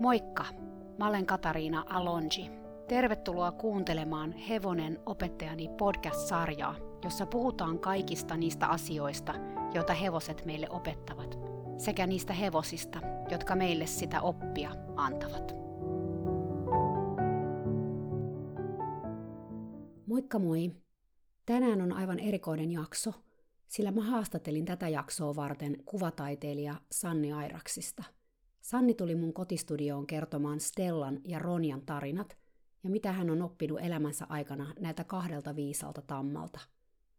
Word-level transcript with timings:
Moikka! 0.00 0.44
Mä 0.98 1.08
olen 1.08 1.26
Katariina 1.26 1.84
Alonji. 1.88 2.50
Tervetuloa 2.88 3.52
kuuntelemaan 3.52 4.32
Hevonen 4.32 4.98
opettajani 5.06 5.68
podcast-sarjaa, 5.68 6.76
jossa 7.04 7.26
puhutaan 7.26 7.78
kaikista 7.78 8.36
niistä 8.36 8.66
asioista, 8.66 9.34
joita 9.74 9.94
hevoset 9.94 10.44
meille 10.44 10.70
opettavat, 10.70 11.38
sekä 11.78 12.06
niistä 12.06 12.32
hevosista, 12.32 13.00
jotka 13.30 13.54
meille 13.56 13.86
sitä 13.86 14.20
oppia 14.20 14.70
antavat. 14.96 15.54
Moikka 20.06 20.38
moi! 20.38 20.72
Tänään 21.46 21.82
on 21.82 21.92
aivan 21.92 22.18
erikoinen 22.18 22.72
jakso, 22.72 23.12
sillä 23.68 23.90
mä 23.90 24.02
haastattelin 24.02 24.64
tätä 24.64 24.88
jaksoa 24.88 25.36
varten 25.36 25.76
kuvataiteilija 25.84 26.74
Sanni 26.90 27.32
Airaksista– 27.32 28.04
Sanni 28.66 28.94
tuli 28.94 29.14
mun 29.14 29.32
kotistudioon 29.32 30.06
kertomaan 30.06 30.60
Stellan 30.60 31.20
ja 31.24 31.38
Ronjan 31.38 31.80
tarinat 31.80 32.36
ja 32.84 32.90
mitä 32.90 33.12
hän 33.12 33.30
on 33.30 33.42
oppinut 33.42 33.78
elämänsä 33.82 34.26
aikana 34.28 34.74
näiltä 34.80 35.04
kahdelta 35.04 35.56
viisalta 35.56 36.02
tammalta. 36.02 36.60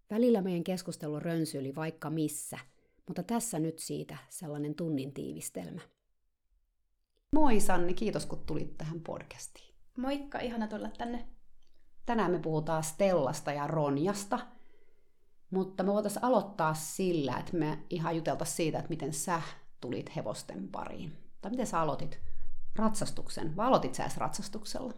Välillä 0.09 0.41
meidän 0.41 0.63
keskustelu 0.63 1.19
rönsyili 1.19 1.75
vaikka 1.75 2.09
missä, 2.09 2.59
mutta 3.07 3.23
tässä 3.23 3.59
nyt 3.59 3.79
siitä 3.79 4.17
sellainen 4.29 4.75
tunnin 4.75 5.13
tiivistelmä. 5.13 5.81
Moi 7.33 7.59
Sanni, 7.59 7.93
kiitos 7.93 8.25
kun 8.25 8.43
tulit 8.45 8.77
tähän 8.77 8.99
podcastiin. 8.99 9.73
Moikka, 9.97 10.39
ihana 10.39 10.67
tulla 10.67 10.89
tänne. 10.97 11.27
Tänään 12.05 12.31
me 12.31 12.39
puhutaan 12.39 12.83
Stellasta 12.83 13.51
ja 13.51 13.67
Ronjasta, 13.67 14.39
mutta 15.51 15.83
me 15.83 15.93
voitaisiin 15.93 16.23
aloittaa 16.23 16.73
sillä, 16.73 17.37
että 17.37 17.57
me 17.57 17.79
ihan 17.89 18.15
juteltaisiin 18.15 18.55
siitä, 18.55 18.77
että 18.77 18.89
miten 18.89 19.13
sä 19.13 19.41
tulit 19.81 20.15
hevosten 20.15 20.67
pariin 20.67 21.26
tai 21.41 21.51
miten 21.51 21.67
sä 21.67 21.81
aloitit 21.81 22.19
ratsastuksen, 22.75 23.55
vai 23.55 23.67
aloitit 23.67 23.95
sä 23.95 24.03
edes 24.03 24.17
ratsastuksella? 24.17 24.93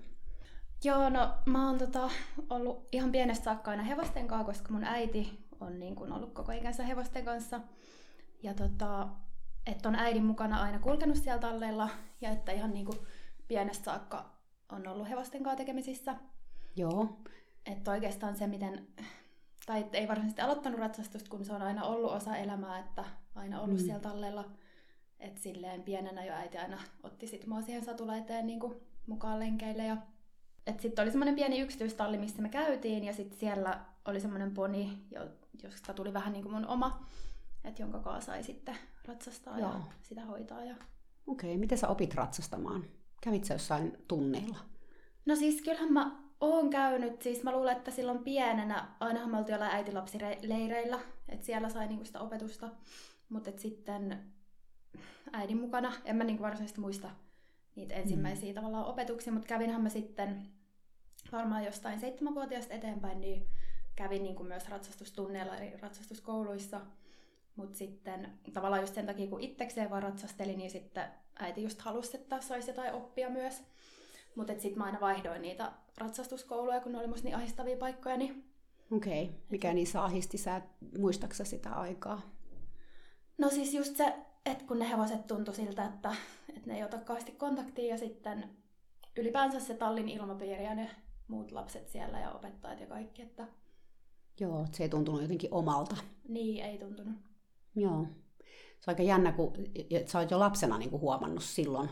Joo, 0.84 1.10
no 1.10 1.34
mä 1.46 1.68
oon 1.68 1.78
tota, 1.78 2.10
ollut 2.50 2.88
ihan 2.92 3.12
pienestä 3.12 3.44
saakka 3.44 3.72
aina 3.72 3.84
hevosten 3.84 4.28
kanssa, 4.28 4.46
koska 4.46 4.74
mun 4.74 4.84
äiti 4.84 5.48
on 5.60 5.80
niin 5.80 5.96
kun, 5.96 6.14
ollut 6.14 6.34
koko 6.34 6.52
ikänsä 6.52 6.84
hevosten 6.84 7.26
kanssa. 7.26 7.62
Ja 8.44 8.54
tota, 8.54 9.08
että 9.66 9.90
on 9.90 9.96
äidin 9.96 10.26
mukana 10.26 10.62
aina 10.62 10.80
kulkenut 10.80 11.18
siellä 11.18 11.40
talleilla 11.40 11.90
ja 12.22 12.30
että 12.30 12.52
ihan 12.52 12.74
niin 12.74 12.86
kuin 12.86 13.00
pienestä 13.48 13.86
saakka 13.86 14.30
on 14.70 14.88
ollut 14.88 15.10
hevosten 15.10 15.44
kanssa 15.44 15.58
tekemisissä. 15.58 16.16
Joo. 16.76 17.20
Että 17.66 17.92
oikeastaan 17.92 18.36
se, 18.36 18.48
miten, 18.48 18.88
tai 19.66 19.86
ei 19.94 20.08
varsinaisesti 20.08 20.42
aloittanut 20.42 20.80
ratsastusta, 20.80 21.30
kun 21.30 21.46
se 21.46 21.54
on 21.54 21.62
aina 21.62 21.84
ollut 21.84 22.12
osa 22.12 22.36
elämää, 22.36 22.80
että 22.80 23.06
aina 23.36 23.62
ollut 23.62 23.78
mm. 23.78 23.84
siellä 23.84 24.00
talleilla– 24.02 24.46
että 25.20 25.42
silleen 25.42 25.84
pienenä 25.84 26.26
jo 26.26 26.34
äiti 26.34 26.58
aina 26.58 26.78
otti 27.04 27.28
sit 27.28 27.46
mua 27.46 27.62
siihen 27.62 27.86
satulaiteen 27.86 28.48
niin 28.48 28.60
kuin 28.60 28.76
mukaan 29.08 29.40
lenkeille. 29.40 29.86
Ja... 29.86 29.98
Sitten 30.80 31.04
oli 31.04 31.12
semmoinen 31.12 31.36
pieni 31.36 31.60
yksityistalli, 31.60 32.18
missä 32.18 32.42
me 32.42 32.50
käytiin, 32.50 33.04
ja 33.04 33.14
sitten 33.14 33.40
siellä 33.40 33.86
oli 34.06 34.20
semmoinen 34.20 34.54
poni, 34.54 34.98
josta 35.64 35.94
tuli 35.94 36.14
vähän 36.14 36.34
niin 36.34 36.44
kuin 36.44 36.54
mun 36.54 36.68
oma, 36.68 37.06
että 37.64 37.82
jonka 37.82 38.00
kanssa 38.00 38.32
sai 38.32 38.44
sitten 38.44 38.78
ratsastaa 39.06 39.60
Joo. 39.60 39.70
ja 39.70 39.80
sitä 40.02 40.26
hoitaa. 40.26 40.64
Ja... 40.64 40.76
Okei, 41.28 41.50
okay, 41.50 41.60
miten 41.60 41.78
sä 41.78 41.88
opit 41.88 42.14
ratsastamaan? 42.14 42.86
Kävit 43.22 43.44
sä 43.44 43.54
jossain 43.54 43.98
tunneilla? 44.08 44.58
No 45.26 45.36
siis 45.36 45.62
kyllähän 45.62 45.94
mä 45.94 46.24
oon 46.42 46.70
käynyt, 46.70 47.22
siis 47.22 47.44
mä 47.44 47.52
luulen, 47.52 47.78
että 47.78 47.92
silloin 47.92 48.20
pienenä, 48.20 48.88
ainahan 49.00 49.32
me 49.32 49.38
oltiin 49.38 49.56
olla 49.56 49.66
äitilapsileireillä, 49.66 51.00
että 51.30 51.46
siellä 51.46 51.70
sai 51.70 51.88
niinku 51.88 52.06
sitä 52.06 52.20
opetusta, 52.20 52.70
mutta 53.30 53.52
sitten 53.56 54.24
äidin 55.34 55.60
mukana. 55.60 55.94
En 56.06 56.16
mä 56.16 56.24
niin 56.24 56.42
varsinaisesti 56.42 56.82
muista 56.82 57.10
niitä 57.76 57.96
ensimmäisiä 57.96 58.50
mm. 58.50 58.56
tavallaan 58.56 58.86
opetuksia, 58.86 59.34
mutta 59.34 59.48
kävinhän 59.48 59.82
mä 59.82 59.90
sitten 59.90 60.48
varmaan 61.32 61.66
jostain 61.66 62.00
seitsemänvuotiaasta 62.00 62.74
eteenpäin, 62.74 63.22
niin 63.22 63.48
kävin 63.96 64.24
niin 64.24 64.36
kuin 64.36 64.48
myös 64.48 64.70
ratsastustunneilla 64.70 65.58
eri 65.58 65.78
ratsastuskouluissa. 65.78 66.82
Mutta 67.56 67.78
sitten 67.78 68.40
tavallaan 68.54 68.82
just 68.82 68.96
sen 68.96 69.06
takia, 69.06 69.28
kun 69.28 69.42
itsekseen 69.42 69.90
vaan 69.90 70.04
ratsasteli, 70.04 70.56
niin 70.56 70.72
sitten 70.72 71.04
äiti 71.40 71.64
just 71.64 71.82
halusi, 71.82 72.18
että 72.18 72.42
saisi 72.42 72.70
jotain 72.70 72.94
oppia 72.94 73.30
myös. 73.30 73.64
Mutta 74.36 74.54
sitten 74.54 74.78
mä 74.78 74.84
aina 74.84 75.00
vaihdoin 75.00 75.42
niitä 75.42 75.72
ratsastuskouluja, 75.98 76.82
kun 76.82 76.92
ne 76.92 76.98
oli 76.98 77.08
musta 77.08 77.24
niin 77.24 77.36
ahistavia 77.36 77.78
paikkoja. 77.78 78.18
Niin... 78.18 78.46
Okei, 78.92 79.24
okay. 79.24 79.36
mikä 79.50 79.74
niissä 79.74 80.04
ahisti? 80.04 80.38
Sä 80.38 80.62
muistaksa 80.98 81.46
sitä 81.46 81.70
aikaa? 81.70 82.22
No 83.38 83.50
siis 83.50 83.74
just 83.74 83.96
se 83.96 84.14
että 84.46 84.66
kun 84.66 84.80
ne 84.80 84.90
hevoset 84.90 85.28
tuntui 85.28 85.56
siltä, 85.56 85.86
että, 85.86 86.16
että 86.50 86.68
ne 86.70 86.78
ei 86.78 86.84
ota 86.84 86.98
kauheasti 86.98 87.32
kontaktia 87.32 87.94
ja 87.94 87.98
sitten 87.98 88.50
ylipäänsä 89.18 89.60
se 89.60 89.74
tallin 89.74 90.10
ilmapiiri 90.10 90.64
ja 90.64 90.76
ne 90.76 90.90
muut 91.28 91.52
lapset 91.52 91.90
siellä 91.90 92.20
ja 92.20 92.32
opettajat 92.32 92.80
ja 92.80 92.88
kaikki. 92.88 93.22
Että... 93.22 93.48
Joo, 94.40 94.66
se 94.72 94.84
ei 94.84 94.90
tuntunut 94.90 95.22
jotenkin 95.22 95.54
omalta. 95.54 95.96
Niin, 96.28 96.66
ei 96.66 96.78
tuntunut. 96.78 97.14
Joo. 97.76 98.08
Se 98.80 98.92
on 98.92 98.94
aika 98.94 99.04
jännä, 99.04 99.32
kun 99.32 99.54
sä 100.06 100.20
oot 100.20 100.32
jo 100.32 100.40
lapsena 100.40 100.78
niin 100.78 100.90
kuin 100.90 101.02
huomannut 101.02 101.44
silloin. 101.44 101.90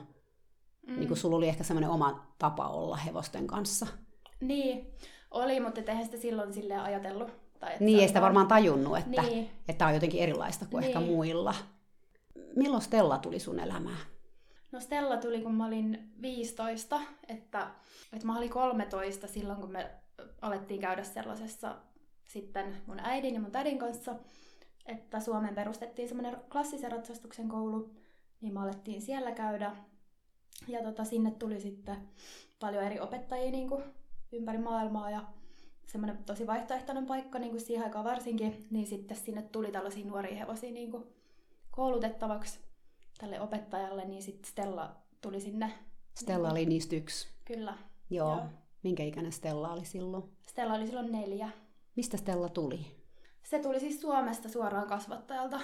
Mm. 0.87 0.95
Niin 0.95 1.07
kuin 1.07 1.17
sulla 1.17 1.37
oli 1.37 1.47
ehkä 1.47 1.63
semmoinen 1.63 1.89
oma 1.89 2.33
tapa 2.37 2.67
olla 2.67 2.95
hevosten 2.95 3.47
kanssa. 3.47 3.87
Niin, 4.41 4.93
oli, 5.31 5.59
mutta 5.59 5.81
eihän 5.87 6.05
sitä 6.05 6.17
silloin 6.17 6.53
silleen 6.53 6.81
ajatellut. 6.81 7.31
Tai 7.59 7.71
että 7.71 7.83
niin, 7.83 7.99
ei 7.99 8.07
sitä 8.07 8.21
varmaan 8.21 8.47
tajunnut, 8.47 8.97
että, 8.97 9.21
niin. 9.21 9.49
että 9.67 9.73
tämä 9.77 9.87
on 9.87 9.93
jotenkin 9.93 10.21
erilaista 10.21 10.65
kuin 10.65 10.81
niin. 10.81 10.87
ehkä 10.87 10.99
muilla 10.99 11.55
milloin 12.55 12.81
Stella 12.81 13.17
tuli 13.17 13.39
sun 13.39 13.59
elämään? 13.59 13.97
No 14.71 14.79
Stella 14.79 15.17
tuli, 15.17 15.41
kun 15.41 15.55
mä 15.55 15.65
olin 15.65 16.11
15, 16.21 17.01
että, 17.27 17.67
että 18.13 18.27
mä 18.27 18.37
olin 18.37 18.49
13 18.49 19.27
silloin, 19.27 19.61
kun 19.61 19.71
me 19.71 19.91
alettiin 20.41 20.81
käydä 20.81 21.03
sellaisessa 21.03 21.75
sitten 22.25 22.77
mun 22.87 22.99
äidin 22.99 23.33
ja 23.33 23.39
mun 23.39 23.51
tädin 23.51 23.79
kanssa, 23.79 24.15
että 24.85 25.19
Suomeen 25.19 25.55
perustettiin 25.55 26.07
semmoinen 26.07 26.37
klassisen 26.51 26.91
ratsastuksen 26.91 27.47
koulu, 27.47 27.93
niin 28.41 28.53
me 28.53 28.59
alettiin 28.59 29.01
siellä 29.01 29.31
käydä. 29.31 29.75
Ja 30.67 30.83
tota, 30.83 31.03
sinne 31.03 31.31
tuli 31.31 31.59
sitten 31.59 31.97
paljon 32.59 32.83
eri 32.83 32.99
opettajia 32.99 33.51
niin 33.51 33.69
kuin 33.69 33.83
ympäri 34.31 34.57
maailmaa 34.57 35.09
ja 35.09 35.21
semmoinen 35.85 36.23
tosi 36.23 36.47
vaihtoehtoinen 36.47 37.05
paikka 37.05 37.39
niin 37.39 37.51
kuin 37.51 37.61
siihen 37.61 37.83
aikaan 37.83 38.05
varsinkin, 38.05 38.67
niin 38.69 38.87
sitten 38.87 39.17
sinne 39.17 39.41
tuli 39.41 39.71
tällaisia 39.71 40.05
nuoria 40.05 40.35
hevosia 40.37 40.71
niin 40.71 40.91
kuin 40.91 41.03
koulutettavaksi 41.77 42.59
tälle 43.17 43.41
opettajalle, 43.41 44.05
niin 44.05 44.23
sitten 44.23 44.51
Stella 44.51 44.95
tuli 45.21 45.41
sinne. 45.41 45.71
Stella 46.15 46.51
oli 46.51 46.65
niistä 46.65 46.95
yksi. 46.95 47.27
Kyllä. 47.45 47.77
Joo. 48.09 48.35
Joo. 48.35 48.45
Minkä 48.83 49.03
ikäinen 49.03 49.31
Stella 49.31 49.73
oli 49.73 49.85
silloin? 49.85 50.23
Stella 50.47 50.73
oli 50.73 50.87
silloin 50.87 51.11
neljä. 51.11 51.49
Mistä 51.95 52.17
Stella 52.17 52.49
tuli? 52.49 52.85
Se 53.43 53.59
tuli 53.59 53.79
siis 53.79 54.01
Suomesta 54.01 54.49
suoraan 54.49 54.87
kasvattajalta. 54.87 55.59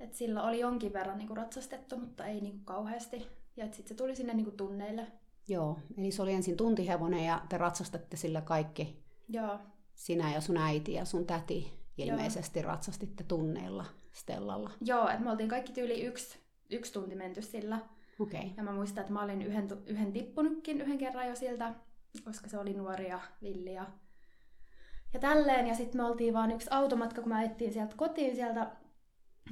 Et 0.00 0.14
sillä 0.14 0.42
oli 0.42 0.60
jonkin 0.60 0.92
verran 0.92 1.18
niinku 1.18 1.34
ratsastettu, 1.34 1.98
mutta 1.98 2.26
ei 2.26 2.40
niinku 2.40 2.64
kauheasti. 2.64 3.26
Ja 3.56 3.64
sitten 3.64 3.88
se 3.88 3.94
tuli 3.94 4.16
sinne 4.16 4.34
niinku 4.34 4.50
tunneille. 4.50 5.06
Joo, 5.48 5.78
eli 5.96 6.12
se 6.12 6.22
oli 6.22 6.32
ensin 6.32 6.56
tuntihevonen 6.56 7.24
ja 7.24 7.42
te 7.48 7.58
ratsastatte 7.58 8.16
sillä 8.16 8.40
kaikki. 8.40 9.02
Joo. 9.28 9.58
Sinä 9.94 10.34
ja 10.34 10.40
sun 10.40 10.56
äiti 10.56 10.92
ja 10.92 11.04
sun 11.04 11.26
täti 11.26 11.81
ilmeisesti 11.98 12.58
Joo. 12.58 12.68
ratsastitte 12.68 13.24
tunneilla 13.24 13.84
Stellalla. 14.12 14.70
Joo, 14.80 15.08
että 15.08 15.24
me 15.24 15.30
oltiin 15.30 15.48
kaikki 15.48 15.72
tyyli 15.72 16.04
yksi, 16.04 16.38
yksi 16.70 16.92
tunti 16.92 17.14
menty 17.14 17.42
sillä. 17.42 17.78
Okay. 18.20 18.50
Ja 18.56 18.62
mä 18.62 18.72
muistan, 18.72 19.00
että 19.00 19.12
mä 19.12 19.22
olin 19.22 19.42
yhden, 19.42 19.68
yhden 19.86 20.12
tippunutkin 20.12 20.80
yhden 20.80 20.98
kerran 20.98 21.28
jo 21.28 21.36
siltä, 21.36 21.74
koska 22.24 22.48
se 22.48 22.58
oli 22.58 22.72
nuori 22.72 23.08
ja 23.08 23.20
villi 23.42 23.74
ja, 23.74 23.86
ja 25.12 25.20
tälleen. 25.20 25.66
Ja 25.66 25.74
sitten 25.74 26.00
me 26.00 26.04
oltiin 26.04 26.34
vaan 26.34 26.50
yksi 26.50 26.68
automatka, 26.70 27.22
kun 27.22 27.28
mä 27.28 27.42
ettiin 27.42 27.72
sieltä 27.72 27.96
kotiin 27.96 28.36
sieltä 28.36 28.70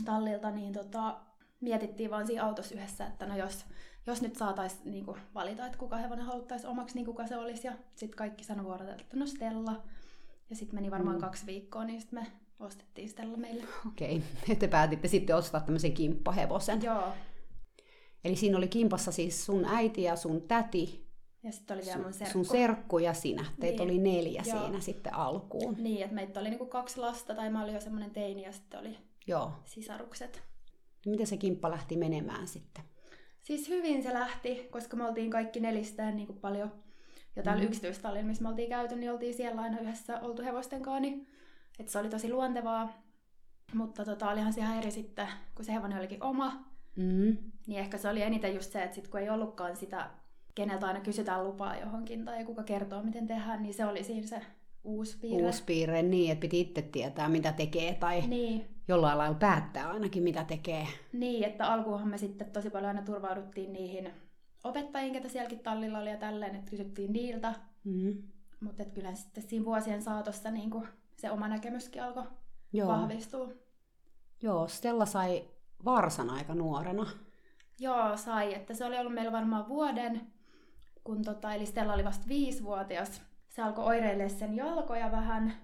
tallilta, 0.05 0.51
niin 0.51 0.73
tota, 0.73 1.21
mietittiin 1.61 2.11
vaan 2.11 2.27
siinä 2.27 2.45
autossa 2.45 2.75
yhdessä, 2.75 3.07
että 3.07 3.27
no 3.27 3.37
jos, 3.37 3.65
jos 4.07 4.23
nyt 4.23 4.37
saataisiin 4.37 4.91
niin 4.91 5.07
valita, 5.35 5.67
että 5.67 5.79
kuka 5.79 5.97
hevonen 5.97 6.25
haluttaisi 6.25 6.67
omaksi, 6.67 6.95
niin 6.95 7.07
kuka 7.07 7.27
se 7.27 7.37
olisi. 7.37 7.67
Ja 7.67 7.73
sitten 7.95 8.17
kaikki 8.17 8.45
sanoi 8.45 8.65
vuorot, 8.65 8.89
että 8.89 9.17
no 9.17 9.27
Stella. 9.27 9.83
Ja 10.51 10.57
sitten 10.57 10.75
meni 10.75 10.91
varmaan 10.91 11.17
mm. 11.17 11.21
kaksi 11.21 11.47
viikkoa, 11.47 11.85
niin 11.85 12.01
sitten 12.01 12.19
me 12.19 12.27
ostettiin 12.61 13.09
Stella 13.09 13.37
meille. 13.37 13.65
Okei, 13.89 14.17
okay. 14.43 14.57
te 14.57 14.69
päätitte 14.69 15.09
sitten 15.09 15.37
ostaa 15.37 15.61
tämmöisen 15.61 15.93
kimppahevosen. 15.93 16.83
Joo. 16.83 17.09
Eli 18.25 18.37
siinä 18.37 18.59
oli 18.59 18.69
kimpassa 18.69 19.13
siis 19.13 19.47
sun 19.47 19.65
äiti 19.65 20.03
ja 20.03 20.17
sun 20.17 20.43
täti. 20.43 21.11
Ja 21.43 21.53
sitten 21.53 21.77
oli 21.77 21.87
vielä 21.87 22.03
mun 22.03 22.13
serkku. 22.13 22.33
Sun 22.33 22.45
serkku 22.45 22.99
ja 22.99 23.15
sinä. 23.15 23.45
Teitä 23.61 23.85
niin. 23.85 23.91
oli 23.91 23.99
neljä 23.99 24.43
Joo. 24.47 24.59
siinä 24.61 24.81
sitten 24.81 25.15
alkuun. 25.15 25.77
Niin, 25.79 26.03
että 26.03 26.15
meitä 26.15 26.41
oli 26.41 26.51
niinku 26.51 26.67
kaksi 26.67 27.01
lasta, 27.01 27.35
tai 27.35 27.51
mä 27.51 27.63
olin 27.63 27.75
jo 27.75 27.81
semmoinen 27.81 28.11
teini 28.11 28.43
ja 28.43 28.53
sitten 28.53 28.81
oli 28.81 28.99
Joo. 29.27 29.53
sisarukset. 29.65 30.43
Miten 31.07 31.27
se 31.27 31.37
kimppa 31.37 31.71
lähti 31.71 31.97
menemään 31.97 32.49
sitten? 32.49 32.85
Siis 33.43 33.69
hyvin 33.69 34.03
se 34.03 34.13
lähti, 34.13 34.69
koska 34.71 34.97
me 34.97 35.09
oltiin 35.09 35.31
kaikki 35.31 35.61
nelistään 35.61 36.17
niin 36.17 36.27
kuin 36.27 36.39
paljon 36.39 36.73
ja 37.37 37.43
täällä 37.43 37.63
mm. 37.63 37.67
yksityistallilla, 37.67 38.27
missä 38.27 38.43
me 38.43 38.49
oltiin 38.49 38.69
käyty, 38.69 38.97
niin 38.97 39.13
oltiin 39.13 39.35
siellä 39.35 39.63
aina 39.63 39.81
yhdessä 39.81 40.21
oltu 40.21 40.43
hevosten 40.43 40.83
kanssa, 40.83 41.01
niin 41.01 41.27
että 41.79 41.93
se 41.93 41.99
oli 41.99 42.09
tosi 42.09 42.33
luontevaa. 42.33 43.03
Mutta 43.75 44.05
tota, 44.05 44.31
olihan 44.31 44.53
se 44.53 44.61
ihan 44.61 44.79
eri 44.79 44.91
sitten, 44.91 45.29
kun 45.55 45.65
se 45.65 45.73
hevonen 45.73 45.99
olikin 45.99 46.23
oma. 46.23 46.65
Mm. 46.97 47.37
Niin 47.67 47.81
ehkä 47.81 47.99
se 47.99 48.09
oli 48.09 48.23
eniten 48.23 48.55
just 48.55 48.73
se, 48.73 48.83
että 48.83 48.95
sit 48.95 49.09
kun 49.09 49.21
ei 49.21 49.31
ollutkaan 49.31 49.77
sitä, 49.77 50.11
keneltä 50.55 50.87
aina 50.87 51.01
kysytään 51.01 51.45
lupaa 51.45 51.77
johonkin 51.77 52.25
tai 52.25 52.45
kuka 52.45 52.63
kertoo, 52.63 53.03
miten 53.03 53.27
tehdään, 53.27 53.63
niin 53.63 53.75
se 53.75 53.85
oli 53.85 54.05
siinä 54.05 54.27
se 54.27 54.43
uusi 54.85 55.19
piirre. 55.21 55.47
Uusi 55.47 55.63
piirre, 55.65 56.03
niin, 56.03 56.33
että 56.33 56.41
piti 56.41 56.61
itse 56.61 56.83
tietää, 56.83 57.29
mitä 57.29 57.53
tekee, 57.53 57.95
tai 57.95 58.21
Niin, 58.21 58.67
jollain 58.89 59.19
lailla 59.19 59.35
päättää 59.39 59.91
ainakin, 59.91 60.23
mitä 60.23 60.45
tekee. 60.45 60.87
niin, 61.13 61.45
että 61.45 61.73
alkuunhan 61.73 62.09
me 62.09 62.19
sitten 62.19 62.51
tosi 62.51 62.71
paljon 62.71 62.89
aina 62.89 63.03
turvauduttiin 63.03 63.73
niihin 63.73 64.11
opettajiin, 64.65 65.13
ketä 65.13 65.29
sielläkin 65.29 65.59
tallilla 65.59 65.99
oli 65.99 66.11
ja 66.11 66.17
tälleen, 66.17 66.55
että 66.55 66.71
kysyttiin 66.71 67.13
niiltä. 67.13 67.55
Mm. 67.85 68.23
Mutta 68.61 68.85
kyllä 68.85 69.15
sitten 69.15 69.43
siinä 69.43 69.65
vuosien 69.65 70.03
saatossa 70.03 70.51
niin 70.51 70.71
se 71.17 71.31
oma 71.31 71.49
näkemyskin 71.49 72.03
alkoi 72.03 72.27
Joo. 72.73 72.89
vahvistua. 72.89 73.49
Joo, 74.43 74.69
Stella 74.69 75.07
sai 75.07 75.49
varsan 75.85 76.31
aika 76.31 76.55
nuorena. 76.55 77.07
Joo, 77.79 78.17
sai. 78.17 78.55
Että 78.55 78.75
se 78.75 78.85
oli 78.85 78.99
ollut 78.99 79.15
meillä 79.15 79.33
varmaan 79.33 79.69
vuoden, 79.69 80.21
kun 81.05 81.23
tota, 81.23 81.55
eli 81.55 81.67
Stella 81.67 81.93
oli 81.93 82.05
vasta 82.05 82.29
viisivuotias. 82.29 83.23
Se 83.49 83.63
alkoi 83.63 83.85
oireilemaan 83.85 84.31
sen 84.31 84.57
jalkoja 84.57 85.13
vähän, 85.13 85.55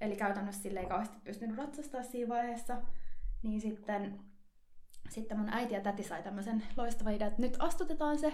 eli 0.00 0.16
käytännössä 0.16 0.62
sille 0.62 0.80
ei 0.80 0.86
kauheasti 0.86 1.18
pystynyt 1.24 1.56
ratsastaa 1.56 2.02
siinä 2.02 2.28
vaiheessa. 2.28 2.76
Niin 3.42 3.60
sitten, 3.60 4.20
sitten 5.10 5.38
mun 5.38 5.48
äiti 5.48 5.74
ja 5.74 5.80
täti 5.80 6.02
sai 6.02 6.22
tämmöisen 6.22 6.62
loistavan 6.76 7.14
idean, 7.14 7.30
että 7.30 7.42
nyt 7.42 7.56
astutetaan 7.58 8.18
se. 8.18 8.32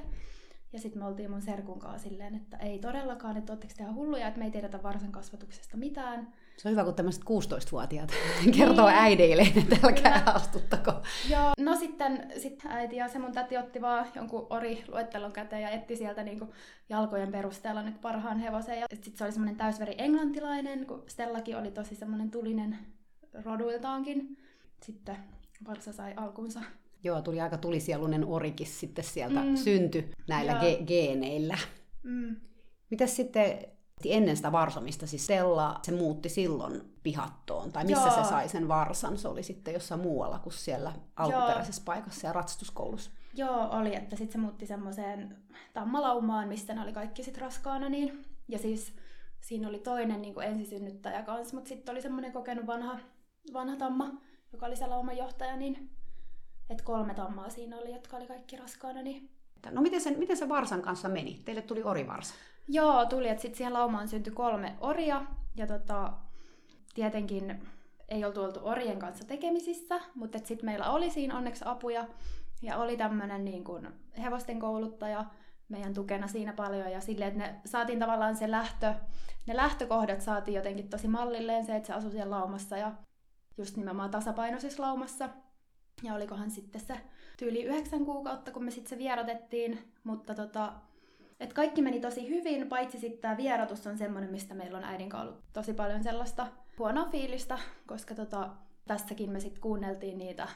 Ja 0.73 0.79
sitten 0.79 1.03
me 1.03 1.07
oltiin 1.07 1.31
mun 1.31 1.43
serkun 1.43 1.79
kanssa 1.79 2.09
silleen, 2.09 2.35
että 2.35 2.57
ei 2.57 2.79
todellakaan, 2.79 3.37
että 3.37 3.53
ootteko 3.53 3.73
te 3.77 3.83
ihan 3.83 3.95
hulluja, 3.95 4.29
että 4.29 4.39
me 4.39 4.45
ei 4.45 4.51
tiedetä 4.51 4.83
varsan 4.83 5.13
kasvatuksesta 5.13 5.77
mitään. 5.77 6.33
Se 6.57 6.69
on 6.69 6.73
hyvä, 6.73 6.85
kun 6.85 6.95
tämmöiset 6.95 7.23
16-vuotiaat 7.23 8.13
kertoo 8.59 8.89
äideille, 8.89 9.43
että 9.43 9.77
älkää 9.85 10.19
Kyllä. 10.19 10.33
astuttako. 10.35 10.93
Joo, 11.31 11.53
no 11.59 11.77
sitten 11.77 12.33
sit 12.39 12.63
äiti 12.69 12.97
ja 12.97 13.09
se 13.09 13.19
mun 13.19 13.33
täti 13.33 13.57
otti 13.57 13.81
vaan 13.81 14.07
jonkun 14.15 14.47
ori-luettelon 14.51 15.33
käteen 15.33 15.63
ja 15.63 15.71
etti 15.71 15.97
sieltä 15.97 16.23
niinku 16.23 16.55
jalkojen 16.89 17.33
perusteella 17.33 17.83
nyt 17.83 18.01
parhaan 18.01 18.39
hevosen. 18.39 18.81
Ja 18.81 18.87
sitten 18.95 19.19
se 19.19 19.25
oli 19.25 19.33
semmoinen 19.33 19.57
täysveri 19.57 19.95
englantilainen, 19.99 20.87
kun 20.87 21.05
Stellakin 21.09 21.57
oli 21.57 21.71
tosi 21.71 21.95
semmoinen 21.95 22.31
tulinen 22.31 22.79
roduiltaankin. 23.45 24.39
Sitten 24.83 25.17
Varsa 25.67 25.93
sai 25.93 26.15
alkunsa. 26.17 26.61
Joo, 27.05 27.23
tuli 27.23 27.41
aika 27.41 27.59
tulisielunen 27.59 28.25
orikin 28.25 28.67
sitten 28.67 29.05
sieltä, 29.05 29.41
Mm. 29.43 29.57
synty 29.57 30.11
näillä 30.29 30.53
Joo. 30.53 30.61
ge- 30.63 30.85
geeneillä. 30.85 31.59
Mm. 32.03 32.37
Mitäs 32.91 33.17
sitten 33.17 33.57
ennen 34.05 34.37
sitä 34.37 34.53
varsomista, 34.53 35.07
siis 35.07 35.25
Stella, 35.25 35.81
se 35.83 35.93
muutti 35.93 36.29
silloin 36.29 36.83
pihattoon, 37.03 37.73
tai 37.73 37.85
missä 37.85 38.07
Joo. 38.09 38.23
se 38.23 38.29
sai 38.29 38.49
sen 38.49 38.69
varsan? 38.69 39.19
Se 39.19 39.29
oli 39.29 39.43
sitten 39.43 39.75
jossain 39.75 40.01
muualla 40.01 40.39
kuin 40.39 40.53
siellä 40.53 40.93
alkuperäisessä 41.17 41.83
paikassa 41.85 42.27
ja 42.27 42.33
ratsastuskoulussa. 42.33 43.11
Joo, 43.35 43.69
oli, 43.71 43.95
että 43.95 44.17
sitten 44.17 44.33
se 44.33 44.39
muutti 44.39 44.67
semmoiseen 44.67 45.37
tammalaumaan, 45.75 46.49
mistä 46.49 46.75
ne 46.75 46.81
oli 46.83 46.93
kaikki 46.93 47.23
sit 47.23 47.39
raskaana. 47.39 47.89
Niin. 47.89 48.25
Ja 48.49 48.59
siis 48.59 48.93
siinä 49.41 49.69
oli 49.69 49.79
toinen 49.79 50.23
niin 50.23 50.35
kuin 50.35 50.47
ensisynnyttäjä 50.47 51.23
kanssa, 51.23 51.55
mutta 51.57 51.69
sitten 51.69 51.93
oli 51.93 52.03
semmoinen 52.03 52.33
kokenut 52.33 52.67
vanha, 52.67 52.99
vanha 53.53 53.77
tamma, 53.77 54.21
joka 54.53 54.67
oli 54.67 54.77
se 54.77 54.87
lauman 54.87 55.17
johtaja, 55.17 55.57
niin 55.57 55.91
että 56.71 56.85
kolme 56.85 57.15
tammaa 57.15 57.51
siinä 57.51 57.79
oli, 57.79 57.93
jotka 57.93 58.17
oli 58.17 58.27
kaikki 58.27 58.57
raskaana. 58.57 59.03
Niin. 59.03 59.31
No 59.71 59.83
miten 59.83 60.01
se, 60.01 60.11
miten 60.11 60.37
se 60.37 60.49
varsan 60.49 60.83
kanssa 60.83 61.09
meni? 61.09 61.43
Teille 61.45 61.63
tuli 61.63 61.83
orivarsa. 61.83 62.35
Joo, 62.69 63.07
tuli, 63.07 63.29
että 63.29 63.43
sitten 63.43 63.57
siihen 63.57 63.73
laumaan 63.73 64.09
syntyi 64.09 64.33
kolme 64.33 64.77
oria, 64.81 65.23
ja 65.57 65.67
tota, 65.67 66.13
tietenkin 66.95 67.69
ei 68.09 68.25
oltu 68.25 68.43
oltu 68.43 68.61
orien 68.63 68.99
kanssa 68.99 69.27
tekemisissä, 69.27 70.01
mutta 70.15 70.39
sitten 70.39 70.65
meillä 70.65 70.91
oli 70.91 71.11
siinä 71.11 71.37
onneksi 71.37 71.65
apuja, 71.67 72.09
ja 72.63 72.77
oli 72.77 72.97
tämmöinen 72.97 73.45
niin 73.45 73.65
kuin 73.65 73.89
hevosten 74.23 74.59
kouluttaja 74.59 75.25
meidän 75.69 75.95
tukena 75.95 76.29
siinä 76.29 76.53
paljon, 76.53 76.93
ja 76.93 77.01
silleen, 77.01 77.29
että 77.33 77.49
ne 77.49 77.61
saatiin 77.65 77.99
tavallaan 77.99 78.37
se 78.37 78.51
lähtö, 78.51 78.95
ne 79.47 79.57
lähtökohdat 79.57 80.21
saatiin 80.21 80.55
jotenkin 80.55 80.89
tosi 80.89 81.09
mallilleen, 81.09 81.65
se, 81.65 81.77
että 81.77 81.87
se 81.87 81.93
asui 81.93 82.11
siellä 82.11 82.37
laumassa, 82.37 82.77
ja 82.77 82.93
just 83.59 83.77
nimenomaan 83.77 84.11
tasapainoisessa 84.11 84.83
laumassa, 84.83 85.29
ja 86.03 86.15
olikohan 86.15 86.51
sitten 86.51 86.81
se 86.81 87.01
tyyli 87.39 87.63
yhdeksän 87.63 88.05
kuukautta, 88.05 88.51
kun 88.51 88.65
me 88.65 88.71
sitten 88.71 88.91
se 88.91 88.99
vierotettiin, 88.99 89.79
mutta 90.05 90.35
tota, 90.35 90.73
et 91.41 91.53
kaikki 91.53 91.83
meni 91.83 92.01
tosi 92.01 92.29
hyvin, 92.29 92.69
paitsi 92.69 92.99
sitten 92.99 93.21
tämä 93.21 93.37
vierotus 93.37 93.87
on 93.87 93.99
semmoinen, 93.99 94.31
mistä 94.31 94.55
meillä 94.55 94.79
on 94.79 94.85
äidin 94.85 95.17
ollut 95.17 95.43
tosi 95.53 95.75
paljon 95.75 96.03
sellaista 96.03 96.47
huonoa 96.79 97.09
fiilistä, 97.11 97.59
koska 97.87 98.15
tota, 98.15 98.51
tässäkin 98.87 99.31
me 99.31 99.41
sitten 99.41 99.61
kuunneltiin 99.61 100.19
niitä 100.19 100.49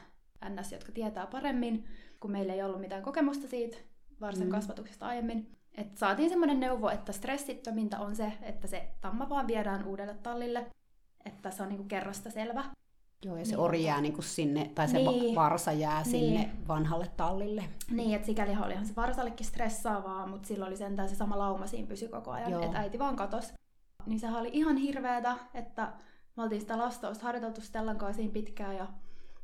NS, 0.49 0.71
jotka 0.71 0.91
tietää 0.91 1.27
paremmin, 1.27 1.85
kun 2.19 2.31
meillä 2.31 2.53
ei 2.53 2.63
ollut 2.63 2.81
mitään 2.81 3.03
kokemusta 3.03 3.47
siitä 3.47 3.77
varsen 4.21 4.47
Mm. 4.47 4.51
kasvatuksesta 4.51 5.07
aiemmin. 5.07 5.51
Et 5.75 5.97
saatiin 5.97 6.29
semmoinen 6.29 6.59
neuvo, 6.59 6.89
että 6.89 7.11
stressittömintä 7.11 7.99
on 7.99 8.15
se, 8.15 8.33
että 8.41 8.67
se 8.67 8.87
tamma 9.01 9.29
vaan 9.29 9.47
viedään 9.47 9.85
uudelle 9.85 10.13
tallille, 10.23 10.65
että 11.25 11.51
se 11.51 11.63
on 11.63 11.69
niinku 11.69 11.83
kerrasta 11.83 12.29
selvä. 12.31 12.63
Joo, 13.25 13.37
ja 13.37 13.45
se 13.45 13.51
Niin. 13.51 13.59
ori 13.59 13.83
jää 13.83 14.01
niin 14.01 14.13
kuin 14.13 14.23
sinne, 14.25 14.71
tai 14.75 14.87
se 14.87 14.97
Niin. 14.97 15.35
varsa 15.35 15.71
jää 15.71 16.01
Niin. 16.03 16.11
sinne 16.11 16.49
vanhalle 16.67 17.07
tallille. 17.17 17.63
Niin, 17.91 18.15
että 18.15 18.25
sikäli 18.25 18.57
olihan 18.65 18.85
se 18.85 18.95
varsallekin 18.95 19.45
stressaavaa, 19.47 20.27
mutta 20.27 20.47
silloin 20.47 20.69
oli 20.69 20.77
sentään 20.77 21.09
se 21.09 21.15
sama 21.15 21.37
lauma 21.37 21.67
siinä 21.67 21.87
pysy 21.87 22.07
koko 22.07 22.31
ajan, 22.31 22.63
että 22.63 22.77
äiti 22.79 22.99
vaan 22.99 23.15
katos. 23.15 23.53
Niin 24.05 24.19
sehän 24.19 24.39
oli 24.39 24.49
ihan 24.53 24.77
hirveetä, 24.77 25.37
että 25.53 25.93
me 26.37 26.43
oltiin 26.43 26.61
sitä 26.61 26.77
lastausta 26.77 27.23
harjoiteltu 27.23 27.61
Stellan 27.61 27.97
kanssa 27.97 28.15
siinä 28.17 28.33
pitkään 28.33 28.75
ja 28.75 28.87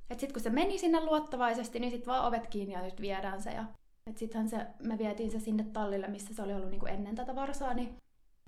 että 0.09 0.21
sit 0.21 0.31
kun 0.33 0.41
se 0.41 0.49
meni 0.49 0.77
sinne 0.77 1.05
luottavaisesti, 1.05 1.79
niin 1.79 1.91
sit 1.91 2.07
vaan 2.07 2.25
ovet 2.27 2.47
kiinni 2.47 2.73
ja 2.73 2.81
nyt 2.81 3.01
viedään 3.01 3.41
se. 3.41 3.51
Ja, 3.51 3.63
et 4.09 4.17
sittenhän 4.17 4.49
se, 4.49 4.67
me 4.83 4.97
vietiin 4.97 5.31
se 5.31 5.39
sinne 5.39 5.63
tallille, 5.63 6.07
missä 6.07 6.33
se 6.33 6.41
oli 6.41 6.53
ollut 6.53 6.69
niinku 6.69 6.85
ennen 6.85 7.15
tätä 7.15 7.35
varsaa, 7.35 7.73
niin, 7.73 7.95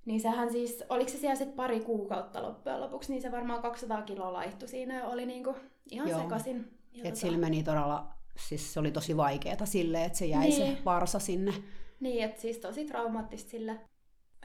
niin 0.06 0.22
sehän 0.22 0.52
siis, 0.52 0.84
oliko 0.90 1.12
se 1.12 1.18
siellä 1.18 1.36
sitten 1.36 1.56
pari 1.56 1.80
kuukautta 1.80 2.42
loppujen 2.44 2.82
lopuksi, 2.82 3.12
niin 3.12 3.22
se 3.22 3.32
varmaan 3.32 3.62
200 3.62 4.02
kiloa 4.02 4.34
laihtui 4.34 4.68
siinä 4.68 4.96
ja 5.00 5.06
oli 5.08 5.26
niinku 5.26 5.56
ihan 5.92 6.10
Joo. 6.10 6.20
sekasin. 6.22 6.78
Ja 6.94 7.04
Et 7.10 7.16
sillä 7.16 7.38
meni 7.38 7.64
todella, 7.64 8.08
siis 8.38 8.74
se 8.74 8.80
oli 8.80 8.92
tosi 8.92 9.18
vaikeaa 9.18 9.66
silleen, 9.66 10.04
että 10.06 10.18
se 10.18 10.26
jäi 10.26 10.40
Niin. 10.50 10.54
se 10.78 10.78
varsa 10.86 11.20
sinne. 11.20 11.54
Niin, 12.00 12.24
että 12.26 12.42
siis 12.42 12.58
tosi 12.58 12.86
traumaattista 12.86 13.50
sille, 13.50 13.80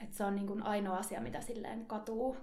että 0.03 0.17
se 0.17 0.25
on 0.25 0.35
niin 0.35 0.47
kuin 0.47 0.63
ainoa 0.63 0.97
asia, 0.97 1.21
mitä 1.21 1.41
silleen 1.41 1.87
katuu. 1.87 2.37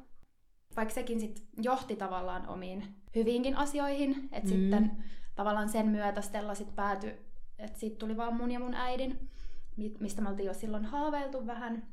Vaikka 0.76 0.94
sekin 0.94 1.20
sit 1.20 1.44
johti 1.62 1.96
tavallaan 1.96 2.48
omiin 2.50 2.84
hyviinkin 3.16 3.56
asioihin, 3.56 4.30
että 4.32 4.50
Mm. 4.50 4.56
sitten 4.56 5.04
tavallaan 5.36 5.70
sen 5.70 5.88
myötä 5.88 6.22
Stella 6.22 6.56
sit 6.56 6.76
päätyi, 6.76 7.14
että 7.60 7.80
siitä 7.80 7.98
tuli 7.98 8.18
vaan 8.18 8.36
mun 8.38 8.52
ja 8.52 8.60
mun 8.60 8.74
äidin, 8.74 9.30
mi- 9.78 9.94
mistä 10.00 10.22
me 10.22 10.30
oltiin 10.30 10.48
jo 10.48 10.54
silloin 10.54 10.86
haaveiltu 10.86 11.48
vähän. 11.48 11.88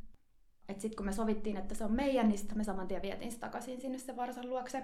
Että 0.69 0.83
sitten 0.83 0.97
kun 0.97 1.07
me 1.07 1.13
sovittiin, 1.13 1.57
että 1.57 1.75
se 1.75 1.85
on 1.85 1.93
meidän, 1.93 2.29
niin 2.29 2.39
sitten 2.39 2.59
me 2.59 2.65
saman 2.65 2.89
tien 2.89 3.03
vietiin 3.03 3.33
se 3.33 3.39
takaisin 3.39 3.81
sinne 3.81 3.99
se 3.99 4.17
varsan 4.17 4.51
luokse. 4.51 4.83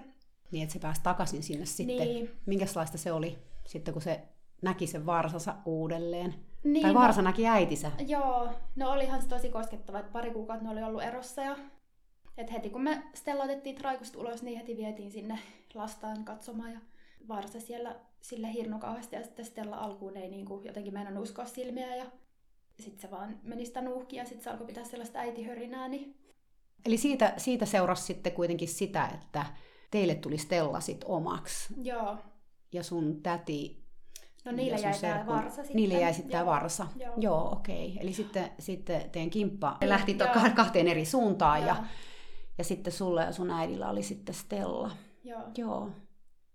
Niin, 0.51 0.63
että 0.63 0.73
se 0.73 0.79
pääsi 0.79 1.01
takaisin 1.03 1.43
sinne 1.43 1.65
sitten. 1.65 1.97
Niin. 1.97 2.29
Minkälaista 2.45 2.97
se 2.97 3.11
oli 3.11 3.37
sitten, 3.65 3.93
kun 3.93 4.01
se 4.01 4.21
näki 4.61 4.87
sen 4.87 5.05
varsansa 5.05 5.55
uudelleen? 5.65 6.35
Niin, 6.63 6.81
tai 6.81 6.93
no- 6.93 6.99
varsa 6.99 7.21
näki 7.21 7.47
äitinsä. 7.47 7.91
Joo, 8.07 8.49
no 8.75 8.91
olihan 8.91 9.21
se 9.21 9.27
tosi 9.27 9.49
koskettava, 9.49 9.99
että 9.99 10.11
pari 10.11 10.31
kuukautta 10.31 10.65
ne 10.65 10.71
oli 10.71 10.83
ollut 10.83 11.03
erossa 11.03 11.41
ja 11.41 11.57
et 12.37 12.51
heti 12.51 12.69
kun 12.69 12.83
me 12.83 13.03
Stella 13.13 13.43
otettiin 13.43 13.75
traikusta 13.75 14.19
ulos, 14.19 14.43
niin 14.43 14.57
heti 14.57 14.77
vietiin 14.77 15.11
sinne 15.11 15.39
lastaan 15.73 16.25
katsomaan 16.25 16.71
ja 16.71 16.79
Varsa 17.27 17.59
siellä 17.59 17.95
sille 18.21 18.53
hirnu 18.53 18.79
kauheasti 18.79 19.15
ja 19.15 19.23
sitten 19.23 19.45
Stella 19.45 19.77
alkuun 19.77 20.17
ei 20.17 20.29
niinku 20.29 20.61
jotenkin 20.63 20.93
meinannut 20.93 21.23
uskoa 21.23 21.45
silmiä 21.45 21.95
ja 21.95 22.05
sitten 22.81 23.01
se 23.01 23.11
vaan 23.11 23.39
meni 23.43 23.65
sitä 23.65 23.81
nuuhkia 23.81 24.21
ja 24.21 24.25
sitten 24.27 24.43
se 24.43 24.49
alkoi 24.49 24.67
pitää 24.67 24.83
sellaista 24.83 25.19
äitihörinää, 25.19 25.87
niin 25.87 26.17
Eli 26.85 26.97
siitä, 26.97 27.33
siitä 27.37 27.65
seurasi 27.65 28.03
sitten 28.03 28.31
kuitenkin 28.33 28.67
sitä, 28.67 29.05
että 29.13 29.45
teille 29.91 30.15
tuli 30.15 30.37
Stella 30.37 30.79
sit 30.79 31.03
omaksi. 31.05 31.73
joo. 31.83 32.17
Ja 32.73 32.83
sun 32.83 33.21
täti 33.23 33.81
No 34.45 34.51
niille 34.51 34.79
jäi 34.79 34.93
serkun- 34.93 35.27
Varsa 35.27 35.55
sitten. 35.55 35.75
Niille 35.75 35.93
jäi 36.01 36.13
sitten 36.13 36.31
tämä 36.31 36.45
varsa. 36.45 36.87
Joo. 36.95 37.13
Joo, 37.17 37.51
okei. 37.51 37.89
Okay. 37.91 38.03
Eli 38.03 38.13
sitten, 38.13 38.51
sitten 38.59 39.09
teidän 39.09 39.29
kimppa 39.29 39.77
Joo. 39.81 39.89
lähti 39.89 40.13
to- 40.13 40.25
kah- 40.25 40.53
kahteen 40.55 40.87
eri 40.87 41.05
suuntaan 41.05 41.61
ja, 41.61 41.75
Joo. 41.75 41.83
ja 42.57 42.63
sitten 42.63 42.93
sulle 42.93 43.23
ja 43.23 43.31
sun 43.31 43.51
äidillä 43.51 43.89
oli 43.89 44.03
sitten 44.03 44.35
Stella. 44.35 44.91
Joo. 45.23 45.41
Joo. 45.57 45.89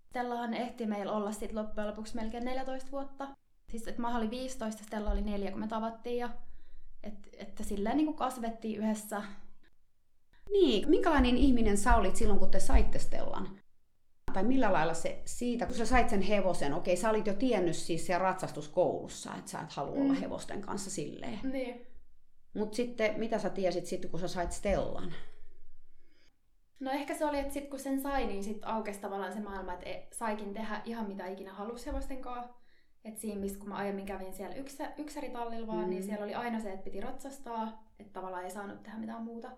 Stellahan 0.09 0.54
ehti 0.54 0.87
meillä 0.87 1.12
olla 1.12 1.33
sitten 1.33 1.56
loppujen 1.59 1.88
lopuksi 1.88 2.14
melkein 2.14 2.45
14 2.45 2.90
vuotta. 2.90 3.28
Siis 3.70 3.88
että 3.88 4.00
mä 4.02 4.16
olin 4.16 4.30
15 4.30 4.82
ja 4.82 4.87
Stella 4.87 5.11
oli 5.11 5.23
4, 5.23 5.50
kun 5.50 5.61
me 5.61 5.68
tavattiin. 5.68 6.18
Ja, 6.18 6.30
et, 7.02 7.14
että 7.32 7.62
silleen 7.64 7.96
niin 7.96 8.06
kuin 8.06 8.16
kasvettiin 8.16 8.78
yhdessä. 8.80 9.23
Niin, 10.52 10.88
minkälainen 10.88 11.37
ihminen 11.37 11.76
sä 11.78 11.96
olit 11.96 12.16
silloin, 12.16 12.38
kun 12.38 12.50
te 12.50 12.61
saitte 12.61 12.99
Stellan? 12.99 13.49
Tai 14.32 14.44
millä 14.44 14.73
lailla 14.73 14.94
se 14.94 15.23
siitä, 15.25 15.66
kun 15.66 15.75
sä 15.75 15.87
sait 15.87 16.08
sen 16.11 16.23
hevosen, 16.23 16.75
okei, 16.75 16.96
sä 16.96 17.11
olit 17.11 17.26
jo 17.26 17.35
tiennyt 17.35 17.76
siis 17.76 18.06
siellä 18.06 18.23
ratsastuskoulussa, 18.23 19.35
että 19.38 19.50
sä 19.50 19.61
et 19.61 19.73
halua 19.73 19.92
olla 19.92 20.12
Mm. 20.12 20.20
hevosten 20.20 20.61
kanssa 20.62 20.90
silleen. 20.90 21.38
Niin. 21.52 21.87
Mutta 22.54 22.76
sitten, 22.76 23.18
mitä 23.18 23.38
sä 23.38 23.50
tiesit 23.50 23.87
sitten, 23.87 24.11
kun 24.11 24.20
sä 24.20 24.28
sait 24.28 24.52
Stellan? 24.52 25.14
No 26.80 26.90
ehkä 26.90 27.14
se 27.14 27.25
oli, 27.25 27.38
että 27.38 27.54
sit 27.54 27.68
kun 27.70 27.78
sen 27.78 28.00
sai, 28.02 28.26
niin 28.26 28.44
sit 28.44 28.58
aukesi 28.64 29.00
tavallaan 29.00 29.32
se 29.32 29.40
maailma, 29.40 29.73
että 29.73 29.87
e- 29.90 30.08
saikin 30.12 30.54
tehdä 30.54 30.82
ihan 30.85 31.06
mitä 31.08 31.26
ikinä 31.26 31.52
halusi 31.52 31.87
hevosten 31.87 32.23
kanssa. 32.23 32.52
Et 33.06 33.18
siinä, 33.18 33.40
missä 33.40 33.58
kun 33.58 33.68
mä 33.68 33.75
aiemmin 33.75 34.06
kävin 34.06 34.32
siellä 34.32 34.54
yksä, 34.54 34.92
yksäritallilla 34.98 35.66
vaan, 35.66 35.78
niin 35.78 35.86
mm. 35.86 35.90
niin 35.90 36.02
siellä 36.02 36.25
oli 36.25 36.34
aina 36.34 36.60
se, 36.60 36.72
että 36.72 36.84
piti 36.84 37.00
ratsastaa, 37.00 37.84
että 37.98 38.12
tavallaan 38.12 38.44
ei 38.44 38.50
saanut 38.50 38.82
tehdä 38.82 38.98
mitään 38.98 39.22
muuta. 39.22 39.50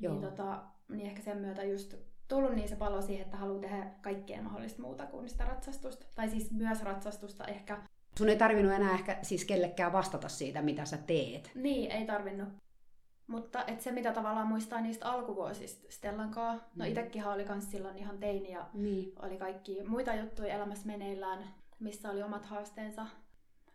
Joo. 0.00 0.12
Niin, 0.12 0.22
tota, 0.22 0.62
niin 0.88 1.06
ehkä 1.06 1.22
sen 1.22 1.38
myötä 1.38 1.64
just 1.64 1.94
tullut 2.28 2.54
niin 2.54 2.68
se 2.68 2.76
palo 2.76 3.02
siihen, 3.02 3.24
että 3.24 3.36
haluaa 3.36 3.60
tehdä 3.60 3.90
kaikkea 4.02 4.42
mahdollista 4.42 4.82
muuta 4.82 5.06
kuin 5.06 5.28
sitä 5.28 5.44
ratsastusta. 5.44 6.06
Tai 6.14 6.28
siis 6.28 6.50
myös 6.50 6.82
ratsastusta 6.82 7.44
ehkä. 7.44 7.82
Sun 8.18 8.28
ei 8.28 8.36
tarvinnut 8.36 8.72
enää 8.72 8.94
ehkä 8.94 9.18
siis 9.22 9.44
kellekään 9.44 9.92
vastata 9.92 10.28
siitä, 10.28 10.62
mitä 10.62 10.84
sä 10.84 10.96
teet. 10.96 11.50
Niin, 11.54 11.90
ei 11.90 12.06
tarvinnut. 12.06 12.48
Mutta 13.26 13.64
et 13.66 13.80
se, 13.80 13.92
mitä 13.92 14.12
tavallaan 14.12 14.46
muistaa 14.46 14.80
niistä 14.80 15.10
alkuvuosista 15.10 15.86
Stellan 15.90 16.30
kanssa, 16.30 16.66
no 16.76 16.84
mm. 16.84 16.90
itekin 16.90 17.26
oli 17.26 17.44
kans 17.44 17.70
silloin 17.70 17.98
ihan 17.98 18.18
teini 18.18 18.50
ja 18.50 18.66
niin. 18.74 19.12
oli 19.22 19.38
kaikki 19.38 19.84
muita 19.86 20.14
juttuja 20.14 20.54
elämässä 20.54 20.86
meneillään, 20.86 21.44
missä 21.78 22.10
oli 22.10 22.22
omat 22.22 22.44
haasteensa. 22.44 23.06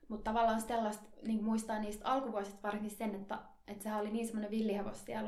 Mutta 0.08 0.32
tavallaan 0.32 0.62
Stellasta 0.62 1.06
niin 1.24 1.44
muistaa 1.44 1.80
niistä 1.80 2.08
alkuvuosista 2.08 2.60
varsinkin 2.64 2.92
sen, 2.92 3.16
että, 3.16 3.40
että 3.68 3.84
sehän 3.84 4.00
oli 4.00 4.12
niin 4.12 4.26
semmoinen 4.26 4.52
villihevosielu. 4.52 5.28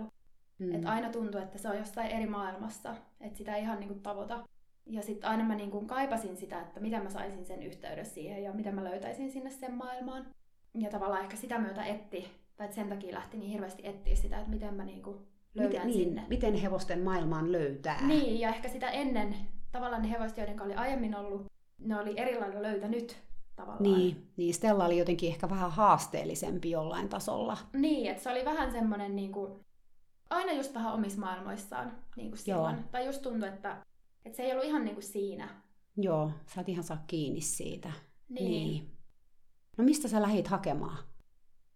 Mm. 0.60 0.76
Että 0.76 0.90
aina 0.90 1.10
tuntui, 1.10 1.42
että 1.42 1.58
se 1.58 1.70
on 1.70 1.78
jossain 1.78 2.12
eri 2.12 2.26
maailmassa, 2.26 2.96
että 3.22 3.38
sitä 3.38 3.56
ei 3.56 3.62
ihan 3.62 3.80
niin 3.80 3.88
kuin 3.88 4.02
tavoita. 4.02 4.44
Ja 4.86 5.02
sitten 5.02 5.30
aina 5.30 5.44
mä 5.44 5.56
niin 5.56 5.72
kuin 5.72 5.88
kaipasin 5.88 6.38
sitä, 6.38 6.62
että 6.62 6.80
miten 6.80 7.04
mä 7.04 7.10
saisin 7.10 7.46
sen 7.46 7.64
yhteydessä 7.64 8.14
siihen 8.14 8.44
ja 8.44 8.54
miten 8.54 8.76
mä 8.76 8.84
löytäisin 8.84 9.32
sinne 9.32 9.50
sen 9.50 9.74
maailmaan. 9.74 10.26
Ja 10.80 10.90
tavallaan 10.90 11.22
ehkä 11.24 11.36
sitä 11.36 11.60
myötä 11.60 11.86
etti, 11.86 12.28
tai 12.56 12.74
sen 12.74 12.90
takia 12.90 13.14
lähti 13.16 13.38
niin 13.38 13.52
hirveästi 13.52 13.88
etsiä 13.88 14.16
sitä, 14.16 14.38
että 14.38 14.50
miten 14.50 14.74
mä 14.74 14.86
niin 14.86 15.04
kuin 15.04 15.18
löydän 15.54 15.86
miten, 15.86 16.04
sinne. 16.04 16.22
Niin, 16.22 16.30
miten 16.30 16.54
hevosten 16.54 17.00
maailmaan 17.00 17.52
löytää. 17.52 18.08
Niin, 18.08 18.40
ja 18.40 18.50
ehkä 18.50 18.70
sitä 18.70 18.90
ennen, 18.90 19.36
tavallaan 19.72 20.02
ne 20.02 20.10
hevoset, 20.10 20.38
joiden 20.38 20.62
oli 20.62 20.74
aiemmin 20.74 21.16
ollut, 21.16 21.46
ne 21.84 22.00
oli 22.00 22.14
eri 22.18 22.40
lailla 22.40 22.62
löytänyt 22.62 23.18
tavallaan. 23.56 23.84
Niin, 23.84 24.28
niin 24.38 24.54
Stella 24.54 24.86
oli 24.86 24.98
jotenkin 24.98 25.30
ehkä 25.30 25.50
vähän 25.50 25.72
haasteellisempi 25.72 26.72
jollain 26.72 27.10
tasolla. 27.10 27.58
Niin, 27.74 28.12
että 28.12 28.24
se 28.24 28.30
oli 28.30 28.46
vähän 28.46 28.72
semmoinen 28.72 29.16
niin 29.16 29.32
kuin, 29.32 29.66
aina 30.30 30.52
just 30.52 30.74
vähän 30.74 30.94
omissa 30.94 31.20
maailmoissaan 31.20 31.92
niin 32.16 32.30
kuin 32.30 32.40
silloin. 32.40 32.76
Joo. 32.76 32.86
Tai 32.92 33.06
just 33.06 33.22
tuntui, 33.22 33.50
että, 33.50 33.86
että 34.26 34.36
se 34.38 34.44
ei 34.44 34.52
ollut 34.52 34.66
ihan 34.66 34.86
niin 34.86 34.96
kuin 34.96 35.04
siinä. 35.04 35.50
Joo, 35.98 36.32
sä 36.46 36.62
et 36.62 36.70
ihan 36.70 36.84
saa 36.84 37.04
kiinni 37.08 37.42
siitä. 37.42 37.92
Niin. 38.30 38.52
niin. 38.52 38.92
No 39.78 39.84
mistä 39.84 40.08
sä 40.08 40.22
lähit 40.22 40.48
hakemaan? 40.48 40.98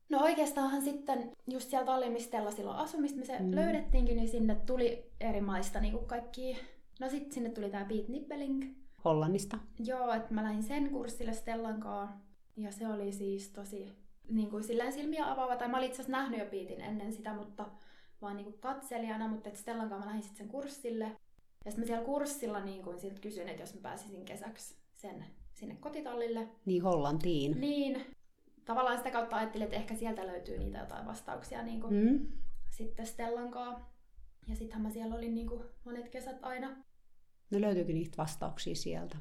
No 0.10 0.20
oikeastaanhan 0.20 0.82
sitten 0.82 1.32
just 1.48 1.70
sieltä 1.70 1.86
Tallimistella 1.86 2.52
silloin 2.52 2.78
asumista, 2.78 3.20
me 3.20 3.26
se 3.26 3.40
mm. 3.40 3.56
löydettiinkin, 3.56 4.16
niin 4.18 4.30
sinne 4.30 4.56
tuli 4.56 5.12
eri 5.20 5.42
maista 5.42 5.80
niin 5.80 5.94
kuin 5.94 6.06
kaikki. 6.06 6.58
No 7.00 7.10
sitten 7.10 7.32
sinne 7.32 7.50
tuli 7.50 7.70
tämä 7.70 7.86
Piet 7.86 8.08
Nibbeling. 8.08 8.76
Hollannista. 9.06 9.58
Joo, 9.80 10.14
että 10.14 10.34
mä 10.34 10.44
lähdin 10.44 10.64
sen 10.64 10.90
kurssille 10.90 11.34
Stellan 11.34 11.80
kanssa. 11.80 12.18
Ja 12.58 12.72
se 12.72 12.88
oli 12.88 13.12
siis 13.12 13.50
tosi 13.50 13.96
niin 14.30 14.50
kuin 14.50 14.64
silleen 14.64 14.94
silmiä 14.94 15.32
avaava. 15.32 15.56
Tai 15.56 15.68
mä 15.68 15.78
olin 15.78 15.88
itse 15.88 16.02
asiassa 16.02 16.18
nähnyt 16.18 16.40
jo 16.40 16.46
Piitin 16.46 16.82
ennen 16.82 17.14
sitä, 17.14 17.34
mutta 17.34 17.66
vaan 18.22 18.36
niin 18.36 18.46
kuin 18.46 18.60
katselijana, 18.60 19.28
mutta 19.28 19.50
että 19.50 19.60
Stellan 19.60 19.90
kanssa 19.90 20.06
mä 20.06 20.06
lähdin 20.06 20.24
sitten 20.24 20.38
sen 20.38 20.48
kurssille. 20.48 21.06
Ja 21.66 21.72
sitten 21.72 21.80
mä 21.80 21.86
siellä 21.86 22.06
kurssilla 22.06 22.60
niin 22.60 22.84
kuin 22.84 23.00
siltä 23.00 23.22
kysyin, 23.22 23.50
että 23.50 23.64
jos 23.64 23.74
mä 23.74 23.82
pääsisin 23.82 24.26
kesäksi 24.26 24.76
sen 24.94 25.26
sinne 25.54 25.76
kotitallille. 25.76 26.48
Niin 26.66 26.84
Hollantiin. 26.84 27.62
Niin. 27.62 28.06
Tavallaan 28.66 28.98
sitä 28.98 29.12
kautta 29.12 29.36
ajattelin, 29.36 29.66
että 29.66 29.78
ehkä 29.78 29.96
sieltä 29.96 30.28
löytyy 30.28 30.58
niitä 30.58 30.78
jotain 30.78 31.06
vastauksia 31.06 31.64
niin 31.64 31.82
kuin 31.82 31.94
mm. 31.94 32.28
sitten 32.70 33.06
Stellan 33.06 33.52
kanssa. 33.52 33.86
Ja 34.48 34.56
sittenhän 34.56 34.82
mä 34.82 34.90
siellä 34.90 35.16
olin 35.16 35.36
niin 35.36 35.48
kuin 35.48 35.64
monet 35.86 36.10
kesät 36.10 36.38
aina. 36.42 36.87
No 37.52 37.62
löytyykö 37.62 37.94
niitä 37.94 38.18
vastauksia 38.18 38.76
sieltä? 38.76 39.18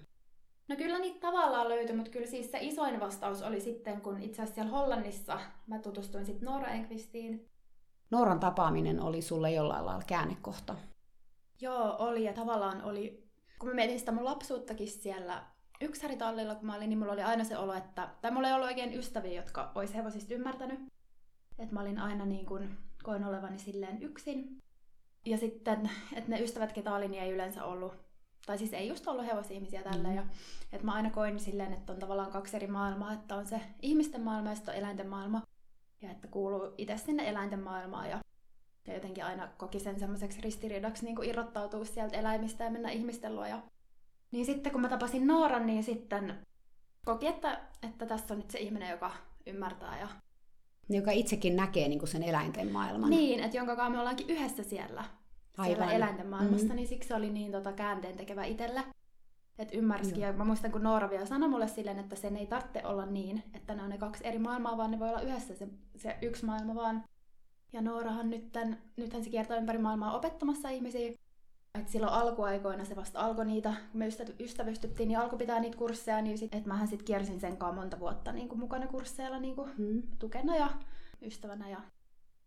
No 0.69 0.77
kyllä 0.77 0.99
niitä 0.99 1.21
tavallaan 1.21 1.69
löytyi, 1.69 1.97
mutta 1.97 2.11
kyllä 2.11 2.27
siis 2.27 2.51
se 2.51 2.59
isoin 2.61 3.01
vastaus 3.01 3.43
oli 3.43 3.61
sitten, 3.61 4.01
kun 4.01 4.21
itse 4.21 4.43
asiassa 4.43 4.55
siellä 4.55 4.79
Hollannissa 4.79 5.41
mä 5.67 5.79
tutustuin 5.79 6.27
sitten 6.27 6.47
Noora 6.47 6.69
Enqvistiin. 6.69 7.49
Nooran 8.11 8.41
tapaaminen 8.41 9.01
oli 9.01 9.23
sulle 9.23 9.51
jollain 9.53 9.87
lailla 9.87 10.03
käännekohta. 10.07 10.75
Joo, 11.61 11.97
oli 11.99 12.25
ja 12.25 12.33
tavallaan 12.33 12.83
oli, 12.83 13.29
kun 13.59 13.69
mä 13.69 13.75
mietin 13.75 13.99
sitä 13.99 14.13
mun 14.13 14.25
lapsuuttakin 14.25 14.89
siellä 14.89 15.45
yksäritallilla, 15.81 16.55
kun 16.55 16.67
mä 16.67 16.75
olin, 16.75 16.89
niin 16.89 16.99
mulla 16.99 17.13
oli 17.13 17.23
aina 17.23 17.45
se 17.45 17.59
olo, 17.59 17.75
että, 17.75 18.09
tai 18.21 18.31
mulla 18.31 18.49
ei 18.49 18.55
ollut 18.55 18.69
oikein 18.69 18.95
ystäviä, 18.95 19.33
jotka 19.33 19.73
olisi 19.75 19.95
hevosista 19.95 20.35
ymmärtänyt. 20.35 20.81
Että 21.59 21.75
mä 21.75 21.81
olin 21.81 21.99
aina 21.99 22.27
niin 22.27 22.47
kuin, 22.47 22.79
koin 23.03 23.25
olevani 23.25 23.59
silleen 23.59 24.03
yksin. 24.03 24.59
Ja 25.27 25.39
sitten, 25.39 25.91
että 26.17 26.31
ne 26.31 26.41
ystävät, 26.41 26.73
ketä 26.73 26.95
oli, 26.95 27.09
niin 27.09 27.23
ei 27.23 27.31
yleensä 27.31 27.65
ollut, 27.65 28.06
tai 28.47 28.59
siis 28.59 28.73
ei 28.73 28.89
just 28.89 29.09
ollut 29.09 29.27
hevosihmisiä 29.27 29.83
tällä. 29.83 30.09
Mm. 30.09 30.15
Ja, 30.15 30.27
että 30.73 30.87
mä 30.87 30.93
aina 30.93 31.11
koin 31.11 31.41
silleen, 31.41 31.73
että 31.73 31.93
on 31.93 31.99
tavallaan 31.99 32.33
kaksi 32.33 32.57
eri 32.57 32.67
maailmaa, 32.67 33.13
että 33.13 33.37
on 33.37 33.47
se 33.47 33.61
ihmisten 33.83 34.21
maailma 34.21 34.49
ja 34.49 34.55
sitten 34.55 34.75
on 34.75 34.79
eläinten 34.79 35.09
maailma 35.09 35.43
ja 36.03 36.11
että 36.11 36.29
kuuluu 36.29 36.75
itse 36.79 36.97
sinne 36.97 37.29
eläinten 37.29 37.61
maailmaan 37.61 38.11
ja, 38.11 38.19
ja 38.87 38.95
jotenkin 38.95 39.25
aina 39.25 39.49
koki 39.59 39.81
sen 39.81 40.01
semmoiseksi 40.01 40.41
ristiriidaksi 40.41 41.05
niin 41.05 41.17
kuin 41.17 41.29
irrottautua 41.29 41.85
sieltä 41.85 42.17
eläimistä 42.17 42.65
ja 42.65 42.71
mennä 42.71 42.91
ihmisten 42.91 43.37
luo. 43.37 43.47
Ja... 43.47 43.63
Niin 44.31 44.47
sitten 44.47 44.73
kun 44.73 44.81
mä 44.81 44.89
tapasin 44.89 45.27
Nooran, 45.27 45.67
niin 45.67 45.85
sitten 45.85 46.35
koki, 47.05 47.27
että, 47.27 47.61
että 47.83 48.07
tässä 48.07 48.35
on 48.35 48.41
nyt 48.41 48.51
se 48.51 48.59
ihminen, 48.59 48.91
joka 48.91 49.13
ymmärtää 49.47 50.01
ja 50.01 50.09
joka 50.89 51.11
itsekin 51.11 51.57
näkee 51.57 51.89
niin 51.89 51.99
kuin 51.99 52.09
sen 52.09 52.23
eläinten 52.23 52.73
maailman. 52.73 53.11
Niin, 53.11 53.41
että 53.41 53.57
jonka 53.57 53.77
kanssa 53.77 53.91
me 53.91 53.99
ollaankin 53.99 54.31
yhdessä 54.31 54.63
siellä, 54.63 55.05
Aivan. 55.59 55.77
siellä 55.77 55.93
eläinten 55.93 56.27
maailmassa, 56.27 56.65
mm-hmm. 56.65 56.77
niin 56.77 56.89
siksi 56.89 57.09
se 57.09 57.15
oli 57.15 57.31
niin 57.31 57.53
tota, 57.53 57.73
käänteen 57.73 58.17
tekevä 58.17 58.45
itselle. 58.45 58.85
Että 59.59 59.77
ymmärsikin. 59.77 60.23
Ja 60.23 60.33
mä 60.33 60.45
muistan, 60.45 60.73
kun 60.73 60.83
Noora 60.83 61.11
vielä 61.11 61.27
sanoi 61.27 61.49
mulle 61.49 61.69
silleen, 61.69 61.99
että 61.99 62.17
sen 62.17 62.37
ei 62.37 62.47
tarvitse 62.47 62.87
olla 62.87 63.07
niin, 63.07 63.43
että 63.55 63.75
ne 63.75 63.83
on 63.83 63.91
ne 63.91 63.99
kaksi 63.99 64.27
eri 64.27 64.39
maailmaa, 64.39 64.77
vaan 64.77 64.91
ne 64.91 64.99
voi 64.99 65.09
olla 65.09 65.21
yhdessä 65.21 65.55
se, 65.55 65.69
se 65.97 66.19
yksi 66.23 66.45
maailma 66.45 66.75
vaan. 66.75 67.05
Ja 67.73 67.81
Noorahan 67.83 68.31
nytten, 68.31 68.79
nythän 68.97 69.25
se 69.25 69.31
kiertää 69.31 69.57
ympäri 69.57 69.79
maailmaa 69.79 70.17
opettamassa 70.17 70.69
ihmisiä. 70.69 71.13
Et 71.81 71.89
silloin 71.89 72.13
alkuaikoina 72.13 72.85
se 72.85 72.97
vasta 72.97 73.21
alkoi 73.21 73.47
niitä, 73.47 73.75
kun 73.93 73.99
me 73.99 74.09
ystävystyttiin, 74.41 75.09
niin 75.09 75.19
alkoi 75.19 75.39
pitää 75.39 75.61
niitä 75.61 75.79
kursseja, 75.79 76.23
niin 76.23 76.39
sit, 76.39 76.55
että 76.55 76.69
mähän 76.69 76.89
sitten 76.89 77.05
kiersin 77.05 77.41
sen 77.41 77.57
kanssa 77.57 77.81
monta 77.81 78.01
vuotta 78.01 78.33
niin 78.33 78.49
kuin 78.49 78.59
mukana 78.59 78.87
kursseilla 78.87 79.39
niin 79.39 79.55
kuin 79.55 79.71
hmm. 79.77 80.03
tukena 80.19 80.57
ja 80.57 80.71
ystävänä. 81.23 81.69
Ja, 81.69 81.81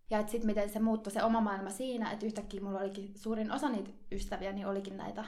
ja 0.10 0.28
sitten 0.28 0.46
miten 0.46 0.70
se 0.70 0.80
muuttui 0.80 1.14
se 1.14 1.24
oma 1.24 1.42
maailma 1.42 1.70
siinä, 1.70 2.12
että 2.12 2.26
yhtäkkiä 2.26 2.62
mulla 2.62 2.80
olikin 2.80 3.14
suurin 3.16 3.52
osa 3.52 3.70
niitä 3.70 3.90
ystäviä, 4.12 4.52
niin 4.52 4.68
olikin 4.68 4.98
näitä 4.98 5.26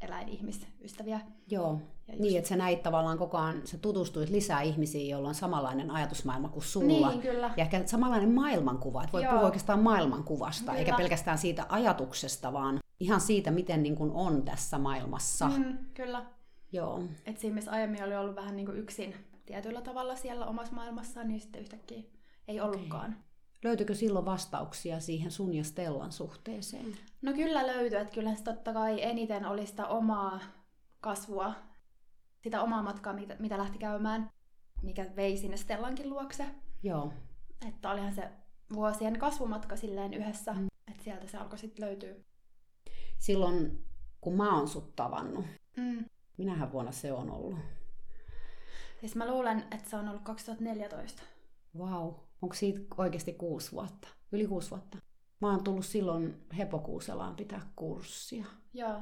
eläinihmisystäviä. 0.00 1.20
Joo, 1.50 1.80
ja 2.08 2.14
niin 2.18 2.38
että 2.38 2.48
sä 2.48 2.56
näit 2.56 2.82
tavallaan 2.82 3.18
koko 3.18 3.38
ajan, 3.38 3.66
sä 3.66 3.78
tutustuit 3.78 4.30
lisää 4.30 4.62
ihmisiin, 4.62 5.08
joilla 5.08 5.28
on 5.28 5.34
samanlainen 5.34 5.90
ajatusmaailma 5.90 6.48
kuin 6.48 6.62
sulla. 6.62 7.10
Niin, 7.10 7.22
kyllä. 7.22 7.50
Ja 7.56 7.64
ehkä 7.64 7.86
samanlainen 7.86 8.32
maailmankuva, 8.32 9.02
että 9.02 9.12
voi 9.12 9.22
Joo. 9.22 9.32
puhua 9.32 9.46
oikeastaan 9.46 9.82
maailmankuvasta, 9.82 10.64
kyllä. 10.64 10.78
eikä 10.78 10.96
pelkästään 10.96 11.38
siitä 11.38 11.66
ajatuksesta, 11.68 12.52
vaan 12.52 12.78
ihan 13.00 13.20
siitä, 13.20 13.50
miten 13.50 13.82
niin 13.82 13.96
kuin 13.96 14.10
on 14.10 14.42
tässä 14.42 14.78
maailmassa. 14.78 15.48
Mm, 15.48 15.78
kyllä. 15.94 16.24
Joo. 16.72 17.02
Et 17.26 17.38
siinä 17.38 17.54
missä 17.54 17.70
aiemmin 17.70 18.04
oli 18.04 18.16
ollut 18.16 18.36
vähän 18.36 18.56
niin 18.56 18.66
kuin 18.66 18.78
yksin 18.78 19.14
tietyllä 19.46 19.80
tavalla 19.80 20.16
siellä 20.16 20.46
omassa 20.46 20.74
maailmassaan, 20.74 21.28
niin 21.28 21.40
sitten 21.40 21.62
yhtäkkiä 21.62 22.02
ei 22.48 22.60
ollutkaan. 22.60 23.10
Okay. 23.10 23.22
Löytyykö 23.64 23.94
silloin 23.94 24.24
vastauksia 24.24 25.00
siihen 25.00 25.30
sun 25.30 25.54
ja 25.54 25.64
Stellan 25.64 26.12
suhteeseen? 26.12 26.96
No 27.22 27.32
kyllä 27.32 27.66
löytyy, 27.66 27.98
että 27.98 28.14
kyllä 28.14 28.34
se 28.34 28.42
totta 28.42 28.72
kai 28.72 29.02
eniten 29.02 29.46
oli 29.46 29.66
sitä 29.66 29.86
omaa 29.86 30.40
kasvua, 31.00 31.54
sitä 32.42 32.62
omaa 32.62 32.82
matkaa, 32.82 33.12
mitä, 33.12 33.36
mitä 33.38 33.58
lähti 33.58 33.78
käymään, 33.78 34.30
mikä 34.82 35.06
vei 35.16 35.36
sinne 35.36 35.56
Stellankin 35.56 36.10
luokse. 36.10 36.46
Joo. 36.82 37.12
Että 37.68 37.90
olihan 37.90 38.14
se 38.14 38.28
vuosien 38.74 39.18
kasvumatka 39.18 39.76
silleen 39.76 40.14
yhdessä, 40.14 40.52
mm. 40.52 40.66
että 40.90 41.04
sieltä 41.04 41.26
se 41.26 41.38
alkoi 41.38 41.58
sitten 41.58 41.84
löytyä. 41.84 42.14
Silloin, 43.18 43.84
kun 44.20 44.36
mä 44.36 44.56
oon 44.56 44.68
sut 44.68 44.96
tavannut, 44.96 45.44
mm. 45.76 46.04
minähän 46.36 46.72
vuonna 46.72 46.92
se 46.92 47.12
on 47.12 47.30
ollut? 47.30 47.58
Siis 49.00 49.16
mä 49.16 49.30
luulen, 49.30 49.64
että 49.70 49.90
se 49.90 49.96
on 49.96 50.08
ollut 50.08 50.22
2014. 50.22 51.22
Vau. 51.78 51.86
Wow. 51.88 52.14
Onko 52.44 52.54
siitä 52.54 52.80
oikeasti 52.98 53.32
kuusi 53.32 53.72
vuotta? 53.72 54.08
Yli 54.32 54.46
kuusi 54.46 54.70
vuotta. 54.70 54.98
Mä 55.40 55.50
oon 55.50 55.64
tullut 55.64 55.84
silloin 55.84 56.34
Hepokuuselaan 56.58 57.36
pitää 57.36 57.60
kurssia. 57.76 58.44
Joo. 58.74 59.00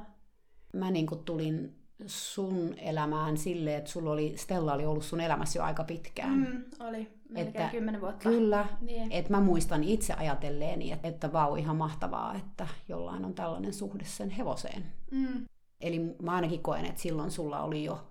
Mä 0.73 0.91
niin 0.91 1.07
tulin 1.25 1.75
sun 2.05 2.73
elämään 2.77 3.37
silleen, 3.37 3.77
että 3.77 3.91
sulla 3.91 4.11
oli, 4.11 4.37
Stella 4.37 4.73
oli 4.73 4.85
ollut 4.85 5.03
sun 5.03 5.19
elämässä 5.19 5.59
jo 5.59 5.63
aika 5.63 5.83
pitkään. 5.83 6.39
Mm, 6.39 6.63
oli, 6.79 7.13
melkein 7.29 7.69
kymmenen 7.69 8.01
vuotta. 8.01 8.29
Kyllä, 8.29 8.65
niin. 8.81 9.11
että 9.11 9.31
mä 9.31 9.41
muistan 9.41 9.83
itse 9.83 10.13
ajatelleeni, 10.13 10.91
että, 10.91 11.07
että 11.07 11.33
vau, 11.33 11.55
ihan 11.55 11.75
mahtavaa, 11.75 12.35
että 12.35 12.67
jollain 12.87 13.25
on 13.25 13.33
tällainen 13.33 13.73
suhde 13.73 14.03
sen 14.03 14.29
hevoseen. 14.29 14.85
Mm. 15.11 15.45
Eli 15.81 15.99
mä 16.21 16.31
ainakin 16.31 16.63
koen, 16.63 16.85
että 16.85 17.01
silloin 17.01 17.31
sulla 17.31 17.61
oli 17.61 17.83
jo, 17.83 18.07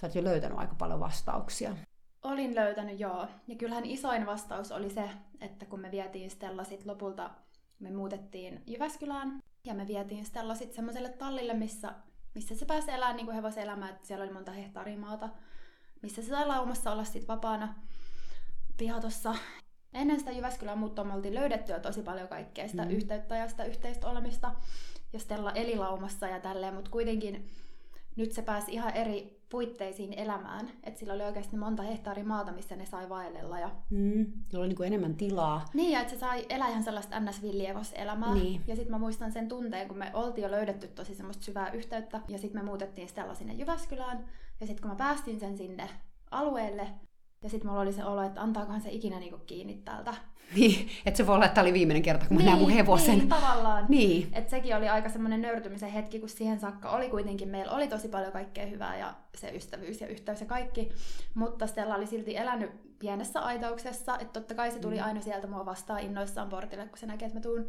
sä 0.00 0.06
oot 0.06 0.14
jo 0.14 0.24
löytänyt 0.24 0.58
aika 0.58 0.74
paljon 0.74 1.00
vastauksia. 1.00 1.76
Olin 2.22 2.54
löytänyt, 2.54 3.00
joo. 3.00 3.26
Ja 3.48 3.56
kyllähän 3.56 3.86
isoin 3.86 4.26
vastaus 4.26 4.72
oli 4.72 4.90
se, 4.90 5.10
että 5.40 5.66
kun 5.66 5.80
me 5.80 5.90
vietiin 5.90 6.30
Stella 6.30 6.64
sit 6.64 6.86
lopulta, 6.86 7.30
me 7.78 7.90
muutettiin 7.90 8.62
Jyväskylään, 8.66 9.40
ja 9.64 9.74
me 9.74 9.86
vietiin 9.86 10.24
Stella 10.24 10.54
sitten 10.54 10.76
semmoiselle 10.76 11.08
tallille, 11.08 11.54
missä, 11.54 11.92
missä 12.34 12.54
se 12.54 12.64
pääsi 12.64 12.90
elämään 12.90 13.16
niin 13.16 13.26
kuin 13.26 13.34
hevoselämää, 13.34 13.90
että 13.90 14.06
siellä 14.06 14.24
oli 14.24 14.32
monta 14.32 14.52
hehtaarimaata 14.52 15.28
missä 16.02 16.22
se 16.22 16.28
sai 16.28 16.46
laumassa 16.46 16.92
olla 16.92 17.04
sitten 17.04 17.28
vapaana 17.28 17.74
pihatossa. 18.76 19.34
Ennen 19.94 20.18
sitä 20.18 20.30
Jyväskylän 20.30 20.78
muuttoa 20.78 21.04
me 21.04 21.14
oltiin 21.14 21.34
löydettyä 21.34 21.80
tosi 21.80 22.02
paljon 22.02 22.28
kaikkea 22.28 22.68
sitä 22.68 22.84
mm. 22.84 22.90
yhteyttä 22.90 23.36
ja 23.36 23.48
sitä 23.48 23.64
yhteistä 23.64 24.08
olemista. 24.08 24.54
Ja 25.12 25.18
Stella 25.18 25.52
eli 25.52 25.76
laumassa 25.76 26.28
ja 26.28 26.40
tälleen, 26.40 26.74
mutta 26.74 26.90
kuitenkin 26.90 27.50
nyt 28.16 28.32
se 28.32 28.42
pääsi 28.42 28.72
ihan 28.72 28.96
eri 28.96 29.41
puitteisiin 29.52 30.12
elämään. 30.12 30.70
Että 30.84 31.00
sillä 31.00 31.12
oli 31.12 31.22
oikeasti 31.22 31.56
monta 31.56 31.82
hehtaaria 31.82 32.24
maata, 32.24 32.52
missä 32.52 32.76
ne 32.76 32.86
sai 32.86 33.08
vaellella. 33.08 33.58
Ja... 33.58 33.70
Mm, 33.90 34.26
oli 34.56 34.68
niin 34.68 34.76
kuin 34.76 34.86
enemmän 34.86 35.14
tilaa. 35.14 35.64
Niin, 35.74 35.92
ja 35.92 36.00
että 36.00 36.12
se 36.12 36.18
sai 36.18 36.46
elää 36.48 36.68
ihan 36.68 36.82
sellaista 36.82 37.20
ns 37.20 37.92
elämää. 37.94 38.34
Niin. 38.34 38.60
Ja 38.66 38.76
sitten 38.76 38.90
mä 38.90 38.98
muistan 38.98 39.32
sen 39.32 39.48
tunteen, 39.48 39.88
kun 39.88 39.98
me 39.98 40.10
oltiin 40.14 40.42
jo 40.42 40.50
löydetty 40.50 40.88
tosi 40.88 41.14
semmoista 41.14 41.44
syvää 41.44 41.70
yhteyttä. 41.70 42.20
Ja 42.28 42.38
sitten 42.38 42.62
me 42.62 42.66
muutettiin 42.66 43.08
Stella 43.08 43.34
sinne 43.34 43.54
Jyväskylään. 43.54 44.24
Ja 44.60 44.66
sitten 44.66 44.82
kun 44.82 44.90
mä 44.90 44.96
päästin 44.96 45.40
sen 45.40 45.56
sinne 45.56 45.88
alueelle, 46.30 46.88
ja 47.42 47.48
sitten 47.48 47.70
mulla 47.70 47.82
oli 47.82 47.92
se 47.92 48.04
olo, 48.04 48.22
että 48.22 48.42
antaakohan 48.42 48.80
se 48.80 48.90
ikinä 48.90 49.18
niinku 49.18 49.38
kiinni 49.46 49.74
täältä. 49.74 50.14
Niin, 50.56 50.88
että 51.06 51.16
se 51.16 51.26
voi 51.26 51.34
olla, 51.34 51.44
että 51.44 51.54
tämä 51.54 51.62
oli 51.62 51.72
viimeinen 51.72 52.02
kerta, 52.02 52.26
kun 52.26 52.36
mä 52.36 52.42
niin, 52.42 52.46
näen 52.46 52.58
mun 52.58 52.70
hevosen. 52.70 53.18
Niin, 53.18 53.28
tavallaan. 53.28 53.86
Niin. 53.88 54.28
Että 54.32 54.50
sekin 54.50 54.76
oli 54.76 54.88
aika 54.88 55.08
semmoinen 55.08 55.42
nöyrtymisen 55.42 55.90
hetki, 55.90 56.20
kun 56.20 56.28
siihen 56.28 56.60
saakka 56.60 56.90
oli 56.90 57.08
kuitenkin, 57.08 57.48
meillä 57.48 57.72
oli 57.72 57.88
tosi 57.88 58.08
paljon 58.08 58.32
kaikkea 58.32 58.66
hyvää 58.66 58.98
ja 58.98 59.14
se 59.38 59.50
ystävyys 59.54 60.00
ja 60.00 60.06
yhteys 60.06 60.40
ja 60.40 60.46
kaikki. 60.46 60.92
Mutta 61.34 61.66
Stella 61.66 61.94
oli 61.94 62.06
silti 62.06 62.36
elänyt 62.36 62.98
pienessä 62.98 63.40
aitauksessa, 63.40 64.18
että 64.18 64.40
totta 64.40 64.54
kai 64.54 64.70
se 64.70 64.78
tuli 64.78 64.96
mm. 64.96 65.04
aina 65.04 65.20
sieltä 65.20 65.46
mua 65.46 65.66
vastaan 65.66 66.00
innoissaan 66.00 66.48
portille, 66.48 66.86
kun 66.86 66.98
se 66.98 67.06
näkee, 67.06 67.26
että 67.26 67.38
mä 67.38 67.42
tuun. 67.42 67.66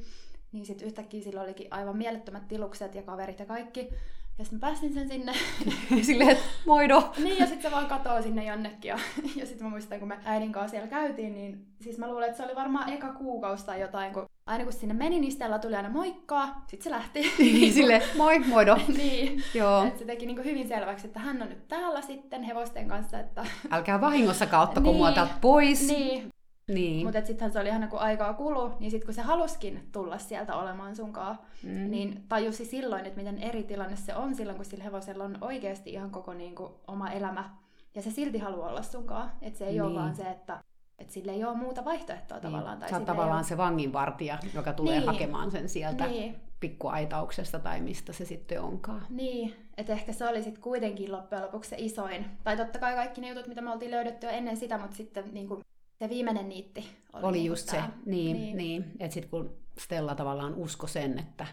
Niin 0.51 0.65
sitten 0.65 0.87
yhtäkkiä 0.87 1.21
sillä 1.21 1.41
olikin 1.41 1.67
aivan 1.71 1.97
mielettömät 1.97 2.47
tilukset 2.47 2.95
ja 2.95 3.03
kaverit 3.03 3.39
ja 3.39 3.45
kaikki. 3.45 3.89
Ja 4.37 4.45
sitten 4.45 4.59
mä 4.59 4.67
päästin 4.67 4.93
sen 4.93 5.07
sinne. 5.07 5.33
Silleen, 6.01 6.29
että 6.29 6.43
moido. 6.65 7.13
niin, 7.17 7.37
ja 7.37 7.45
sitten 7.45 7.61
se 7.61 7.71
vaan 7.71 7.85
katoo 7.85 8.21
sinne 8.21 8.45
jonnekin. 8.45 8.89
Ja, 8.89 8.99
ja 9.39 9.45
sitten 9.45 9.67
mä 9.67 9.69
muistan, 9.69 9.99
kun 9.99 10.07
me 10.07 10.19
äidin 10.25 10.51
kanssa 10.51 10.71
siellä 10.71 10.87
käytiin, 10.87 11.33
niin 11.33 11.65
siis 11.81 11.97
mä 11.97 12.07
luulen, 12.07 12.29
että 12.29 12.37
se 12.37 12.43
oli 12.43 12.55
varmaan 12.55 12.89
eka 12.89 13.13
kuukausi 13.13 13.65
tai 13.65 13.81
jotain, 13.81 14.13
kun 14.13 14.25
aina 14.45 14.63
kun 14.63 14.73
sinne 14.73 14.93
meni, 14.93 15.19
niin 15.19 15.31
Stella 15.31 15.59
tuli 15.59 15.75
aina 15.75 15.89
moikkaa, 15.89 16.63
sitten 16.67 16.83
se 16.83 16.89
lähti. 16.89 17.31
Niin, 17.39 17.73
sille 17.73 18.01
moi, 18.17 18.39
moido. 18.39 18.77
niin, 18.97 19.43
Joo. 19.53 19.83
Et 19.83 19.99
se 19.99 20.05
teki 20.05 20.25
niinku 20.25 20.43
hyvin 20.43 20.67
selväksi, 20.67 21.07
että 21.07 21.19
hän 21.19 21.41
on 21.41 21.49
nyt 21.49 21.67
täällä 21.67 22.01
sitten 22.01 22.43
hevosten 22.43 22.87
kanssa. 22.87 23.19
Että... 23.19 23.45
Älkää 23.71 24.01
vahingossa 24.01 24.45
kautta, 24.45 24.81
kun 24.81 24.83
niin, 24.83 24.97
mua 24.97 25.11
täältä 25.11 25.33
pois. 25.41 25.87
Niin, 25.87 26.32
niin. 26.67 27.05
Mutta 27.05 27.25
sittenhän 27.25 27.51
se 27.51 27.59
oli 27.59 27.69
ihan 27.69 27.89
kun 27.89 27.99
aikaa 27.99 28.33
kulu, 28.33 28.71
niin 28.79 28.91
sitten 28.91 29.05
kun 29.05 29.13
se 29.13 29.21
haluskin 29.21 29.89
tulla 29.91 30.17
sieltä 30.17 30.55
olemaan 30.55 30.95
sunkaan, 30.95 31.39
mm. 31.63 31.91
niin 31.91 32.23
tajusi 32.29 32.65
silloin, 32.65 33.05
että 33.05 33.17
miten 33.17 33.39
eri 33.39 33.63
tilanne 33.63 33.95
se 33.95 34.15
on 34.15 34.35
silloin, 34.35 34.55
kun 34.55 34.65
sillä 34.65 34.83
hevosella 34.83 35.23
on 35.23 35.37
oikeasti 35.41 35.89
ihan 35.89 36.11
koko 36.11 36.33
niin 36.33 36.55
kuin, 36.55 36.73
oma 36.87 37.11
elämä. 37.11 37.49
Ja 37.95 38.01
se 38.01 38.11
silti 38.11 38.37
haluaa 38.37 38.69
olla 38.69 38.83
sunkaan. 38.83 39.31
Että 39.41 39.59
se 39.59 39.65
ei 39.65 39.71
niin. 39.71 39.81
ole 39.81 39.95
vaan 39.95 40.15
se, 40.15 40.23
että 40.23 40.63
että 40.99 41.13
sille 41.13 41.31
ei 41.31 41.43
ole 41.43 41.57
muuta 41.57 41.85
vaihtoehtoa 41.85 42.37
niin. 42.37 42.41
tavallaan. 42.41 42.79
Tai 42.79 42.89
Sä 42.89 42.95
oot 42.95 43.05
tavallaan 43.05 43.37
ole... 43.37 43.43
se 43.43 43.57
vanginvartija, 43.57 44.37
joka 44.53 44.73
tulee 44.73 44.97
niin. 44.97 45.07
hakemaan 45.07 45.51
sen 45.51 45.69
sieltä 45.69 46.07
niin. 46.07 46.35
pikkuaitauksesta 46.59 47.59
tai 47.59 47.81
mistä 47.81 48.13
se 48.13 48.25
sitten 48.25 48.61
onkaan. 48.61 49.05
Niin, 49.09 49.55
että 49.77 49.93
ehkä 49.93 50.13
se 50.13 50.27
oli 50.27 50.43
sitten 50.43 50.63
kuitenkin 50.63 51.11
loppujen 51.11 51.43
lopuksi 51.43 51.69
se 51.69 51.75
isoin. 51.79 52.25
Tai 52.43 52.57
totta 52.57 52.79
kai 52.79 52.95
kaikki 52.95 53.21
ne 53.21 53.29
jutut, 53.29 53.47
mitä 53.47 53.61
me 53.61 53.71
oltiin 53.71 53.91
löydetty 53.91 54.25
jo 54.25 54.31
ennen 54.31 54.57
sitä, 54.57 54.77
mutta 54.77 54.95
sitten 54.95 55.33
niin 55.33 55.47
kuin 55.47 55.63
se 55.99 56.09
viimeinen 56.09 56.49
niitti 56.49 56.85
oli, 57.13 57.23
oli 57.23 57.37
niin 57.37 57.45
just 57.45 57.69
se, 57.69 57.81
niin, 58.05 58.37
niin. 58.37 58.57
niin. 58.57 58.91
että 58.99 59.13
sitten 59.13 59.29
kun 59.29 59.57
Stella 59.77 60.15
tavallaan 60.15 60.55
usko 60.55 60.87
sen, 60.87 61.19
että 61.19 61.47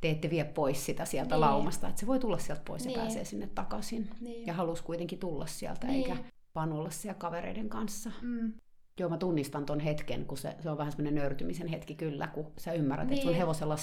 te 0.00 0.10
ette 0.10 0.30
vie 0.30 0.44
pois 0.44 0.86
sitä 0.86 1.04
sieltä 1.04 1.34
niin. 1.34 1.40
laumasta, 1.40 1.88
että 1.88 2.00
se 2.00 2.06
voi 2.06 2.18
tulla 2.18 2.38
sieltä 2.38 2.62
pois 2.64 2.84
niin. 2.84 2.94
ja 2.94 3.02
pääsee 3.02 3.24
sinne 3.24 3.46
takaisin. 3.54 4.10
Niin. 4.20 4.46
Ja 4.46 4.54
halusi 4.54 4.82
kuitenkin 4.82 5.18
tulla 5.18 5.46
sieltä, 5.46 5.86
niin. 5.86 5.96
eikä 5.96 6.24
vaan 6.54 6.72
olla 6.72 6.90
siellä 6.90 7.18
kavereiden 7.18 7.68
kanssa. 7.68 8.10
Mm. 8.22 8.52
Joo, 9.00 9.08
mä 9.08 9.18
tunnistan 9.18 9.66
ton 9.66 9.80
hetken, 9.80 10.26
kun 10.26 10.38
se, 10.38 10.56
se 10.62 10.70
on 10.70 10.78
vähän 10.78 10.92
semmoinen 10.92 11.14
nöyrtymisen 11.14 11.68
hetki 11.68 11.94
kyllä, 11.94 12.26
kun 12.26 12.52
sä 12.58 12.72
ymmärrät, 12.72 13.06
niin. 13.06 13.14
että 13.14 13.22
sun 13.22 13.32
niin. 13.32 13.40
hevosella 13.40 13.76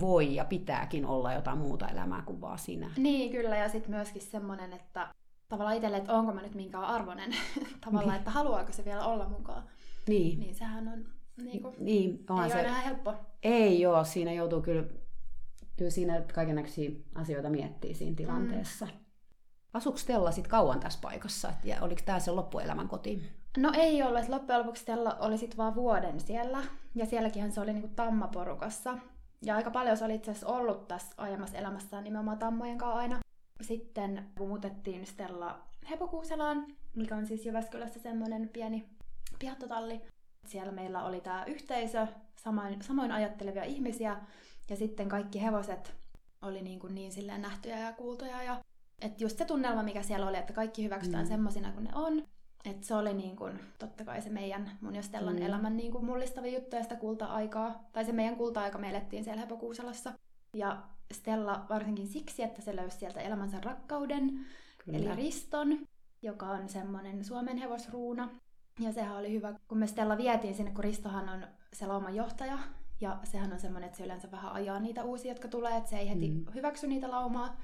voi 0.00 0.34
ja 0.34 0.44
pitääkin 0.44 1.06
olla 1.06 1.32
jotain 1.32 1.58
muuta 1.58 1.88
elämää 1.88 2.22
kuin 2.22 2.40
vaan 2.40 2.58
sinä. 2.58 2.90
Niin, 2.96 3.32
kyllä, 3.32 3.56
ja 3.56 3.68
sitten 3.68 3.90
myöskin 3.90 4.22
semmoinen, 4.22 4.72
että 4.72 5.08
tavallaan 5.48 5.76
itselle, 5.76 5.96
että 5.96 6.12
onko 6.12 6.32
mä 6.32 6.42
nyt 6.42 6.54
minkään 6.54 6.84
arvoinen 6.84 7.30
tavallaan, 7.84 8.08
niin. 8.08 8.18
että 8.18 8.30
haluaako 8.30 8.72
se 8.72 8.84
vielä 8.84 9.06
olla 9.06 9.28
mukaan. 9.28 9.62
Niin. 10.08 10.40
Niin 10.40 10.54
sehän 10.54 10.88
on 10.88 11.04
niin 11.42 11.62
kuin, 11.62 11.74
niin, 11.78 12.24
ei 12.42 12.50
se... 12.50 12.54
ole 12.54 12.62
enää 12.62 12.80
helppo. 12.80 13.14
Ei 13.42 13.80
joo, 13.80 14.04
siinä 14.04 14.32
joutuu 14.32 14.62
kyllä, 14.62 14.84
kyllä 15.76 15.90
siinä 15.90 16.22
kaikenlaisia 16.34 16.90
asioita 17.14 17.50
miettiä 17.50 17.94
siinä 17.94 18.16
tilanteessa. 18.16 18.86
Mm. 18.86 18.92
Asuuko 19.72 19.98
Stella 19.98 20.30
sitten 20.30 20.50
kauan 20.50 20.80
tässä 20.80 20.98
paikassa? 21.02 21.52
Ja 21.64 21.76
oliko 21.80 22.00
tämä 22.04 22.20
se 22.20 22.30
loppuelämän 22.30 22.88
koti? 22.88 23.22
No 23.56 23.72
ei 23.74 24.02
ollut, 24.02 24.20
että 24.20 24.32
loppujen 24.32 24.60
lopuksi 24.60 24.82
Stella 24.82 25.16
oli 25.20 25.38
sitten 25.38 25.56
vaan 25.56 25.74
vuoden 25.74 26.20
siellä. 26.20 26.58
Ja 26.94 27.06
sielläkin 27.06 27.52
se 27.52 27.60
oli 27.60 27.72
niinku 27.72 27.90
tammaporukassa. 27.96 28.98
Ja 29.42 29.56
aika 29.56 29.70
paljon 29.70 29.96
se 29.96 30.04
oli 30.04 30.14
itse 30.14 30.30
asiassa 30.30 30.46
ollut 30.46 30.88
tässä 30.88 31.14
aiemmassa 31.16 31.58
elämässään 31.58 32.04
nimenomaan 32.04 32.38
tammojen 32.38 32.78
kanssa 32.78 32.98
aina. 32.98 33.20
Sitten 33.60 34.26
kun 34.38 34.48
muutettiin 34.48 35.06
Stella 35.06 35.66
Hepokuuselaan, 35.90 36.66
mikä 36.96 37.16
on 37.16 37.26
siis 37.26 37.46
Jyväskylässä 37.46 38.00
semmoinen 38.00 38.48
pieni 38.48 38.88
pihattotalli. 39.38 40.00
Siellä 40.46 40.72
meillä 40.72 41.04
oli 41.04 41.20
tämä 41.20 41.44
yhteisö, 41.44 42.06
samoin, 42.36 42.82
samoin 42.82 43.12
ajattelevia 43.12 43.64
ihmisiä, 43.64 44.16
ja 44.70 44.76
sitten 44.76 45.08
kaikki 45.08 45.42
hevoset 45.42 45.94
oli 46.42 46.62
niin, 46.62 46.78
kuin 46.78 46.94
niin 46.94 47.12
silleen 47.12 47.42
nähtyjä 47.42 47.78
ja 47.78 47.92
kuultuja. 47.92 48.42
Ja, 48.42 48.60
että 49.00 49.24
just 49.24 49.38
se 49.38 49.44
tunnelma, 49.44 49.82
mikä 49.82 50.02
siellä 50.02 50.28
oli, 50.28 50.36
että 50.36 50.52
kaikki 50.52 50.84
hyväksytään 50.84 51.24
mm. 51.24 51.28
semmoisina 51.28 51.72
kuin 51.72 51.84
ne 51.84 51.90
on. 51.94 52.22
Että 52.64 52.86
se 52.86 52.94
oli 52.94 53.14
niin 53.14 53.36
kuin, 53.36 53.60
totta 53.78 54.04
kai 54.04 54.22
se 54.22 54.30
meidän, 54.30 54.70
mun 54.80 54.94
ja 54.94 55.02
Stellan 55.02 55.36
mm. 55.36 55.42
elämän 55.42 55.76
niin 55.76 55.92
kuin 55.92 56.04
mullistavia 56.04 56.58
juttuja 56.58 56.82
sitä 56.82 56.96
kulta-aikaa. 56.96 57.88
Tai 57.92 58.04
se 58.04 58.12
meidän 58.12 58.36
kulta-aika 58.36 58.78
me 58.78 58.90
elettiin 58.90 59.24
siellä 59.24 59.40
Hepokuuselassa. 59.40 60.12
Ja 60.54 60.82
Stella 61.12 61.66
varsinkin 61.68 62.08
siksi, 62.08 62.42
että 62.42 62.62
se 62.62 62.76
löysi 62.76 62.98
sieltä 62.98 63.20
elämänsä 63.20 63.60
rakkauden, 63.60 64.46
Kyllä. 64.84 64.98
eli 64.98 65.16
Riston, 65.16 65.78
joka 66.22 66.46
on 66.46 66.68
semmoinen 66.68 67.24
Suomen 67.24 67.56
hevosruuna. 67.56 68.28
Ja 68.80 68.92
sehän 68.92 69.16
oli 69.16 69.32
hyvä, 69.32 69.54
kun 69.68 69.78
me 69.78 69.86
Stella 69.86 70.18
vietiin 70.18 70.54
sinne, 70.54 70.70
kun 70.70 70.84
Ristohan 70.84 71.28
on 71.28 71.46
se 71.72 71.86
lauman 71.86 72.14
johtaja, 72.14 72.58
ja 73.00 73.18
sehän 73.24 73.52
on 73.52 73.60
semmoinen, 73.60 73.86
että 73.86 73.98
se 73.98 74.04
yleensä 74.04 74.30
vähän 74.30 74.52
ajaa 74.52 74.80
niitä 74.80 75.04
uusia, 75.04 75.30
jotka 75.30 75.48
tulee, 75.48 75.76
että 75.76 75.90
se 75.90 75.98
ei 75.98 76.08
heti 76.08 76.30
mm. 76.30 76.44
hyväksy 76.54 76.86
niitä 76.86 77.10
laumaa. 77.10 77.60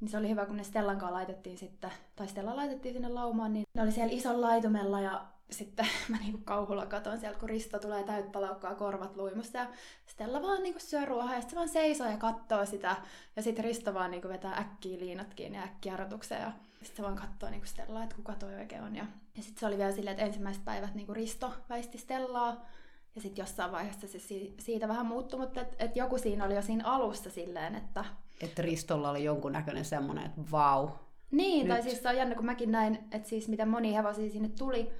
Niin 0.00 0.08
se 0.08 0.18
oli 0.18 0.28
hyvä, 0.28 0.46
kun 0.46 0.56
ne 0.56 0.64
Stellan 0.64 0.98
kanssa 0.98 1.14
laitettiin 1.14 1.58
sitten, 1.58 1.90
tai 2.16 2.28
Stella 2.28 2.56
laitettiin 2.56 2.92
sinne 2.92 3.08
laumaan, 3.08 3.52
niin 3.52 3.64
ne 3.74 3.82
oli 3.82 3.92
siellä 3.92 4.12
ison 4.12 4.40
laitumella 4.40 5.00
ja 5.00 5.26
sitten 5.50 5.86
mä 6.08 6.16
niinku 6.16 6.40
kauhulla 6.44 6.86
katon 6.86 7.18
sieltä, 7.18 7.38
kun 7.38 7.48
Risto 7.48 7.78
tulee 7.78 8.04
täyttä 8.04 8.40
laukkaa 8.40 8.74
korvat 8.74 9.16
luimassa 9.16 9.58
ja 9.58 9.66
Stella 10.06 10.42
vaan 10.42 10.62
niinku 10.62 10.80
syö 10.80 11.04
ruohaa 11.04 11.34
ja 11.34 11.40
sitten 11.40 11.50
se 11.50 11.56
vaan 11.56 11.68
seisoo 11.68 12.10
ja 12.10 12.16
katsoo 12.16 12.66
sitä 12.66 12.96
ja 13.36 13.42
sitten 13.42 13.64
Risto 13.64 13.94
vaan 13.94 14.10
niinku 14.10 14.28
vetää 14.28 14.56
äkkiä 14.56 14.98
liinat 14.98 15.34
kiinni 15.34 15.58
ja 15.58 15.64
äkkiä 15.64 15.94
arvotukseen 15.94 16.42
ja 16.42 16.52
sitten 16.82 16.96
se 16.96 17.02
vaan 17.02 17.16
katsoo 17.16 17.50
niinku 17.50 17.66
Stellaa, 17.66 18.02
että 18.02 18.16
kuka 18.16 18.34
toi 18.34 18.54
oikein 18.54 18.82
on. 18.82 18.96
Ja, 18.96 19.06
ja 19.36 19.42
sitten 19.42 19.60
se 19.60 19.66
oli 19.66 19.78
vielä 19.78 19.92
silleen, 19.92 20.14
että 20.14 20.26
ensimmäiset 20.26 20.64
päivät 20.64 20.94
niinku 20.94 21.14
Risto 21.14 21.52
väisti 21.68 21.98
Stellaa 21.98 22.66
ja 23.14 23.22
sitten 23.22 23.42
jossain 23.42 23.72
vaiheessa 23.72 24.08
se 24.08 24.18
siitä 24.58 24.88
vähän 24.88 25.06
muuttui, 25.06 25.40
mutta 25.40 25.60
et, 25.60 25.76
et 25.78 25.96
joku 25.96 26.18
siinä 26.18 26.44
oli 26.44 26.54
jo 26.54 26.62
siinä 26.62 26.84
alussa 26.84 27.30
silleen, 27.30 27.74
että... 27.74 28.04
Että 28.40 28.62
Ristolla 28.62 29.10
oli 29.10 29.24
jonkun 29.24 29.52
näköinen 29.52 29.84
semmoinen, 29.84 30.26
että 30.26 30.40
vau. 30.50 30.88
Niin, 31.30 31.66
Nyt. 31.66 31.74
tai 31.76 31.82
siis 31.82 32.02
se 32.02 32.08
on 32.08 32.16
jännä, 32.16 32.34
kun 32.34 32.44
mäkin 32.44 32.72
näin, 32.72 32.98
että 33.12 33.28
siis 33.28 33.48
miten 33.48 33.68
moni 33.68 33.94
hevosia 33.94 34.30
sinne 34.30 34.48
tuli, 34.48 34.90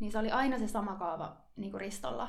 niin 0.00 0.12
se 0.12 0.18
oli 0.18 0.30
aina 0.30 0.58
se 0.58 0.68
sama 0.68 0.96
kaava 0.96 1.36
niin 1.56 1.70
kuin 1.70 1.80
Ristolla. 1.80 2.28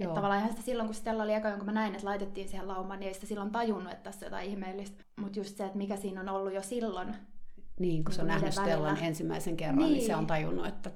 Että 0.00 0.14
tavallaan 0.14 0.40
ihan 0.40 0.50
sitä 0.50 0.62
silloin, 0.62 0.86
kun 0.86 0.94
Stella 0.94 1.22
oli 1.22 1.34
eka, 1.34 1.48
jonka 1.48 1.64
mä 1.64 1.72
näin, 1.72 1.94
että 1.94 2.06
laitettiin 2.06 2.48
siihen 2.48 2.68
laumaan, 2.68 3.00
niin 3.00 3.08
ei 3.08 3.14
sitä 3.14 3.26
silloin 3.26 3.50
tajunnut, 3.50 3.92
että 3.92 4.04
tässä 4.04 4.26
on 4.26 4.32
jotain 4.32 4.48
ihmeellistä. 4.48 5.04
Mutta 5.20 5.38
just 5.38 5.56
se, 5.56 5.64
että 5.64 5.78
mikä 5.78 5.96
siinä 5.96 6.20
on 6.20 6.28
ollut 6.28 6.52
jo 6.52 6.62
silloin. 6.62 7.14
Niin, 7.78 8.04
kun 8.04 8.14
se 8.14 8.20
on 8.22 8.28
niin 8.28 8.34
nähnyt 8.34 8.54
Stellan 8.54 8.98
ensimmäisen 9.02 9.56
kerran, 9.56 9.78
niin. 9.78 9.92
niin 9.92 10.06
se 10.06 10.16
on 10.16 10.26
tajunnut, 10.26 10.66
että 10.66 10.90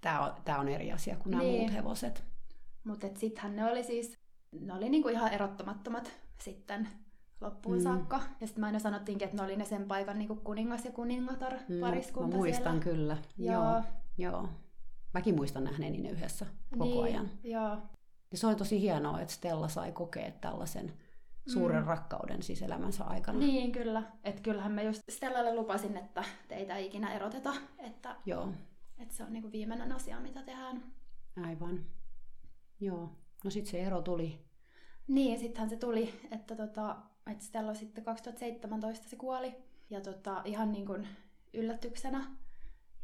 tämä 0.00 0.20
on, 0.20 0.32
tää 0.44 0.58
on 0.58 0.68
eri 0.68 0.92
asia 0.92 1.16
kuin 1.16 1.30
nämä 1.30 1.42
niin. 1.42 1.60
muut 1.60 1.72
hevoset. 1.72 2.24
Mutta 2.84 3.06
sittenhän 3.14 3.56
ne 3.56 3.64
oli 3.64 3.82
siis, 3.82 4.18
ne 4.60 4.74
oli 4.74 4.88
niinku 4.88 5.08
ihan 5.08 5.32
erottamattomat 5.32 6.12
sitten 6.40 6.88
loppuun 7.40 7.76
mm. 7.76 7.82
saakka. 7.82 8.20
Ja 8.40 8.46
sitten 8.46 8.60
mä 8.60 8.66
aina 8.66 8.78
sanottiinkin, 8.78 9.26
että 9.26 9.36
ne 9.36 9.42
oli 9.42 9.56
ne 9.56 9.64
sen 9.64 9.88
paikan 9.88 10.18
niinku 10.18 10.36
kuningas 10.36 10.84
ja 10.84 10.92
kuningatar 10.92 11.52
mm, 11.68 11.80
pariskunta 11.80 12.28
Mä 12.28 12.36
muistan 12.36 12.82
siellä. 12.82 12.96
kyllä, 12.96 13.16
joo. 13.38 13.62
joo. 13.62 13.82
joo. 14.18 14.48
Mäkin 15.16 15.36
muistan 15.36 15.64
nähneeni 15.64 15.98
ne 15.98 16.10
yhdessä 16.10 16.46
koko 16.70 16.84
niin, 16.84 17.04
ajan. 17.04 17.30
Joo. 17.44 17.78
Ja 18.30 18.38
se 18.38 18.46
oli 18.46 18.56
tosi 18.56 18.80
hienoa, 18.80 19.20
että 19.20 19.34
Stella 19.34 19.68
sai 19.68 19.92
kokea 19.92 20.30
tällaisen 20.30 20.92
suuren 21.46 21.82
mm. 21.82 21.86
rakkauden 21.86 22.42
siis 22.42 22.62
elämänsä 22.62 23.04
aikana. 23.04 23.38
Niin, 23.38 23.72
kyllä. 23.72 24.02
Että 24.24 24.42
kyllähän 24.42 24.72
mä 24.72 24.82
just 24.82 25.02
Stellalle 25.08 25.54
lupasin, 25.54 25.96
että 25.96 26.24
teitä 26.48 26.76
ei 26.76 26.86
ikinä 26.86 27.14
eroteta. 27.14 27.54
Että, 27.78 28.16
Joo. 28.26 28.48
että 28.98 29.14
se 29.14 29.24
on 29.24 29.32
niinku 29.32 29.52
viimeinen 29.52 29.92
asia, 29.92 30.20
mitä 30.20 30.42
tehdään. 30.42 30.82
Aivan. 31.46 31.80
Joo. 32.80 33.12
No 33.44 33.50
sitten 33.50 33.70
se 33.70 33.82
ero 33.82 34.02
tuli. 34.02 34.46
Niin, 35.08 35.38
sittenhän 35.38 35.70
se 35.70 35.76
tuli, 35.76 36.14
että, 36.30 36.56
tota, 36.56 36.96
että 37.30 37.44
Stella 37.44 37.74
sitten 37.74 38.04
2017 38.04 39.08
se 39.08 39.16
kuoli. 39.16 39.54
Ja 39.90 40.00
tota, 40.00 40.42
ihan 40.44 40.72
niin 40.72 40.86
kuin 40.86 41.08
yllätyksenä 41.54 42.36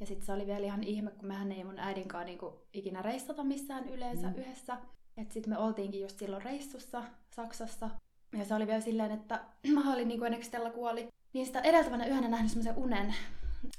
Ja 0.02 0.06
sitten 0.06 0.26
se 0.26 0.32
oli 0.32 0.46
vielä 0.46 0.66
ihan 0.66 0.82
ihme, 0.82 1.10
kun 1.10 1.28
mehän 1.28 1.52
ei 1.52 1.64
mun 1.64 1.78
äidinkaan 1.78 2.26
niinku 2.26 2.60
ikinä 2.72 3.02
reissata 3.02 3.44
missään 3.44 3.88
yleensä 3.88 4.26
mm. 4.26 4.34
yhdessä. 4.34 4.78
Että 5.16 5.34
sitten 5.34 5.52
me 5.52 5.58
oltiinkin 5.58 6.00
just 6.00 6.18
silloin 6.18 6.42
reissussa 6.42 7.02
Saksassa. 7.36 7.90
Ja 8.38 8.44
se 8.44 8.54
oli 8.54 8.66
vielä 8.66 8.80
silleen, 8.80 9.10
että 9.10 9.40
mä 9.74 9.92
olin 9.92 10.08
niinku 10.08 10.24
ennen 10.24 10.40
kuin 10.40 10.46
Stella 10.46 10.70
kuoli. 10.70 11.08
Niin 11.32 11.46
sitä 11.46 11.60
edeltävänä 11.60 12.06
yönä 12.06 12.28
nähnyt 12.28 12.50
semmoisen 12.50 12.76
unen, 12.76 13.14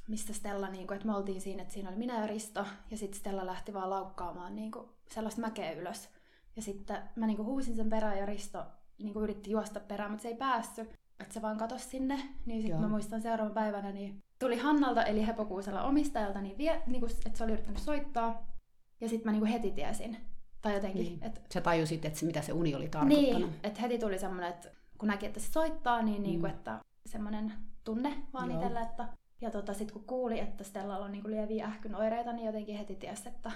mistä 0.07 0.33
Stella, 0.33 0.69
niinku, 0.69 0.93
että 0.93 1.07
me 1.07 1.15
oltiin 1.15 1.41
siinä, 1.41 1.61
että 1.61 1.73
siinä 1.73 1.89
oli 1.89 1.97
minä 1.97 2.21
ja 2.21 2.27
Risto. 2.27 2.65
Ja 2.91 2.97
sitten 2.97 3.19
Stella 3.19 3.45
lähti 3.45 3.73
vaan 3.73 3.89
laukkaamaan 3.89 4.55
niinku 4.55 4.89
sellaista 5.09 5.41
mäkeä 5.41 5.71
ylös. 5.71 6.09
Ja 6.55 6.61
sitten 6.61 6.97
mä 7.15 7.27
niinku 7.27 7.43
huusin 7.43 7.75
sen 7.75 7.89
perään 7.89 8.17
ja 8.17 8.25
Risto 8.25 8.65
niinku 8.97 9.21
yritti 9.21 9.51
juosta 9.51 9.79
perään, 9.79 10.11
mutta 10.11 10.21
se 10.21 10.27
ei 10.27 10.35
päässyt. 10.35 10.89
Että 11.19 11.33
se 11.33 11.41
vaan 11.41 11.57
katosi 11.57 11.89
sinne. 11.89 12.19
Niin 12.45 12.61
sitten 12.61 12.81
mä 12.81 12.87
muistan 12.87 13.21
seuraavan 13.21 13.53
päivänä, 13.53 13.91
niin 13.91 14.23
tuli 14.43 14.57
Hannalta, 14.57 15.03
eli 15.03 15.27
Hepokuusella 15.27 15.83
omistajalta, 15.83 16.41
niin 16.41 16.57
vie, 16.57 16.81
niinku, 16.87 17.07
että 17.25 17.37
se 17.37 17.43
oli 17.43 17.51
yrittänyt 17.51 17.79
soittaa. 17.81 18.47
Ja 19.01 19.09
sitten 19.09 19.27
mä 19.27 19.31
niinku 19.31 19.53
heti 19.53 19.71
tiesin. 19.71 20.17
Tai 20.61 20.73
jotenkin. 20.73 21.03
Niin. 21.03 21.23
Et, 21.23 21.41
Sä 21.53 21.61
tajusit, 21.61 22.05
että 22.05 22.19
se, 22.19 22.25
mitä 22.25 22.41
se 22.41 22.53
uni 22.53 22.75
oli 22.75 22.87
tarkoittanut. 22.87 23.39
niin, 23.41 23.55
että 23.63 23.81
heti 23.81 23.97
tuli 23.99 24.19
semmoinen, 24.19 24.49
että 24.49 24.69
kun 24.97 25.07
näki, 25.07 25.25
että 25.25 25.39
se 25.39 25.51
soittaa, 25.51 26.01
niin 26.01 26.23
niinku, 26.23 26.47
Mm. 26.47 26.53
että 26.53 26.79
semmoinen 27.05 27.53
tunne 27.83 28.13
vaan 28.33 28.49
Joo. 28.51 28.59
itsellä, 28.59 28.81
että 28.81 29.07
ja 29.41 29.51
tota, 29.51 29.73
sitten 29.73 29.93
kun 29.93 30.03
kuuli, 30.07 30.39
että 30.39 30.63
Stellalla 30.63 31.05
on 31.05 31.11
niinku 31.11 31.29
lieviä 31.29 31.65
ähkyn 31.65 31.95
oireita, 31.95 32.33
niin 32.33 32.45
jotenkin 32.45 32.77
heti 32.77 32.95
tiesi, 32.95 33.29
että 33.29 33.51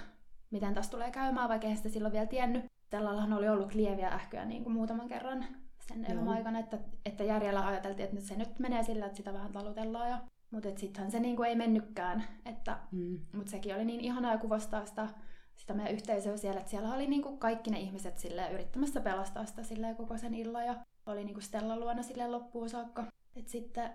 miten 0.50 0.74
tässä 0.74 0.90
tulee 0.90 1.10
käymään, 1.10 1.48
vaikka 1.48 1.64
eihän 1.66 1.76
sitä 1.76 1.88
silloin 1.88 2.12
vielä 2.12 2.26
tiennyt. 2.26 2.64
Stellallahan 2.86 3.32
oli 3.32 3.48
ollut 3.48 3.74
lieviä 3.74 4.08
ähkyjä 4.08 4.44
niin 4.44 4.62
kuin 4.62 4.72
muutaman 4.72 5.08
kerran 5.08 5.44
sen 5.80 6.04
elämän 6.04 6.28
aikana, 6.36 6.58
että, 6.58 6.78
että 7.06 7.24
järjellä 7.24 7.66
ajateltiin, 7.66 8.04
että 8.04 8.16
nyt 8.16 8.24
se 8.24 8.36
nyt 8.36 8.58
menee 8.58 8.82
sillä, 8.82 9.06
että 9.06 9.16
sitä 9.16 9.32
vähän 9.32 9.52
talutellaan. 9.52 10.08
Ja, 10.10 10.18
mutta 10.50 10.68
sittenhän 10.76 11.10
se 11.10 11.20
niin 11.20 11.36
kuin 11.36 11.48
ei 11.48 11.56
mennytkään, 11.56 12.24
että, 12.46 12.78
Mm. 12.92 13.18
mutta 13.32 13.50
sekin 13.50 13.74
oli 13.74 13.84
niin 13.84 14.00
ihanaa 14.00 14.38
kuvastaa 14.38 14.86
sitä, 14.86 15.08
sitä 15.56 15.74
meidän 15.74 15.94
yhteisöä 15.94 16.36
siellä, 16.36 16.58
että 16.60 16.70
siellä 16.70 16.94
oli 16.94 17.06
niin 17.06 17.22
kuin 17.22 17.38
kaikki 17.38 17.70
ne 17.70 17.80
ihmiset 17.80 18.18
silleen, 18.18 18.52
yrittämässä 18.52 19.00
pelastaa 19.00 19.44
sitä 19.46 19.62
silleen, 19.62 19.96
koko 19.96 20.18
sen 20.18 20.34
illan 20.34 20.66
ja 20.66 20.76
oli 21.06 21.24
niin 21.24 21.34
kuin 21.34 21.42
Stellan 21.44 21.80
luona 21.80 22.02
silleen 22.02 22.32
loppuun 22.32 22.68
saakka. 22.70 23.04
Et 23.36 23.48
sitten, 23.48 23.90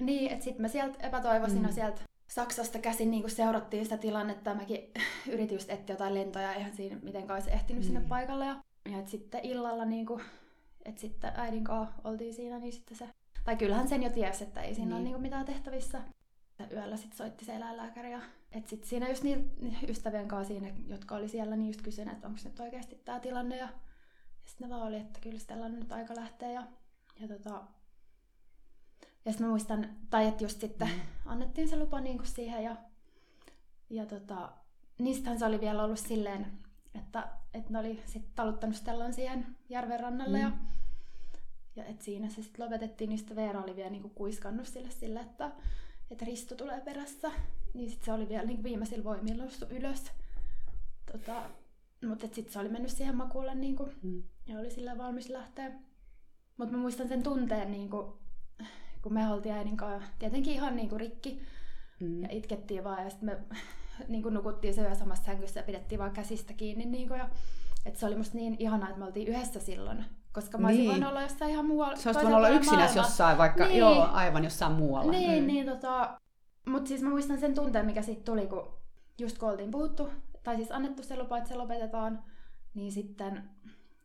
niin, 0.00 0.32
että 0.32 0.44
sitten 0.44 0.62
me 0.62 0.68
sieltä 0.68 1.06
epätoivoisina 1.06 1.68
Mm. 1.68 1.74
sieltä 1.74 2.00
Saksasta 2.28 2.78
käsin 2.78 3.10
niin 3.10 3.30
seurattiin 3.30 3.84
sitä 3.84 3.96
tilannetta. 3.98 4.54
Mäkin 4.54 4.78
yritin 5.32 5.56
just 5.56 5.70
etsiä 5.70 5.92
jotain 5.94 6.14
lentoja, 6.14 6.54
eihän 6.54 6.74
siinä 6.76 6.96
mitenkään 7.02 7.36
olisi 7.36 7.50
ehtinyt 7.52 7.84
sinne 7.84 8.00
Niin. 8.00 8.08
paikalle. 8.08 8.46
Ja, 8.46 8.56
ja 8.90 8.98
et 8.98 9.08
sitten 9.08 9.40
illalla, 9.44 9.84
niin 9.84 10.06
kuin, 10.06 10.22
että 10.84 11.00
sitten 11.00 11.32
äidin 11.36 11.64
kanssa 11.64 11.94
oltiin 12.04 12.34
siinä, 12.34 12.58
niin 12.58 12.72
sitten 12.72 12.96
se... 12.96 13.08
Tai 13.44 13.56
kyllähän 13.56 13.88
sen 13.88 14.02
jo 14.02 14.10
tiesi, 14.10 14.44
että 14.44 14.60
ei 14.62 14.74
siinä 14.74 14.86
Niin. 14.88 14.94
ole 14.94 15.02
niin 15.02 15.12
kuin 15.12 15.22
mitään 15.22 15.44
tehtävissä. 15.44 16.00
Ja 16.58 16.66
yöllä 16.72 16.96
sitten 16.96 17.16
soitti 17.16 17.44
se 17.44 17.54
eläinlääkäri 17.56 18.12
ja 18.12 18.20
et 18.52 18.66
sit 18.68 18.84
siinä 18.84 19.08
just 19.08 19.22
niin 19.22 19.50
ystävien 19.88 20.28
kanssa 20.28 20.48
siinä, 20.54 20.72
jotka 20.86 21.14
oli 21.16 21.28
siellä, 21.28 21.56
niin 21.56 21.66
just 21.66 21.82
kysyin, 21.82 22.08
että 22.08 22.28
onko 22.28 22.40
nyt 22.44 22.60
oikeasti 22.60 23.00
tämä 23.04 23.20
tilanne. 23.20 23.56
Ja, 23.56 23.64
ja 23.64 24.48
sitten 24.48 24.68
ne 24.68 24.74
vaan 24.74 24.86
oli, 24.88 24.96
että 24.96 25.20
kyllä 25.20 25.38
Stella 25.38 25.66
on 25.66 25.80
nyt 25.80 25.92
aika 25.92 26.14
lähteä. 26.16 26.50
Ja, 26.50 26.66
ja 27.20 27.28
tota, 27.28 27.62
ja 29.24 29.32
sitten 29.32 29.46
mä 29.46 29.50
muistan, 29.50 29.88
tai 30.10 30.26
että 30.26 30.44
just 30.44 30.60
sitten 30.60 30.88
Mm. 30.88 31.00
annettiin 31.32 31.68
se 31.68 31.76
lupa 31.76 32.00
niin 32.00 32.16
kuin 32.18 32.28
siihen 32.28 32.64
ja, 32.64 32.76
ja 33.90 34.06
tota, 34.06 34.52
niistähän 34.98 35.38
se 35.38 35.44
oli 35.46 35.60
vielä 35.60 35.84
ollut 35.84 35.98
silleen, 35.98 36.46
että, 36.94 37.28
että 37.54 37.72
ne 37.72 37.78
oli 37.78 38.02
sitten 38.06 38.32
taluttanut 38.34 38.76
Stellan 38.76 39.12
siihen 39.14 39.46
järven 39.68 40.00
rannalle 40.00 40.38
Mm. 40.38 40.44
ja, 40.44 40.50
ja 41.76 41.84
että 41.84 42.04
siinä 42.04 42.28
se 42.28 42.42
sitten 42.42 42.64
lopetettiin, 42.64 43.08
niin 43.08 43.18
sitten 43.18 43.36
Veera 43.36 43.62
oli 43.62 43.76
vielä 43.76 43.90
niin 43.90 44.02
kuin 44.02 44.14
kuiskannut 44.14 44.66
sille 44.66 44.90
sille, 44.90 45.20
että, 45.20 45.50
että 46.10 46.24
Risto 46.24 46.54
tulee 46.54 46.80
perässä. 46.80 47.30
Niin 47.74 47.90
sitten 47.90 48.04
se 48.06 48.12
oli 48.12 48.28
vielä 48.28 48.44
niin 48.44 48.56
kuin 48.56 48.64
viimeisillä 48.64 49.04
voimilla 49.04 49.42
noussut 49.42 49.72
ylös. 49.72 50.12
Tota, 51.12 51.42
mutta 52.08 52.26
sitten 52.26 52.52
se 52.52 52.58
oli 52.58 52.68
mennyt 52.68 52.90
siihen 52.90 53.16
makuulle 53.16 53.54
niin 53.54 53.76
kuin, 53.76 53.90
Mm. 54.02 54.22
ja 54.46 54.58
oli 54.58 54.70
sillä 54.70 54.98
valmis 54.98 55.28
lähteä. 55.28 55.72
Mutta 56.56 56.74
mä 56.74 56.80
muistan 56.80 57.08
sen 57.08 57.22
tunteen, 57.22 57.70
niin 57.72 57.90
kuin, 57.90 58.12
kun 59.02 59.12
me 59.14 59.32
oltiin 59.32 59.54
äidin 59.54 59.76
kanssa 59.76 60.08
tietenkin 60.18 60.54
ihan 60.54 60.76
niin 60.76 60.88
kuin 60.88 61.00
rikki 61.00 61.42
Mm. 62.00 62.22
ja 62.22 62.28
itkettiin 62.30 62.84
vaan 62.84 63.04
ja 63.04 63.10
sitten 63.10 63.28
me 63.28 63.38
niin 64.08 64.22
kuin 64.22 64.34
nukuttiin 64.34 64.74
se 64.74 64.82
yö 64.82 64.94
samassa 64.94 65.24
sängyssä 65.24 65.60
ja 65.60 65.64
pidettiin 65.64 65.98
vaan 65.98 66.12
käsistä 66.12 66.52
kiinni. 66.52 66.84
Niin 66.86 67.08
kuin, 67.08 67.18
ja, 67.18 67.30
et 67.86 67.96
se 67.96 68.06
oli 68.06 68.16
musta 68.16 68.36
niin 68.36 68.56
ihanaa, 68.58 68.88
että 68.88 68.98
me 68.98 69.04
oltiin 69.04 69.28
yhdessä 69.28 69.60
silloin, 69.60 70.04
koska 70.32 70.58
mä 70.58 70.66
olisin 70.66 70.80
Niin. 70.82 70.90
voinut 70.92 71.10
olla 71.10 71.22
jossain 71.22 71.50
ihan 71.50 71.66
muualla. 71.66 71.96
Se 71.96 72.08
olisi 72.08 72.20
voinut 72.22 72.36
olla 72.36 72.48
yksinäs 72.48 72.96
jossain, 72.96 73.38
vaikka 73.38 73.66
Niin. 73.66 73.78
joo, 73.78 74.08
aivan 74.12 74.44
jossain 74.44 74.72
muualla. 74.72 75.12
Niin, 75.12 75.42
Mm. 75.42 75.46
niin 75.46 75.66
tota... 75.66 76.18
Mutta 76.66 76.88
siis 76.88 77.02
mä 77.02 77.10
muistan 77.10 77.38
sen 77.40 77.54
tunteen, 77.54 77.86
mikä 77.86 78.02
siitä 78.02 78.22
tuli, 78.24 78.46
kun 78.46 78.68
just 79.18 79.38
kun 79.38 79.50
oltiin 79.50 79.70
puhuttu, 79.70 80.08
tai 80.42 80.56
siis 80.56 80.72
annettu 80.72 81.02
se 81.02 81.16
lupa, 81.18 81.36
että 81.38 81.48
se 81.48 81.54
lopetetaan, 81.56 82.22
niin 82.74 82.92
sitten 82.92 83.42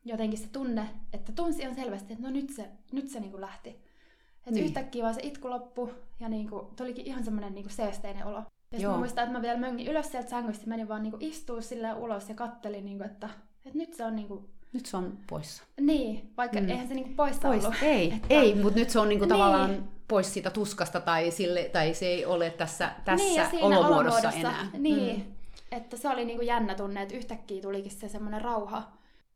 jotenkin 0.06 0.40
se 0.40 0.48
tunne, 0.52 0.90
että 1.14 1.32
tunsi 1.32 1.62
ihan 1.62 1.76
selvästi, 1.76 2.14
että 2.14 2.26
no 2.28 2.34
nyt 2.34 2.50
se, 2.50 2.70
nyt 2.92 3.10
se 3.10 3.20
niinku 3.20 3.42
lähti. 3.42 3.70
Että 3.70 4.52
Niin. 4.52 4.66
yhtäkkiä 4.66 5.04
vaan 5.04 5.14
se 5.14 5.22
itku 5.24 5.50
loppu, 5.50 5.90
ja 6.20 6.30
niinku, 6.30 6.74
tulikin 6.76 7.06
ihan 7.08 7.24
semmoinen 7.24 7.54
niinku 7.56 7.70
seesteinen 7.70 8.26
olo. 8.26 8.38
Ja 8.38 8.44
sitten 8.72 8.92
mä 8.92 8.98
muistan, 8.98 9.24
että 9.24 9.38
mä 9.38 9.42
vielä 9.42 9.60
möngin 9.60 9.88
ylös 9.88 10.12
sieltä 10.12 10.30
sängystä, 10.30 10.68
menin 10.68 10.88
vaan 10.88 11.04
niinku 11.04 11.18
istuu 11.22 11.62
silleen 11.62 11.98
ulos 11.98 12.30
ja 12.30 12.36
kattelin, 12.36 12.86
niinku, 12.86 13.04
että, 13.04 13.30
että 13.66 13.78
nyt 13.78 13.94
se 13.94 14.06
on 14.06 14.16
niinku, 14.16 14.50
Nyt 14.74 14.86
se 14.86 14.98
on 14.98 15.18
poissa. 15.30 15.64
niin, 15.82 16.34
vaikka 16.38 16.60
Mm. 16.60 16.66
mm. 16.66 16.70
eihän 16.72 16.88
se 16.88 16.94
niinku 16.94 17.14
poissa 17.16 17.42
Pois. 17.42 17.66
ollut. 17.66 17.78
Ei, 17.84 18.12
Että- 18.16 18.28
ei 18.30 18.56
mutta 18.56 18.80
nyt 18.80 18.90
se 18.90 19.00
on 19.00 19.10
niinku 19.10 19.26
Niin. 19.26 19.30
tavallaan 19.30 19.90
pois 20.08 20.34
siitä 20.34 20.50
tuskasta 20.50 21.00
tai, 21.00 21.32
sille, 21.32 21.70
tai 21.74 21.94
se 21.94 22.06
ei 22.06 22.26
ole 22.26 22.50
tässä, 22.50 22.92
tässä 23.06 23.26
niin, 23.26 23.36
ja 23.42 23.50
siinä 23.50 23.66
olomuodossa, 23.66 23.98
olomuodossa 24.00 24.40
enää. 24.40 24.68
Niin, 24.78 25.18
Mm. 25.18 25.34
että 25.72 25.98
se 25.98 26.10
oli 26.10 26.26
niinku 26.26 26.44
jännä 26.44 26.76
tunne, 26.76 27.02
että 27.02 27.16
yhtäkkiä 27.16 27.62
tulikin 27.62 27.92
se 27.92 28.10
semmoinen 28.10 28.42
rauha. 28.42 28.92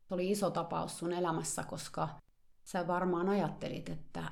Se 0.08 0.14
oli 0.14 0.30
iso 0.30 0.50
tapaus 0.50 0.98
sun 0.98 1.12
elämässä, 1.12 1.62
koska 1.62 2.08
sä 2.64 2.86
varmaan 2.86 3.28
ajattelit, 3.28 3.88
että 3.88 4.22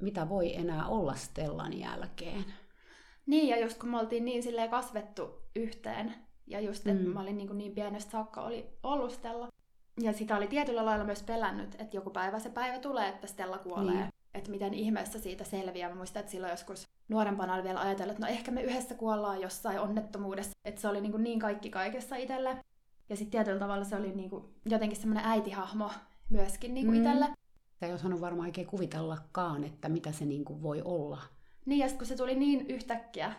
mitä 0.00 0.28
voi 0.28 0.56
enää 0.56 0.86
olla 0.86 1.14
Stellan 1.14 1.78
jälkeen. 1.78 2.44
Niin, 3.26 3.48
ja 3.48 3.60
just 3.60 3.78
kun 3.78 3.88
me 3.88 3.98
oltiin 3.98 4.24
niin 4.24 4.42
silleen 4.42 4.70
kasvettu 4.70 5.30
yhteen, 5.56 6.14
ja 6.46 6.60
just, 6.60 6.86
että 6.86 7.00
Mm. 7.02 7.08
mm. 7.08 7.14
mä 7.14 7.20
olin 7.20 7.36
niin, 7.36 7.58
niin 7.58 7.72
pienestä 7.74 8.10
saakka 8.10 8.40
oli 8.42 8.66
ollut 8.82 9.12
Stella. 9.12 9.48
Ja 10.00 10.12
sitä 10.12 10.36
oli 10.36 10.46
tietyllä 10.46 10.84
lailla 10.84 11.04
myös 11.04 11.22
pelännyt, 11.22 11.74
että 11.78 11.96
joku 11.96 12.10
päivä 12.10 12.38
se 12.38 12.50
päivä 12.50 12.78
tulee, 12.78 13.08
että 13.08 13.26
Stella 13.26 13.58
kuolee. 13.58 13.84
Niin. 13.94 13.98
Niin. 14.00 14.12
Että 14.34 14.50
miten 14.50 14.74
ihmeessä 14.74 15.18
siitä 15.18 15.44
selviää. 15.44 15.88
Mä 15.88 15.94
muistan, 15.94 16.20
että 16.20 16.32
silloin 16.32 16.50
joskus 16.50 16.88
nuorempana 17.08 17.54
oli 17.54 17.62
vielä 17.62 17.80
ajatellut, 17.80 18.12
että 18.16 18.26
no 18.26 18.32
ehkä 18.32 18.50
me 18.50 18.62
yhdessä 18.62 18.94
kuollaan 18.94 19.40
jossain 19.40 19.80
onnettomuudessa. 19.80 20.52
Että 20.64 20.80
se 20.80 20.88
oli 20.88 21.00
niin, 21.00 21.10
kuin 21.12 21.22
niin 21.22 21.38
kaikki 21.38 21.70
kaikessa 21.70 22.16
itselle. 22.16 22.56
Ja 23.08 23.16
sitten 23.16 23.30
tietyllä 23.30 23.58
tavalla 23.58 23.84
se 23.84 23.96
oli 23.96 24.12
niin 24.12 24.30
kuin 24.30 24.44
jotenkin 24.64 24.98
semmoinen 25.00 25.24
äitihahmo 25.26 25.90
myöskin 26.30 26.74
niin 26.74 26.86
kuin 26.86 26.98
Mm. 26.98 27.02
itselle. 27.06 27.26
Sä 27.80 27.86
ei 27.86 27.92
osannut 27.92 28.20
varmaan 28.20 28.46
oikein 28.48 28.66
kuvitellakaan, 28.66 29.64
että 29.64 29.88
mitä 29.88 30.12
se 30.12 30.24
niinku 30.24 30.62
voi 30.62 30.82
olla. 30.82 31.18
Niin, 31.66 31.78
ja 31.78 31.96
kun 31.98 32.06
se 32.06 32.16
tuli 32.16 32.34
niin 32.34 32.66
yhtäkkiä, 32.66 33.32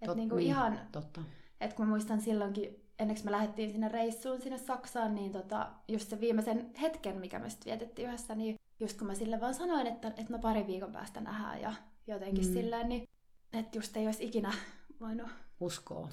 että 0.00 0.12
Tot- 0.12 0.16
niinku 0.16 0.36
niin, 0.36 0.48
ihan, 0.48 0.80
Totta. 0.92 1.20
että 1.60 1.76
kun 1.76 1.88
muistan 1.88 2.20
silloinkin, 2.20 2.81
ennen 2.98 3.16
kuin 3.16 3.24
me 3.24 3.30
lähdettiin 3.30 3.70
sinne 3.70 3.88
reissuun 3.88 4.40
sinne 4.42 4.58
Saksaan, 4.58 5.14
niin 5.14 5.32
tota, 5.32 5.70
just 5.88 6.08
se 6.08 6.20
viimeisen 6.20 6.74
hetken, 6.80 7.16
mikä 7.20 7.38
me 7.38 7.50
sitten 7.50 7.70
vietettiin 7.70 8.08
yhdessä, 8.08 8.34
niin 8.34 8.56
just 8.80 8.98
kun 8.98 9.06
mä 9.06 9.14
sille 9.14 9.40
vaan 9.40 9.54
sanoin, 9.54 9.86
että, 9.86 10.08
että 10.08 10.24
no 10.28 10.38
parin 10.38 10.66
viikon 10.66 10.92
päästä 10.92 11.20
nähdään 11.20 11.60
ja 11.60 11.72
jotenkin 12.06 12.46
Mm. 12.46 12.52
silleen, 12.52 12.88
niin 12.88 13.08
että 13.52 13.78
just 13.78 13.96
ei 13.96 14.06
olisi 14.06 14.24
ikinä 14.24 14.52
voinut. 15.00 15.30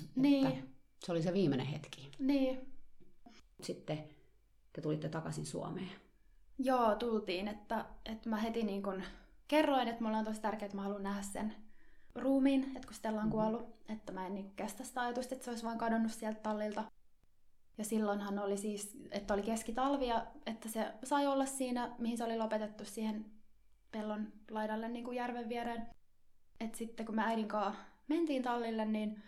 Että 0.06 0.12
Niin, 0.22 0.76
se 1.06 1.12
oli 1.12 1.22
se 1.22 1.34
viimeinen 1.34 1.68
hetki. 1.68 2.12
niin. 2.20 2.72
Sitten 3.62 4.04
te 4.74 4.82
tulitte 4.82 5.10
takaisin 5.10 5.46
Suomeen. 5.46 5.90
Joo, 6.60 6.96
tultiin, 6.96 7.48
että, 7.48 7.86
että 8.06 8.30
mä 8.30 8.38
heti 8.38 8.64
niin 8.64 8.84
kun 8.84 9.04
kerroin, 9.48 9.88
että 9.88 10.04
mulla 10.04 10.18
on 10.18 10.26
tosi 10.26 10.42
tärkeää, 10.42 10.66
että 10.66 10.76
mä 10.76 10.84
haluan 10.84 11.04
nähdä 11.04 11.22
sen 11.22 11.56
ruumiin, 12.20 12.64
että 12.76 12.88
kun 12.88 12.94
Stella 12.94 13.20
on 13.20 13.26
Mhm. 13.28 13.32
kuollut, 13.32 13.76
että 13.90 14.12
mä 14.12 14.28
en 14.28 14.34
niin 14.36 14.52
kestä 14.56 14.84
sitä 14.84 15.02
ajatusta, 15.02 15.36
että 15.36 15.46
se 15.46 15.52
olisi 15.52 15.66
vaan 15.66 15.78
kadonnut 15.78 16.12
sieltä 16.12 16.40
tallilta. 16.40 16.84
Ja 17.78 17.86
silloinhan 17.86 18.40
oli 18.40 18.58
siis, 18.58 18.98
että 19.12 19.34
oli 19.34 19.42
keskitalvi 19.42 20.08
ja 20.08 20.26
että 20.46 20.70
se 20.70 20.94
sai 21.04 21.28
olla 21.28 21.46
siinä, 21.46 21.92
mihin 21.98 22.18
se 22.18 22.24
oli 22.24 22.38
lopetettu 22.38 22.86
siihen 22.86 23.26
pellon 23.92 24.28
laidalle 24.52 24.90
niin 24.90 25.06
kuin 25.06 25.16
järven 25.18 25.50
viereen. 25.50 25.88
Et 26.60 26.76
sitten 26.76 27.06
kun 27.06 27.16
me 27.16 27.24
äidin 27.24 27.48
kanssa 27.48 27.82
mentiin 28.08 28.44
tallille, 28.44 28.86
niin 28.86 29.24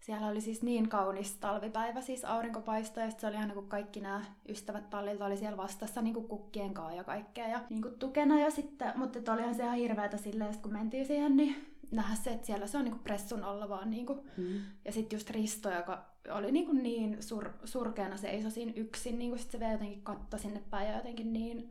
siellä 0.00 0.26
oli 0.26 0.40
siis 0.40 0.62
niin 0.62 0.88
kaunis 0.88 1.34
talvipäivä, 1.36 2.00
siis 2.00 2.24
aurinko 2.24 2.60
paistoi 2.60 3.04
ja 3.04 3.10
se 3.10 3.26
oli 3.26 3.34
ihan 3.36 3.50
kuin 3.50 3.68
kaikki 3.68 4.00
nämä 4.00 4.24
ystävät 4.48 4.90
tallilta 4.90 5.24
oli 5.26 5.36
siellä 5.36 5.56
vastassa 5.56 6.02
niin 6.02 6.14
kuin 6.14 6.28
kukkien 6.28 6.74
kanssa 6.74 6.96
ja 6.96 7.04
kaikkea 7.04 7.48
ja 7.48 7.60
niin 7.70 7.82
kuin 7.82 7.98
tukena 7.98 8.40
ja 8.40 8.50
sitten, 8.50 8.92
mutta 8.96 9.32
olihan 9.32 9.54
se 9.54 9.62
ihan 9.62 9.76
hirveätä 9.76 10.16
silleen, 10.16 10.58
kun 10.62 10.72
mentiin 10.72 11.06
siihen, 11.06 11.36
niin 11.36 11.73
nähdä 11.96 12.14
se, 12.14 12.32
että 12.32 12.46
siellä 12.46 12.66
se 12.66 12.78
on 12.78 12.84
niin 12.84 12.92
kuin 12.92 13.04
pressun 13.04 13.44
alla 13.44 13.68
vaan 13.68 13.90
niin 13.90 14.06
kuin 14.06 14.20
Mm. 14.36 14.60
ja 14.84 14.92
sitten 14.92 15.16
just 15.16 15.30
Risto, 15.30 15.70
joka 15.70 16.14
oli 16.30 16.52
niin, 16.52 16.66
kuin 16.66 16.82
niin 16.82 17.22
sur, 17.22 17.50
surkeana 17.64 18.16
seisoi 18.16 18.50
siinä 18.50 18.72
yksin, 18.76 19.18
niin 19.18 19.30
kuin 19.30 19.38
sit 19.38 19.50
se 19.50 19.60
vielä 19.60 19.72
jotenkin 19.72 20.02
katto 20.02 20.38
sinne 20.38 20.62
päin 20.70 20.88
ja 20.88 20.96
jotenkin 20.96 21.32
niin... 21.32 21.68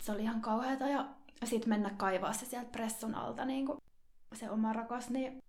Se 0.00 0.12
oli 0.12 0.22
ihan 0.22 0.40
kauheata 0.40 0.88
ja 0.88 1.14
sitten 1.44 1.68
mennä 1.68 1.90
kaivaa 1.90 2.32
se 2.32 2.46
sieltä 2.46 2.70
pressun 2.70 3.14
alta 3.14 3.44
niin 3.44 3.66
kuin 3.66 3.78
se 4.34 4.50
oma 4.50 4.72
rakas, 4.72 5.10
niin 5.10 5.42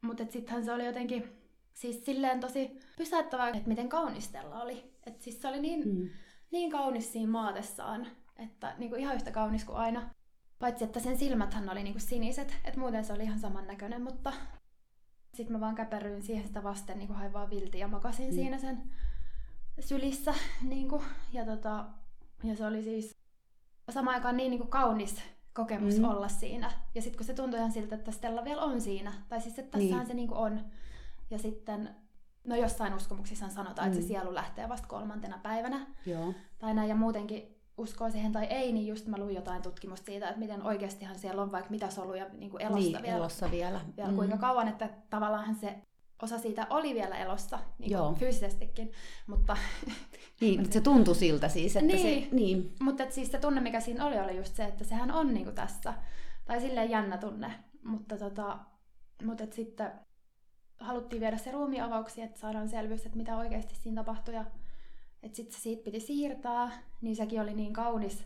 Mutta 0.00 0.24
sittenhän 0.30 0.64
se 0.64 0.72
oli 0.72 0.86
jotenkin 0.86 1.32
siis 1.74 2.04
silleen 2.04 2.40
tosi 2.40 2.78
pysäyttävää, 2.96 3.48
että 3.48 3.68
miten 3.68 3.88
kaunistella 3.88 4.62
oli. 4.62 4.92
Että 5.06 5.24
siis 5.24 5.42
se 5.42 5.48
oli 5.48 5.60
niin, 5.60 5.88
mm. 5.88 6.08
niin 6.50 6.70
kaunis 6.70 7.12
siinä 7.12 7.30
maatessaan, 7.30 8.06
että 8.36 8.74
niinku 8.78 8.96
ihan 8.96 9.14
yhtä 9.14 9.30
kaunis 9.30 9.64
kuin 9.64 9.76
aina. 9.76 10.10
Paitsi, 10.58 10.84
että 10.84 11.00
sen 11.00 11.18
silmäthän 11.18 11.70
oli 11.70 11.82
niinku 11.82 12.00
siniset, 12.00 12.56
että 12.64 12.80
muuten 12.80 13.04
se 13.04 13.12
oli 13.12 13.22
ihan 13.22 13.38
samannäköinen, 13.38 14.02
mutta 14.02 14.32
sitten 15.34 15.56
mä 15.56 15.60
vaan 15.60 15.74
käperyin 15.74 16.22
siihen 16.22 16.46
sitä 16.46 16.62
vasten 16.62 16.98
niinku 16.98 17.14
hain 17.14 17.32
vaan 17.32 17.50
vilti 17.50 17.78
ja 17.78 17.88
makasin 17.88 18.28
mm. 18.28 18.34
siinä 18.34 18.58
sen 18.58 18.82
sylissä. 19.80 20.34
Niinku, 20.62 21.02
ja, 21.32 21.44
tota, 21.44 21.84
ja 22.44 22.56
se 22.56 22.66
oli 22.66 22.82
siis 22.82 23.16
samaan 23.90 24.14
aikaan 24.14 24.36
niin 24.36 24.50
niinku 24.50 24.66
kaunis 24.66 25.22
kokemus 25.52 25.98
mm. 25.98 26.04
olla 26.04 26.28
siinä. 26.28 26.72
Ja 26.94 27.02
sitten 27.02 27.16
kun 27.18 27.26
se 27.26 27.34
tuntui 27.34 27.58
ihan 27.58 27.72
siltä, 27.72 27.94
että 27.94 28.12
Stella 28.12 28.44
vielä 28.44 28.62
on 28.62 28.80
siinä, 28.80 29.12
tai 29.28 29.40
siis 29.40 29.58
että 29.58 29.78
tässähän 29.78 29.98
niin. 29.98 30.06
se 30.06 30.14
niinku 30.14 30.34
on. 30.34 30.60
Ja 31.30 31.38
sitten, 31.38 31.96
no 32.44 32.56
jossain 32.56 32.94
uskomuksissa 32.94 33.48
sanotaan, 33.48 33.88
mm. 33.88 33.92
että 33.92 34.06
se 34.06 34.14
mm. 34.14 34.20
sielu 34.20 34.34
lähtee 34.34 34.68
vasta 34.68 34.88
kolmantena 34.88 35.38
päivänä. 35.42 35.86
Joo. 36.06 36.34
Tai 36.58 36.74
näin, 36.74 36.88
ja 36.88 36.94
muutenkin 36.94 37.57
uskoo 37.78 38.10
siihen 38.10 38.32
tai 38.32 38.44
ei, 38.44 38.72
niin 38.72 38.86
just 38.86 39.06
mä 39.06 39.18
luin 39.18 39.34
jotain 39.34 39.62
tutkimusta 39.62 40.06
siitä, 40.06 40.28
että 40.28 40.38
miten 40.38 40.62
oikeastihan 40.62 41.18
siellä 41.18 41.42
on 41.42 41.52
vaikka 41.52 41.70
mitä 41.70 41.90
soluja 41.90 42.26
niin 42.38 42.50
kuin 42.50 42.62
elossa 42.62 42.78
niin, 42.78 43.02
vielä. 43.02 43.16
elossa 43.16 43.50
vielä. 43.50 43.80
vielä 43.96 44.10
mm. 44.10 44.16
kuinka 44.16 44.36
kauan, 44.36 44.68
että 44.68 44.88
tavallaan 45.10 45.54
se 45.54 45.74
osa 46.22 46.38
siitä 46.38 46.66
oli 46.70 46.94
vielä 46.94 47.16
elossa, 47.16 47.58
niin 47.78 47.90
Joo. 47.90 48.14
fyysisestikin, 48.14 48.92
mutta... 49.26 49.56
Niin, 50.40 50.58
mutta 50.60 50.74
se 50.74 50.80
tuntui 50.80 51.14
siltä 51.14 51.48
siis, 51.48 51.76
että 51.76 51.86
niin, 51.86 52.22
se... 52.22 52.34
Niin, 52.34 52.74
mutta 52.80 53.02
että 53.02 53.14
siis 53.14 53.30
se 53.30 53.38
tunne, 53.38 53.60
mikä 53.60 53.80
siinä 53.80 54.06
oli, 54.06 54.18
oli 54.18 54.36
just 54.36 54.56
se, 54.56 54.64
että 54.64 54.84
sehän 54.84 55.10
on 55.10 55.34
niin 55.34 55.44
kuin 55.44 55.56
tässä. 55.56 55.94
Tai 56.44 56.60
silleen 56.60 56.90
jännä 56.90 57.18
tunne, 57.18 57.54
mutta, 57.82 58.16
tota, 58.16 58.58
mutta 59.24 59.44
että 59.44 59.56
sitten 59.56 59.92
haluttiin 60.80 61.20
viedä 61.20 61.36
se 61.36 61.52
ruumiavauksiin, 61.52 62.26
että 62.26 62.40
saadaan 62.40 62.68
selvyys, 62.68 63.06
että 63.06 63.18
mitä 63.18 63.36
oikeasti 63.36 63.74
siinä 63.74 64.04
tapahtui. 64.04 64.34
Ja 64.34 64.44
että 65.22 65.36
sitten 65.36 65.56
se 65.56 65.62
siitä 65.62 65.84
piti 65.84 66.00
siirtää, 66.00 66.70
niin 67.00 67.16
sekin 67.16 67.40
oli 67.40 67.54
niin 67.54 67.72
kaunis. 67.72 68.24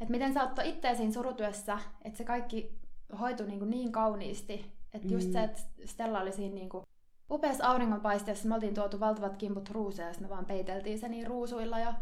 Että 0.00 0.10
miten 0.10 0.34
sä 0.34 0.42
ottoi 0.42 0.68
itseä 0.68 0.94
siinä 0.94 1.12
surutyössä, 1.12 1.78
että 2.04 2.18
se 2.18 2.24
kaikki 2.24 2.80
hoitui 3.20 3.46
niin, 3.46 3.58
kuin 3.58 3.70
niin 3.70 3.92
kauniisti. 3.92 4.66
Että 4.94 5.08
mm. 5.08 5.12
just 5.12 5.32
se, 5.32 5.42
että 5.42 5.60
Stella 5.84 6.20
oli 6.20 6.32
siinä 6.32 6.54
niin 6.54 6.68
kuin 6.68 6.84
upeassa 7.30 7.66
auringonpaisteessa, 7.66 8.48
me 8.48 8.54
oltiin 8.54 8.74
tuotu 8.74 9.00
valtavat 9.00 9.36
kimput 9.36 9.70
ruuseja, 9.70 10.08
ja 10.08 10.14
me 10.20 10.28
vaan 10.28 10.46
peiteltiin 10.46 10.98
se 10.98 11.08
niin 11.08 11.26
ruusuilla. 11.26 11.78
Ja, 11.78 11.94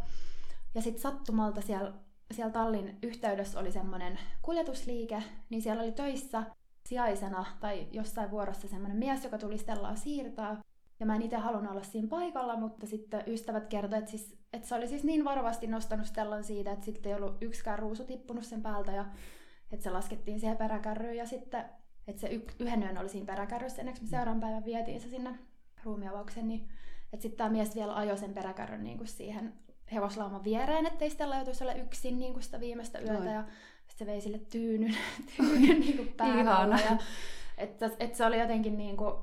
ja 0.75 0.83
sitten 0.83 1.03
sattumalta 1.03 1.61
siellä, 1.61 1.93
siellä 2.35 2.53
tallin 2.53 2.99
yhteydessä 3.03 3.59
oli 3.59 3.73
semmoinen 3.73 4.19
kuljetusliike, 4.43 5.23
niin 5.51 5.63
siellä 5.63 5.83
oli 5.83 5.93
töissä 5.93 6.43
sijaisena 6.87 7.45
tai 7.61 7.89
jossain 7.93 8.31
vuorossa 8.31 8.69
semmoinen 8.69 8.99
mies, 8.99 9.25
joka 9.25 9.39
tuli 9.39 9.59
Stellaa 9.59 9.97
siirtää. 9.97 10.61
Ja 11.01 11.07
mä 11.07 11.17
en 11.17 11.23
itse 11.23 11.37
halunnut 11.37 11.73
olla 11.73 11.83
siinä 11.83 12.09
paikalla, 12.09 12.57
mutta 12.57 12.87
sitten 12.87 13.23
ystävät 13.27 13.67
kertoivat, 13.67 13.99
että, 13.99 14.11
siis, 14.11 14.39
että 14.53 14.69
se 14.69 14.75
oli 14.75 14.89
siis 14.89 15.05
niin 15.05 15.25
varovasti 15.25 15.67
nostanut 15.67 16.07
Stellan 16.07 16.45
siitä, 16.45 16.73
että 16.73 16.85
sitten 16.85 17.13
ei 17.13 17.19
ollut 17.19 17.37
yksikään 17.41 17.79
ruusu 17.79 18.05
tippunut 18.05 18.45
sen 18.45 18.63
päältä 18.63 18.93
ja 18.93 19.07
että 19.73 19.85
se 19.85 19.91
laskettiin 19.91 20.41
siihen 20.41 20.57
peräkärryyn 20.57 21.17
ja 21.17 21.27
sitten, 21.27 21.65
että 22.07 22.21
se 22.21 22.29
y- 22.29 22.47
yhden 22.59 22.83
yön 22.83 22.99
oli 22.99 23.09
siinä 23.09 23.27
peräkärryssä 23.27 23.83
ennen 23.83 23.95
kuin 23.95 24.05
me 24.05 24.09
seuraavan 24.09 24.41
päivän 24.41 24.65
vietiin 24.65 25.01
se 25.01 25.09
sinne 25.09 25.39
ruumiavaukseen, 25.85 26.49
niin 26.49 26.69
että 27.13 27.23
sitten 27.23 27.39
tämä 27.39 27.51
mies 27.51 27.75
vielä 27.75 27.97
ajoi 27.97 28.19
sen 28.19 28.35
peräkärryn 28.35 28.85
niin 28.85 28.99
kuin 28.99 29.09
siihen 29.09 29.55
hevoslauman 29.93 30.45
viereen, 30.45 30.87
ettei 30.87 31.11
Stella 31.11 31.37
joutuisi 31.37 31.65
olla 31.65 31.75
yksin 31.75 32.19
niin 32.19 32.33
kuin 32.33 32.43
sitä 32.43 32.61
viimeistä 32.61 32.99
yötä 32.99 33.13
Noin. 33.13 33.29
ja 33.29 33.45
sitten 33.89 33.99
se 33.99 34.07
vei 34.07 34.21
sille 34.21 34.39
tyynyn, 34.39 34.97
tyynyn 35.37 35.81
niin 35.81 35.97
kuin 35.97 36.15
päällä. 36.17 36.79
Ja, 36.91 36.97
että, 37.59 37.91
että 37.99 38.17
se 38.17 38.27
oli 38.27 38.39
jotenkin 38.39 38.79
niin 38.79 38.97
kuin, 38.97 39.15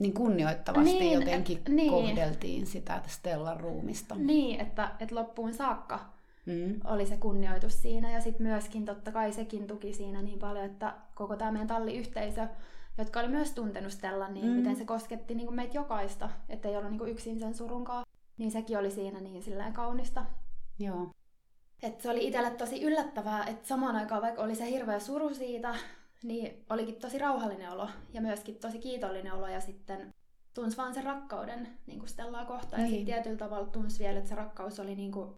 niin 0.00 0.14
kunnioittavasti 0.14 0.98
niin, 0.98 1.20
jotenkin 1.20 1.58
et, 1.58 1.68
niin. 1.68 1.90
kohdeltiin 1.90 2.66
sitä 2.66 3.02
Stellan 3.06 3.60
ruumista. 3.60 4.14
Niin, 4.14 4.60
että, 4.60 4.90
että 5.00 5.14
loppuun 5.14 5.54
saakka 5.54 6.00
mm. 6.46 6.80
oli 6.84 7.06
se 7.06 7.16
kunnioitus 7.16 7.82
siinä. 7.82 8.10
Ja 8.10 8.20
sitten 8.20 8.46
myöskin 8.46 8.84
totta 8.84 9.12
kai 9.12 9.32
sekin 9.32 9.66
tuki 9.66 9.92
siinä 9.92 10.22
niin 10.22 10.38
paljon, 10.38 10.64
että 10.64 10.94
koko 11.14 11.36
tämä 11.36 11.52
meidän 11.52 11.68
talliyhteisö, 11.68 12.46
jotka 12.98 13.20
oli 13.20 13.28
myös 13.28 13.50
tuntenut 13.50 13.92
Stellan, 13.92 14.34
niin 14.34 14.46
mm. 14.46 14.52
miten 14.52 14.76
se 14.76 14.84
kosketti 14.84 15.34
niin 15.34 15.46
kuin 15.46 15.56
meitä 15.56 15.76
jokaista, 15.76 16.30
että 16.48 16.68
ei 16.68 16.76
ollut 16.76 16.90
niin 16.90 16.98
kuin 16.98 17.10
yksin 17.10 17.38
sen 17.38 17.54
surunkaan. 17.54 18.06
Niin 18.38 18.50
sekin 18.50 18.78
oli 18.78 18.90
siinä 18.90 19.20
niin 19.20 19.42
silleen 19.42 19.72
kaunista. 19.72 20.24
Joo. 20.78 21.10
Et 21.82 22.00
se 22.00 22.10
oli 22.10 22.26
itselle 22.26 22.50
tosi 22.50 22.82
yllättävää, 22.82 23.44
että 23.44 23.68
samaan 23.68 23.96
aikaan 23.96 24.22
vaikka 24.22 24.42
oli 24.42 24.54
se 24.54 24.70
hirveä 24.70 24.98
suru 24.98 25.34
siitä, 25.34 25.74
niin 26.22 26.64
olikin 26.70 26.96
tosi 26.96 27.18
rauhallinen 27.18 27.70
olo 27.70 27.88
ja 28.12 28.20
myöskin 28.20 28.56
tosi 28.56 28.78
kiitollinen 28.78 29.32
olo 29.32 29.48
ja 29.48 29.60
sitten 29.60 30.14
tunsi 30.54 30.76
vaan 30.76 30.94
sen 30.94 31.04
rakkauden 31.04 31.68
niin 31.86 31.98
kuin 31.98 32.08
Stellaa 32.08 32.44
kohtaan. 32.44 32.82
Niin. 32.82 32.92
Ja 32.92 32.96
sitten 32.96 33.14
tietyllä 33.14 33.36
tavalla 33.36 33.66
tunsi 33.66 34.04
vielä, 34.04 34.18
että 34.18 34.28
se 34.28 34.34
rakkaus 34.34 34.80
oli 34.80 34.94
niin 34.94 35.12
kuin, 35.12 35.34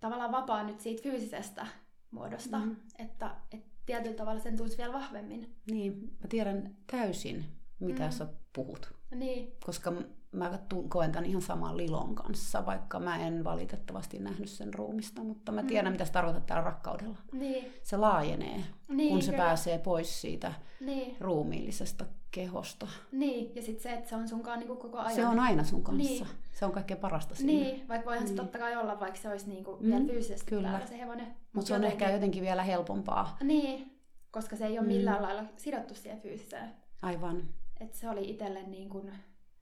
tavallaan 0.00 0.32
vapaa 0.32 0.62
nyt 0.64 0.80
siitä 0.80 1.02
fyysisestä 1.02 1.66
muodosta. 2.10 2.58
Mm. 2.58 2.76
Että, 2.98 3.36
että 3.52 3.70
tietyllä 3.86 4.16
tavalla 4.16 4.40
sen 4.40 4.56
tunsi 4.56 4.78
vielä 4.78 4.92
vahvemmin. 4.92 5.56
Niin, 5.70 6.00
mä 6.02 6.28
tiedän 6.28 6.76
täysin, 6.90 7.44
mitä 7.80 8.04
mm. 8.04 8.10
sä 8.12 8.26
puhut. 8.52 8.92
Niin. 9.14 9.52
Koska 9.64 9.92
mä 10.32 10.58
koen 10.88 11.12
tämän 11.12 11.26
ihan 11.26 11.42
saman 11.42 11.76
Lilon 11.76 12.14
kanssa, 12.14 12.66
vaikka 12.66 13.00
mä 13.00 13.26
en 13.26 13.44
valitettavasti 13.44 14.18
nähnyt 14.18 14.48
sen 14.48 14.74
ruumista, 14.74 15.22
mutta 15.22 15.52
mä 15.52 15.62
tiedän, 15.62 15.92
mm. 15.92 15.92
mitä 15.92 16.04
se 16.04 16.12
tarkoittaa 16.12 16.46
täällä 16.46 16.64
rakkaudella. 16.64 17.18
Niin. 17.32 17.72
Se 17.82 17.96
laajenee, 17.96 18.64
niin, 18.88 19.08
kun 19.08 19.22
se 19.22 19.30
kyllä. 19.30 19.44
pääsee 19.44 19.78
pois 19.78 20.20
siitä 20.20 20.52
niin. 20.80 21.16
ruumiillisesta 21.20 22.04
kehosta. 22.30 22.88
Niin, 23.12 23.54
ja 23.54 23.62
sitten 23.62 23.82
se, 23.82 23.92
että 23.92 24.08
se 24.08 24.16
on 24.16 24.28
sunkaan 24.28 24.58
niinku 24.58 24.76
koko 24.76 24.98
ajan. 24.98 25.14
Se 25.14 25.26
on 25.26 25.38
aina 25.38 25.64
sun 25.64 25.82
kanssa. 25.82 26.24
Niin. 26.24 26.26
Se 26.52 26.64
on 26.64 26.72
kaikkein 26.72 27.00
parasta 27.00 27.34
siinä. 27.34 27.52
Niin, 27.52 27.88
vaikka 27.88 28.06
voihan 28.06 28.24
niin. 28.24 28.36
se 28.36 28.42
totta 28.42 28.58
kai 28.58 28.76
olla, 28.76 29.00
vaikka 29.00 29.18
se 29.20 29.28
olisi 29.28 29.48
niinku 29.48 29.76
mm. 29.80 29.90
vielä 29.90 30.04
fyysisesti 30.04 30.50
Kyllä. 30.50 30.68
täällä 30.68 30.86
se 30.86 30.98
hevonen. 30.98 31.26
Mutta 31.26 31.38
Mut 31.52 31.66
se 31.66 31.74
on 31.74 31.82
jotenkin... 31.82 32.02
ehkä 32.02 32.14
jotenkin 32.14 32.42
vielä 32.42 32.62
helpompaa. 32.62 33.36
Niin, 33.42 34.00
koska 34.30 34.56
se 34.56 34.66
ei 34.66 34.78
ole 34.78 34.86
mm. 34.86 34.92
millään 34.92 35.22
lailla 35.22 35.44
sidottu 35.56 35.94
siihen 35.94 36.20
fyysiseen. 36.20 36.70
Aivan. 37.02 37.42
Että 37.80 37.98
se 37.98 38.08
oli 38.08 38.30
itselle 38.30 38.62
niin 38.62 38.88
kuin 38.88 39.12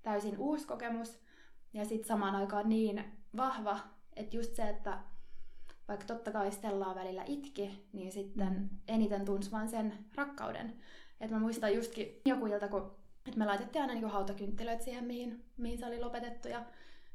täysin 0.02 0.38
uusi 0.38 0.66
kokemus 0.66 1.20
ja 1.72 1.84
sitten 1.84 2.08
samaan 2.08 2.34
aikaan 2.34 2.68
niin 2.68 3.04
vahva, 3.36 3.78
että 4.16 4.36
just 4.36 4.54
se, 4.54 4.68
että 4.68 4.98
vaikka 5.88 6.06
totta 6.06 6.32
kai 6.32 6.52
Stellaa 6.52 6.94
välillä 6.94 7.24
itki, 7.26 7.88
niin 7.92 8.12
sitten 8.12 8.52
mm. 8.52 8.68
eniten 8.88 9.24
tunsi 9.24 9.50
vaan 9.50 9.68
sen 9.68 9.94
rakkauden. 10.14 10.80
Et 11.20 11.30
mä 11.30 11.38
muistan 11.38 11.74
justkin 11.74 12.20
joku 12.24 12.46
ilta, 12.46 12.68
kun 12.68 12.96
et 13.26 13.36
me 13.36 13.46
laitettiin 13.46 13.82
aina 13.82 13.94
niinku 13.94 14.10
hautakynttilöitä 14.10 14.84
siihen, 14.84 15.04
mihin, 15.04 15.44
mihin 15.56 15.78
se 15.78 15.86
oli 15.86 16.00
lopetettu. 16.00 16.48
Ja, 16.48 16.64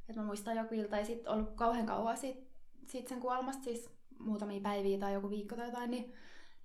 et 0.09 0.15
mä 0.15 0.23
muistan 0.23 0.57
joku 0.57 0.75
ilta, 0.75 0.97
ei 0.97 1.05
sitten 1.05 1.33
ollut 1.33 1.51
kauhean 1.55 1.85
kauan 1.85 2.17
siitä, 2.17 2.41
siitä 2.87 3.09
sen 3.09 3.19
kuolemasta, 3.19 3.63
siis 3.63 3.89
muutamia 4.19 4.61
päiviä 4.61 4.99
tai 4.99 5.13
joku 5.13 5.29
viikko 5.29 5.55
tai 5.55 5.65
jotain, 5.65 5.91
niin 5.91 6.13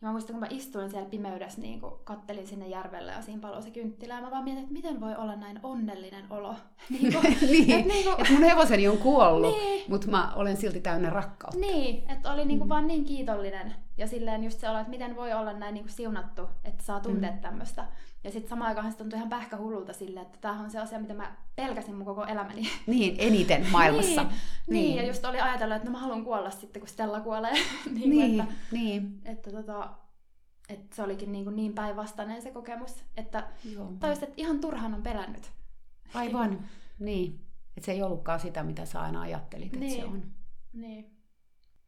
ja 0.00 0.08
mä 0.08 0.12
muistan, 0.12 0.34
kun 0.34 0.40
mä 0.40 0.46
istuin 0.50 0.90
siellä 0.90 1.08
pimeydessä, 1.08 1.61
niin 1.61 1.80
kun 1.80 2.00
kattelin 2.04 2.46
sinne 2.46 2.68
järvelle 2.68 3.12
ja 3.12 3.22
siinä 3.22 3.40
paloi 3.40 3.62
se 3.62 3.70
kynttilä. 3.70 4.14
Ja 4.14 4.20
mä 4.20 4.30
vaan 4.30 4.44
mietin, 4.44 4.62
että 4.62 4.72
miten 4.72 5.00
voi 5.00 5.14
olla 5.16 5.37
näin 5.37 5.61
onnellinen 5.62 6.24
olo. 6.30 6.54
niin, 6.90 7.12
kun, 7.12 7.22
niin. 7.50 7.70
että 7.70 7.92
niin 7.92 8.04
kun... 8.04 8.14
et 8.18 8.30
mun 8.30 8.42
hevoseni 8.42 8.88
on 8.88 8.98
kuollut, 8.98 9.56
niin. 9.62 9.84
mutta 9.88 10.11
mä 10.11 10.32
olen 10.34 10.56
silti 10.56 10.80
täynnä 10.80 11.11
rakkautta. 11.11 11.61
Niin, 11.61 12.11
että 12.11 12.32
oli 12.32 12.44
niin 12.44 12.62
mm. 12.62 12.68
vaan 12.68 12.87
niin 12.87 13.04
kiitollinen. 13.04 13.74
Ja 13.96 14.06
silleen 14.06 14.44
just 14.44 14.61
se 14.61 14.68
olo, 14.68 14.78
että 14.78 14.90
miten 14.90 15.16
voi 15.16 15.32
olla 15.32 15.52
näin 15.52 15.74
niin 15.74 15.88
siunattu, 15.88 16.42
että 16.64 16.84
saa 16.84 17.00
tuntea 17.00 17.32
mm. 17.32 17.38
tämmöistä. 17.38 17.84
Ja 18.29 18.33
sitten 18.33 18.49
samaan 18.49 18.69
aikaan 18.69 18.93
se 18.93 18.99
tuntui 18.99 19.17
ihan 19.17 19.29
pähkähullulta 19.29 19.93
silleen, 19.93 20.27
että 20.27 20.38
tämä 20.41 20.61
on 20.61 20.71
se 20.71 20.79
asia, 20.79 20.99
mitä 20.99 21.14
mä 21.14 21.37
pelkäsin 21.57 21.95
mun 21.95 22.05
koko 22.05 22.25
elämäni. 22.25 22.62
Niin, 22.87 23.17
eniten 23.19 23.67
maailmassa. 23.71 24.23
niin, 24.23 24.33
niin. 24.67 24.85
niin, 24.85 24.97
ja 24.97 25.07
just 25.07 25.25
oli 25.25 25.41
ajatellut, 25.41 25.77
että 25.77 25.88
no 25.88 25.93
mä 25.93 25.99
haluan 25.99 26.25
kuolla 26.25 26.51
sitten, 26.51 26.81
kun 26.81 26.88
Stella 26.88 27.21
kuolee. 27.21 27.53
niin, 27.95 28.11
niin, 28.11 28.41
että, 28.41 28.53
niin. 28.73 29.21
Että, 29.25 29.51
tota, 29.51 29.91
että 30.69 30.97
se 30.97 31.03
olikin 31.03 31.33
niin, 31.33 31.57
niin 31.57 31.73
päinvastainen 31.73 32.43
se 32.43 32.51
kokemus, 32.51 33.05
että 33.17 33.47
tajusit, 34.01 34.23
että 34.23 34.35
ihan 34.37 34.61
turhaan 34.61 34.95
on 34.95 35.03
pelännyt. 35.03 35.51
Aivan, 36.14 36.64
niin. 36.99 37.41
Että 37.77 37.87
se 37.87 37.93
ei 37.93 38.03
ollutkaan 38.03 38.41
sitä, 38.41 38.62
mitä 38.62 38.87
sä 38.87 39.01
aina 39.01 39.21
ajattelit, 39.21 39.67
että 39.67 39.79
niin. 39.79 40.01
se 40.01 40.05
on. 40.05 40.23
Niin. 40.73 41.17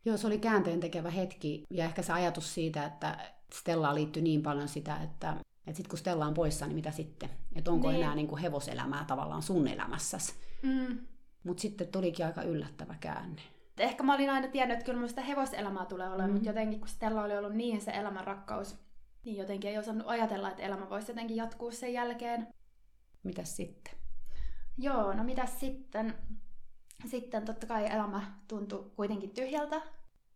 Joo, 0.05 0.17
se 0.17 0.27
oli 0.27 0.39
käänteen 0.39 0.81
tekevä 0.81 1.11
hetki 1.11 1.65
ja 1.71 1.85
ehkä 1.85 2.03
se 2.03 2.13
ajatus 2.13 2.55
siitä, 2.55 2.85
että 2.85 3.19
Stellaan 3.55 3.95
liittyy 3.95 4.23
niin 4.23 4.43
paljon 4.43 4.69
sitä, 4.69 4.97
että 5.03 5.37
että 5.67 5.77
sitten 5.77 5.91
kun 5.91 5.99
Stella 5.99 6.27
on 6.27 6.35
poissa, 6.35 6.67
niin 6.67 6.75
mitä 6.75 6.91
sitten? 6.91 7.31
Että 7.55 7.71
onko 7.71 7.91
niin. 7.91 8.03
enää 8.03 8.15
niin 8.15 8.29
kuin 8.29 8.43
hevoselämää 8.43 9.05
tavallaan 9.05 9.43
sun 9.43 9.69
elämässäsi? 9.69 10.35
Mm. 10.63 10.99
Mutta 11.45 11.61
sitten 11.61 11.89
tulikin 11.89 12.27
aika 12.27 12.43
yllättävä 12.43 12.95
käänne. 13.01 13.43
Ehkä 13.79 14.03
mä 14.03 14.15
olin 14.15 14.31
aina 14.31 14.49
tiennyt, 14.49 14.79
että 14.79 14.93
kyllä 14.93 15.09
sitä 15.09 15.23
hevoselämää 15.23 15.87
tulee 15.87 16.09
olemaan, 16.09 16.31
mm. 16.31 16.35
mutta 16.35 16.49
jotenkin 16.49 16.81
kun 16.81 16.89
Stella 16.89 17.25
oli 17.25 17.37
ollut 17.39 17.55
niin 17.55 17.81
se 17.81 17.91
elämän 17.91 18.25
rakkaus, 18.25 18.77
niin 19.25 19.37
jotenkin 19.37 19.71
ei 19.71 19.79
osannut 19.79 20.09
ajatella, 20.09 20.51
että 20.51 20.63
elämä 20.63 20.91
voisi 20.91 21.11
jotenkin 21.11 21.37
jatkuu 21.37 21.71
sen 21.71 21.93
jälkeen. 21.93 22.47
Mitäs 23.23 23.57
sitten? 23.57 23.95
Joo, 24.79 25.13
no 25.13 25.25
mitäs 25.25 25.61
sitten? 25.61 26.15
Sitten 27.07 27.45
totta 27.45 27.67
kai 27.67 27.87
elämä 27.87 28.23
tuntui 28.49 28.91
kuitenkin 28.97 29.31
tyhjältä, 29.31 29.81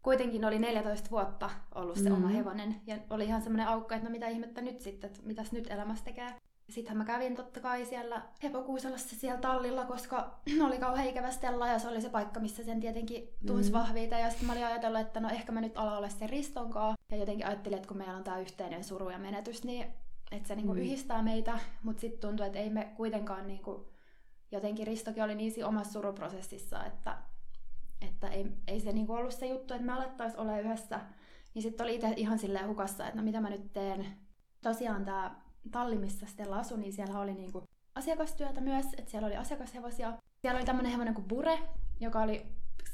kuitenkin 0.05 0.45
oli 0.45 0.59
14 0.59 1.11
vuotta 1.11 1.51
ollut 1.75 1.97
se 1.97 2.03
mm-hmm. 2.03 2.25
oma 2.25 2.29
hevonen. 2.29 2.81
Ja 2.87 2.99
oli 3.11 3.25
ihan 3.25 3.43
semmoinen 3.43 3.69
aukko, 3.69 3.95
että 3.95 4.09
no 4.09 4.13
mitä 4.13 4.29
ihmettä 4.29 4.61
nyt 4.61 4.81
sitten, 4.81 5.11
että 5.11 5.21
mitäs 5.23 5.53
nyt 5.53 5.71
elämässä 5.71 6.05
tekee. 6.05 6.35
Sittenhän 6.71 6.99
mä 6.99 7.05
kävin 7.05 7.37
totta 7.37 7.61
kai 7.61 7.85
siellä 7.85 8.23
Hepokuusalassa 8.43 9.17
siellä 9.17 9.41
tallilla, 9.41 9.85
koska 9.85 10.41
oli 10.67 10.79
kauhean 10.79 11.09
ikävä 11.09 11.31
Stella 11.31 11.69
ja 11.69 11.79
se 11.79 11.89
oli 11.89 12.01
se 12.01 12.09
paikka, 12.09 12.41
missä 12.41 12.65
sen 12.65 12.81
tietenkin 12.81 13.29
tunsi 13.47 13.71
mm. 13.71 13.79
vahviita. 13.79 14.19
Ja 14.19 14.31
sitten 14.31 14.47
mä 14.47 14.53
olin 14.53 14.67
ajatellut, 14.67 15.01
että 15.01 15.21
no 15.21 15.29
ehkä 15.29 15.53
mä 15.53 15.61
nyt 15.61 15.77
ala 15.77 15.97
olla 15.97 16.09
sen 16.09 16.31
ristonkaa. 16.31 16.95
Ja 17.11 17.17
jotenkin 17.17 17.47
ajattelin, 17.47 17.77
että 17.77 17.89
kun 17.89 17.97
meillä 17.97 18.17
on 18.17 18.25
tämä 18.25 18.39
yhteinen 18.39 18.85
suru 18.85 19.11
ja 19.11 19.19
menetys, 19.19 19.65
niin 19.65 19.87
että 20.33 20.49
se 20.49 20.57
niinku 20.57 20.75
mm. 20.75 20.81
yhdistää 20.81 21.23
meitä. 21.23 21.59
Mutta 21.83 22.01
sitten 22.01 22.21
tuntui, 22.21 22.47
että 22.47 22.59
ei 22.59 22.71
me 22.71 22.93
kuitenkaan 22.97 23.47
niinku, 23.47 23.89
jotenkin 24.53 24.87
Ristokin 24.87 25.23
oli 25.23 25.35
niin 25.35 25.65
omassa 25.65 25.93
suruprosessissa, 25.93 26.85
että, 26.85 27.19
että 28.01 28.29
ei, 28.29 28.53
ei 28.67 28.81
se 28.81 28.93
niinku 28.93 29.13
ollut 29.13 29.35
se 29.35 29.47
juttu, 29.47 29.75
että 29.75 29.87
me 29.87 29.93
alettaisiin 29.93 30.41
olla 30.41 30.59
yhdessä. 30.59 31.01
Niin 31.55 31.63
sitten 31.63 31.85
oli 31.85 31.95
itse 31.95 32.13
ihan 32.17 32.39
silleen 32.39 32.69
hukassa, 32.69 33.07
että 33.07 33.21
no 33.21 33.25
mitä 33.25 33.41
mä 33.41 33.51
nyt 33.51 33.73
teen. 33.73 34.07
Tosiaan 34.63 35.05
tämä 35.05 35.41
talli, 35.71 35.99
missä 35.99 36.27
Stella 36.27 36.59
asui, 36.59 36.79
niin 36.79 36.93
siellä 36.93 37.19
oli 37.19 37.35
niinku 37.35 37.63
asiakastyötä 37.95 38.61
myös, 38.61 38.87
että 38.99 39.11
siellä 39.11 39.27
oli 39.27 39.37
asiakashevosia. 39.37 40.13
Siellä 40.41 40.59
oli 40.59 40.67
tämmöinen 40.67 40.93
hevonen 40.93 41.15
kuin 41.15 41.29
Bure, 41.29 41.59
joka 42.01 42.23
oli 42.23 42.47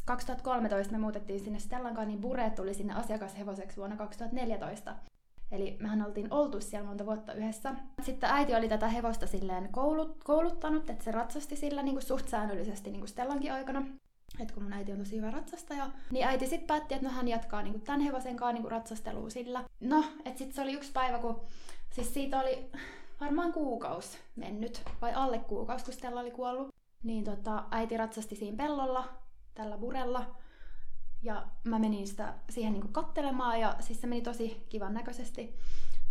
2013 0.05 0.93
me 0.93 0.99
muutettiin 0.99 1.41
sinne 1.41 1.59
Stellan 1.59 1.95
kanssa, 1.95 2.09
niin 2.09 2.21
Bure 2.21 2.51
tuli 2.51 2.75
sinne 2.75 2.95
asiakashevoseksi 2.95 3.77
vuonna 3.77 3.97
2014. 3.97 4.97
Eli 5.53 5.77
mehän 5.81 6.07
oltiin 6.07 6.33
oltu 6.33 6.61
siellä 6.61 6.89
monta 6.89 7.07
vuotta 7.07 7.33
yhdessä. 7.33 7.75
Sitten 8.03 8.31
äiti 8.31 8.55
oli 8.55 8.69
tätä 8.69 8.89
hevosta 8.89 9.27
silleen 9.27 9.69
koulut, 9.73 10.25
kouluttanut, 10.25 10.91
että 10.91 11.05
se 11.05 11.11
ratsasti 11.11 11.57
sillä 11.57 11.83
niin 11.83 11.95
kuin 11.95 12.03
suht 12.03 12.29
säännöllisesti 12.29 12.91
niin 12.91 13.01
kuin 13.01 13.09
Stellankin 13.09 13.53
aikana. 13.53 13.87
Että 14.43 14.55
kun 14.55 14.63
mun 14.63 14.73
äiti 14.73 14.93
on 14.93 14.99
tosi 14.99 15.17
hyvä 15.17 15.31
ratsastaja, 15.31 15.91
niin 16.11 16.27
äiti 16.27 16.47
sitten 16.47 16.67
päätti, 16.67 16.95
että 16.95 17.07
no 17.09 17.15
hän 17.15 17.29
jatkaa 17.29 17.63
niin 17.63 17.73
kuin 17.73 17.83
tämän 17.83 18.01
hevosen 18.01 18.37
kanssa 18.37 18.53
niin 18.53 18.63
kuin 18.63 18.73
ratsastelua 18.73 19.31
sillä. 19.31 19.65
No, 19.81 20.05
että 20.25 20.39
sitten 20.39 20.55
se 20.55 20.63
oli 20.63 20.73
yksi 20.73 20.93
päivä, 20.93 21.19
kun 21.19 21.41
Siis 21.91 22.15
siitä 22.15 22.41
oli 22.41 22.71
varmaan 23.21 23.53
kuukaus 23.53 24.19
mennyt, 24.37 24.83
vai 25.03 25.15
alle 25.15 25.39
kuukaus, 25.39 25.83
kun 25.83 25.95
Stella 25.95 26.21
oli 26.21 26.31
kuollut. 26.31 26.75
Niin 27.03 27.25
tota, 27.25 27.65
äiti 27.71 27.97
ratsasti 27.97 28.37
siinä 28.37 28.57
pellolla, 28.57 29.09
tällä 29.55 29.79
burella. 29.79 30.37
Ja 31.23 31.49
mä 31.65 31.79
menin 31.79 32.09
sitä 32.09 32.35
siihen 32.51 32.73
niinku 32.73 32.89
kattelemaan 32.89 33.61
ja 33.61 33.77
siis 33.81 34.01
se 34.01 34.07
meni 34.07 34.23
tosi 34.23 34.67
kivan 34.69 34.95
näköisesti. 34.95 35.55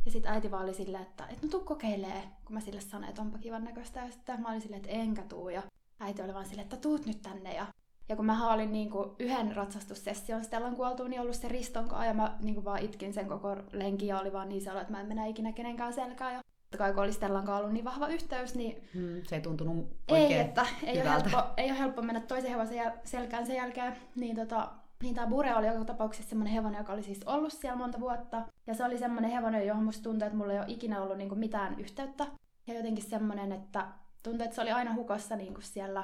Ja 0.06 0.12
sitten 0.12 0.32
äiti 0.32 0.52
vaan 0.52 0.64
oli 0.64 0.74
silleen, 0.74 1.04
että 1.04 1.28
et 1.28 1.42
no 1.42 1.50
tuu 1.50 1.64
kokeilee, 1.64 2.24
kun 2.46 2.54
mä 2.54 2.60
sille 2.60 2.82
sanoin, 2.82 3.10
että 3.10 3.22
onpa 3.22 3.38
kivan 3.38 3.64
näköistä. 3.64 4.00
Ja 4.00 4.12
sitten 4.12 4.42
mä 4.42 4.50
olin 4.50 4.62
silleen, 4.62 4.82
että 4.82 4.92
enkä 4.92 5.22
tuu. 5.22 5.50
Ja 5.50 5.64
äiti 6.00 6.22
oli 6.22 6.34
vaan 6.34 6.46
silleen, 6.46 6.64
että 6.64 6.78
tuut 6.78 7.06
nyt 7.06 7.22
tänne. 7.22 7.54
Ja 7.54 7.66
ja 8.10 8.16
kun 8.16 8.26
mä 8.26 8.54
olin 8.54 8.72
niin 8.72 8.90
kuin 8.90 9.10
yhden 9.20 9.56
ratsastussession 9.56 10.44
Stellan 10.44 10.76
kuoltuun, 10.76 11.10
niin 11.10 11.22
ollut 11.22 11.36
se 11.36 11.48
ristonkaan 11.48 12.08
ja 12.08 12.14
mä 12.14 12.38
niin 12.40 12.56
kuin 12.56 12.66
vaan 12.66 12.80
itkin 12.80 13.14
sen 13.14 13.28
koko 13.28 13.56
lenki 13.72 14.08
ja 14.08 14.20
oli 14.20 14.34
vaan 14.34 14.50
niin 14.50 14.62
sellainen, 14.62 14.82
että 14.82 14.94
mä 14.94 15.02
en 15.02 15.08
mennä 15.08 15.26
ikinä 15.26 15.52
kenenkään 15.52 15.94
selkään. 15.94 16.34
Ja 16.34 16.42
kai 16.78 16.94
kun 16.94 17.04
oli 17.04 17.14
Stellan 17.14 17.50
ollut 17.50 17.74
niin 17.74 17.86
vahva 17.86 18.08
yhteys, 18.08 18.56
niin... 18.56 18.84
Hmm, 18.94 19.22
se 19.24 19.36
ei 19.36 19.42
tuntunut 19.42 19.88
oikein 20.12 20.32
Ei, 20.32 20.40
että 20.40 20.66
ei 20.84 21.02
ole, 21.02 21.10
helppo, 21.10 21.44
ei 21.58 21.72
ole 21.72 21.80
helppo 21.80 22.02
mennä 22.02 22.22
toisen 22.22 22.52
hevosen 22.52 22.94
selkään 23.04 23.46
sen 23.46 23.56
jälkeen. 23.56 23.96
Niin, 24.16 24.36
tota, 24.36 24.70
niin 25.04 25.16
tämä 25.16 25.28
Bure 25.28 25.56
oli 25.56 25.68
joka 25.68 25.86
tapauksessa 25.86 26.30
semmoinen 26.30 26.54
hevonen, 26.54 26.78
joka 26.78 26.94
oli 26.94 27.04
siis 27.04 27.24
ollut 27.26 27.54
siellä 27.54 27.78
monta 27.78 28.00
vuotta. 28.00 28.42
Ja 28.68 28.74
se 28.74 28.86
oli 28.86 28.98
semmoinen 28.98 29.32
hevonen, 29.32 29.68
johon 29.68 29.84
musta 29.84 30.04
tuntui, 30.04 30.26
että 30.26 30.38
mulla 30.38 30.54
ei 30.54 30.60
ole 30.60 30.66
ikinä 30.68 31.02
ollut 31.02 31.18
niinku 31.18 31.36
mitään 31.36 31.80
yhteyttä. 31.80 32.26
Ja 32.68 32.74
jotenkin 32.74 33.04
semmoinen, 33.04 33.52
että 33.52 33.88
tuntui, 34.24 34.44
että 34.46 34.56
se 34.56 34.62
oli 34.62 34.72
aina 34.72 34.94
hukassa 34.94 35.36
niinku 35.36 35.62
siellä 35.62 36.04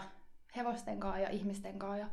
hevosten 0.56 1.00
kanssa 1.00 1.20
ja 1.20 1.30
ihmisten 1.30 1.80
kanssa 1.80 1.98
ja 1.98 2.08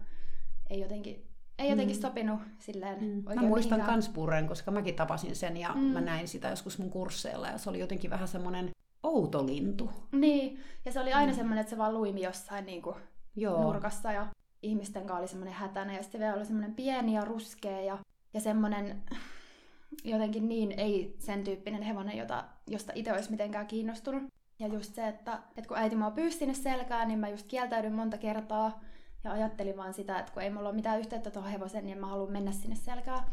ei 0.70 0.81
jotenkin, 0.81 1.28
ei 1.59 1.70
jotenkin 1.70 1.96
mm. 1.96 2.00
sopinut 2.00 2.40
silleen 2.59 3.05
mm. 3.05 3.22
oikein 3.26 3.42
Mä 3.42 3.48
muistan 3.48 3.78
mihinkään. 3.78 3.94
kans 3.94 4.09
purren, 4.09 4.48
koska 4.48 4.70
mäkin 4.70 4.94
tapasin 4.94 5.37
sen 5.37 5.57
ja 5.57 5.72
mm. 5.74 5.81
mä 5.81 6.00
näin 6.00 6.28
sitä 6.28 6.48
joskus 6.48 6.78
mun 6.78 6.90
kursseilla 6.90 7.48
ja 7.48 7.59
se 7.59 7.70
oli 7.70 7.78
jotenkin 7.78 8.11
vähän 8.11 8.28
semmoinen 8.28 8.70
outo 9.02 9.46
lintu. 9.46 9.90
Niin, 10.12 10.61
ja 10.85 10.92
se 10.92 11.00
oli 11.00 11.12
aina 11.12 11.33
mm. 11.33 11.37
semmoinen, 11.37 11.61
että 11.61 11.70
se 11.70 11.78
vaan 11.78 11.94
luimi 11.94 12.22
jossain 12.22 12.66
niin 12.66 12.83
kuin 12.83 12.96
Joo. 13.37 13.62
nurkassa 13.62 14.12
ja 14.12 14.26
ihmisten 14.62 15.07
kanssa 15.07 15.18
oli 15.18 15.28
semmoinen 15.28 15.55
hätäinen 15.55 15.96
ja 15.96 16.02
sitten 16.02 16.20
vielä 16.20 16.35
oli 16.35 16.44
semmoinen 16.44 16.74
pieni 16.74 17.14
ja 17.14 17.24
ruskea 17.24 17.81
ja, 17.81 17.98
ja 18.35 18.40
semmoinen 18.40 19.02
jotenkin 20.05 20.48
niin 20.48 20.72
ei 20.72 21.16
sen 21.18 21.44
tyyppinen 21.44 21.83
hevonen, 21.83 22.18
jota, 22.18 22.44
josta 22.66 22.92
itse 22.94 23.12
olisi 23.12 23.31
mitenkään 23.31 23.66
kiinnostunut. 23.66 24.22
Ja 24.62 24.68
just 24.68 24.94
se, 24.94 25.09
että, 25.09 25.38
että 25.57 25.68
kun 25.68 25.77
äiti 25.77 25.96
mua 25.96 26.11
pyysi 26.11 26.38
sinne 26.38 26.55
selkään, 26.55 27.09
niin 27.09 27.18
mä 27.18 27.29
just 27.29 27.46
kieltäydyn 27.46 27.92
monta 27.92 28.18
kertaa. 28.18 28.81
Ja 29.25 29.33
ajattelin 29.33 29.77
vaan 29.77 29.94
sitä, 29.94 30.18
että 30.18 30.33
kun 30.33 30.42
ei 30.42 30.51
mulla 30.51 30.68
ole 30.68 30.77
mitään 30.77 30.98
yhteyttä 30.98 31.31
tuohon 31.31 31.51
hevosen, 31.51 31.87
niin 31.87 31.98
mä 31.98 32.07
haluan 32.07 32.33
mennä 32.33 32.53
sinne 32.53 32.77
selkään. 32.77 33.25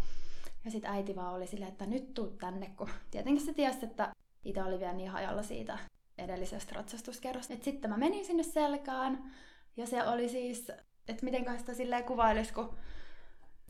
Ja 0.66 0.72
sitten 0.72 0.92
äiti 0.92 1.16
vaan 1.16 1.34
oli 1.34 1.48
silleen, 1.48 1.72
että 1.72 1.86
nyt 1.86 2.14
tuu 2.14 2.28
tänne, 2.28 2.72
kun 2.78 2.90
tietenkin 3.12 3.46
se 3.46 3.54
tiesi, 3.54 3.86
että 3.86 4.12
itse 4.46 4.64
oli 4.64 4.80
vielä 4.80 4.94
niin 4.94 5.10
hajalla 5.10 5.44
siitä 5.44 5.78
edellisestä 6.18 6.76
ratsastuskerrosta. 6.76 7.54
Et 7.54 7.64
sitten 7.64 7.92
mä 7.92 7.98
menin 7.98 8.26
sinne 8.26 8.44
selkään, 8.44 9.32
ja 9.78 9.88
se 9.88 10.04
oli 10.04 10.30
siis, 10.30 10.72
että 11.08 11.26
miten 11.26 11.60
sitä 11.60 11.74
silleen 11.74 12.04
kuvailisi, 12.04 12.54
kun 12.54 12.78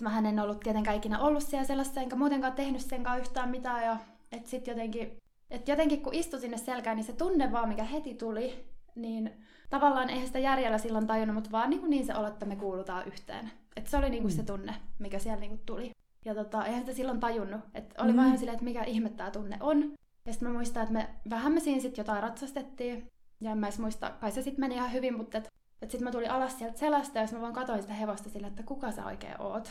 mä 0.02 0.20
en 0.30 0.40
ollut 0.40 0.60
tietenkään 0.60 0.98
ikinä 0.98 1.20
ollut 1.20 1.44
siellä 1.44 1.68
sellaisessa, 1.68 2.02
enkä 2.02 2.16
muutenkaan 2.16 2.54
tehnyt 2.54 2.82
senkaan 2.82 3.20
yhtään 3.20 3.50
mitään, 3.50 3.86
ja 3.86 3.98
että 4.32 4.50
sitten 4.50 4.72
jotenkin 4.72 5.18
et 5.52 5.68
jotenkin 5.68 6.02
kun 6.02 6.14
istui 6.14 6.40
sinne 6.40 6.58
selkään, 6.58 6.98
niin 6.98 7.06
se 7.06 7.14
tunne 7.14 7.52
vaan, 7.52 7.70
mikä 7.70 7.84
heti 7.84 8.14
tuli, 8.14 8.66
niin 8.96 9.32
tavallaan 9.70 10.10
eihän 10.10 10.28
sitä 10.28 10.40
järjellä 10.40 10.78
silloin 10.78 11.08
tajunnut, 11.08 11.36
mutta 11.36 11.52
vaan 11.52 11.70
niin, 11.70 11.80
kuin 11.80 11.90
niin 11.90 12.06
se 12.06 12.16
olo, 12.16 12.28
että 12.28 12.46
me 12.46 12.56
kuulutaan 12.56 13.08
yhteen. 13.08 13.52
Et 13.76 13.88
se 13.88 13.98
oli 13.98 14.10
niin 14.10 14.24
kuin 14.24 14.34
mm. 14.34 14.38
se 14.38 14.44
tunne, 14.44 14.76
mikä 15.00 15.20
siellä 15.20 15.40
niin 15.40 15.50
kuin 15.50 15.62
tuli. 15.66 15.92
Ja 16.26 16.36
tota, 16.36 16.66
eihän 16.66 16.82
sitä 16.82 16.94
silloin 16.94 17.20
tajunnut. 17.20 17.62
Et 17.74 17.94
oli 17.98 18.12
mm. 18.12 18.18
vaan 18.18 18.38
silleen, 18.38 18.54
että 18.54 18.66
mikä 18.66 18.84
ihme 18.84 19.10
tämä 19.10 19.32
tunne 19.32 19.58
on. 19.60 19.94
Ja 20.26 20.34
sitten 20.34 20.50
mä 20.50 20.54
muistan, 20.54 20.84
että 20.84 20.94
me 20.94 21.10
vähän 21.30 21.54
me 21.54 21.60
siinä 21.60 21.82
sitten 21.82 22.02
jotain 22.04 22.24
ratsastettiin. 22.24 23.08
Ja 23.42 23.52
en 23.52 23.58
mä 23.58 23.68
edes 23.68 23.80
muista, 23.80 24.10
kai 24.10 24.32
se 24.32 24.42
sitten 24.42 24.60
meni 24.60 24.76
ihan 24.76 24.94
hyvin, 24.94 25.18
mutta 25.18 25.38
et, 25.38 25.48
et 25.82 25.92
sitten 25.92 26.04
mä 26.04 26.12
tulin 26.12 26.32
alas 26.32 26.58
sieltä 26.60 26.80
selästä 26.80 27.20
ja 27.20 27.28
mä 27.32 27.42
vaan 27.42 27.54
katsoin 27.54 27.82
sitä 27.82 27.94
hevosta 27.94 28.30
sillä, 28.30 28.48
että 28.48 28.64
kuka 28.64 28.92
sä 28.92 29.06
oikein 29.06 29.42
oot. 29.42 29.70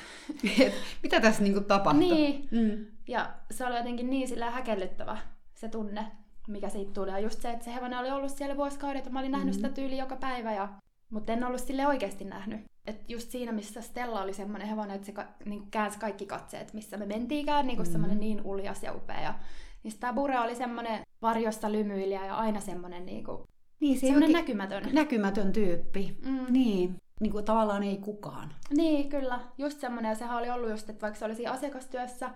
Mitä 1.02 1.20
tässä 1.20 1.42
niinku 1.42 1.60
tapahtui? 1.60 2.00
Niin. 2.00 2.48
Mm. 2.50 2.86
Ja 3.08 3.34
se 3.50 3.66
oli 3.66 3.76
jotenkin 3.76 4.10
niin 4.10 4.28
sillä 4.28 4.50
häkellyttävä 4.50 5.18
se 5.61 5.68
tunne, 5.68 6.07
mikä 6.49 6.68
siitä 6.68 6.92
tuli. 6.92 7.11
Ja 7.11 7.18
just 7.18 7.42
se, 7.42 7.51
että 7.51 7.64
se 7.64 7.75
hevonen 7.75 7.99
oli 7.99 8.11
ollut 8.11 8.33
siellä 8.33 8.57
vuosikaudet, 8.57 8.99
että 8.99 9.11
mä 9.11 9.18
olin 9.18 9.33
nähnyt 9.33 9.55
mm-hmm. 9.55 9.68
sitä 9.68 9.75
tyyli 9.75 9.99
joka 9.99 10.16
päivä, 10.16 10.53
ja, 10.53 10.68
mutta 11.11 11.33
en 11.33 11.44
ollut 11.44 11.61
sille 11.61 11.87
oikeasti 11.87 12.25
nähnyt. 12.25 12.61
Et 12.87 13.11
just 13.11 13.31
siinä, 13.31 13.53
missä 13.53 13.81
Stella 13.81 14.23
oli 14.23 14.35
semmoinen 14.35 14.68
hevonen, 14.68 14.94
että 14.94 15.07
se 15.07 15.12
ka, 15.12 15.25
niin 15.44 15.71
käänsi 15.71 15.99
kaikki 15.99 16.27
katseet, 16.27 16.73
missä 16.73 16.97
me 16.97 17.07
mentiikään, 17.07 17.66
niin 17.66 17.77
kuin 17.77 17.85
mm-hmm. 17.85 17.92
semmoinen 17.92 18.21
niin 18.21 18.42
uljas 18.44 18.83
ja 18.83 18.94
upea. 18.94 19.35
Niin 19.83 19.94
tämä 20.01 20.12
Bure 20.12 20.38
oli 20.38 20.55
semmoinen 20.55 21.01
varjossa 21.23 21.73
lymyilijä 21.73 22.27
ja 22.27 22.37
aina 22.37 22.61
semmoinen 22.61 23.07
niin 23.07 23.25
kuin, 23.25 23.42
niin, 23.81 24.01
se 24.01 24.07
semmoinen 24.07 24.33
näkymätön. 24.33 24.83
Näkymätön 24.92 25.53
tyyppi. 25.53 26.18
Mm. 26.25 26.53
Niin. 26.53 26.97
Niin 27.20 27.33
kuin 27.33 27.44
tavallaan 27.44 27.83
ei 27.83 27.96
kukaan. 27.96 28.52
Niin, 28.70 29.09
kyllä. 29.09 29.40
Just 29.59 29.81
semmoinen. 29.81 30.09
Ja 30.09 30.14
sehän 30.14 30.38
oli 30.38 30.50
ollut 30.50 30.70
just, 30.70 30.90
että 30.90 31.02
vaikka 31.02 31.18
se 31.18 31.24
olisi 31.24 31.46
asiakastyössä, 31.46 32.31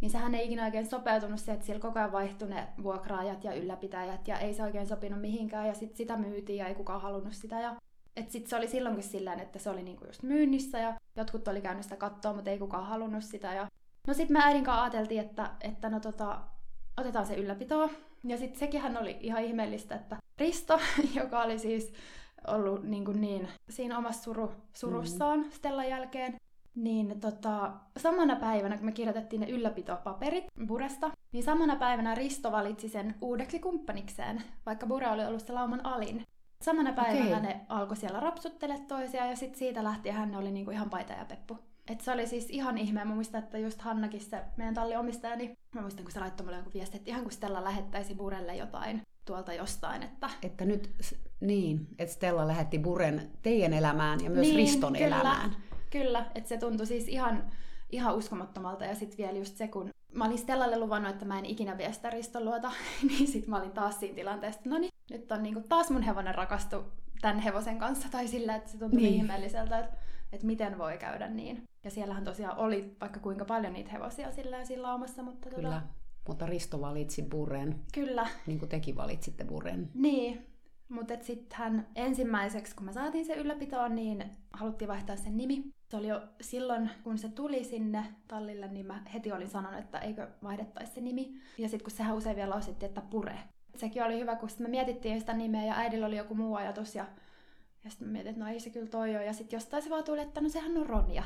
niin 0.00 0.10
sehän 0.10 0.34
ei 0.34 0.46
ikinä 0.46 0.64
oikein 0.64 0.86
sopeutunut 0.86 1.40
se, 1.40 1.52
että 1.52 1.66
siellä 1.66 1.82
koko 1.82 1.98
ajan 1.98 2.12
vaihtui 2.12 2.48
ne 2.48 2.68
vuokraajat 2.82 3.44
ja 3.44 3.54
ylläpitäjät 3.54 4.28
ja 4.28 4.38
ei 4.38 4.54
se 4.54 4.62
oikein 4.62 4.86
sopinut 4.86 5.20
mihinkään 5.20 5.66
ja 5.66 5.74
sit 5.74 5.96
sitä 5.96 6.16
myytiin 6.16 6.58
ja 6.58 6.66
ei 6.66 6.74
kukaan 6.74 7.00
halunnut 7.00 7.34
sitä. 7.34 7.60
Ja 7.60 7.76
et 8.16 8.30
sit 8.30 8.46
se 8.46 8.56
oli 8.56 8.68
silloinkin 8.68 9.04
sillä 9.04 9.34
että 9.34 9.58
se 9.58 9.70
oli 9.70 9.82
niinku 9.82 10.04
just 10.04 10.22
myynnissä 10.22 10.78
ja 10.78 10.94
jotkut 11.16 11.48
oli 11.48 11.60
käynyt 11.60 11.82
sitä 11.82 11.96
kattoa, 11.96 12.32
mutta 12.32 12.50
ei 12.50 12.58
kukaan 12.58 12.86
halunnut 12.86 13.24
sitä. 13.24 13.54
Ja... 13.54 13.66
No 14.06 14.14
sit 14.14 14.30
me 14.30 14.40
äidin 14.42 14.64
kanssa 14.64 14.82
ajateltiin, 14.82 15.20
että, 15.20 15.50
että 15.60 15.88
no 15.88 16.00
tota, 16.00 16.40
otetaan 16.96 17.26
se 17.26 17.34
ylläpitoa. 17.34 17.90
Ja 18.24 18.38
sitten 18.38 18.58
sekin 18.58 18.98
oli 18.98 19.16
ihan 19.20 19.42
ihmeellistä, 19.42 19.94
että 19.94 20.16
Risto, 20.38 20.80
joka 21.20 21.42
oli 21.42 21.58
siis 21.58 21.92
ollut 22.46 22.84
niin, 22.84 23.04
kuin 23.04 23.20
niin 23.20 23.48
siinä 23.70 23.98
omassa 23.98 24.22
suru, 24.22 24.52
surussaan 24.72 25.40
mm. 25.40 25.50
Stellan 25.50 25.88
jälkeen, 25.88 26.36
niin 26.74 27.20
tota, 27.20 27.72
samana 27.96 28.36
päivänä, 28.36 28.76
kun 28.76 28.86
me 28.86 28.92
kirjoitettiin 28.92 29.40
ne 29.40 29.48
ylläpitopaperit 29.48 30.44
Buresta, 30.66 31.10
niin 31.32 31.44
samana 31.44 31.76
päivänä 31.76 32.14
Risto 32.14 32.52
valitsi 32.52 32.88
sen 32.88 33.14
uudeksi 33.20 33.58
kumppanikseen, 33.58 34.42
vaikka 34.66 34.86
Bure 34.86 35.08
oli 35.08 35.24
ollut 35.24 35.46
se 35.46 35.52
lauman 35.52 35.86
alin. 35.86 36.24
Samana 36.62 36.92
päivänä 36.92 37.36
okay. 37.36 37.40
ne 37.40 37.60
alkoi 37.68 37.96
siellä 37.96 38.20
rapsuttele 38.20 38.78
toisiaan 38.88 39.28
ja 39.30 39.36
sitten 39.36 39.58
siitä 39.58 39.84
lähtien 39.84 40.14
hän 40.14 40.36
oli 40.36 40.50
niinku 40.50 40.70
ihan 40.70 40.90
paita 40.90 41.12
ja 41.12 41.24
peppu. 41.24 41.58
Et 41.88 42.00
se 42.00 42.12
oli 42.12 42.26
siis 42.26 42.50
ihan 42.50 42.78
ihme. 42.78 43.04
Mä 43.04 43.14
muistan, 43.14 43.42
että 43.42 43.58
just 43.58 43.80
Hannakin, 43.80 44.20
se 44.20 44.44
meidän 44.56 44.74
talliomistaja, 44.74 45.36
niin 45.36 45.56
mä 45.74 45.80
muistan, 45.80 46.04
kun 46.04 46.12
se 46.12 46.20
laittoi 46.20 46.44
mulle 46.44 46.58
joku 46.58 46.70
viesti, 46.74 46.96
että 46.96 47.10
ihan 47.10 47.22
kun 47.22 47.32
Stella 47.32 47.64
lähettäisi 47.64 48.14
Burelle 48.14 48.56
jotain 48.56 49.02
tuolta 49.24 49.52
jostain. 49.52 50.02
Että, 50.02 50.30
että 50.42 50.64
nyt, 50.64 50.90
niin, 51.40 51.86
että 51.98 52.14
Stella 52.14 52.46
lähetti 52.46 52.78
Buren 52.78 53.30
teidän 53.42 53.72
elämään 53.72 54.24
ja 54.24 54.30
myös 54.30 54.46
niin, 54.46 54.56
Riston 54.56 54.92
kyllä. 54.92 55.06
elämään. 55.06 55.56
Kyllä, 55.90 56.26
että 56.34 56.48
se 56.48 56.56
tuntui 56.56 56.86
siis 56.86 57.08
ihan, 57.08 57.50
ihan 57.90 58.16
uskomattomalta. 58.16 58.84
Ja 58.84 58.94
sitten 58.94 59.18
vielä 59.18 59.38
just 59.38 59.56
se, 59.56 59.68
kun 59.68 59.90
mä 60.12 60.24
olin 60.24 60.38
Stellalle 60.38 60.78
luvannut, 60.78 61.12
että 61.12 61.24
mä 61.24 61.38
en 61.38 61.46
ikinä 61.46 61.78
vie 61.78 61.92
sitä 61.92 62.10
Riston 62.10 62.44
luota, 62.44 62.72
niin 63.08 63.28
sitten 63.28 63.50
mä 63.50 63.58
olin 63.58 63.70
taas 63.70 64.00
siinä 64.00 64.14
tilanteessa, 64.14 64.58
että 64.58 64.70
no 64.70 64.78
niin, 64.78 64.92
nyt 65.10 65.32
on 65.32 65.42
niinku 65.42 65.62
taas 65.68 65.90
mun 65.90 66.02
hevonen 66.02 66.34
rakastu 66.34 66.76
tämän 67.20 67.38
hevosen 67.38 67.78
kanssa. 67.78 68.08
Tai 68.10 68.28
sillä, 68.28 68.54
että 68.54 68.70
se 68.70 68.78
tuntui 68.78 69.00
niin. 69.00 69.14
ihmeelliseltä, 69.14 69.78
että, 69.78 69.96
että 70.32 70.46
miten 70.46 70.78
voi 70.78 70.98
käydä 70.98 71.28
niin. 71.28 71.62
Ja 71.84 71.90
siellähän 71.90 72.24
tosiaan 72.24 72.58
oli 72.58 72.96
vaikka 73.00 73.20
kuinka 73.20 73.44
paljon 73.44 73.72
niitä 73.72 73.90
hevosia 73.90 74.32
sillä 74.32 74.64
sillä 74.64 74.94
omassa, 74.94 75.22
mutta 75.22 75.50
Kyllä. 75.50 75.68
Tota, 75.68 75.82
Mutta 76.28 76.46
Risto 76.46 76.80
valitsi 76.80 77.22
Buren, 77.22 77.80
Kyllä, 77.94 78.26
niin 78.46 78.58
kuin 78.58 78.68
tekin 78.68 78.96
valitsitte 78.96 79.44
Buren. 79.44 79.90
niin. 79.94 80.46
Mutta 80.88 81.14
sittenhän 81.20 81.86
ensimmäiseksi, 81.94 82.76
kun 82.76 82.86
me 82.86 82.92
saatiin 82.92 83.26
se 83.26 83.34
ylläpitoon, 83.34 83.94
niin 83.94 84.24
haluttiin 84.52 84.88
vaihtaa 84.88 85.16
sen 85.16 85.36
nimi. 85.36 85.64
Se 85.90 85.96
oli 85.96 86.08
jo 86.08 86.22
silloin, 86.40 86.90
kun 87.04 87.18
se 87.18 87.28
tuli 87.28 87.64
sinne 87.64 88.04
tallille, 88.28 88.68
niin 88.68 88.86
mä 88.86 89.02
heti 89.14 89.32
olin 89.32 89.48
sanonut, 89.48 89.80
että 89.80 89.98
eikö 89.98 90.28
vaihdettaisi 90.42 90.92
se 90.92 91.00
nimi. 91.00 91.40
Ja 91.58 91.68
sitten 91.68 91.84
kun 91.84 91.90
sehän 91.90 92.16
usein 92.16 92.36
vielä 92.36 92.50
lausitti, 92.50 92.86
että 92.86 93.00
Pure. 93.00 93.38
Sekin 93.76 94.02
oli 94.02 94.20
hyvä, 94.20 94.36
kun 94.36 94.48
me 94.58 94.68
mietittiin 94.68 95.20
sitä 95.20 95.32
nimeä 95.32 95.64
ja 95.64 95.74
äidillä 95.76 96.06
oli 96.06 96.16
joku 96.16 96.34
muu 96.34 96.54
ajatus. 96.54 96.94
Ja, 96.94 97.06
ja 97.84 97.90
sitten 97.90 98.08
mietin, 98.08 98.30
että 98.30 98.44
no 98.44 98.50
ei 98.50 98.60
se 98.60 98.70
kyllä 98.70 98.88
toi 98.88 99.16
ole. 99.16 99.24
Ja 99.24 99.32
sitten 99.32 99.56
jostain 99.56 99.82
se 99.82 99.90
vaan 99.90 100.04
tuli, 100.04 100.20
että 100.20 100.40
no 100.40 100.48
sehän 100.48 100.76
on 100.76 100.86
Ronja. 100.86 101.22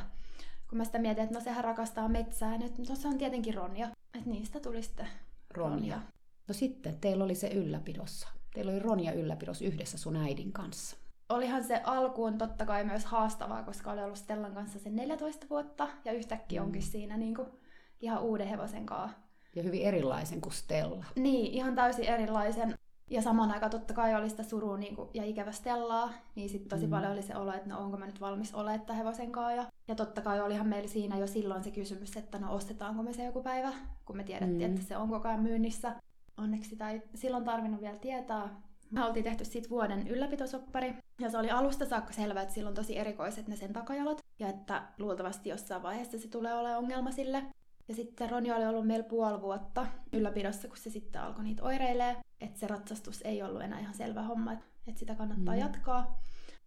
Kun 0.68 0.78
mä 0.78 0.84
sitä 0.84 0.98
mietin, 0.98 1.24
että 1.24 1.34
no 1.34 1.40
sehän 1.44 1.64
rakastaa 1.64 2.08
metsää, 2.08 2.54
että 2.54 2.82
no 2.88 2.94
se 2.94 3.08
on 3.08 3.18
tietenkin 3.18 3.54
Ronja. 3.54 3.88
Että 4.14 4.30
niistä 4.30 4.60
tuli 4.60 4.82
sitten 4.82 5.08
Ronja. 5.54 5.76
Ronja. 5.76 6.00
No 6.48 6.54
sitten 6.54 7.00
teillä 7.00 7.24
oli 7.24 7.34
se 7.34 7.48
ylläpidossa. 7.48 8.28
Teillä 8.55 8.72
oli 8.72 8.78
Ronja 8.78 9.12
ylläpidos 9.12 9.62
yhdessä 9.62 9.98
sun 9.98 10.16
äidin 10.16 10.53
kanssa. 10.53 10.96
olihan 11.28 11.64
se 11.64 11.80
alkuun 11.84 12.38
totta 12.38 12.66
kai 12.66 12.84
myös 12.84 13.05
haastavaa, 13.05 13.62
koska 13.62 13.92
oli 13.92 14.03
ollut 14.03 14.18
Stellan 14.18 14.55
kanssa 14.55 14.78
sen 14.78 14.96
14 14.96 15.46
vuotta 15.50 15.88
ja 16.05 16.12
yhtäkkiä 16.12 16.61
Mm. 16.61 16.66
onkin 16.66 16.82
siinä 16.82 17.16
niin 17.16 17.34
kuin 17.34 17.48
ihan 18.00 18.22
uuden 18.22 18.46
hevosen 18.48 18.86
kanssa. 18.86 19.16
Ja 19.57 19.62
hyvin 19.62 19.82
erilaisen 19.82 20.40
kuin 20.40 20.53
Stella. 20.53 21.05
Niin, 21.16 21.53
ihan 21.53 21.74
täysin 21.74 22.05
erilaisen. 22.05 22.74
Ja 23.11 23.22
samaan 23.22 23.50
aikaan 23.50 23.70
totta 23.70 23.94
kai 23.94 24.14
oli 24.14 24.30
sitä 24.30 24.42
surua 24.42 24.76
niin 24.76 24.96
kuin, 24.96 25.09
ja 25.14 25.24
ikävä 25.24 25.53
Stellaa, 25.53 26.11
niin 26.34 26.48
sitten 26.48 26.68
tosi 26.68 26.84
Mm. 26.86 26.90
paljon 26.90 27.12
oli 27.12 27.22
se 27.22 27.36
olo, 27.36 27.53
että 27.53 27.68
no 27.68 27.78
onko 27.78 27.96
mä 27.96 28.07
nyt 28.07 28.20
valmis 28.20 28.55
olemaan 28.55 28.96
hevosen 28.96 29.32
kanssa. 29.32 29.53
Ja, 29.57 29.64
ja 29.88 29.94
totta 29.94 30.20
kai 30.20 30.40
olihan 30.40 30.66
meillä 30.68 30.88
siinä 30.88 31.18
jo 31.18 31.26
silloin 31.26 31.64
se 31.64 31.70
kysymys, 31.70 32.16
että 32.16 32.38
no 32.38 32.55
ostetaanko 32.55 33.03
me 33.03 33.12
se 33.12 33.24
joku 33.24 33.42
päivä, 33.42 33.72
kun 34.05 34.16
me 34.16 34.24
tiedettiin, 34.24 34.70
Mm. 34.70 34.76
että 34.76 34.86
se 34.88 34.96
on 34.96 35.09
koko 35.09 35.28
ajan 35.28 35.42
myynnissä. 35.42 35.94
Onneksi 36.43 36.70
sitä 36.70 36.90
ei 36.90 37.03
silloin 37.14 37.45
tarvinnut 37.45 37.80
vielä 37.80 37.99
tietää. 37.99 38.61
Me 38.90 39.05
oltiin 39.05 39.24
tehty 39.24 39.45
siitä 39.45 39.70
vuoden 39.70 40.09
ylläpitosoppari, 40.09 40.95
ja 41.20 41.30
se 41.30 41.38
oli 41.38 41.51
alusta 41.51 41.86
saakka 41.86 42.12
selvää, 42.12 42.43
että 42.43 42.55
sillä 42.55 42.68
on 42.68 42.74
tosi 42.74 42.99
erikoiset 42.99 43.49
ne 43.49 43.57
sen 43.57 43.72
takajalat, 43.72 44.18
ja 44.38 44.49
että 44.49 44.82
luultavasti 44.99 45.49
jossain 45.49 45.82
vaiheessa 45.82 46.18
se 46.18 46.28
tulee 46.28 46.55
olemaan 46.55 46.78
ongelma 46.78 47.11
sille. 47.11 47.43
Ja 47.88 47.95
sitten 47.95 48.30
Ronja 48.30 48.57
oli 48.57 48.66
ollut 48.66 48.86
meillä 48.86 49.09
puoli 49.09 49.40
vuotta 49.40 49.86
ylläpidossa, 50.12 50.68
kun 50.68 50.76
se 50.76 50.90
sitten 50.90 51.22
alkoi 51.22 51.45
niitä 51.45 51.62
oireilee, 51.62 52.16
että 52.40 52.61
se 52.61 52.66
ratsastus 52.66 53.22
ei 53.22 53.43
ollut 53.43 53.62
enää 53.62 53.80
ihan 53.80 53.95
selvä 53.95 54.22
homma, 54.22 54.53
että 54.53 54.99
sitä 54.99 55.14
kannattaa 55.14 55.55
mm. 55.55 55.61
jatkaa. 55.61 56.22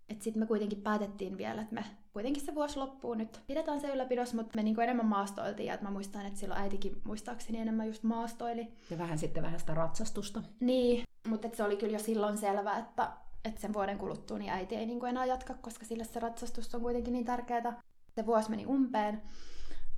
Että 0.09 0.23
sitten 0.23 0.39
me 0.39 0.45
kuitenkin 0.45 0.81
päätettiin 0.81 1.37
vielä, 1.37 1.61
että 1.61 1.73
me 1.75 1.85
kuitenkin 2.13 2.45
se 2.45 2.55
vuosi 2.55 2.79
loppuu 2.79 3.13
nyt. 3.13 3.41
Pidetään 3.47 3.81
se 3.81 3.93
ylläpidos, 3.93 4.33
mutta 4.33 4.51
me 4.55 4.63
niinku 4.63 4.81
enemmän 4.81 5.05
maastoiltiin. 5.05 5.67
Ja 5.67 5.73
että 5.73 5.85
mä 5.85 5.91
muistan, 5.91 6.25
että 6.25 6.39
silloin 6.39 6.61
äitikin 6.61 7.01
muistaakseni 7.03 7.59
enemmän 7.59 7.87
just 7.87 8.03
maastoili. 8.03 8.67
Ja 8.89 8.97
vähän 8.97 9.17
sitten 9.17 9.43
vähän 9.43 9.59
sitä 9.59 9.73
ratsastusta. 9.73 10.41
Niin, 10.59 11.03
mutta 11.27 11.47
se 11.53 11.63
oli 11.63 11.77
kyllä 11.77 11.93
jo 11.93 11.99
silloin 11.99 12.37
selvä, 12.37 12.77
että, 12.77 13.11
että 13.45 13.61
sen 13.61 13.73
vuoden 13.73 13.97
kuluttua 13.97 14.37
niin 14.37 14.51
äiti 14.51 14.75
ei 14.75 14.85
niinku 14.85 15.05
enää 15.05 15.25
jatka, 15.25 15.53
koska 15.61 15.85
sille 15.85 16.03
se 16.03 16.19
ratsastus 16.19 16.75
on 16.75 16.81
kuitenkin 16.81 17.13
niin 17.13 17.25
tärkeää. 17.25 17.81
Se 18.15 18.25
vuosi 18.25 18.49
meni 18.49 18.65
umpeen. 18.65 19.21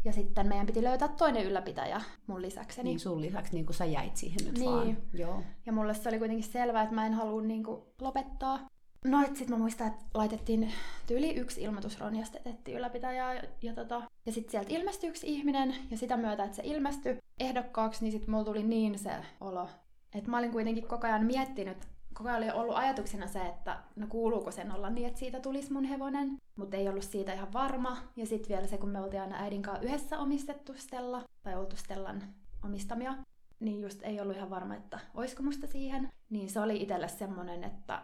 Ja 0.06 0.14
sitten 0.14 0.48
meidän 0.48 0.66
piti 0.66 0.84
löytää 0.84 1.08
toinen 1.08 1.46
ylläpitäjä 1.46 2.02
mun 2.28 2.42
lisäkseni. 2.42 2.90
Niin 2.90 3.00
sun 3.00 3.22
lisäksi 3.22 3.54
niin 3.54 3.66
kuin 3.66 3.76
sä 3.76 3.86
jäit 3.86 4.18
siihen 4.18 4.40
nyt 4.46 4.58
Niin. 4.58 4.72
vaan. 4.72 4.98
Joo. 5.14 5.44
Ja 5.66 5.72
mulle 5.74 5.94
se 5.94 6.10
oli 6.10 6.20
kuitenkin 6.20 6.52
selvää, 6.52 6.84
että 6.84 6.96
mä 6.96 7.06
en 7.06 7.14
halua 7.14 7.42
niinku 7.42 7.94
lopettaa. 8.02 8.60
No 9.06 9.24
et 9.26 9.36
sit 9.36 9.50
mä 9.50 9.58
muistan, 9.58 9.88
että 9.88 10.06
laitettiin 10.14 10.74
tyyli 11.08 11.36
yksi 11.36 11.62
ilmoitus 11.62 12.00
Ronjasta, 12.00 12.38
etettiin 12.38 12.78
ylläpitäjää 12.78 13.34
ja, 13.34 13.44
ja, 13.62 13.74
tota, 13.74 14.02
ja 14.26 14.32
sitten 14.32 14.52
sieltä 14.52 14.74
ilmestyi 14.74 15.10
yksi 15.10 15.28
ihminen 15.28 15.76
ja 15.92 15.98
sitä 15.98 16.18
myötä, 16.18 16.44
että 16.44 16.56
se 16.56 16.62
ilmestyi 16.66 17.18
ehdokkaaksi, 17.40 18.04
niin 18.04 18.12
sitten 18.12 18.32
mulla 18.32 18.46
tuli 18.46 18.64
niin 18.64 19.00
se 19.00 19.12
olo, 19.42 19.70
että 20.16 20.30
mä 20.30 20.38
olin 20.38 20.52
kuitenkin 20.52 20.88
koko 20.88 21.08
ajan 21.08 21.26
miettinyt, 21.26 21.78
koko 22.14 22.30
ajan 22.30 22.44
oli 22.44 22.52
ollut 22.52 22.76
ajatuksena 22.76 23.28
se, 23.28 23.46
että 23.46 23.78
no 23.96 24.08
kuuluuko 24.08 24.52
sen 24.52 24.72
olla 24.72 24.90
niin, 24.90 25.08
että 25.08 25.20
siitä 25.20 25.40
tulisi 25.40 25.74
mun 25.74 25.84
hevonen, 25.84 26.38
mutta 26.56 26.78
ei 26.78 26.90
ollut 26.90 27.04
siitä 27.04 27.34
ihan 27.34 27.54
varma. 27.54 27.98
Ja 28.16 28.26
sitten 28.26 28.50
vielä 28.50 28.68
se, 28.68 28.78
kun 28.78 28.90
me 28.90 29.02
oltiin 29.02 29.22
aina 29.22 29.36
äidin 29.40 29.62
kanssa 29.62 29.84
yhdessä 29.84 30.20
omistettu 30.20 30.74
Stella, 30.74 31.24
tai 31.44 31.56
oltu 31.56 31.76
Stellan 31.76 32.24
omistamia, 32.66 33.16
niin 33.60 33.82
just 33.82 34.04
ei 34.04 34.22
ollut 34.22 34.36
ihan 34.36 34.50
varma, 34.50 34.76
että 34.76 35.00
olisiko 35.14 35.44
musta 35.44 35.68
siihen. 35.68 36.10
Niin 36.30 36.50
se 36.50 36.60
oli 36.60 36.82
itselle 36.82 37.08
semmonen, 37.08 37.64
että 37.64 38.02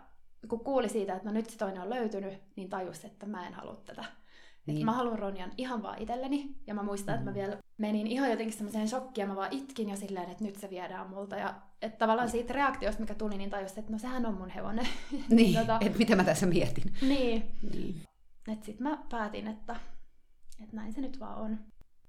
kun 0.47 0.59
kuuli 0.59 0.89
siitä, 0.89 1.13
että 1.13 1.27
no 1.29 1.33
nyt 1.33 1.49
se 1.49 1.57
toinen 1.57 1.81
on 1.81 1.89
löytynyt, 1.89 2.33
niin 2.55 2.69
tajus, 2.69 3.05
että 3.05 3.25
mä 3.25 3.47
en 3.47 3.53
halua 3.53 3.75
tätä. 3.85 4.05
Niin. 4.65 4.75
Niin. 4.75 4.85
Mä 4.85 4.91
haluan 4.91 5.19
Ronjan 5.19 5.51
ihan 5.57 5.83
vaan 5.83 6.01
itselleni. 6.01 6.55
Ja 6.67 6.73
mä 6.73 6.83
muistan, 6.83 7.15
että 7.15 7.25
mä 7.25 7.31
Mm. 7.31 7.35
vielä 7.35 7.57
menin 7.77 8.07
ihan 8.07 8.29
jotenkin 8.31 8.57
semmoiseen 8.57 8.87
shokkiin 8.89 9.23
ja 9.23 9.27
mä 9.27 9.35
vaan 9.35 9.51
itkin 9.53 9.89
jo 9.89 9.95
silleen, 9.95 10.29
että 10.31 10.43
nyt 10.43 10.55
se 10.55 10.69
viedään 10.69 11.09
multa. 11.09 11.35
Ja 11.35 11.53
että 11.81 11.97
tavallaan 11.97 12.29
siitä 12.29 12.53
reaktiosta, 12.53 13.01
mikä 13.01 13.15
tuli, 13.15 13.37
niin 13.37 13.49
tajus, 13.49 13.77
että 13.77 13.91
no 13.91 13.97
sehän 13.97 14.25
on 14.25 14.33
mun 14.33 14.49
hevonen. 14.49 14.87
Niin, 15.29 15.55
Tota- 15.59 15.85
että 15.85 15.97
mitä 15.97 16.15
mä 16.15 16.23
tässä 16.23 16.45
mietin. 16.45 16.93
niin. 17.01 17.43
Niin. 17.73 18.01
Että 18.51 18.65
sit 18.65 18.79
mä 18.79 18.97
päätin, 19.09 19.47
että, 19.47 19.75
että 20.63 20.75
näin 20.75 20.93
se 20.93 21.01
nyt 21.01 21.19
vaan 21.19 21.37
on. 21.41 21.57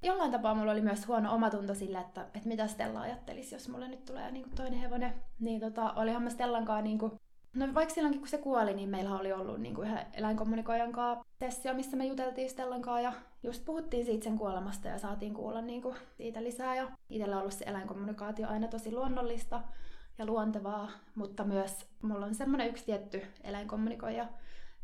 Jollain 0.02 0.32
tapaa 0.32 0.54
mulla 0.54 0.72
oli 0.72 0.80
myös 0.80 1.08
huono 1.08 1.34
omatunto 1.34 1.74
sillä, 1.74 2.00
että, 2.00 2.22
että 2.34 2.48
mitä 2.48 2.66
Stella 2.66 3.00
ajattelisi, 3.00 3.54
jos 3.54 3.68
mulle 3.68 3.88
nyt 3.88 4.04
tulee 4.04 4.30
niin 4.30 4.50
toinen 4.56 4.78
hevonen. 4.78 5.14
Niin 5.40 5.60
tota, 5.60 5.92
olihan 5.92 6.22
mä 6.22 6.30
Stellan 6.30 6.64
kanssa 6.64 6.82
niin 6.82 6.98
kuin, 6.98 7.12
No 7.54 7.74
vaikka 7.74 7.94
silloinkin 7.94 8.20
kun 8.20 8.28
se 8.28 8.38
kuoli, 8.38 8.74
niin 8.74 8.88
meillä 8.88 9.18
oli 9.18 9.32
ollut 9.32 9.60
niin 9.60 9.74
kuin 9.74 9.88
yhden 9.88 10.06
eläinkommunikoijan 10.12 10.92
kanssa 10.92 11.24
sessio, 11.38 11.74
missä 11.74 11.96
me 11.96 12.06
juteltiin 12.06 12.50
Stellan 12.50 12.82
kanssa 12.82 13.00
ja 13.00 13.12
just 13.42 13.64
puhuttiin 13.64 14.04
siitä 14.04 14.24
sen 14.24 14.38
kuolemasta 14.38 14.88
ja 14.88 14.98
saatiin 14.98 15.34
kuulla 15.34 15.62
niin 15.62 15.82
kuin 15.82 15.96
siitä 16.16 16.42
lisää. 16.42 16.76
Ja 16.76 16.88
itsellä 17.10 17.36
on 17.36 17.40
ollut 17.40 17.54
se 17.54 17.64
eläinkommunikaatio 17.64 18.48
aina 18.48 18.68
tosi 18.68 18.92
luonnollista 18.92 19.62
ja 20.18 20.26
luontevaa, 20.26 20.90
mutta 21.14 21.44
myös 21.44 21.86
mulla 22.02 22.26
on 22.26 22.34
semmoinen 22.34 22.68
yksi 22.68 22.84
tietty 22.84 23.22
eläinkommunikoija, 23.44 24.28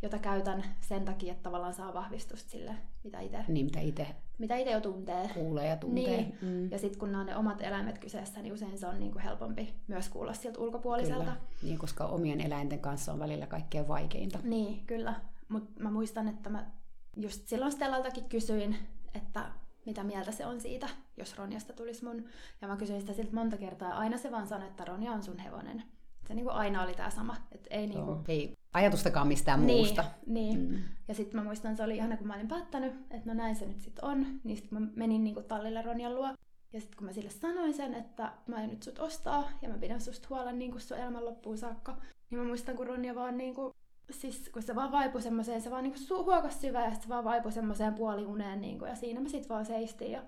jota 0.02 0.18
käytän 0.18 0.64
sen 0.80 1.04
takia, 1.04 1.32
että 1.32 1.42
tavallaan 1.42 1.74
saa 1.74 1.94
vahvistusta 1.94 2.50
sille, 2.50 2.74
mitä 3.04 3.20
itse 3.20 3.44
Niin, 3.48 3.66
mitä 3.66 3.80
itse 3.80 4.06
mitä 4.40 4.56
ite 4.56 4.70
jo 4.70 4.80
tuntee. 4.80 5.30
kuulee 5.34 5.68
ja 5.68 5.76
tuntee. 5.76 6.04
Niin. 6.04 6.38
Mm. 6.42 6.70
Ja 6.70 6.78
sitten 6.78 6.98
kun 6.98 7.12
nämä 7.12 7.20
on 7.20 7.26
ne 7.26 7.36
omat 7.36 7.62
eläimet 7.62 7.98
kyseessä, 7.98 8.42
niin 8.42 8.52
usein 8.52 8.78
se 8.78 8.86
on 8.86 9.00
niinku 9.00 9.18
helpompi 9.24 9.74
myös 9.88 10.08
kuulla 10.08 10.32
sieltä 10.32 10.60
ulkopuoliselta. 10.60 11.24
Kyllä. 11.24 11.36
Niin, 11.62 11.78
koska 11.78 12.06
omien 12.06 12.40
eläinten 12.40 12.78
kanssa 12.78 13.12
on 13.12 13.18
välillä 13.18 13.46
kaikkein 13.46 13.88
vaikeinta. 13.88 14.38
Niin, 14.42 14.86
kyllä. 14.86 15.14
Mutta 15.48 15.82
mä 15.82 15.90
muistan, 15.90 16.28
että 16.28 16.50
mä 16.50 16.70
just 17.16 17.48
silloin 17.48 17.72
Stellaltakin 17.72 18.24
kysyin, 18.24 18.76
että 19.14 19.50
mitä 19.86 20.04
mieltä 20.04 20.32
se 20.32 20.46
on 20.46 20.60
siitä, 20.60 20.88
jos 21.16 21.38
Ronjasta 21.38 21.72
tulisi 21.72 22.04
mun. 22.04 22.24
Ja 22.60 22.68
mä 22.68 22.76
kysyin 22.76 23.00
sitä 23.00 23.12
siltä 23.12 23.34
monta 23.34 23.56
kertaa, 23.56 23.88
ja 23.88 23.96
aina 23.96 24.18
se 24.18 24.30
vaan 24.30 24.46
sanoi, 24.46 24.68
että 24.68 24.84
Ronja 24.84 25.12
on 25.12 25.22
sun 25.22 25.38
hevonen. 25.38 25.82
Se 26.30 26.34
niinku 26.34 26.50
aina 26.50 26.82
oli 26.82 26.94
tää 26.94 27.10
sama. 27.10 27.36
Et 27.52 27.66
ei 27.70 27.86
niinku... 27.86 28.10
Joo. 28.10 28.24
Ei 28.28 28.52
ajatustakaan 28.74 29.28
mistään 29.28 29.66
niin, 29.66 29.78
muusta. 29.78 30.04
Niin. 30.26 30.60
Mm. 30.60 30.82
Ja 31.08 31.14
sitten 31.14 31.40
mä 31.40 31.44
muistan, 31.44 31.76
se 31.76 31.82
oli 31.82 31.96
ihana, 31.96 32.16
kun 32.16 32.26
mä 32.26 32.34
olin 32.34 32.48
päättänyt, 32.48 32.92
että 33.10 33.22
no 33.24 33.34
näin 33.34 33.56
se 33.56 33.66
nyt 33.66 33.80
sitten 33.80 34.04
on. 34.04 34.26
Niin 34.44 34.56
sitten 34.56 34.82
mä 34.82 34.88
menin 34.96 35.24
niinku 35.24 35.42
tallille 35.42 35.82
Ronjan 35.82 36.14
luo. 36.14 36.34
Ja 36.72 36.80
sitten 36.80 36.96
kun 36.98 37.06
mä 37.06 37.12
sille 37.12 37.30
sanoin 37.30 37.74
sen, 37.74 37.94
että 37.94 38.32
mä 38.46 38.62
en 38.62 38.70
nyt 38.70 38.82
sut 38.82 38.98
ostaa 38.98 39.50
ja 39.62 39.68
mä 39.68 39.78
pidän 39.78 40.00
susta 40.00 40.26
huolen 40.30 40.58
niinku 40.58 40.78
sun 40.78 40.96
elämän 40.96 41.24
loppuun 41.24 41.58
saakka, 41.58 41.96
niin 42.30 42.38
mä 42.38 42.46
muistan, 42.46 42.76
kun 42.76 42.86
Ronja 42.86 43.14
vaan 43.14 43.36
niinku, 43.36 43.74
siis 44.10 44.50
kun 44.52 44.62
se 44.62 44.74
vaan 44.74 44.92
vaipui 44.92 45.22
semmoiseen, 45.22 45.60
se 45.60 45.70
vaan 45.70 45.82
niinku 45.82 45.98
su- 45.98 46.24
huokas 46.24 46.60
syvään 46.60 46.92
ja 46.92 47.00
se 47.00 47.08
vaan 47.08 47.24
vaipui 47.24 47.52
semmoiseen 47.52 47.94
puoliuneen 47.94 48.60
niinku, 48.60 48.84
ja 48.84 48.94
siinä 48.94 49.20
mä 49.20 49.28
sit 49.28 49.48
vaan 49.48 49.66
seistin 49.66 50.10
ja 50.10 50.22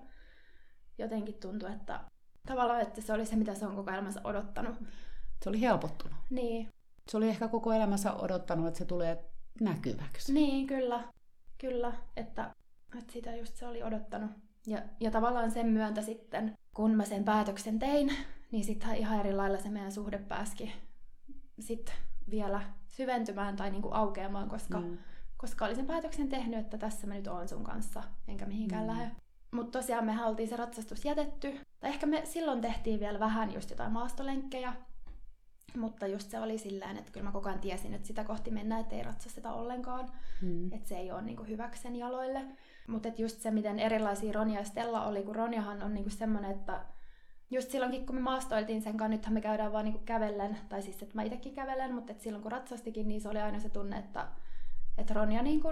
jotenkin 0.97 1.35
tuntui, 1.35 1.71
että 1.71 1.99
tavallaan, 2.47 2.81
että 2.81 3.01
se 3.01 3.13
oli 3.13 3.25
se, 3.25 3.35
mitä 3.35 3.53
se 3.53 3.65
on 3.65 3.75
koko 3.75 3.91
elämänsä 3.91 4.21
odottanut. 4.23 4.75
Se 5.43 5.49
oli 5.49 5.61
helpottunut. 5.61 6.17
Niin, 6.29 6.67
Se 7.09 7.17
oli 7.17 7.29
ehkä 7.29 7.47
koko 7.47 7.73
elämänsä 7.73 8.13
odottanut, 8.13 8.67
että 8.67 8.77
se 8.77 8.85
tulee 8.85 9.25
näkyväksi. 9.61 10.33
Niin, 10.33 10.67
kyllä. 10.67 11.03
Kyllä, 11.57 11.93
että, 12.17 12.55
että 12.99 13.13
sitä 13.13 13.35
just 13.35 13.55
se 13.55 13.67
oli 13.67 13.83
odottanut. 13.83 14.31
Ja, 14.67 14.81
ja 14.99 15.11
tavallaan 15.11 15.51
sen 15.51 15.67
myöntä 15.67 16.01
sitten, 16.01 16.53
kun 16.75 16.91
mä 16.91 17.05
sen 17.05 17.23
päätöksen 17.23 17.79
tein, 17.79 18.15
niin 18.51 18.63
sitten 18.63 18.95
ihan 18.95 19.19
eri 19.19 19.33
lailla 19.33 19.57
se 19.57 19.69
meidän 19.69 19.91
suhde 19.91 20.17
pääski 20.17 20.73
sit 21.59 21.93
vielä 22.29 22.61
syventymään 22.87 23.55
tai 23.55 23.71
niinku 23.71 23.89
aukeamaan, 23.91 24.49
koska, 24.49 24.79
mm. 24.79 24.97
Koska 25.37 25.65
olin 25.65 25.75
sen 25.75 25.85
päätöksen 25.85 26.29
tehnyt, 26.29 26.59
että 26.59 26.77
tässä 26.77 27.07
mä 27.07 27.13
nyt 27.13 27.27
oon 27.27 27.47
sun 27.47 27.63
kanssa, 27.63 28.03
enkä 28.27 28.45
mihinkään 28.45 28.83
Mm. 28.83 28.91
mm. 28.91 28.97
lähde. 28.97 29.11
Mutta 29.51 29.79
tosiaan 29.79 30.05
mehän 30.05 30.27
oltiin 30.27 30.49
se 30.49 30.55
ratsastus 30.55 31.05
jätetty. 31.05 31.59
Tai 31.79 31.89
ehkä 31.89 32.05
me 32.05 32.21
silloin 32.25 32.61
tehtiin 32.61 32.99
vielä 32.99 33.19
vähän 33.19 33.53
just 33.53 33.69
jotain 33.69 33.91
maastolenkkejä, 33.91 34.73
mutta 35.77 36.07
just 36.07 36.29
se 36.29 36.39
oli 36.39 36.57
sillä 36.57 36.91
että 36.91 37.11
kyllä 37.11 37.25
mä 37.25 37.31
koko 37.31 37.49
ajan 37.49 37.59
tiesin, 37.59 37.93
että 37.93 38.07
sitä 38.07 38.23
kohti 38.23 38.51
mennään, 38.51 38.81
että 38.81 38.95
ei 38.95 39.03
ratsasteta 39.03 39.53
ollenkaan. 39.53 40.09
Mm. 40.41 40.73
Että 40.73 40.89
se 40.89 40.97
ei 40.97 41.11
ole 41.11 41.21
niinku 41.21 41.43
hyväksi 41.43 41.81
sen 41.81 41.95
jaloille. 41.95 42.45
Mutta 42.87 43.09
just 43.17 43.41
se, 43.41 43.51
miten 43.51 43.79
erilaisia 43.79 44.33
Ronja 44.33 44.59
ja 44.59 44.65
Stella 44.65 45.05
oli, 45.05 45.23
kun 45.23 45.35
Ronjahan 45.35 45.83
on 45.83 45.93
niinku 45.93 46.09
semmoinen, 46.09 46.51
että 46.51 46.85
just 47.51 47.71
silloinkin, 47.71 48.05
kun 48.05 48.15
me 48.15 48.21
maastoiltiin 48.21 48.81
sen 48.81 48.97
kanssa, 48.97 49.15
nythän 49.15 49.33
me 49.33 49.41
käydään 49.41 49.73
vaan 49.73 49.85
niinku 49.85 50.01
kävellen, 50.05 50.57
tai 50.69 50.81
siis, 50.81 51.03
että 51.03 51.15
mä 51.15 51.23
itsekin 51.23 51.53
kävelen, 51.53 51.95
mutta 51.95 52.11
et 52.11 52.21
silloin 52.21 52.41
kun 52.41 52.51
ratsastikin, 52.51 53.07
niin 53.07 53.21
se 53.21 53.29
oli 53.29 53.39
aina 53.39 53.59
se 53.59 53.69
tunne, 53.69 53.97
että, 53.97 54.27
että 54.97 55.13
Ronja 55.13 55.43
niinku 55.43 55.69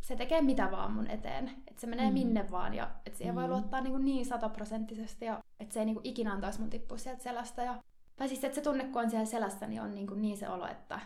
se 0.00 0.16
tekee 0.16 0.42
mitä 0.42 0.70
vaan 0.70 0.92
mun 0.92 1.10
eteen. 1.10 1.50
Että 1.66 1.80
se 1.80 1.86
menee 1.86 2.06
mm. 2.06 2.12
minne 2.12 2.50
vaan 2.50 2.74
ja 2.74 2.90
että 3.06 3.18
siihen 3.18 3.34
mm. 3.34 3.40
voi 3.40 3.48
luottaa 3.48 3.80
niin, 3.80 4.04
niin 4.04 4.26
sataprosenttisesti 4.26 5.24
ja 5.24 5.40
että 5.60 5.72
se 5.72 5.80
ei 5.80 5.86
niin 5.86 5.94
kuin 5.94 6.06
ikinä 6.06 6.32
antaisi 6.32 6.60
mun 6.60 6.70
tippua 6.70 6.98
sieltä 6.98 7.22
selästä. 7.22 7.62
Ja, 7.62 7.82
tai 8.16 8.28
siis, 8.28 8.44
että 8.44 8.54
se 8.54 8.60
tunne, 8.60 8.84
kun 8.84 9.02
on 9.02 9.10
siellä 9.10 9.26
selässä, 9.26 9.66
niin 9.66 9.82
on 9.82 9.94
niin, 9.94 10.06
kuin 10.06 10.22
niin 10.22 10.36
se 10.36 10.48
olo, 10.48 10.66
että... 10.66 11.00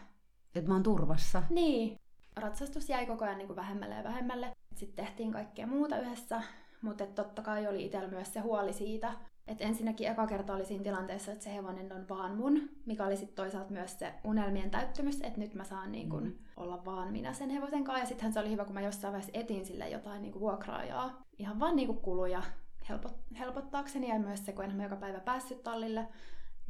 Että 0.54 0.68
mä 0.68 0.74
oon 0.74 0.82
turvassa. 0.82 1.42
Niin. 1.50 1.98
Ratsastus 2.36 2.88
jäi 2.88 3.06
koko 3.06 3.24
ajan 3.24 3.38
niin 3.38 3.46
kuin 3.46 3.56
vähemmälle 3.56 3.94
ja 3.94 4.04
vähemmälle. 4.04 4.52
Sitten 4.74 5.04
tehtiin 5.04 5.32
kaikkea 5.32 5.66
muuta 5.66 5.98
yhdessä, 5.98 6.42
mutta 6.82 7.06
totta 7.06 7.42
kai 7.42 7.66
oli 7.66 7.84
itsellä 7.84 8.08
myös 8.08 8.32
se 8.32 8.40
huoli 8.40 8.72
siitä, 8.72 9.12
että 9.46 9.64
ensinnäkin 9.64 10.08
eka 10.08 10.26
kerta 10.26 10.54
oli 10.54 10.64
siinä 10.64 10.84
tilanteessa, 10.84 11.32
että 11.32 11.44
se 11.44 11.54
hevonen 11.54 11.92
on 11.92 12.08
vaan 12.08 12.36
mun, 12.36 12.68
mikä 12.86 13.06
oli 13.06 13.16
sitten 13.16 13.36
toisaalta 13.36 13.72
myös 13.72 13.98
se 13.98 14.14
unelmien 14.24 14.70
täyttymys, 14.70 15.20
että 15.20 15.40
nyt 15.40 15.54
mä 15.54 15.64
saan 15.64 15.92
niin 15.92 16.10
kun, 16.10 16.22
mm. 16.22 16.34
olla 16.56 16.84
vaan 16.84 17.12
minä 17.12 17.32
sen 17.32 17.50
hevosen 17.50 17.84
kanssa. 17.84 18.02
Ja 18.02 18.06
sittenhän 18.06 18.32
se 18.32 18.40
oli 18.40 18.50
hyvä, 18.50 18.64
kun 18.64 18.74
mä 18.74 18.80
jossain 18.80 19.12
vaiheessa 19.12 19.40
etin 19.40 19.66
sille 19.66 19.88
jotain 19.88 20.22
niin 20.22 20.40
vuokraajaa. 20.40 21.22
Ihan 21.38 21.60
vaan 21.60 21.76
niin 21.76 21.96
kuluja 21.96 22.42
helpot, 22.88 23.18
helpottaakseni 23.38 24.08
ja 24.08 24.18
myös 24.18 24.46
se, 24.46 24.52
kun 24.52 24.64
en 24.64 24.76
mä 24.76 24.82
joka 24.82 24.96
päivä 24.96 25.20
päässyt 25.20 25.62
tallille, 25.62 26.08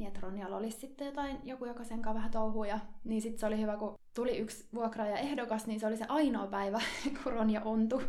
niin 0.01 0.07
että 0.07 0.19
Ronjalla 0.21 0.57
olisi 0.57 0.79
sitten 0.79 1.07
jotain, 1.07 1.37
joku, 1.43 1.65
joka 1.65 1.83
sen 1.83 2.01
kanssa 2.01 2.17
vähän 2.17 2.31
touhuja. 2.31 2.79
Niin 3.03 3.21
sitten 3.21 3.39
se 3.39 3.45
oli 3.45 3.61
hyvä, 3.61 3.77
kun 3.77 3.95
tuli 4.13 4.37
yksi 4.37 4.67
vuokraaja 4.73 5.17
ehdokas, 5.17 5.67
niin 5.67 5.79
se 5.79 5.87
oli 5.87 5.97
se 5.97 6.05
ainoa 6.09 6.47
päivä, 6.47 6.81
kun 7.23 7.33
Ronja 7.33 7.61
ontui. 7.61 8.03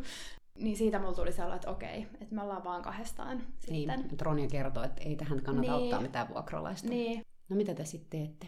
Niin 0.59 0.77
siitä 0.77 0.99
mulla 0.99 1.15
tuli 1.15 1.33
sellainen, 1.33 1.57
että 1.57 1.71
okei, 1.71 2.07
että 2.21 2.35
me 2.35 2.43
ollaan 2.43 2.65
vaan 2.65 2.83
kahdestaan 2.83 3.43
niin, 3.69 3.91
sitten. 3.99 4.21
Ronja 4.21 4.49
kertoo, 4.49 4.83
että 4.83 5.03
ei 5.03 5.17
tähän 5.17 5.43
kannata 5.43 5.73
niin. 5.73 5.85
ottaa 5.85 6.01
mitään 6.01 6.29
vuokralaista. 6.29 6.89
Niin. 6.89 7.23
No 7.49 7.57
mitä 7.57 7.75
te 7.75 7.85
sitten 7.85 8.21
teette, 8.21 8.47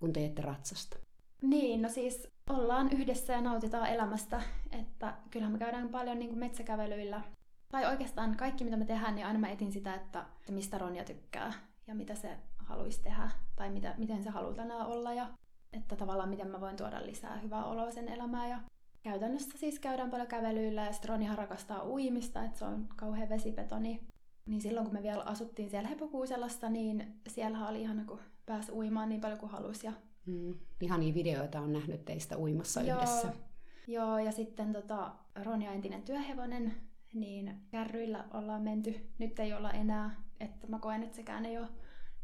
kun 0.00 0.12
teette 0.12 0.42
ratsasta? 0.42 0.96
Niin, 1.42 1.82
no 1.82 1.88
siis 1.88 2.28
ollaan 2.50 2.92
yhdessä 2.92 3.32
ja 3.32 3.40
nautitaan 3.40 3.88
elämästä, 3.88 4.42
että 4.80 5.14
kyllähän 5.30 5.52
me 5.52 5.58
käydään 5.58 5.88
paljon 5.88 6.18
niin 6.18 6.28
kuin 6.28 6.38
metsäkävelyillä. 6.38 7.20
Tai 7.68 7.86
oikeastaan 7.86 8.36
kaikki, 8.36 8.64
mitä 8.64 8.76
me 8.76 8.84
tehdään, 8.84 9.14
niin 9.14 9.26
aina 9.26 9.38
mä 9.38 9.48
etin 9.48 9.72
sitä, 9.72 9.94
että 9.94 10.24
mistä 10.50 10.78
Ronja 10.78 11.04
tykkää 11.04 11.52
ja 11.86 11.94
mitä 11.94 12.14
se 12.14 12.38
haluaisi 12.68 13.02
tehdä 13.02 13.30
tai 13.56 13.70
mitä, 13.70 13.94
miten 13.98 14.22
se 14.22 14.30
haluaa 14.30 14.54
tänään 14.54 14.86
olla 14.86 15.14
ja 15.14 15.26
että 15.72 15.96
tavallaan 15.96 16.28
miten 16.28 16.50
mä 16.50 16.60
voin 16.60 16.76
tuoda 16.76 17.06
lisää 17.06 17.38
hyvää 17.38 17.64
oloa 17.64 17.90
sen 17.90 18.08
elämään. 18.08 18.50
Ja 18.50 18.60
käytännössä 19.02 19.58
siis 19.58 19.78
käydään 19.78 20.10
paljon 20.10 20.28
kävelyillä 20.28 20.84
ja 20.84 20.92
Stronihan 20.92 21.38
rakastaa 21.38 21.88
uimista, 21.88 22.44
että 22.44 22.58
se 22.58 22.64
on 22.64 22.88
kauhean 22.96 23.28
vesipetoni. 23.28 24.00
Niin 24.46 24.60
silloin 24.60 24.86
kun 24.86 24.94
me 24.94 25.02
vielä 25.02 25.22
asuttiin 25.22 25.70
siellä 25.70 25.88
Hepokuuselassa, 25.88 26.68
niin 26.68 27.20
siellä 27.28 27.68
oli 27.68 27.82
ihana, 27.82 28.04
kun 28.04 28.20
pääsi 28.46 28.72
uimaan 28.72 29.08
niin 29.08 29.20
paljon 29.20 29.38
kuin 29.38 29.52
halusi. 29.52 29.86
Ja... 29.86 29.92
Mm. 30.26 30.54
Ihania 30.80 31.14
videoita 31.14 31.60
on 31.60 31.72
nähnyt 31.72 32.04
teistä 32.04 32.38
uimassa 32.38 32.82
Joo. 32.82 32.96
yhdessä. 32.96 33.32
Joo, 33.86 34.18
ja 34.18 34.32
sitten 34.32 34.72
tota, 34.72 35.14
Ronja 35.44 35.72
entinen 35.72 36.02
työhevonen, 36.02 36.74
niin 37.14 37.54
kärryillä 37.70 38.24
ollaan 38.34 38.62
menty. 38.62 38.94
Nyt 39.18 39.38
ei 39.38 39.52
olla 39.52 39.70
enää, 39.70 40.22
että 40.40 40.66
mä 40.66 40.78
koen, 40.78 41.02
että 41.02 41.16
sekään 41.16 41.46
ei 41.46 41.58
ole 41.58 41.68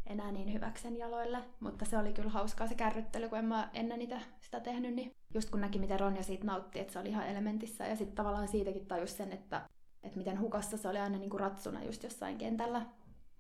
enää 0.07 0.33
niin 0.33 0.53
hyväksen 0.53 0.97
jaloille, 0.97 1.39
mutta 1.61 1.85
se 1.85 1.99
oli 1.99 2.13
kyllä 2.13 2.31
hauskaa 2.31 2.67
se 2.67 2.75
kärryttely, 2.75 3.29
kun 3.29 3.39
en 3.39 3.45
mä 3.45 3.71
ennen 3.73 3.99
niitä 3.99 4.21
sitä 4.41 4.61
tehnyt, 4.61 4.95
niin 4.95 5.13
just 5.35 5.51
kun 5.51 5.61
näki, 5.61 5.79
miten 5.79 6.01
Ronja 6.01 6.23
siitä 6.23 6.47
nautti, 6.47 6.81
että 6.81 6.93
se 6.93 6.99
oli 6.99 7.09
ihan 7.09 7.27
elementissä, 7.27 7.87
ja 7.87 7.97
sitten 7.97 8.17
tavallaan 8.17 8.49
siitäkin 8.49 8.87
tajus 8.87 9.17
sen, 9.17 9.33
että, 9.33 9.63
että 10.03 10.19
miten 10.19 10.41
hukassa 10.41 10.77
se 10.77 10.89
oli 10.89 10.99
aina 10.99 11.19
niin 11.19 11.31
kuin 11.31 11.41
ratsuna 11.41 11.85
just 11.85 12.03
jossain 12.03 12.39
kentällä. 12.39 12.87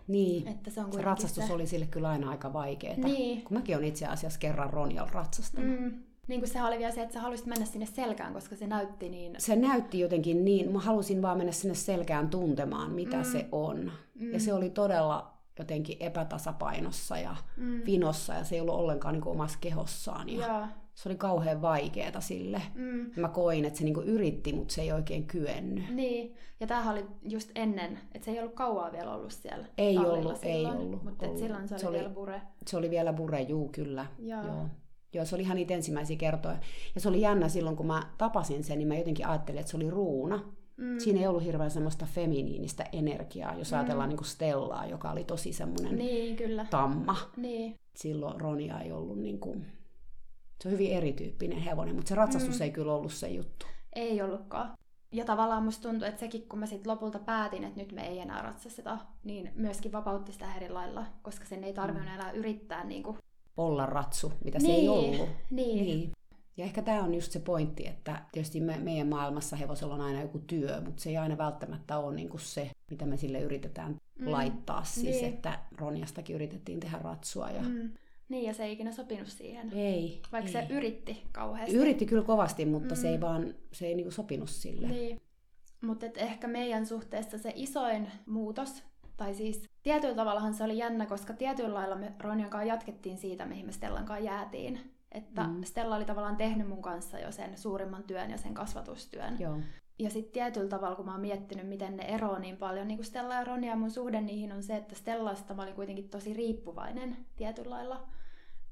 Niin, 0.06 0.48
että 0.48 0.70
se, 0.70 0.80
on 0.80 0.92
se 0.92 1.02
ratsastus 1.02 1.46
se... 1.46 1.52
oli 1.52 1.66
sille 1.66 1.86
kyllä 1.86 2.08
aina 2.08 2.30
aika 2.30 2.52
vaikeaa. 2.52 2.96
Niin. 2.96 3.44
Kun 3.44 3.56
mäkin 3.56 3.76
olen 3.76 3.88
itse 3.88 4.06
asiassa 4.06 4.38
kerran 4.38 4.70
Ronjalla 4.70 5.10
ratsastanut. 5.12 5.80
Mm. 5.80 6.02
Niin 6.28 6.40
kuin 6.40 6.50
se 6.50 6.62
oli 6.62 6.78
vielä 6.78 6.92
se, 6.92 7.02
että 7.02 7.14
sä 7.14 7.20
haluaisit 7.20 7.46
mennä 7.46 7.66
sinne 7.66 7.86
selkään, 7.86 8.32
koska 8.32 8.56
se 8.56 8.66
näytti 8.66 9.08
niin... 9.08 9.34
Se 9.38 9.56
näytti 9.56 10.00
jotenkin 10.00 10.44
niin, 10.44 10.72
mä 10.72 10.78
halusin 10.78 11.22
vaan 11.22 11.36
mennä 11.36 11.52
sinne 11.52 11.74
selkään 11.74 12.30
tuntemaan, 12.30 12.90
mitä 12.90 13.16
mm. 13.16 13.24
se 13.24 13.48
on. 13.52 13.92
Mm. 14.14 14.32
Ja 14.32 14.40
se 14.40 14.52
oli 14.52 14.70
todella 14.70 15.33
jotenkin 15.58 15.96
epätasapainossa 16.00 17.18
ja 17.18 17.36
mm. 17.56 17.82
vinossa 17.86 18.34
ja 18.34 18.44
se 18.44 18.54
ei 18.54 18.60
ollut 18.60 18.74
ollenkaan 18.74 19.14
niin 19.14 19.22
kuin 19.22 19.32
omassa 19.32 19.58
kehossaan. 19.60 20.28
Ja 20.28 20.46
ja. 20.46 20.68
Se 20.94 21.08
oli 21.08 21.16
kauhean 21.16 21.62
vaikeeta 21.62 22.20
sille. 22.20 22.62
Mm. 22.74 23.10
Mä 23.16 23.28
koin, 23.28 23.64
että 23.64 23.78
se 23.78 23.84
niin 23.84 23.94
kuin 23.94 24.06
yritti, 24.06 24.52
mutta 24.52 24.74
se 24.74 24.82
ei 24.82 24.92
oikein 24.92 25.26
kyennyt. 25.26 25.90
Niin, 25.90 26.34
ja 26.60 26.66
tämähän 26.66 26.94
oli 26.94 27.06
just 27.22 27.50
ennen, 27.54 27.98
että 28.14 28.24
se 28.24 28.30
ei 28.30 28.38
ollut 28.38 28.54
kauaa 28.54 28.92
vielä 28.92 29.14
ollut 29.14 29.32
siellä 29.32 29.66
Ei 29.78 29.98
ollut, 29.98 30.36
silloin, 30.36 30.36
ei 30.44 30.66
ollut. 30.66 31.04
Mutta 31.04 31.26
ollut. 31.26 31.40
silloin 31.40 31.68
se 31.68 31.74
oli, 31.74 31.80
se 31.80 31.88
oli 31.88 31.98
vielä 31.98 32.10
bure. 32.10 32.42
Se 32.66 32.76
oli 32.76 32.90
vielä 32.90 33.12
bure, 33.12 33.40
juu, 33.40 33.68
kyllä. 33.68 34.06
Joo. 34.18 34.46
Joo. 34.46 34.68
Joo, 35.12 35.24
se 35.24 35.34
oli 35.34 35.42
ihan 35.42 35.56
niitä 35.56 35.74
ensimmäisiä 35.74 36.16
kertoja. 36.16 36.56
Ja 36.94 37.00
se 37.00 37.08
oli 37.08 37.20
jännä 37.20 37.48
silloin, 37.48 37.76
kun 37.76 37.86
mä 37.86 38.02
tapasin 38.18 38.64
sen, 38.64 38.78
niin 38.78 38.88
mä 38.88 38.94
jotenkin 38.94 39.26
ajattelin, 39.26 39.60
että 39.60 39.70
se 39.70 39.76
oli 39.76 39.90
ruuna. 39.90 40.40
Mm. 40.76 40.98
Siinä 40.98 41.20
ei 41.20 41.26
ollut 41.26 41.44
hirveän 41.44 41.70
semmoista 41.70 42.06
feminiinistä 42.06 42.84
energiaa, 42.92 43.54
jos 43.54 43.70
mm. 43.70 43.78
ajatellaan 43.78 44.08
niin 44.08 44.16
kuin 44.16 44.28
Stellaa, 44.28 44.86
joka 44.86 45.10
oli 45.10 45.24
tosi 45.24 45.52
semmoinen 45.52 45.96
niin, 45.96 46.36
kyllä. 46.36 46.66
tamma. 46.70 47.16
Niin. 47.36 47.74
Silloin 47.96 48.40
Ronia 48.40 48.80
ei 48.80 48.92
ollut 48.92 49.18
niin 49.18 49.40
kuin... 49.40 49.66
Se 50.60 50.68
on 50.68 50.72
hyvin 50.72 50.92
erityyppinen 50.92 51.58
hevonen, 51.58 51.94
mutta 51.94 52.08
se 52.08 52.14
ratsastus 52.14 52.58
mm. 52.58 52.62
ei 52.62 52.70
kyllä 52.70 52.94
ollut 52.94 53.12
se 53.12 53.28
juttu. 53.28 53.66
Ei 53.96 54.22
ollutkaan. 54.22 54.74
Ja 55.12 55.24
tavallaan 55.24 55.62
musta 55.62 55.88
tuntuu, 55.88 56.08
että 56.08 56.20
sekin, 56.20 56.48
kun 56.48 56.58
mä 56.58 56.66
sitten 56.66 56.92
lopulta 56.92 57.18
päätin, 57.18 57.64
että 57.64 57.80
nyt 57.80 57.92
me 57.92 58.08
ei 58.08 58.18
enää 58.18 58.42
ratsasteta, 58.42 58.98
niin 59.24 59.52
myöskin 59.54 59.92
vapautti 59.92 60.32
sitä 60.32 60.54
eri 60.56 60.68
lailla, 60.68 61.06
koska 61.22 61.44
sen 61.44 61.64
ei 61.64 61.72
tarvinnut 61.72 62.08
mm. 62.08 62.14
enää 62.14 62.32
yrittää 62.32 62.84
niin 62.84 63.02
kuin... 63.02 63.18
olla 63.56 63.86
ratsu, 63.86 64.32
mitä 64.44 64.58
niin, 64.58 64.66
se 64.66 64.72
ei 64.72 64.80
niin, 64.80 64.90
ollut. 64.90 65.28
Niin. 65.50 65.84
niin. 65.84 66.10
Ja 66.56 66.64
ehkä 66.64 66.82
tämä 66.82 67.02
on 67.02 67.14
just 67.14 67.32
se 67.32 67.40
pointti, 67.40 67.86
että 67.86 68.22
tietysti 68.32 68.60
me, 68.60 68.78
meidän 68.78 69.08
maailmassa 69.08 69.56
hevosella 69.56 69.94
on 69.94 70.00
aina 70.00 70.20
joku 70.20 70.38
työ, 70.38 70.80
mutta 70.84 71.02
se 71.02 71.10
ei 71.10 71.16
aina 71.16 71.38
välttämättä 71.38 71.98
ole 71.98 72.14
niin 72.14 72.28
kuin 72.28 72.40
se, 72.40 72.70
mitä 72.90 73.06
me 73.06 73.16
sille 73.16 73.40
yritetään 73.40 73.96
mm. 74.18 74.30
laittaa. 74.30 74.84
Siis, 74.84 75.16
niin. 75.16 75.34
että 75.34 75.58
Ronjastakin 75.78 76.36
yritettiin 76.36 76.80
tehdä 76.80 76.98
ratsua. 76.98 77.50
Ja... 77.50 77.62
Mm. 77.62 77.90
Niin, 78.28 78.44
ja 78.44 78.54
se 78.54 78.64
ei 78.64 78.72
ikinä 78.72 78.92
sopinut 78.92 79.28
siihen. 79.28 79.72
Ei. 79.72 80.22
Vaikka 80.32 80.58
ei. 80.58 80.66
se 80.66 80.74
yritti 80.74 81.22
kauheasti. 81.32 81.76
Yritti 81.76 82.06
kyllä 82.06 82.22
kovasti, 82.22 82.64
mutta 82.64 82.94
mm. 82.94 83.00
se 83.00 83.08
ei 83.08 83.20
vaan 83.20 83.54
se 83.72 83.86
ei 83.86 83.94
niinku 83.94 84.10
sopinut 84.10 84.48
sille. 84.48 84.88
Niin. 84.88 85.20
Mutta 85.80 86.06
ehkä 86.16 86.48
meidän 86.48 86.86
suhteessa 86.86 87.38
se 87.38 87.52
isoin 87.56 88.08
muutos, 88.26 88.82
tai 89.16 89.34
siis 89.34 89.62
tietyllä 89.82 90.14
tavallahan 90.14 90.54
se 90.54 90.64
oli 90.64 90.78
jännä, 90.78 91.06
koska 91.06 91.32
tietyllä 91.32 91.74
lailla 91.74 91.96
me 91.96 92.12
Ronjan 92.18 92.50
kanssa 92.50 92.68
jatkettiin 92.68 93.18
siitä, 93.18 93.46
mihin 93.46 93.66
me 93.66 93.72
Stellan 93.72 94.04
kanssa 94.04 94.24
jäätiin. 94.24 94.93
Että 95.14 95.44
mm. 95.44 95.64
Stella 95.64 95.96
oli 95.96 96.04
tavallaan 96.04 96.36
tehnyt 96.36 96.68
mun 96.68 96.82
kanssa 96.82 97.18
jo 97.18 97.32
sen 97.32 97.58
suurimman 97.58 98.02
työn 98.02 98.30
ja 98.30 98.38
sen 98.38 98.54
kasvatustyön. 98.54 99.40
Joo. 99.40 99.58
Ja 99.98 100.10
sitten 100.10 100.32
tietyllä 100.32 100.68
tavalla, 100.68 100.96
kun 100.96 101.04
mä 101.04 101.12
oon 101.12 101.20
miettinyt, 101.20 101.68
miten 101.68 101.96
ne 101.96 102.02
eroaa 102.02 102.38
niin 102.38 102.56
paljon, 102.56 102.88
niin 102.88 102.98
kuin 102.98 103.06
Stella 103.06 103.34
ja 103.34 103.44
Ronja 103.44 103.70
ja 103.70 103.76
mun 103.76 103.90
suhde 103.90 104.20
niihin 104.20 104.52
on 104.52 104.62
se, 104.62 104.76
että 104.76 104.94
Stellasta 104.94 105.54
mä 105.54 105.62
olin 105.62 105.74
kuitenkin 105.74 106.08
tosi 106.08 106.32
riippuvainen 106.32 107.16
tietyllä 107.36 107.70
lailla. 107.70 108.08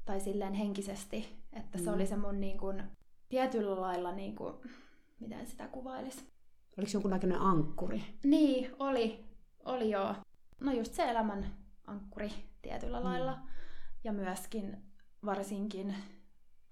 Tai 0.05 0.19
silleen 0.19 0.53
henkisesti. 0.53 1.43
Että 1.53 1.77
se 1.77 1.89
mm. 1.89 1.95
oli 1.95 2.05
se 2.05 2.15
mun 2.15 2.39
niin 2.39 2.57
kuin, 2.57 2.83
tietyllä 3.29 3.81
lailla, 3.81 4.11
niin 4.11 4.35
kuin, 4.35 4.53
miten 5.19 5.47
sitä 5.47 5.67
kuvailisi. 5.67 6.33
Oliko 6.77 6.89
se 6.89 6.95
jonkunnäköinen 6.95 7.41
ankkuri? 7.41 8.03
Niin, 8.23 8.75
oli. 8.79 9.25
Oli 9.65 9.89
joo. 9.89 10.15
No 10.61 10.71
just 10.71 10.93
se 10.93 11.03
elämän 11.03 11.45
ankkuri 11.87 12.31
tietyllä 12.61 12.99
mm. 12.99 13.03
lailla. 13.03 13.39
Ja 14.03 14.13
myöskin 14.13 14.77
varsinkin 15.25 15.95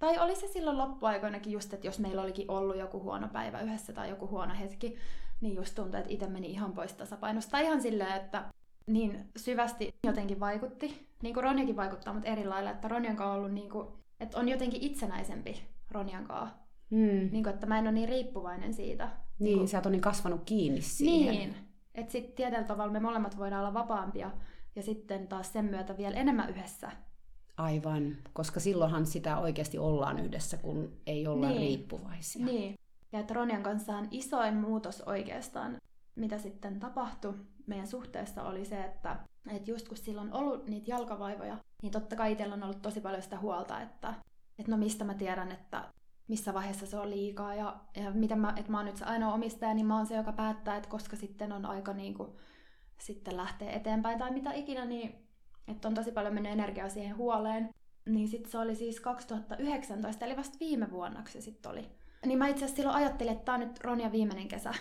tai 0.02 0.20
oli 0.20 0.36
se 0.36 0.48
silloin 0.48 0.78
loppuaikoinakin 0.78 1.54
just, 1.54 1.74
että 1.74 1.88
jos 1.88 2.00
meillä 2.00 2.22
olikin 2.22 2.52
ollut 2.52 2.78
joku 2.78 3.02
huono 3.02 3.28
päivä 3.28 3.62
yhdessä 3.62 3.94
tai 3.94 4.10
joku 4.10 4.28
huono 4.28 4.54
hetki, 4.60 4.96
niin 5.42 5.56
just 5.56 5.76
tuntui, 5.76 6.00
että 6.00 6.14
itse 6.14 6.28
meni 6.28 6.52
ihan 6.52 6.74
pois 6.74 6.94
tasapainosta. 6.94 7.52
Tai 7.52 7.64
ihan 7.64 7.82
silleen, 7.82 8.16
että 8.16 8.44
niin 8.88 9.30
syvästi 9.38 9.94
jotenkin 10.04 10.40
vaikutti. 10.40 11.08
Niin 11.24 11.34
kuin 11.34 11.44
Ronjakin 11.44 11.76
vaikuttaa, 11.76 12.14
mutta 12.14 12.30
eri 12.30 12.46
lailla. 12.46 12.72
Että 12.72 12.88
Ronjan 12.88 13.16
kanssa 13.16 13.32
on 13.32 13.38
ollut 13.38 13.52
niin 13.52 13.70
kuin, 13.70 13.88
että 14.20 14.38
on 14.40 14.50
jotenkin 14.50 14.84
itsenäisempi 14.84 15.64
Ronjan 15.92 16.26
kanssa. 16.26 16.56
Mm. 16.90 17.30
Niin 17.32 17.44
kuin, 17.44 17.54
että 17.54 17.68
mä 17.68 17.78
en 17.78 17.84
ole 17.84 17.92
niin 17.92 18.10
riippuvainen 18.10 18.74
siitä. 18.74 19.10
Niin, 19.40 19.58
niin 19.58 19.68
sä 19.68 19.78
oot 19.78 19.92
niin 19.92 20.02
kasvanut 20.02 20.42
kiinni 20.46 20.82
siihen. 20.82 21.34
Niin. 21.34 21.56
Että 21.96 22.12
sitten 22.12 22.36
tietyllä 22.36 22.64
tavalla 22.64 22.94
me 22.94 23.00
molemmat 23.00 23.38
voidaan 23.38 23.62
olla 23.62 23.74
vapaampia 23.74 24.32
ja 24.76 24.84
sitten 24.84 25.28
taas 25.28 25.54
sen 25.54 25.66
myötä 25.66 25.98
vielä 25.98 26.16
enemmän 26.16 26.50
yhdessä 26.50 26.92
Aivan, 27.58 28.18
koska 28.34 28.60
silloinhan 28.60 29.06
sitä 29.06 29.38
oikeasti 29.38 29.78
ollaan 29.78 30.20
yhdessä, 30.20 30.58
kun 30.58 30.94
ei 31.06 31.28
olla 31.28 31.48
niin. 31.48 31.60
riippuvaisia. 31.60 32.46
Niin, 32.46 32.76
ja 33.12 33.20
että 33.20 33.34
Ronjan 33.34 33.64
kanssa 33.64 33.98
on 33.98 34.08
isoin 34.12 34.56
muutos 34.56 35.02
oikeastaan, 35.02 35.78
mitä 36.16 36.38
sitten 36.38 36.80
tapahtui 36.80 37.34
meidän 37.68 37.88
suhteessa, 37.88 38.44
oli 38.44 38.66
se, 38.66 38.84
että, 38.84 39.20
että 39.52 39.72
just 39.72 39.88
kun 39.88 39.98
silloin 39.98 40.34
on 40.34 40.40
ollut 40.40 40.68
niitä 40.68 40.92
jalkavaivoja, 40.92 41.58
niin 41.82 41.92
totta 41.92 42.16
kai 42.16 42.32
itsellä 42.32 42.54
on 42.54 42.64
ollut 42.64 42.82
tosi 42.82 43.02
paljon 43.02 43.22
sitä 43.22 43.40
huolta, 43.40 43.82
että, 43.82 44.14
että 44.60 44.72
no 44.72 44.78
mistä 44.78 45.04
mä 45.04 45.14
tiedän, 45.14 45.52
että 45.52 45.84
missä 46.28 46.54
vaiheessa 46.54 46.86
se 46.86 46.98
on 46.98 47.10
liikaa 47.10 47.56
ja, 47.56 47.76
ja 47.96 48.12
miten 48.12 48.40
mä, 48.40 48.54
että 48.58 48.72
mä 48.72 48.78
oon 48.78 48.86
nyt 48.86 48.98
se 48.98 49.06
ainoa 49.06 49.34
omistaja, 49.34 49.74
niin 49.74 49.86
mä 49.86 49.98
oon 49.98 50.06
se, 50.06 50.16
joka 50.16 50.32
päättää, 50.32 50.78
että 50.78 50.90
koska 50.90 51.16
sitten 51.16 51.52
on 51.52 51.66
aika 51.66 51.94
niin 51.94 52.14
kuin, 52.14 52.30
sitten 53.00 53.38
lähteä 53.38 53.72
eteenpäin 53.72 54.20
tai 54.20 54.32
mitä 54.32 54.54
ikinä, 54.54 54.86
niin 54.86 55.28
että 55.68 55.88
on 55.88 55.94
tosi 55.94 56.12
paljon 56.12 56.34
mennyt 56.34 56.52
energiaa 56.52 56.90
siihen 56.90 57.18
huoleen. 57.18 57.70
Niin 58.10 58.28
sitten 58.28 58.52
se 58.52 58.58
oli 58.58 58.76
siis 58.76 59.00
2019, 59.00 60.26
eli 60.26 60.38
vasta 60.38 60.58
viime 60.60 60.92
vuonna 60.92 61.24
se 61.30 61.42
sitten 61.42 61.72
oli. 61.72 61.90
Niin 62.26 62.38
mä 62.38 62.48
itse 62.48 62.66
asiassa 62.66 62.76
silloin 62.76 62.98
ajattelin, 62.98 63.34
että 63.34 63.46
tämä 63.46 63.56
on 63.56 63.60
nyt 63.60 63.84
Ronja 63.84 64.12
viimeinen 64.12 64.48
kesä. 64.48 64.74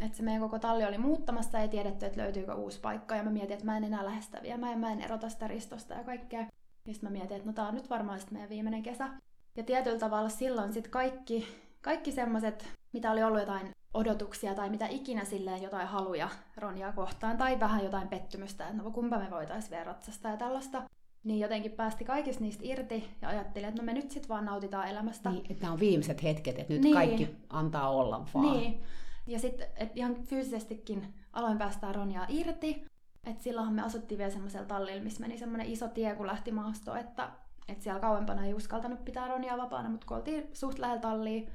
Että 0.00 0.16
se 0.16 0.22
meidän 0.22 0.42
koko 0.42 0.58
talli 0.58 0.84
oli 0.84 0.98
muuttamassa 0.98 1.58
ja 1.58 1.68
tiedetty, 1.68 2.06
että 2.06 2.20
löytyykö 2.20 2.54
uusi 2.54 2.80
paikka. 2.80 3.16
Ja 3.16 3.22
mä 3.22 3.30
mietin, 3.30 3.52
että 3.52 3.64
mä 3.64 3.76
en 3.76 3.84
enää 3.84 4.04
lähde 4.04 4.22
sitä 4.22 4.42
viemään 4.42 4.72
ja 4.72 4.78
mä 4.78 4.92
en 4.92 5.00
erota 5.00 5.28
sitä 5.28 5.48
ristosta 5.48 5.94
ja 5.94 6.04
kaikkea. 6.04 6.40
Ja 6.86 6.94
sitten 6.94 7.12
mä 7.12 7.18
mietin, 7.18 7.36
että 7.36 7.46
no 7.46 7.52
tää 7.52 7.68
on 7.68 7.74
nyt 7.74 7.90
varmaan 7.90 8.18
sitten 8.18 8.34
meidän 8.34 8.50
viimeinen 8.50 8.82
kesä. 8.82 9.08
Ja 9.56 9.62
tietyllä 9.62 9.98
tavalla 9.98 10.28
silloin 10.28 10.72
sitten 10.72 10.92
kaikki, 10.92 11.48
kaikki 11.80 12.12
semmoiset, 12.12 12.68
mitä 12.92 13.10
oli 13.10 13.22
ollut 13.22 13.40
jotain 13.40 13.70
odotuksia 13.96 14.54
tai 14.54 14.70
mitä 14.70 14.86
ikinä 14.86 15.24
silleen 15.24 15.62
jotain 15.62 15.88
haluja 15.88 16.28
Ronjaa 16.56 16.92
kohtaan 16.92 17.36
tai 17.36 17.60
vähän 17.60 17.84
jotain 17.84 18.08
pettymystä, 18.08 18.68
että 18.68 18.82
no 18.82 18.90
kumpa 18.90 19.18
me 19.18 19.30
voitaisiin 19.30 19.70
vielä 19.70 19.84
ratsastaa 19.84 20.30
ja 20.30 20.36
tällaista. 20.36 20.82
Niin 21.24 21.40
jotenkin 21.40 21.72
päästi 21.72 22.04
kaikista 22.04 22.42
niistä 22.42 22.62
irti 22.66 23.08
ja 23.22 23.28
ajattelin, 23.28 23.68
että 23.68 23.82
no 23.82 23.86
me 23.86 23.92
nyt 23.92 24.10
sitten 24.10 24.28
vaan 24.28 24.44
nautitaan 24.44 24.88
elämästä. 24.88 25.30
Niin, 25.30 25.46
että 25.50 25.62
nämä 25.62 25.72
on 25.72 25.80
viimeiset 25.80 26.22
hetket, 26.22 26.58
että 26.58 26.72
nyt 26.72 26.82
niin. 26.82 26.94
kaikki 26.94 27.36
antaa 27.50 27.90
olla 27.90 28.26
vaan. 28.34 28.52
Niin. 28.52 28.82
Ja 29.26 29.38
sitten 29.38 29.68
ihan 29.94 30.14
fyysisestikin 30.14 31.14
aloin 31.32 31.58
päästää 31.58 31.92
Ronjaa 31.92 32.26
irti. 32.28 32.84
Että 33.24 33.42
silloinhan 33.42 33.74
me 33.74 33.82
asuttiin 33.82 34.18
vielä 34.18 34.30
semmoisella 34.30 34.66
tallilla, 34.66 35.02
missä 35.02 35.20
meni 35.20 35.38
semmoinen 35.38 35.66
iso 35.66 35.88
tie, 35.88 36.14
kun 36.14 36.26
lähti 36.26 36.52
maastoon, 36.52 36.98
että, 36.98 37.30
että 37.68 37.84
siellä 37.84 38.00
kauempana 38.00 38.44
ei 38.44 38.54
uskaltanut 38.54 39.04
pitää 39.04 39.28
Ronjaa 39.28 39.58
vapaana, 39.58 39.88
mutta 39.88 40.06
kun 40.06 40.16
oltiin 40.16 40.50
suht 40.52 40.78
lähellä 40.78 41.00
tallia, 41.00 41.50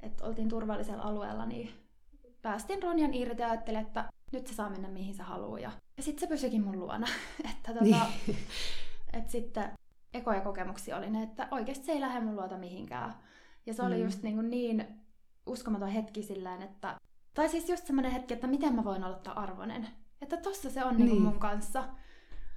että 0.00 0.24
oltiin 0.24 0.48
turvallisella 0.48 1.02
alueella, 1.02 1.46
niin 1.46 1.83
päästin 2.44 2.82
Ronjan 2.82 3.14
irti 3.14 3.42
ja 3.42 3.50
ajattelin, 3.50 3.80
että 3.80 4.04
nyt 4.32 4.46
se 4.46 4.54
saa 4.54 4.70
mennä 4.70 4.88
mihin 4.88 5.14
se 5.14 5.22
haluaa. 5.22 5.58
Ja, 5.58 5.72
ja 5.96 6.02
sitten 6.02 6.20
se 6.20 6.34
pysyikin 6.34 6.64
mun 6.64 6.78
luona. 6.78 7.06
että 7.50 7.72
tota, 7.72 7.84
niin. 7.84 8.36
et 9.18 9.30
sitten 9.30 9.70
ekoja 10.14 10.40
kokemuksia 10.40 10.96
oli 10.96 11.10
ne, 11.10 11.22
että 11.22 11.48
oikeasti 11.50 11.86
se 11.86 11.92
ei 11.92 12.00
lähde 12.00 12.20
mun 12.20 12.36
luota 12.36 12.58
mihinkään. 12.58 13.14
Ja 13.66 13.74
se 13.74 13.82
oli 13.82 13.96
mm. 13.96 14.02
just 14.02 14.22
niin, 14.22 14.50
niin 14.50 14.86
uskomaton 15.46 15.88
hetki 15.88 16.22
silleen, 16.22 16.62
että... 16.62 16.96
Tai 17.34 17.48
siis 17.48 17.68
just 17.68 17.86
semmoinen 17.86 18.12
hetki, 18.12 18.34
että 18.34 18.46
miten 18.46 18.74
mä 18.74 18.84
voin 18.84 19.04
olla 19.04 19.20
arvonen. 19.34 19.88
Että 20.22 20.36
tossa 20.36 20.70
se 20.70 20.84
on 20.84 20.96
niin. 20.96 21.08
Niin 21.08 21.22
mun 21.22 21.38
kanssa. 21.38 21.84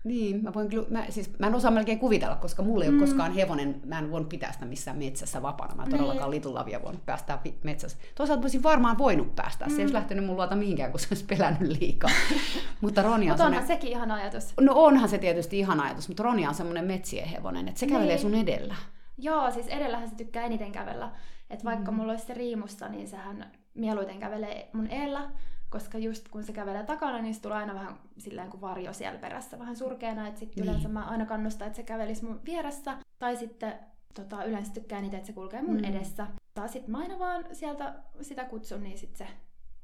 Niin, 0.04 0.44
mä, 0.44 0.54
voin, 0.54 0.70
mä, 0.90 1.06
siis, 1.10 1.40
mä 1.40 1.48
en 1.48 1.56
osaa 1.56 1.72
melkein 1.72 2.00
kuvitella, 2.00 2.36
koska 2.36 2.64
mulla 2.64 2.86
ei 2.86 2.92
mm. 2.92 2.98
ole 2.98 3.08
koskaan 3.08 3.34
hevonen, 3.34 3.82
mä 3.86 4.00
en 4.00 4.12
voinut 4.12 4.30
pitää 4.30 4.52
sitä 4.52 4.66
missään 4.66 4.98
metsässä 4.98 5.42
vapaana. 5.42 5.76
Mä 5.76 5.84
en 5.84 5.90
niin. 5.90 5.98
todellakaan 5.98 6.32
litulavia 6.32 6.82
voinut 6.84 7.06
päästää 7.06 7.42
metsässä. 7.64 7.98
Toisaalta 8.16 8.42
olisin 8.42 8.64
varmaan 8.64 8.98
voinut 8.98 9.36
päästää, 9.36 9.68
mm. 9.68 9.72
se 9.72 9.78
ei 9.78 9.84
olisi 9.84 9.94
mm. 9.94 10.00
lähtenyt 10.00 10.26
mun 10.26 10.36
luota 10.36 10.56
mihinkään, 10.56 10.92
kun 10.92 11.00
se 11.00 11.08
olisi 11.12 11.26
pelännyt 11.26 11.78
liikaa. 11.80 12.12
mutta 12.82 13.02
Ronja 13.02 13.34
on 13.34 13.42
onhan 13.42 13.68
sekin 13.68 13.90
ihan 13.90 14.12
ajatus. 14.12 14.54
No 14.62 14.74
onhan 14.76 15.10
se 15.10 15.18
tietysti 15.18 15.60
ihan 15.60 15.80
ajatus, 15.80 16.08
mutta 16.08 16.24
Ronja 16.24 16.50
on 16.50 16.56
semmoinen 16.56 16.86
metsien 16.86 17.28
hevonen, 17.28 17.68
että 17.68 17.80
se 17.80 17.86
niin. 17.86 17.96
kävelee 17.96 18.18
sun 18.18 18.36
edellä. 18.36 18.76
Joo, 19.18 19.52
siis 19.52 19.68
edellähän 19.68 20.10
se 20.10 20.16
tykkää 20.16 20.46
eniten 20.46 20.72
kävellä. 20.72 21.12
Että 21.50 21.66
vaikka 21.66 21.92
mm. 21.92 21.98
mulla 21.98 22.12
olisi 22.12 22.26
se 22.26 22.34
riimussa, 22.34 22.88
niin 22.88 23.08
sehän 23.08 23.52
mieluiten 23.74 24.20
kävelee 24.20 24.70
mun 24.74 24.88
eellä 24.88 25.30
koska 25.70 25.98
just 25.98 26.28
kun 26.28 26.44
se 26.44 26.54
kävelee 26.54 26.84
takana, 26.84 27.22
niin 27.22 27.36
se 27.36 27.42
tulee 27.42 27.58
aina 27.58 27.74
vähän 27.74 27.96
silleen 28.18 28.50
kuin 28.50 28.62
varjo 28.62 28.94
siellä 28.94 29.20
perässä, 29.20 29.60
vähän 29.60 29.76
surkeana, 29.76 30.28
että 30.28 30.40
sitten 30.40 30.62
niin. 30.62 30.70
yleensä 30.70 30.90
mä 30.90 31.06
aina 31.06 31.26
kannustan, 31.26 31.68
että 31.68 31.78
se 31.78 31.84
kävelisi 31.84 32.26
mun 32.26 32.42
vieressä, 32.46 32.98
tai 33.20 33.36
sitten 33.36 33.80
tota, 34.14 34.44
yleensä 34.44 34.74
tykkään 34.74 35.04
niitä, 35.04 35.18
että 35.18 35.28
se 35.28 35.34
kulkee 35.34 35.62
mun 35.62 35.78
mm. 35.78 35.84
edessä. 35.84 36.28
Tai 36.54 36.70
sitten 36.70 36.92
mä 36.92 36.98
aina 36.98 37.20
vaan 37.20 37.46
sieltä 37.52 37.94
sitä 38.22 38.46
kutsun, 38.46 38.84
niin 38.84 38.98
sitten 38.98 39.28
se 39.28 39.34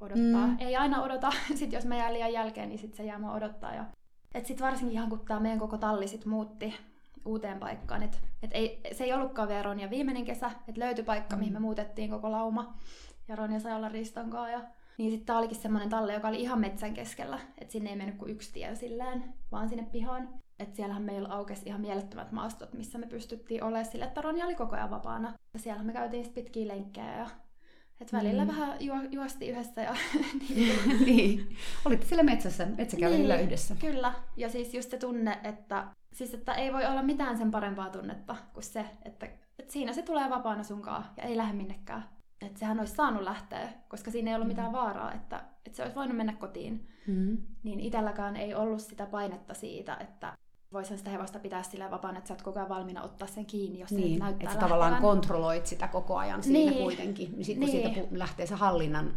odottaa. 0.00 0.46
Mm. 0.46 0.56
Ei 0.58 0.76
aina 0.76 1.02
odota, 1.02 1.32
sitten 1.58 1.76
jos 1.76 1.84
mä 1.84 1.96
jään 1.96 2.12
liian 2.12 2.32
jälkeen, 2.32 2.68
niin 2.68 2.78
sitten 2.78 2.96
se 2.96 3.04
jää 3.04 3.18
mua 3.18 3.32
odottaa. 3.32 3.74
Ja... 3.74 3.84
Et 4.34 4.46
sitten 4.46 4.66
varsinkin 4.66 4.94
ihan 4.94 5.08
kun 5.08 5.24
tämä 5.28 5.40
meidän 5.40 5.58
koko 5.58 5.78
talli 5.78 6.08
sit 6.08 6.24
muutti 6.24 6.74
uuteen 7.24 7.58
paikkaan, 7.58 8.02
että 8.02 8.18
et 8.42 8.50
ei, 8.54 8.80
se 8.92 9.04
ei 9.04 9.12
ollutkaan 9.12 9.48
vielä 9.48 9.62
Ronja 9.62 9.90
viimeinen 9.90 10.24
kesä, 10.24 10.50
että 10.68 10.80
löytyi 10.80 11.04
paikka, 11.04 11.36
mm. 11.36 11.40
mihin 11.40 11.52
me 11.52 11.58
muutettiin 11.58 12.10
koko 12.10 12.30
lauma. 12.30 12.74
Ja 13.28 13.36
Ronja 13.36 13.60
sai 13.60 13.72
olla 13.72 13.88
Riston 13.88 14.30
kanssa 14.30 14.50
ja 14.50 14.60
niin 14.98 15.10
sitten 15.10 15.26
tämä 15.26 15.38
olikin 15.38 15.56
semmoinen 15.56 15.88
talli, 15.90 16.14
joka 16.14 16.28
oli 16.28 16.40
ihan 16.40 16.60
metsän 16.60 16.94
keskellä, 16.94 17.38
että 17.58 17.72
sinne 17.72 17.90
ei 17.90 17.96
mennyt 17.96 18.16
kuin 18.16 18.30
yksi 18.30 18.52
tie 18.52 18.74
silleen, 18.74 19.24
vaan 19.52 19.68
sinne 19.68 19.86
pihaan. 19.92 20.28
Että 20.58 20.76
siellähän 20.76 21.02
meillä 21.02 21.28
aukesi 21.28 21.62
ihan 21.66 21.80
mielettömät 21.80 22.32
maastot, 22.32 22.72
missä 22.72 22.98
me 22.98 23.06
pystyttiin 23.06 23.62
olemaan 23.62 23.84
sille, 23.84 24.04
että 24.04 24.20
Ronja 24.20 24.46
oli 24.46 24.54
koko 24.54 24.76
ajan 24.76 24.90
vapaana. 24.90 25.32
Ja 25.52 25.58
siellä 25.58 25.82
me 25.82 25.92
käytiin 25.92 26.24
sitten 26.24 26.44
pitkiä 26.44 26.68
lenkkejä 26.68 27.16
ja 27.16 27.30
et 28.00 28.12
välillä 28.12 28.44
mm. 28.44 28.48
vähän 28.48 28.76
juo, 28.80 28.96
juosti 29.10 29.48
yhdessä 29.48 29.82
ja... 29.82 29.96
niin. 30.48 31.04
niin. 31.06 31.56
Olitte 31.84 32.06
siellä 32.06 32.22
metsässä, 32.22 32.66
metsäkävelyllä 32.66 33.34
niin, 33.34 33.46
yhdessä. 33.46 33.76
Kyllä. 33.80 34.12
Ja 34.36 34.48
siis 34.50 34.74
just 34.74 34.90
se 34.90 34.98
tunne, 34.98 35.40
että, 35.44 35.86
siis 36.12 36.34
että 36.34 36.54
ei 36.54 36.72
voi 36.72 36.86
olla 36.86 37.02
mitään 37.02 37.38
sen 37.38 37.50
parempaa 37.50 37.90
tunnetta 37.90 38.36
kuin 38.52 38.64
se, 38.64 38.84
että, 39.04 39.26
että 39.58 39.72
siinä 39.72 39.92
se 39.92 40.02
tulee 40.02 40.30
vapaana 40.30 40.62
sunkaan 40.62 41.04
ja 41.16 41.22
ei 41.22 41.36
lähde 41.36 41.52
minnekään 41.52 42.04
että 42.44 42.58
sehän 42.58 42.80
olisi 42.80 42.94
saanut 42.94 43.22
lähteä, 43.22 43.68
koska 43.88 44.10
siinä 44.10 44.30
ei 44.30 44.34
ollut 44.34 44.48
mitään 44.48 44.68
mm. 44.68 44.72
vaaraa, 44.72 45.12
että, 45.12 45.44
että 45.66 45.76
se 45.76 45.82
olisi 45.82 45.96
voinut 45.96 46.16
mennä 46.16 46.32
kotiin. 46.32 46.88
Mm. 47.06 47.38
Niin 47.62 47.80
itselläkään 47.80 48.36
ei 48.36 48.54
ollut 48.54 48.80
sitä 48.80 49.06
painetta 49.06 49.54
siitä, 49.54 49.96
että 50.00 50.36
voisin 50.72 50.98
sitä 50.98 51.10
hevosta 51.10 51.38
pitää 51.38 51.62
sillä 51.62 51.90
vapaana, 51.90 52.18
että 52.18 52.28
sä 52.28 52.34
oot 52.34 52.42
koko 52.42 52.58
ajan 52.58 52.68
valmiina 52.68 53.02
ottaa 53.02 53.28
sen 53.28 53.46
kiinni, 53.46 53.80
jos 53.80 53.90
niin, 53.90 54.18
se 54.18 54.24
näyttää 54.24 54.52
että 54.52 54.66
tavallaan 54.66 55.02
kontrolloit 55.02 55.66
sitä 55.66 55.88
koko 55.88 56.16
ajan 56.16 56.42
siinä 56.42 56.70
niin. 56.70 56.82
kuitenkin. 56.82 57.32
Niin 57.32 57.44
sitten 57.44 57.68
kun 57.68 57.74
niin. 57.74 57.94
siitä 57.94 58.08
lähtee 58.18 58.46
se 58.46 58.54
hallinnan 58.54 59.14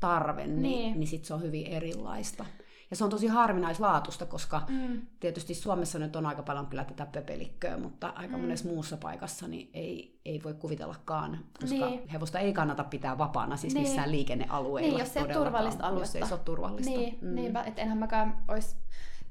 tarve, 0.00 0.46
niin, 0.46 0.62
niin. 0.62 1.00
niin 1.00 1.08
sitten 1.08 1.26
se 1.26 1.34
on 1.34 1.42
hyvin 1.42 1.66
erilaista. 1.66 2.46
Ja 2.90 2.96
se 2.96 3.04
on 3.04 3.10
tosi 3.10 3.26
harvinaislaatusta, 3.26 4.26
koska 4.26 4.62
mm. 4.68 5.02
tietysti 5.20 5.54
Suomessa 5.54 5.98
nyt 5.98 6.16
on 6.16 6.26
aika 6.26 6.42
paljon 6.42 6.66
kyllä 6.66 6.84
tätä 6.84 7.06
pöpelikköä, 7.06 7.76
mutta 7.76 8.08
aika 8.08 8.36
mm. 8.36 8.42
monessa 8.42 8.68
muussa 8.68 8.96
paikassa 8.96 9.48
niin 9.48 9.70
ei, 9.74 10.20
ei 10.24 10.40
voi 10.44 10.54
kuvitellakaan, 10.54 11.44
koska 11.60 11.86
niin. 11.86 12.08
hevosta 12.08 12.38
ei 12.38 12.52
kannata 12.52 12.84
pitää 12.84 13.18
vapaana 13.18 13.56
siis 13.56 13.74
niin. 13.74 13.82
missään 13.82 14.12
liikennealueilla. 14.12 14.90
Niin, 14.90 14.98
jos 14.98 15.12
se 15.12 15.20
on 15.20 15.28
turvallista 15.28 15.86
aluetta. 15.86 16.18
Jos 16.18 16.24
ei 16.24 16.28
se 16.28 16.34
ole 16.34 16.42
turvallista. 16.44 16.90
Niin, 16.90 17.18
mm. 17.20 17.34
niinpä, 17.34 17.62
että 17.62 17.82
enhän 17.82 17.98
mäkään 17.98 18.44
olisi 18.48 18.76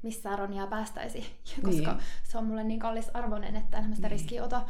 missään 0.02 0.38
Ronjaa 0.38 0.66
päästäisi, 0.66 1.26
koska 1.64 1.92
niin. 1.92 2.02
se 2.24 2.38
on 2.38 2.44
mulle 2.44 2.64
niin 2.64 2.80
kallis 2.80 3.10
arvoinen, 3.14 3.56
että 3.56 3.76
enhän 3.76 3.90
mä 3.90 3.94
sitä 3.94 4.08
niin. 4.08 4.18
riskiä 4.18 4.44
ota. 4.44 4.62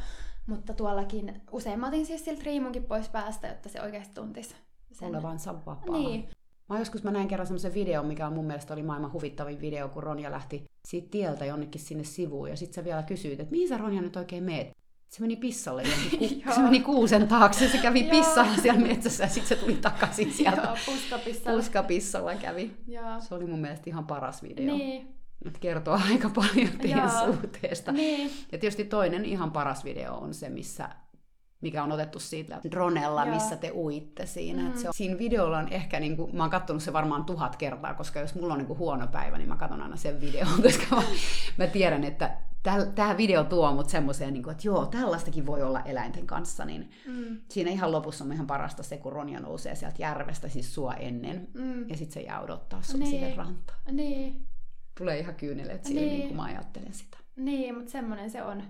Mutta 0.47 0.75
tuollakin 0.75 1.43
usein 1.51 1.81
mä 1.81 1.89
otin 1.89 2.07
siis 2.07 2.25
siltä 2.25 2.43
riimunkin 2.45 2.85
pois 2.85 3.09
päästä, 3.09 3.49
jotta 3.49 3.69
se 3.69 3.83
oikeasti 3.83 4.15
tuntisi 4.15 4.55
sen. 4.93 5.09
Olevansa 5.09 5.55
vapaa. 5.67 5.99
Niin. 5.99 6.29
Mä 6.71 6.79
joskus 6.79 7.03
mä 7.05 7.11
näin 7.11 7.29
kerran 7.29 7.47
semmoisen 7.47 7.75
videon, 7.75 8.07
mikä 8.07 8.27
on 8.27 8.33
mun 8.33 8.45
mielestä 8.45 8.73
oli 8.73 8.83
maailman 8.83 9.13
huvittavin 9.13 9.61
video, 9.61 9.89
kun 9.89 10.03
Ronja 10.03 10.31
lähti 10.31 10.65
siitä 10.89 11.09
tieltä 11.11 11.45
jonnekin 11.45 11.81
sinne 11.81 12.05
sivuun. 12.05 12.49
Ja 12.49 12.57
sitten 12.57 12.75
sä 12.75 12.85
vielä 12.85 13.03
kysyit, 13.03 13.41
että 13.41 13.51
mihin 13.51 13.69
sä 13.69 13.79
Ronja 13.79 14.03
nyt 14.03 14.17
oikein 14.17 14.45
meet? 14.45 14.77
Se 15.09 15.21
meni 15.21 15.37
pissalle 15.37 15.83
ku- 15.83 16.53
se 16.55 16.61
meni 16.61 16.81
kuusen 16.81 17.29
taakse, 17.29 17.69
se 17.69 17.79
kävi 17.79 18.05
pissalla 18.11 18.57
siellä 18.57 18.81
metsässä 18.81 19.25
ja 19.25 19.29
sitten 19.29 19.49
se 19.49 19.65
tuli 19.65 19.77
takaisin 19.77 20.33
sieltä. 20.37 20.63
Joo, 20.63 20.77
puskapissalla. 20.87 21.57
Puskapissalla 21.59 22.35
kävi. 22.35 22.77
Joo. 22.87 23.21
Se 23.21 23.35
oli 23.35 23.47
mun 23.47 23.61
mielestä 23.61 23.91
ihan 23.91 24.07
paras 24.07 24.43
video. 24.43 24.77
Niin. 24.77 25.09
Että 25.47 25.59
kertoo 25.59 25.99
aika 26.11 26.31
paljon 26.31 26.71
teidän 26.83 27.11
Joo. 27.15 27.33
suhteesta. 27.33 27.93
Niin. 27.93 28.31
Ja 28.53 28.59
tietysti 28.59 28.85
toinen 28.85 29.25
ihan 29.25 29.51
paras 29.53 29.85
video 29.85 30.15
on 30.15 30.35
se, 30.35 30.49
missä 30.49 30.89
mikä 31.61 31.83
on 31.83 31.93
otettu 31.93 32.19
siitä 32.19 32.61
dronella, 32.71 33.25
Joo. 33.25 33.35
missä 33.35 33.57
te 33.57 33.71
uitte 33.71 34.27
siinä. 34.27 34.63
Mm-hmm. 34.63 34.79
se 34.79 34.89
on, 34.89 34.95
siinä 34.95 35.19
videolla 35.19 35.59
on 35.59 35.69
ehkä, 35.69 36.01
niin 36.01 36.17
kuin, 36.17 36.37
mä 36.37 36.43
oon 36.43 36.51
katsonut 36.51 36.83
se 36.83 36.93
varmaan 36.93 37.25
tuhat 37.25 37.57
kertaa, 37.57 37.95
koska 37.95 38.21
jos 38.21 38.35
mulla 38.35 38.53
on 38.53 38.59
niin 38.59 38.67
kuin 38.67 38.79
huono 38.79 39.07
päivä, 39.07 39.39
niin 39.39 39.49
mä 39.49 39.57
katson 39.57 39.83
aina 39.83 39.97
sen 39.97 40.21
videon, 40.21 40.63
koska 40.63 40.97
mä, 40.97 41.03
mä 41.59 41.67
tiedän, 41.67 42.05
että 42.05 42.37
tämä 42.95 43.17
video 43.17 43.45
tuo 43.45 43.73
mut 43.73 43.89
semmoiseen, 43.89 44.33
niin 44.33 44.43
kuin, 44.43 44.53
että 44.53 44.69
joo, 44.69 44.87
tällaistakin 44.87 45.47
voi 45.47 45.63
olla 45.63 45.81
eläinten 45.81 46.27
kanssa, 46.27 46.65
niin 46.65 46.91
mm. 47.07 47.39
siinä 47.49 47.71
ihan 47.71 47.93
lopussa 47.93 48.25
on 48.25 48.33
ihan 48.33 48.47
parasta 48.47 48.83
se, 48.83 48.97
kun 48.97 49.13
Ronja 49.13 49.41
nousee 49.41 49.75
sieltä 49.75 50.03
järvestä, 50.03 50.49
siis 50.49 50.75
sua 50.75 50.95
ennen, 50.95 51.49
mm. 51.55 51.89
ja 51.89 51.97
sitten 51.97 52.13
se 52.13 52.21
jää 52.21 52.41
odottaa 52.41 52.83
sun 52.83 53.01
niin. 53.01 53.11
siihen 53.11 53.37
rantaan. 53.37 53.79
Niin. 53.91 54.47
Tulee 54.99 55.19
ihan 55.19 55.35
kyyneleet 55.35 55.85
silmiin, 55.85 56.09
niin. 56.09 56.29
kun 56.29 56.37
mä 56.37 56.43
ajattelen 56.43 56.95
sitä. 56.95 57.19
Niin, 57.37 57.75
mutta 57.75 57.91
semmoinen 57.91 58.31
se 58.31 58.43
on. 58.43 58.63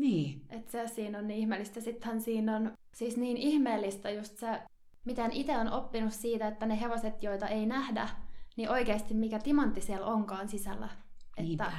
Niin. 0.00 0.42
Että 0.50 0.72
se 0.72 0.86
siinä 0.86 1.18
on 1.18 1.26
niin 1.26 1.40
ihmeellistä. 1.40 1.80
Sittenhän 1.80 2.20
siinä 2.20 2.56
on 2.56 2.72
siis 2.94 3.16
niin 3.16 3.36
ihmeellistä 3.36 4.10
just 4.10 4.38
se, 4.38 4.62
miten 5.04 5.32
itse 5.32 5.58
on 5.58 5.72
oppinut 5.72 6.12
siitä, 6.12 6.48
että 6.48 6.66
ne 6.66 6.80
hevoset, 6.80 7.22
joita 7.22 7.46
ei 7.46 7.66
nähdä, 7.66 8.08
niin 8.56 8.70
oikeasti 8.70 9.14
mikä 9.14 9.38
timantti 9.38 9.80
siellä 9.80 10.06
onkaan 10.06 10.48
sisällä. 10.48 10.88
Että, 11.36 11.72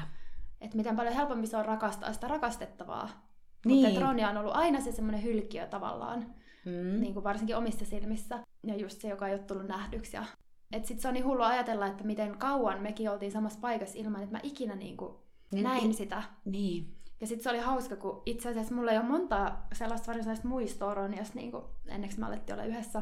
että 0.61 0.77
miten 0.77 0.95
paljon 0.95 1.15
helpompi 1.15 1.47
se 1.47 1.57
on 1.57 1.65
rakastaa 1.65 2.13
sitä 2.13 2.27
rakastettavaa. 2.27 3.27
Niin. 3.65 3.87
Mutta 3.87 4.05
Ronja 4.05 4.29
on 4.29 4.37
ollut 4.37 4.55
aina 4.55 4.81
se 4.81 4.91
semmoinen 4.91 5.23
hylkiö 5.23 5.67
tavallaan, 5.67 6.35
mm. 6.65 7.01
niin 7.01 7.13
kuin 7.13 7.23
varsinkin 7.23 7.57
omissa 7.57 7.85
silmissä. 7.85 8.39
Ja 8.67 8.75
just 8.75 9.01
se, 9.01 9.07
joka 9.07 9.27
ei 9.27 9.33
ole 9.33 9.43
tullut 9.43 9.67
nähdyksi. 9.67 10.17
Ja... 10.17 10.25
Että 10.71 10.87
sit 10.87 10.99
se 10.99 11.07
on 11.07 11.13
niin 11.13 11.25
hullu 11.25 11.43
ajatella, 11.43 11.87
että 11.87 12.03
miten 12.03 12.37
kauan 12.37 12.81
mekin 12.81 13.09
oltiin 13.09 13.31
samassa 13.31 13.59
paikassa 13.59 13.99
ilman, 13.99 14.23
että 14.23 14.35
mä 14.35 14.39
ikinä 14.43 14.75
niin 14.75 14.97
kuin 14.97 15.15
niin, 15.51 15.63
näin 15.63 15.83
niin, 15.83 15.93
sitä. 15.93 16.23
Niin. 16.45 17.00
Ja 17.21 17.27
sitten 17.27 17.43
se 17.43 17.49
oli 17.49 17.59
hauska, 17.59 17.95
kun 17.95 18.21
itse 18.25 18.49
asiassa 18.49 18.75
mulla 18.75 18.91
ei 18.91 18.97
ole 18.97 19.07
monta 19.07 19.51
sellaista 19.73 20.07
varsinaista 20.07 20.47
muistoa 20.47 20.93
Ronjasta 20.93 21.35
niin 21.35 21.51
enneksi 21.87 22.19
me 22.19 22.25
alettiin 22.25 22.53
olla 22.53 22.65
yhdessä. 22.65 23.01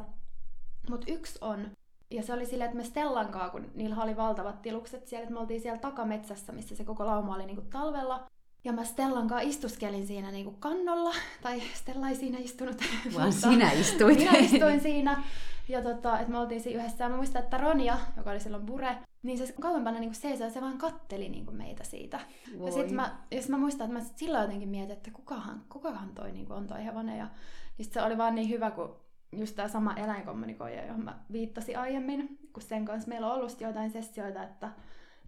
Mutta 0.89 1.11
yksi 1.11 1.37
on, 1.41 1.71
ja 2.11 2.23
se 2.23 2.33
oli 2.33 2.45
silleen, 2.45 2.69
että 2.69 2.77
me 2.77 2.83
Stellan 2.83 3.27
kanssa, 3.27 3.49
kun 3.49 3.71
niillä 3.75 4.03
oli 4.03 4.17
valtavat 4.17 4.61
tilukset 4.61 5.07
siellä, 5.07 5.23
että 5.23 5.33
me 5.33 5.39
oltiin 5.39 5.61
siellä 5.61 5.79
takametsässä, 5.79 6.51
missä 6.51 6.75
se 6.75 6.83
koko 6.83 7.05
lauma 7.05 7.35
oli 7.35 7.45
niin 7.45 7.69
talvella. 7.69 8.27
Ja 8.63 8.73
mä 8.73 8.83
Stellan 8.83 9.27
kanssa 9.27 9.49
istuskelin 9.49 10.07
siinä 10.07 10.31
niinku 10.31 10.51
kannolla, 10.51 11.15
tai 11.41 11.61
Stella 11.73 12.09
ei 12.09 12.15
siinä 12.15 12.37
istunut. 12.37 12.77
Vaan 13.15 13.33
sinä 13.33 13.71
istuit. 13.71 14.17
Minä 14.17 14.31
istuin 14.31 14.81
siinä. 14.81 15.23
Ja 15.69 15.81
tota, 15.81 16.19
että 16.19 16.31
me 16.31 16.37
oltiin 16.37 16.61
siinä 16.61 16.79
yhdessä. 16.79 17.03
Ja 17.03 17.09
mä 17.09 17.15
muistan, 17.15 17.43
että 17.43 17.57
Ronja, 17.57 17.97
joka 18.17 18.31
oli 18.31 18.39
silloin 18.39 18.65
bure, 18.65 18.97
niin 19.23 19.37
se 19.37 19.53
kauempana 19.61 19.99
niin 19.99 20.13
seisoi 20.13 20.47
ja 20.47 20.51
se 20.51 20.61
vaan 20.61 20.77
katteli 20.77 21.29
niin 21.29 21.55
meitä 21.55 21.83
siitä. 21.83 22.19
Voi. 22.59 22.67
Ja 22.67 22.71
sitten 22.71 22.95
mä, 22.95 23.17
jos 23.31 23.49
mä 23.49 23.57
muistan, 23.57 23.87
että 23.87 23.99
mä 23.99 24.05
silloin 24.15 24.41
jotenkin 24.41 24.69
mietin, 24.69 24.91
että 24.91 25.11
kukahan, 25.11 25.63
kukahan 25.69 26.09
toi 26.15 26.31
niin 26.31 26.51
on 26.51 26.67
toi 26.67 26.85
hevonen. 26.85 27.17
Ja 27.17 27.27
sit 27.81 27.93
se 27.93 28.01
oli 28.01 28.17
vaan 28.17 28.35
niin 28.35 28.49
hyvä, 28.49 28.71
kun 28.71 28.95
just 29.31 29.55
tämä 29.55 29.67
sama 29.67 29.93
eläinkommunikoija, 29.93 30.85
johon 30.85 31.03
mä 31.03 31.19
viittasin 31.31 31.79
aiemmin, 31.79 32.39
kun 32.53 32.63
sen 32.63 32.85
kanssa 32.85 33.09
meillä 33.09 33.27
on 33.27 33.33
ollut 33.33 33.61
joitain 33.61 33.91
sessioita, 33.91 34.43
että 34.43 34.69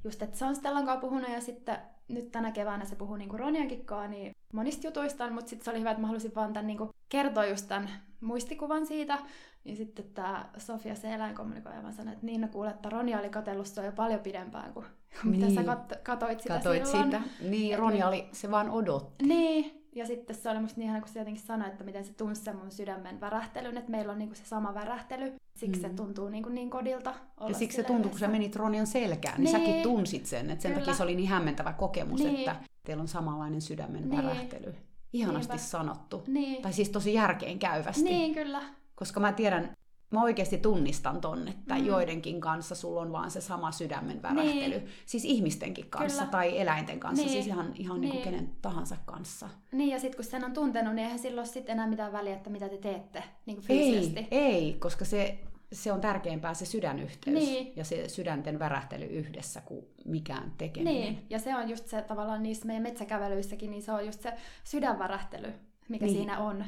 just, 0.03 0.21
että 0.21 0.37
se 0.37 0.45
on 0.45 0.55
Stellan 0.55 0.85
kanssa 0.85 1.01
puhunut 1.01 1.29
ja 1.29 1.41
sitten 1.41 1.77
nyt 2.07 2.31
tänä 2.31 2.51
keväänä 2.51 2.85
se 2.85 2.95
puhuu 2.95 3.15
niinku 3.15 3.37
Ronjankin 3.37 3.85
kanssa, 3.85 4.07
niin 4.07 4.35
monista 4.53 4.87
jutuistaan, 4.87 5.33
mutta 5.33 5.49
sitten 5.49 5.65
se 5.65 5.71
oli 5.71 5.79
hyvä, 5.79 5.91
että 5.91 6.01
mä 6.01 6.07
halusin 6.07 6.35
vaan 6.35 6.53
tämän 6.53 6.67
niinku 6.67 6.89
kertoa 7.09 7.45
just 7.45 7.67
tämän 7.67 7.89
muistikuvan 8.21 8.85
siitä, 8.85 9.19
niin 9.63 9.77
sitten 9.77 10.05
tämä 10.13 10.45
Sofia, 10.57 10.95
se 10.95 11.13
eläinkommunikoija, 11.13 11.91
sanoi, 11.91 12.13
että 12.13 12.25
niin, 12.25 12.41
no 12.41 12.47
kuule, 12.47 12.69
että 12.69 12.89
Ronja 12.89 13.19
oli 13.19 13.29
katsellut 13.29 13.67
jo 13.85 13.91
paljon 13.91 14.19
pidempään 14.19 14.73
kuin, 14.73 14.85
niin. 15.23 15.31
mitä 15.45 15.61
sä 15.61 15.61
kat- 15.61 15.99
katoit 16.03 16.39
sitä 16.39 16.53
katoit 16.53 16.85
silloin. 16.85 17.05
Sitä. 17.05 17.21
Niin, 17.41 17.79
Ronja 17.79 18.07
oli, 18.07 18.29
se 18.31 18.51
vaan 18.51 18.69
odotti. 18.69 19.25
Niin, 19.25 19.81
ja 19.95 20.05
sitten 20.05 20.35
se 20.35 20.49
oli 20.49 20.59
musta 20.59 20.79
niin 20.79 20.85
ihana, 20.85 21.01
kun 21.01 21.09
se 21.09 21.19
jotenkin 21.19 21.43
sanoi, 21.43 21.67
että 21.67 21.83
miten 21.83 22.05
se 22.05 22.13
tunsi 22.13 22.41
sen 22.41 22.55
mun 22.55 22.71
sydämen 22.71 23.21
värähtelyn, 23.21 23.77
että 23.77 23.91
meillä 23.91 24.11
on 24.11 24.19
niinku 24.19 24.35
se 24.35 24.45
sama 24.45 24.73
värähtely. 24.73 25.33
Siksi 25.55 25.81
mm. 25.81 25.89
se 25.89 25.95
tuntuu 25.95 26.29
niinku 26.29 26.49
niin 26.49 26.69
kodilta 26.69 27.13
olla 27.37 27.49
Ja 27.49 27.57
siksi 27.57 27.75
se 27.75 27.83
tuntui, 27.83 28.09
kun 28.09 28.19
sä 28.19 28.27
menit 28.27 28.55
Ronian 28.55 28.87
selkään, 28.87 29.43
niin, 29.43 29.53
niin 29.53 29.65
säkin 29.65 29.83
tunsit 29.83 30.25
sen. 30.25 30.49
Että 30.49 30.61
sen 30.61 30.71
Kyllä. 30.71 30.85
takia 30.85 30.97
se 30.97 31.03
oli 31.03 31.15
niin 31.15 31.29
hämmentävä 31.29 31.73
kokemus, 31.73 32.23
niin. 32.23 32.35
että 32.35 32.55
teillä 32.83 33.01
on 33.01 33.07
samanlainen 33.07 33.61
sydämen 33.61 34.09
niin. 34.09 34.23
värähtely. 34.23 34.75
Ihanasti 35.13 35.53
Niinpä. 35.53 35.67
sanottu. 35.67 36.23
Niin. 36.27 36.61
Tai 36.61 36.73
siis 36.73 36.89
tosi 36.89 37.13
järkeen 37.13 37.59
käyvästi. 37.59 38.03
Niin, 38.03 38.33
kyllä. 38.33 38.61
Koska 39.01 39.19
mä 39.19 39.33
tiedän, 39.33 39.77
mä 40.11 40.23
oikeasti 40.23 40.57
tunnistan 40.57 41.21
ton, 41.21 41.47
että 41.47 41.75
mm. 41.75 41.85
joidenkin 41.85 42.41
kanssa 42.41 42.75
sulla 42.75 43.01
on 43.01 43.11
vaan 43.11 43.31
se 43.31 43.41
sama 43.41 43.71
sydämen 43.71 44.21
värähtely. 44.21 44.77
Niin. 44.77 44.87
Siis 45.05 45.25
ihmistenkin 45.25 45.89
kanssa 45.89 46.19
Kyllä. 46.19 46.31
tai 46.31 46.59
eläinten 46.59 46.99
kanssa, 46.99 47.25
niin. 47.25 47.33
siis 47.33 47.47
ihan, 47.47 47.73
ihan 47.75 48.01
niin. 48.01 48.11
Niin 48.11 48.23
kuin 48.23 48.33
kenen 48.33 48.49
tahansa 48.61 48.97
kanssa. 49.05 49.49
Niin, 49.71 49.89
ja 49.89 49.99
sitten 49.99 50.17
kun 50.17 50.25
sen 50.25 50.45
on 50.45 50.53
tuntenut, 50.53 50.95
niin 50.95 51.03
eihän 51.05 51.19
silloin 51.19 51.47
sit 51.47 51.69
enää 51.69 51.87
mitään 51.87 52.11
väliä, 52.11 52.33
että 52.33 52.49
mitä 52.49 52.69
te 52.69 52.77
teette 52.77 53.23
niin 53.45 53.57
kuin 53.57 53.65
fyysisesti. 53.65 54.27
Ei, 54.31 54.53
ei, 54.53 54.73
koska 54.73 55.05
se, 55.05 55.39
se 55.71 55.91
on 55.91 56.01
tärkeämpää 56.01 56.53
se 56.53 56.65
sydänyhteys 56.65 57.39
niin. 57.39 57.73
ja 57.75 57.83
se 57.83 58.09
sydänten 58.09 58.59
värähtely 58.59 59.05
yhdessä 59.05 59.61
kuin 59.61 59.85
mikään 60.05 60.53
tekeminen. 60.57 60.93
Niin, 60.93 61.25
ja 61.29 61.39
se 61.39 61.55
on 61.55 61.69
just 61.69 61.87
se 61.87 62.01
tavallaan 62.01 62.43
niissä 62.43 62.67
meidän 62.67 62.83
metsäkävelyissäkin, 62.83 63.71
niin 63.71 63.83
se 63.83 63.91
on 63.91 64.05
just 64.05 64.21
se 64.21 64.33
sydänvärähtely, 64.63 65.53
mikä 65.89 66.05
niin. 66.05 66.17
siinä 66.17 66.39
on. 66.39 66.65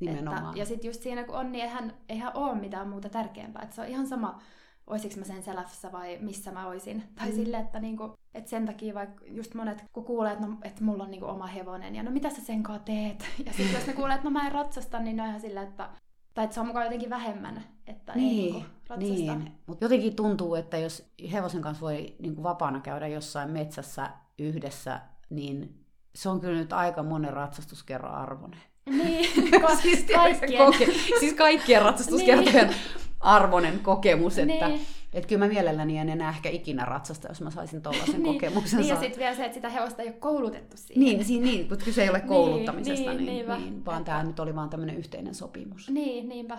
Nimenomaan. 0.00 0.44
Että, 0.44 0.58
ja 0.58 0.66
sitten 0.66 0.88
just 0.88 1.02
siinä 1.02 1.24
kun 1.24 1.34
on, 1.34 1.52
niin 1.52 1.64
eihän, 1.64 1.94
eihän 2.08 2.36
ole 2.36 2.54
mitään 2.54 2.88
muuta 2.88 3.08
tärkeämpää. 3.08 3.62
Että 3.62 3.74
se 3.74 3.82
on 3.82 3.88
ihan 3.88 4.06
sama, 4.06 4.38
olisiko 4.86 5.16
mä 5.16 5.24
sen 5.24 5.42
selässä 5.42 5.92
vai 5.92 6.18
missä 6.20 6.52
mä 6.52 6.66
oisin. 6.66 7.02
Tai 7.14 7.28
mm. 7.28 7.34
sille, 7.34 7.58
että 7.58 7.80
niinku, 7.80 8.14
et 8.34 8.48
sen 8.48 8.66
takia 8.66 8.94
vaikka 8.94 9.24
just 9.26 9.54
monet, 9.54 9.84
kun 9.92 10.04
kuulee, 10.04 10.32
että, 10.32 10.46
no, 10.46 10.56
että 10.62 10.84
mulla 10.84 11.04
on 11.04 11.10
niinku 11.10 11.26
oma 11.26 11.46
hevonen, 11.46 11.94
ja 11.94 12.02
no 12.02 12.10
mitä 12.10 12.30
sä 12.30 12.40
sen 12.40 12.62
kanssa 12.62 12.84
teet? 12.84 13.28
Ja 13.46 13.52
sitten 13.52 13.74
jos 13.74 13.86
ne 13.86 13.92
kuulee, 13.92 14.14
että 14.14 14.24
no 14.24 14.30
mä 14.30 14.46
en 14.46 14.52
ratsasta, 14.52 14.98
niin 14.98 15.16
ne 15.16 15.22
on 15.22 15.28
ihan 15.28 15.40
sillä, 15.40 15.62
että 15.62 15.88
tai 16.34 16.44
että 16.44 16.54
se 16.54 16.60
on 16.60 16.66
mukaan 16.66 16.84
jotenkin 16.84 17.10
vähemmän, 17.10 17.64
että 17.86 18.14
niin, 18.14 18.44
ei 18.44 18.52
niinku 18.52 18.68
ratsasta. 18.88 19.34
Niin, 19.34 19.52
mutta 19.66 19.84
jotenkin 19.84 20.16
tuntuu, 20.16 20.54
että 20.54 20.78
jos 20.78 21.12
hevosen 21.32 21.62
kanssa 21.62 21.80
voi 21.80 22.16
niinku 22.18 22.42
vapaana 22.42 22.80
käydä 22.80 23.06
jossain 23.06 23.50
metsässä 23.50 24.10
yhdessä, 24.38 25.00
niin 25.30 25.84
se 26.14 26.28
on 26.28 26.40
kyllä 26.40 26.58
nyt 26.58 26.72
aika 26.72 27.02
monen 27.02 27.32
ratsastuskerran 27.32 28.14
arvoinen. 28.14 28.60
Niin, 28.86 29.30
siis, 29.82 30.04
kaikkien. 30.14 30.64
Koke, 30.66 30.86
siis 31.18 31.34
kaikkien 31.34 31.82
ratsastuskertojen 31.82 32.66
niin. 32.66 32.76
arvoinen 33.20 33.78
kokemus, 33.78 34.38
että 34.38 34.68
niin. 34.68 34.80
et 35.12 35.26
kyllä 35.26 35.44
mä 35.44 35.52
mielelläni 35.52 35.98
en 35.98 36.08
enää 36.08 36.30
ehkä 36.30 36.48
ikinä 36.48 36.84
ratsasta, 36.84 37.28
jos 37.28 37.40
mä 37.40 37.50
saisin 37.50 37.82
tuollaisen 37.82 38.22
niin. 38.22 38.34
kokemuksen. 38.34 38.80
Niin, 38.80 38.88
ja 38.88 39.00
sitten 39.00 39.18
vielä 39.18 39.36
se, 39.36 39.44
että 39.44 39.54
sitä 39.54 39.68
hevosta 39.68 40.02
ei 40.02 40.08
ole 40.08 40.16
koulutettu 40.16 40.76
siihen. 40.76 41.04
Niin, 41.04 41.26
niin, 41.28 41.42
niin 41.42 41.66
mutta 41.68 41.84
kyse 41.84 42.02
ei 42.02 42.10
ole 42.10 42.18
niin, 42.18 42.28
kouluttamisesta, 42.28 43.10
niin, 43.10 43.26
niin, 43.26 43.46
niin, 43.46 43.60
niin 43.60 43.84
vaan 43.84 43.98
että... 43.98 44.12
tämä 44.12 44.22
nyt 44.22 44.40
oli 44.40 44.54
vaan 44.54 44.70
tämmöinen 44.70 44.96
yhteinen 44.96 45.34
sopimus. 45.34 45.90
Niin, 45.90 46.28
niinpä. 46.28 46.58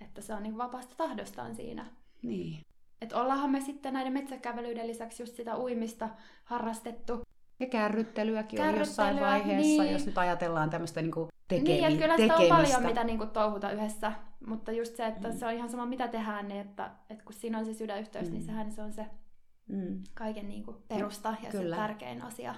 Että 0.00 0.20
se 0.20 0.34
on 0.34 0.42
niin 0.42 0.58
vapaasta 0.58 0.94
tahdostaan 0.96 1.54
siinä. 1.54 1.86
Niin. 2.22 2.60
Että 3.00 3.20
ollaanhan 3.20 3.50
me 3.50 3.60
sitten 3.60 3.92
näiden 3.92 4.12
metsäkävelyiden 4.12 4.86
lisäksi 4.86 5.22
just 5.22 5.36
sitä 5.36 5.58
uimista 5.58 6.08
harrastettu. 6.44 7.22
Ja 7.60 7.66
kärryttelyäkin 7.66 8.60
on 8.60 8.78
jossain 8.78 9.20
vaiheessa, 9.20 9.82
niin. 9.82 9.92
jos 9.92 10.06
nyt 10.06 10.18
ajatellaan 10.18 10.70
tämmöistä 10.70 11.02
niinku 11.02 11.28
tekemi- 11.48 11.68
Niin, 11.68 11.84
että 11.84 12.02
kyllä 12.02 12.16
sitä 12.16 12.36
on 12.36 12.48
paljon, 12.48 12.82
mitä 12.82 13.04
niinku 13.04 13.26
touhuta 13.26 13.70
yhdessä. 13.70 14.12
Mutta 14.46 14.72
just 14.72 14.96
se, 14.96 15.06
että 15.06 15.28
mm. 15.28 15.38
se 15.38 15.46
on 15.46 15.52
ihan 15.52 15.68
sama, 15.68 15.86
mitä 15.86 16.08
tehdään, 16.08 16.48
niin 16.48 16.60
että, 16.60 16.90
että 17.10 17.24
kun 17.24 17.34
siinä 17.34 17.58
on 17.58 17.64
se 17.66 17.74
sydänyhteys, 17.74 18.22
niin 18.24 18.32
mm. 18.32 18.38
niin 18.38 18.46
sehän 18.46 18.72
se 18.72 18.82
on 18.82 18.92
se 18.92 19.06
mm. 19.68 20.02
kaiken 20.14 20.48
niinku 20.48 20.72
perusta 20.88 21.34
ja 21.42 21.50
kyllä. 21.50 21.76
se 21.76 21.82
tärkein 21.82 22.22
asia. 22.22 22.54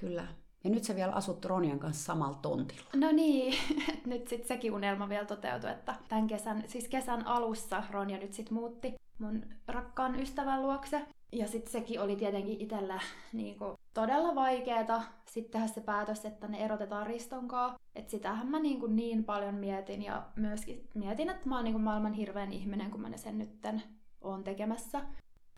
Kyllä. 0.00 0.26
Ja 0.64 0.70
nyt 0.70 0.84
sä 0.84 0.94
vielä 0.94 1.12
asut 1.12 1.44
Ronian 1.44 1.78
kanssa 1.78 2.04
samalla 2.04 2.38
tontilla. 2.42 2.90
No 2.96 3.12
niin, 3.12 3.54
nyt 4.06 4.28
sitten 4.28 4.48
sekin 4.48 4.72
unelma 4.72 5.08
vielä 5.08 5.24
toteutui, 5.24 5.70
että 5.70 5.94
tämän 6.08 6.26
kesän, 6.26 6.64
siis 6.66 6.88
kesän 6.88 7.26
alussa 7.26 7.82
Ronja 7.90 8.18
nyt 8.18 8.32
sitten 8.32 8.54
muutti 8.54 8.94
mun 9.18 9.42
rakkaan 9.68 10.20
ystävän 10.20 10.62
luokse. 10.62 11.06
Ja 11.32 11.48
sitten 11.48 11.72
sekin 11.72 12.00
oli 12.00 12.16
tietenkin 12.16 12.60
itsellä 12.60 13.00
niinku 13.32 13.78
todella 13.94 14.34
vaikeeta 14.34 15.02
sitten 15.26 15.52
tehdä 15.52 15.66
se 15.66 15.80
päätös, 15.80 16.24
että 16.24 16.48
ne 16.48 16.64
erotetaan 16.64 17.06
Ristonkaan. 17.06 17.74
Että 17.94 18.10
sitähän 18.10 18.48
mä 18.48 18.60
niinku 18.60 18.86
niin 18.86 19.24
paljon 19.24 19.54
mietin 19.54 20.02
ja 20.02 20.26
myöskin 20.36 20.88
mietin, 20.94 21.30
että 21.30 21.48
mä 21.48 21.54
oon 21.54 21.64
niinku 21.64 21.78
maailman 21.78 22.12
hirveän 22.12 22.52
ihminen, 22.52 22.90
kun 22.90 23.00
mä 23.00 23.16
sen 23.16 23.38
nytten 23.38 23.82
oon 24.20 24.44
tekemässä. 24.44 25.00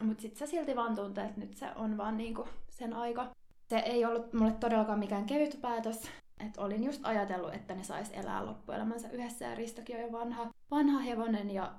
Mutta 0.03 0.23
sitten 0.23 0.39
se 0.39 0.51
silti 0.51 0.77
vaan 0.77 0.97
tuntee, 0.97 1.25
että 1.25 1.41
nyt 1.41 1.55
se 1.55 1.67
on 1.77 1.97
vaan 1.97 2.17
niinku 2.17 2.49
sen 2.71 2.93
aika. 2.93 3.31
Se 3.69 3.79
ei 3.79 4.05
ollut 4.05 4.33
mulle 4.33 4.53
todellakaan 4.53 4.99
mikään 4.99 5.27
kevyt 5.27 5.59
päätös. 5.61 6.11
että 6.47 6.61
olin 6.61 6.85
just 6.85 7.01
ajatellut, 7.05 7.55
että 7.55 7.75
ne 7.75 7.83
sais 7.83 8.11
elää 8.13 8.47
loppuelämänsä 8.47 9.11
yhdessä 9.11 9.45
ja 9.45 9.55
Ristokin 9.55 9.97
on 9.97 10.03
jo 10.03 10.13
vanha, 10.13 10.51
vanha 10.71 10.99
hevonen 10.99 11.51
ja 11.51 11.75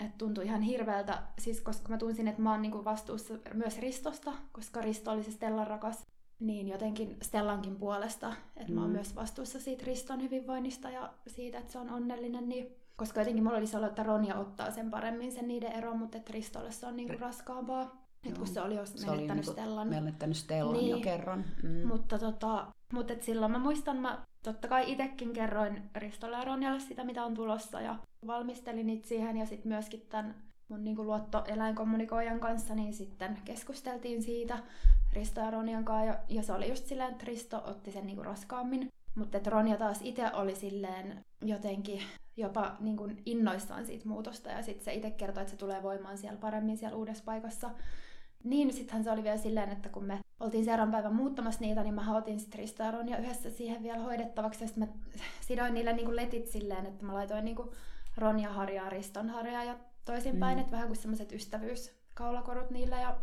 että 0.00 0.18
tuntui 0.18 0.44
ihan 0.44 0.62
hirveältä, 0.62 1.22
siis 1.38 1.60
koska 1.60 1.88
mä 1.88 1.98
tunsin, 1.98 2.28
että 2.28 2.42
mä 2.42 2.50
oon 2.50 2.62
niinku 2.62 2.84
vastuussa 2.84 3.34
myös 3.54 3.78
Ristosta, 3.78 4.32
koska 4.52 4.80
Risto 4.80 5.10
oli 5.10 5.22
se 5.22 5.30
Stellan 5.30 5.66
rakas, 5.66 6.06
niin 6.40 6.68
jotenkin 6.68 7.16
Stellankin 7.22 7.76
puolesta, 7.76 8.32
että 8.56 8.72
mm. 8.72 8.74
mä 8.74 8.80
oon 8.80 8.90
mm. 8.90 8.94
myös 8.94 9.16
vastuussa 9.16 9.60
siitä 9.60 9.84
Riston 9.86 10.22
hyvinvoinnista 10.22 10.90
ja 10.90 11.12
siitä, 11.26 11.58
että 11.58 11.72
se 11.72 11.78
on 11.78 11.90
onnellinen, 11.90 12.48
niin 12.48 12.76
koska 12.96 13.20
jotenkin 13.20 13.44
mulla 13.44 13.56
olisi 13.56 13.76
ollut, 13.76 13.88
että 13.88 14.02
Ronja 14.02 14.34
ottaa 14.34 14.70
sen 14.70 14.90
paremmin 14.90 15.32
sen 15.32 15.48
niiden 15.48 15.72
eron, 15.72 15.98
mutta 15.98 16.18
että 16.18 16.32
Ristolle 16.32 16.72
se 16.72 16.86
on 16.86 16.96
niinku 16.96 17.14
raskaampaa. 17.20 18.05
Et 18.28 18.38
kun 18.38 18.46
se 18.46 18.60
oli 18.60 18.74
jo 18.74 18.86
se 18.86 18.92
menettänyt 19.06 19.28
niinku 19.28 19.52
Stellan. 19.52 19.88
Menettänyt 19.88 20.36
Stellan 20.36 20.72
niin. 20.72 20.90
jo 20.90 20.98
kerran. 21.00 21.44
Mm. 21.62 21.86
Mutta, 21.86 22.18
tota, 22.18 22.66
mutta 22.92 23.12
et 23.12 23.22
silloin 23.22 23.52
mä 23.52 23.58
muistan, 23.58 23.96
mä 23.96 24.26
totta 24.42 24.68
kai 24.68 24.92
itekin 24.92 25.32
kerroin 25.32 25.82
Ristolle 25.94 26.36
ja 26.36 26.44
Ronjalle 26.44 26.80
sitä, 26.80 27.04
mitä 27.04 27.24
on 27.24 27.34
tulossa. 27.34 27.80
Ja 27.80 27.96
valmistelin 28.26 28.86
niitä 28.86 29.08
siihen 29.08 29.36
ja 29.36 29.46
sitten 29.46 29.68
myöskin 29.68 30.06
tämän 30.08 30.34
mun 30.68 30.84
niin 30.84 30.96
kuin 30.96 31.06
luottoeläinkommunikoijan 31.06 32.40
kanssa, 32.40 32.74
niin 32.74 32.94
sitten 32.94 33.38
keskusteltiin 33.44 34.22
siitä 34.22 34.58
Risto 35.12 35.40
ja 35.40 35.50
Ronjan 35.50 35.84
kanssa. 35.84 36.06
Ja, 36.06 36.18
ja 36.28 36.42
se 36.42 36.52
oli 36.52 36.68
just 36.68 36.86
silleen, 36.86 37.12
että 37.12 37.24
Risto 37.24 37.62
otti 37.66 37.92
sen 37.92 38.06
niin 38.06 38.16
kuin 38.16 38.26
raskaammin. 38.26 38.88
Mutta 39.14 39.36
että 39.36 39.50
Ronja 39.50 39.76
taas 39.76 40.00
itse 40.02 40.32
oli 40.32 40.54
silleen 40.54 41.24
jotenkin 41.42 42.02
jopa 42.36 42.76
niin 42.80 42.96
kuin 42.96 43.22
innoissaan 43.26 43.86
siitä 43.86 44.08
muutosta. 44.08 44.50
Ja 44.50 44.62
sitten 44.62 44.84
se 44.84 44.94
itse 44.94 45.10
kertoi, 45.10 45.40
että 45.40 45.50
se 45.50 45.56
tulee 45.56 45.82
voimaan 45.82 46.18
siellä 46.18 46.38
paremmin 46.38 46.76
siellä 46.76 46.96
uudessa 46.96 47.24
paikassa. 47.24 47.70
Niin, 48.46 48.72
sittenhän 48.72 49.04
se 49.04 49.10
oli 49.10 49.22
vielä 49.22 49.36
silleen, 49.36 49.70
että 49.70 49.88
kun 49.88 50.04
me 50.04 50.20
oltiin 50.40 50.64
seuraavan 50.64 50.92
päivän 50.92 51.14
muuttamassa 51.14 51.60
niitä, 51.60 51.82
niin 51.82 51.94
mä 51.94 52.16
otin 52.16 52.40
sitten 52.40 52.58
Risto 52.58 52.82
ja 52.82 53.18
yhdessä 53.18 53.50
siihen 53.50 53.82
vielä 53.82 53.98
hoidettavaksi. 53.98 54.64
Ja 54.64 54.68
sitten 54.68 54.88
mä 54.88 54.94
sidoin 55.40 55.74
niille 55.74 55.92
niin 55.92 56.04
kuin 56.04 56.16
letit 56.16 56.46
silleen, 56.46 56.86
että 56.86 57.04
mä 57.04 57.14
laitoin 57.14 57.44
niin 57.44 57.56
kuin 57.56 57.70
Ronja 58.16 58.52
harjaa, 58.52 58.90
Riston 58.90 59.30
harjaa 59.30 59.64
ja 59.64 59.76
toisinpäin, 60.04 60.58
mm. 60.58 60.60
että 60.60 60.72
vähän 60.72 60.86
kuin 60.86 60.96
semmoiset 60.96 61.32
ystävyyskaulakorut 61.32 62.70
niillä 62.70 63.00
ja 63.00 63.16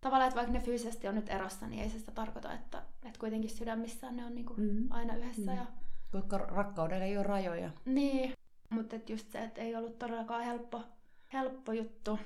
tavallaan, 0.00 0.28
että 0.28 0.36
vaikka 0.36 0.52
ne 0.52 0.60
fyysisesti 0.60 1.08
on 1.08 1.14
nyt 1.14 1.28
erossa, 1.28 1.66
niin 1.66 1.82
ei 1.82 1.90
se 1.90 1.98
sitä 1.98 2.12
tarkoita, 2.12 2.52
että, 2.52 2.82
että 3.02 3.18
kuitenkin 3.18 3.50
sydämissään 3.50 4.16
ne 4.16 4.24
on 4.24 4.34
niin 4.34 4.46
kuin 4.46 4.60
mm. 4.60 4.86
aina 4.90 5.16
yhdessä. 5.16 5.50
Mm. 5.50 5.56
Ja... 5.56 5.66
Koska 6.12 6.38
rakkaudella 6.38 7.04
ei 7.04 7.16
ole 7.16 7.26
rajoja. 7.26 7.70
Niin, 7.84 8.32
mutta 8.70 8.96
just 9.08 9.30
se, 9.32 9.44
että 9.44 9.60
ei 9.60 9.76
ollut 9.76 9.98
todellakaan 9.98 10.44
helppo, 10.44 10.82
helppo 11.32 11.72
juttu. 11.72 12.18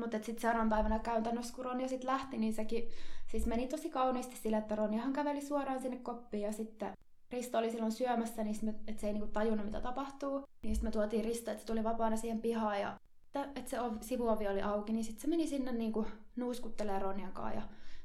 Mutta 0.00 0.16
sitten 0.16 0.40
seuraavan 0.40 0.68
päivänä 0.68 0.98
käytännössä, 0.98 1.54
kun 1.54 1.64
Ronja 1.64 1.88
sitten 1.88 2.10
lähti, 2.10 2.38
niin 2.38 2.54
sekin 2.54 2.88
siis 3.30 3.46
meni 3.46 3.66
tosi 3.66 3.90
kauniisti 3.90 4.36
sille, 4.36 4.56
että 4.56 4.76
Ronjahan 4.76 5.12
käveli 5.12 5.40
suoraan 5.40 5.80
sinne 5.80 5.96
koppiin 5.96 6.42
ja 6.42 6.52
sitten 6.52 6.92
Risto 7.30 7.58
oli 7.58 7.70
silloin 7.70 7.92
syömässä, 7.92 8.44
niin 8.44 8.56
me, 8.62 8.74
että 8.86 9.00
se 9.00 9.06
ei 9.06 9.12
niinku 9.12 9.28
tajunnut, 9.28 9.66
mitä 9.66 9.80
tapahtuu. 9.80 10.44
Niin 10.62 10.74
sitten 10.74 10.88
me 10.88 10.92
tuotiin 10.92 11.24
Risto, 11.24 11.50
että 11.50 11.60
se 11.60 11.66
tuli 11.66 11.84
vapaana 11.84 12.16
siihen 12.16 12.40
pihaan 12.40 12.80
ja 12.80 12.98
että 13.34 13.70
se 13.70 13.76
sivuovi 14.00 14.48
oli 14.48 14.62
auki, 14.62 14.92
niin 14.92 15.04
sitten 15.04 15.22
se 15.22 15.28
meni 15.28 15.46
sinne 15.46 15.72
niinku 15.72 16.06
nuuskuttelee 16.36 16.98
Ronjan 16.98 17.32
kanssa 17.32 17.58
ja, 17.58 17.62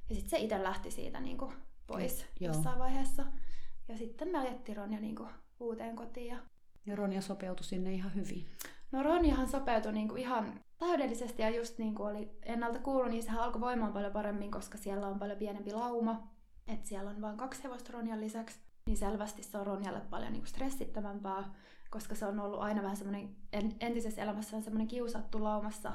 ja 0.09 0.15
sitten 0.15 0.29
se 0.29 0.37
itse 0.37 0.63
lähti 0.63 0.91
siitä 0.91 1.19
niinku 1.19 1.53
pois 1.87 2.25
Joo. 2.39 2.53
jossain 2.53 2.79
vaiheessa. 2.79 3.25
Ja 3.87 3.97
sitten 3.97 4.27
me 4.27 4.37
ajettiin 4.37 4.77
Ronja 4.77 4.99
niin 4.99 5.15
kuin 5.15 5.29
uuteen 5.59 5.95
kotiin. 5.95 6.27
Ja... 6.27 6.37
Ja 6.85 6.95
Ronja 6.95 7.21
sopeutui 7.21 7.65
sinne 7.65 7.93
ihan 7.93 8.15
hyvin. 8.15 8.45
No 8.91 9.03
Ronjahan 9.03 9.49
sopeutui 9.49 9.93
niin 9.93 10.07
kuin 10.07 10.21
ihan 10.21 10.59
täydellisesti 10.77 11.41
ja 11.41 11.49
just 11.49 11.77
niin 11.77 11.95
kuin 11.95 12.09
oli 12.09 12.31
ennalta 12.43 12.79
kuullut, 12.79 13.11
niin 13.11 13.23
sehän 13.23 13.39
alkoi 13.39 13.61
voimaan 13.61 13.93
paljon 13.93 14.13
paremmin, 14.13 14.51
koska 14.51 14.77
siellä 14.77 15.07
on 15.07 15.19
paljon 15.19 15.37
pienempi 15.37 15.71
lauma. 15.71 16.27
Että 16.67 16.87
siellä 16.87 17.09
on 17.09 17.21
vain 17.21 17.37
kaksi 17.37 17.63
hevosta 17.63 17.93
Ronjan 17.93 18.21
lisäksi. 18.21 18.59
Niin 18.85 18.97
selvästi 18.97 19.43
se 19.43 19.57
on 19.57 19.67
Ronjalle 19.67 20.01
paljon 20.09 20.33
niin 20.33 20.41
kuin 20.41 20.49
stressittävämpää, 20.49 21.53
koska 21.89 22.15
se 22.15 22.25
on 22.25 22.39
ollut 22.39 22.59
aina 22.59 22.81
vähän 22.81 22.97
semmoinen, 22.97 23.35
en, 23.53 23.75
entisessä 23.79 24.21
elämässä 24.21 24.57
on 24.57 24.63
semmoinen 24.63 24.87
kiusattu 24.87 25.43
laumassa, 25.43 25.91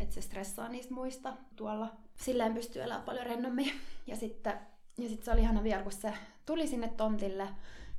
että 0.00 0.14
se 0.14 0.20
stressaa 0.20 0.68
niistä 0.68 0.94
muista 0.94 1.36
tuolla. 1.56 1.96
Silleen 2.16 2.54
pystyy 2.54 2.82
elämään 2.82 3.04
paljon 3.04 3.26
rennommin. 3.26 3.72
Ja 4.06 4.16
sitten, 4.16 4.58
ja 4.98 5.08
sitten 5.08 5.24
se 5.24 5.30
oli 5.30 5.40
ihana 5.40 5.62
vielä, 5.62 5.82
kun 5.82 5.92
se 5.92 6.14
tuli 6.46 6.66
sinne 6.66 6.88
tontille, 6.88 7.48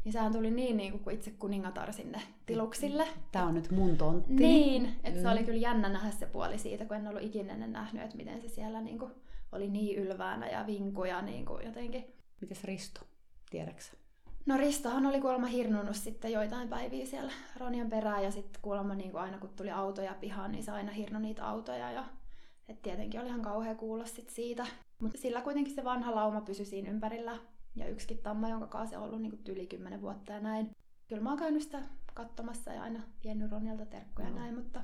niin 0.05 0.13
sehän 0.13 0.31
tuli 0.33 0.51
niin, 0.51 0.77
niin 0.77 0.99
kuin 0.99 1.15
itse 1.15 1.31
kuningatar 1.31 1.93
sinne 1.93 2.21
tiluksille. 2.45 3.07
Tämä 3.31 3.45
on 3.45 3.53
nyt 3.53 3.71
mun 3.71 3.97
tontti. 3.97 4.33
Niin, 4.33 4.85
että 5.03 5.19
se 5.19 5.25
Mm. 5.25 5.31
oli 5.31 5.43
kyllä 5.43 5.59
jännä 5.59 5.89
nähdä 5.89 6.11
se 6.11 6.25
puoli 6.25 6.57
siitä, 6.57 6.85
kun 6.85 6.97
en 6.97 7.07
ollut 7.07 7.23
ikinä 7.23 7.53
ennen 7.53 7.73
nähnyt, 7.73 8.03
että 8.03 8.17
miten 8.17 8.41
se 8.41 8.47
siellä 8.47 8.81
niin 8.81 8.99
kuin, 8.99 9.11
oli 9.51 9.69
niin 9.69 9.97
ylväänä 9.97 10.49
ja 10.49 10.67
vinkuja 10.67 11.21
niin 11.21 11.45
kuin 11.45 11.65
jotenkin. 11.65 12.05
Mites 12.41 12.63
Risto? 12.63 13.01
Tiedäksä? 13.49 13.93
No 14.45 14.57
Ristohan 14.57 15.05
oli 15.05 15.21
kuulemma 15.21 15.47
hirnunut 15.47 15.95
sitten 15.95 16.31
joitain 16.31 16.67
päiviä 16.69 17.05
siellä 17.05 17.31
Ronjan 17.57 17.89
perään 17.89 18.23
ja 18.23 18.31
sitten 18.31 18.61
kuulemma 18.61 18.95
niin 18.95 19.11
kuin 19.11 19.21
aina 19.21 19.37
kun 19.37 19.49
tuli 19.49 19.71
autoja 19.71 20.13
pihaan, 20.19 20.51
niin 20.51 20.63
se 20.63 20.71
aina 20.71 20.91
hirnui 20.91 21.21
niitä 21.21 21.47
autoja 21.47 21.91
ja 21.91 22.05
et 22.69 22.81
tietenkin 22.81 23.19
oli 23.19 23.29
ihan 23.29 23.41
kauhea 23.41 23.75
kuulla 23.75 24.05
sit 24.05 24.29
siitä. 24.29 24.65
Mutta 24.99 25.17
sillä 25.17 25.41
kuitenkin 25.41 25.75
se 25.75 25.83
vanha 25.83 26.15
lauma 26.15 26.41
pysyi 26.41 26.65
siinä 26.65 26.89
ympärillä 26.89 27.37
ja 27.75 27.87
yksikin 27.87 28.17
tamma, 28.17 28.49
jonka 28.49 28.67
kanssa 28.67 28.89
se 28.89 28.97
on 28.97 29.03
ollut 29.03 29.21
niin 29.21 29.31
kuin 29.31 29.41
yli 29.49 29.67
10 29.67 30.01
vuotta 30.01 30.31
ja 30.33 30.39
näin. 30.39 30.69
Kyllä 31.07 31.21
mä 31.21 31.29
oon 31.29 31.39
käynyt 31.39 31.61
sitä 31.63 31.81
katsomassa 32.13 32.73
ja 32.73 32.83
aina 32.83 33.03
vienyt 33.23 33.51
Ronjalta 33.51 33.85
terkkuja 33.85 34.27
ja 34.27 34.31
Joo. 34.31 34.39
näin, 34.39 34.55
mutta 34.55 34.81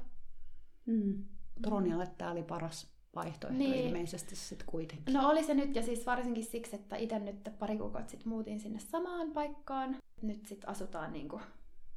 Mm. 0.85 1.23
Ronjalle 1.67 2.07
tämä 2.17 2.31
oli 2.31 2.43
paras 2.43 2.91
vaihtoehto 3.15 3.57
Niin. 3.59 3.87
ilmeisesti 3.87 4.35
sitten 4.35 4.67
kuitenkin. 4.67 5.13
No 5.13 5.29
oli 5.29 5.43
se 5.43 5.53
nyt 5.53 5.75
ja 5.75 5.83
siis 5.83 6.05
varsinkin 6.05 6.43
siksi, 6.45 6.75
että 6.75 6.95
itse 6.95 7.19
nyt 7.19 7.49
pari 7.59 7.77
kuukautta 7.77 8.11
sitten 8.11 8.29
muutin 8.29 8.59
sinne 8.59 8.79
samaan 8.79 9.31
paikkaan. 9.31 9.95
Nyt 10.21 10.45
sitten 10.45 10.69
asutaan 10.69 11.13
niinku 11.13 11.41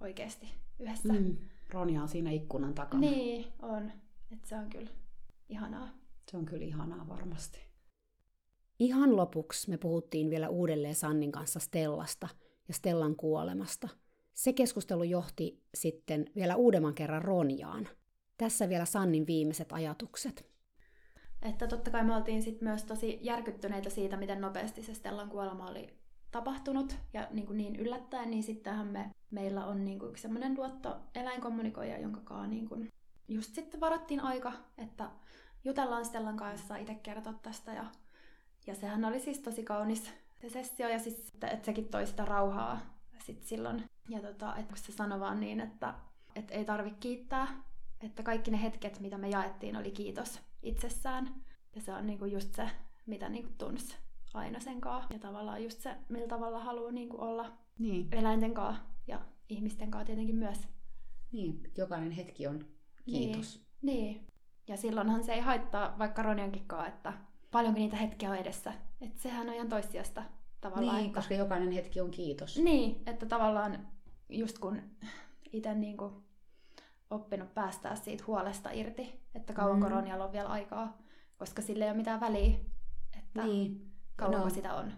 oikeasti 0.00 0.48
yhdessä. 0.78 1.12
Mm. 1.12 1.36
Ronja 1.70 2.02
on 2.02 2.08
siinä 2.08 2.30
ikkunan 2.30 2.74
takana. 2.74 3.00
Niin, 3.00 3.46
on. 3.62 3.92
Et 4.32 4.44
se 4.44 4.56
on 4.56 4.70
kyllä 4.70 4.90
ihanaa. 5.48 5.88
Se 6.30 6.36
on 6.36 6.44
kyllä 6.44 6.64
ihanaa 6.64 7.08
varmasti. 7.08 7.58
Ihan 8.78 9.16
lopuksi 9.16 9.70
me 9.70 9.78
puhuttiin 9.78 10.30
vielä 10.30 10.48
uudelleen 10.48 10.94
Sannin 10.94 11.32
kanssa 11.32 11.60
Stellasta 11.60 12.28
ja 12.68 12.74
Stellan 12.74 13.16
kuolemasta. 13.16 13.88
Se 14.32 14.52
keskustelu 14.52 15.02
johti 15.02 15.62
sitten 15.74 16.26
vielä 16.36 16.56
uudemman 16.56 16.94
kerran 16.94 17.22
Ronjaan. 17.22 17.88
Tässä 18.38 18.68
vielä 18.68 18.84
Sannin 18.84 19.26
viimeiset 19.26 19.72
ajatukset. 19.72 20.54
Että 21.42 21.66
totta 21.66 21.90
kai 21.90 22.04
me 22.04 22.16
oltiin 22.16 22.42
sit 22.42 22.60
myös 22.60 22.84
tosi 22.84 23.18
järkyttyneitä 23.22 23.90
siitä, 23.90 24.16
miten 24.16 24.40
nopeasti 24.40 24.82
se 24.82 24.94
Stellan 24.94 25.28
kuolema 25.28 25.66
oli 25.66 25.88
tapahtunut 26.30 26.96
ja 27.12 27.28
niin, 27.30 27.46
kuin 27.46 27.56
niin 27.56 27.76
yllättäen, 27.76 28.30
niin 28.30 28.42
sittenhän 28.42 28.86
me, 28.86 29.10
meillä 29.30 29.66
on 29.66 29.84
niin 29.84 29.98
kuin 29.98 30.10
yksi 30.10 30.22
semmoinen 30.22 30.56
luotto 30.56 30.96
eläinkommunikoija, 31.14 31.98
jonka 31.98 32.20
kanssa 32.20 32.46
niin 32.46 32.68
kuin 32.68 32.92
just 33.28 33.54
sitten 33.54 33.80
varattiin 33.80 34.20
aika, 34.20 34.52
että 34.78 35.10
jutellaan 35.64 36.04
Stellan 36.04 36.36
kanssa, 36.36 36.76
itse 36.76 36.94
kertoa 36.94 37.32
tästä 37.32 37.72
ja, 37.72 37.84
ja 38.66 38.74
sehän 38.74 39.04
oli 39.04 39.20
siis 39.20 39.38
tosi 39.38 39.62
kaunis 39.62 40.12
se 40.40 40.48
sessio 40.48 40.88
ja 40.88 40.98
siis, 40.98 41.28
että, 41.34 41.48
että 41.48 41.66
sekin 41.66 41.88
toi 41.88 42.06
sitä 42.06 42.24
rauhaa 42.24 42.80
sit 43.18 43.42
silloin. 43.42 43.84
Ja 44.08 44.20
tota, 44.20 44.56
että 44.56 44.68
kun 44.68 44.76
se 44.78 44.92
sanoi 44.92 45.20
vaan 45.20 45.40
niin, 45.40 45.60
että, 45.60 45.94
että 46.36 46.54
ei 46.54 46.64
tarvi 46.64 46.90
kiittää, 46.90 47.62
että 48.00 48.22
kaikki 48.22 48.50
ne 48.50 48.62
hetket, 48.62 49.00
mitä 49.00 49.18
me 49.18 49.28
jaettiin, 49.28 49.76
oli 49.76 49.90
kiitos 49.90 50.40
itsessään. 50.62 51.34
Ja 51.74 51.80
se 51.80 51.92
on 51.94 52.06
niinku 52.06 52.24
just 52.24 52.54
se, 52.54 52.70
mitä 53.06 53.28
niinku 53.28 53.50
tunsi 53.58 53.96
aina 54.34 54.60
sen 54.60 54.80
kanssa. 54.80 55.12
Ja 55.14 55.18
tavallaan 55.18 55.62
just 55.64 55.80
se, 55.80 55.96
millä 56.08 56.28
tavalla 56.28 56.60
haluaa 56.60 56.92
niinku 56.92 57.20
olla 57.20 57.52
Niin, 57.78 58.08
eläinten 58.12 58.54
kanssa 58.54 58.82
ja 59.06 59.20
ihmisten 59.48 59.90
kanssa 59.90 60.06
tietenkin 60.06 60.36
myös. 60.36 60.68
niin. 61.32 61.72
jokainen 61.76 62.10
hetki 62.10 62.46
on 62.46 62.64
kiitos. 63.04 63.66
Niin. 63.82 64.26
Ja 64.68 64.76
silloinhan 64.76 65.24
se 65.24 65.32
ei 65.32 65.40
haittaa 65.40 65.98
vaikka 65.98 66.22
Ronjankin 66.22 66.66
kanssa, 66.66 66.88
että 66.88 67.12
paljonko 67.54 67.78
niitä 67.80 67.96
hetkiä 67.96 68.30
on 68.30 68.36
edessä. 68.36 68.72
Että 69.00 69.22
sehän 69.22 69.48
on 69.48 69.54
ihan 69.54 69.68
toissijasta 69.68 70.22
tavallaan. 70.60 70.96
Niin, 70.96 71.06
että... 71.06 71.18
koska 71.18 71.34
jokainen 71.34 71.70
hetki 71.70 72.00
on 72.00 72.10
kiitos. 72.10 72.58
Niin, 72.58 73.02
että 73.06 73.26
tavallaan 73.26 73.88
just 74.28 74.58
kun 74.58 74.82
itse 75.52 75.74
niinku 75.74 76.22
oppinut 77.10 77.54
päästää 77.54 77.96
siitä 77.96 78.24
huolesta 78.26 78.70
irti, 78.70 79.20
että 79.34 79.52
kauanko 79.52 79.86
Mm. 79.86 79.92
Ronjalla 79.92 80.24
on 80.24 80.32
vielä 80.32 80.48
aikaa, 80.48 80.98
koska 81.36 81.62
sillä 81.62 81.84
ei 81.84 81.90
ole 81.90 81.96
mitään 81.96 82.20
väliä, 82.20 82.56
että 83.18 83.44
Niin, 83.44 83.92
kauanko 84.16 84.48
no. 84.48 84.54
sitä 84.54 84.74
on. 84.74 84.92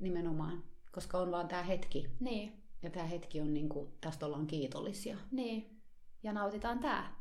nimenomaan. 0.00 0.62
Koska 0.92 1.18
on 1.18 1.30
vaan 1.30 1.48
tämä 1.48 1.62
hetki. 1.62 2.06
Niin, 2.20 2.62
Ja 2.82 2.90
tämä 2.90 3.06
hetki 3.06 3.40
on 3.40 3.54
niinku, 3.54 3.92
tästä 4.00 4.26
ollaan 4.26 4.46
kiitollisia. 4.46 5.16
niin. 5.30 5.80
Ja 6.22 6.32
nautitaan 6.32 6.78
tää. 6.78 7.14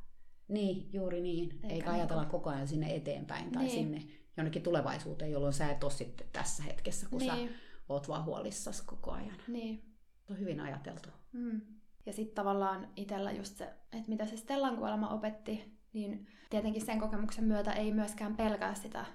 Niin, 0.48 0.90
juuri 0.94 1.22
niin. 1.22 1.52
Eikä 1.64 1.68
Eikä 1.74 1.92
ajatella 1.92 2.26
koko 2.26 2.50
ajan 2.50 2.68
sinne 2.68 2.96
eteenpäin 2.96 3.52
tai 3.52 3.64
Niin. 3.64 3.72
sinne 3.72 4.04
jonnekin 4.38 4.64
tulevaisuuteen, 4.64 5.32
jolloin 5.32 5.54
sä 5.54 5.72
et 5.72 5.84
ole 5.84 5.92
sitten 5.92 6.28
tässä 6.34 6.64
hetkessä, 6.64 7.08
kun 7.10 7.20
niin, 7.20 7.50
sä 7.50 7.56
oot 7.90 8.08
vaan 8.08 8.26
huolissas 8.26 8.82
koko 8.82 9.12
ajan. 9.12 9.36
niin. 9.48 9.84
Se 10.28 10.34
on 10.34 10.40
hyvin 10.40 10.60
ajateltu. 10.60 11.10
Mm. 11.32 11.62
Ja 12.06 12.14
sitten 12.14 12.36
tavallaan 12.36 12.88
itsellä 12.96 13.32
just 13.32 13.58
se, 13.58 13.64
että 13.92 14.10
mitä 14.10 14.26
se 14.26 14.38
Stellan 14.38 14.78
kuolema 14.78 15.10
opetti, 15.10 15.78
niin 15.94 16.28
tietenkin 16.50 16.86
sen 16.86 17.00
kokemuksen 17.00 17.44
myötä 17.44 17.72
ei 17.74 17.92
myöskään 17.92 18.36
pelkää 18.36 18.76
sitä 18.76 19.06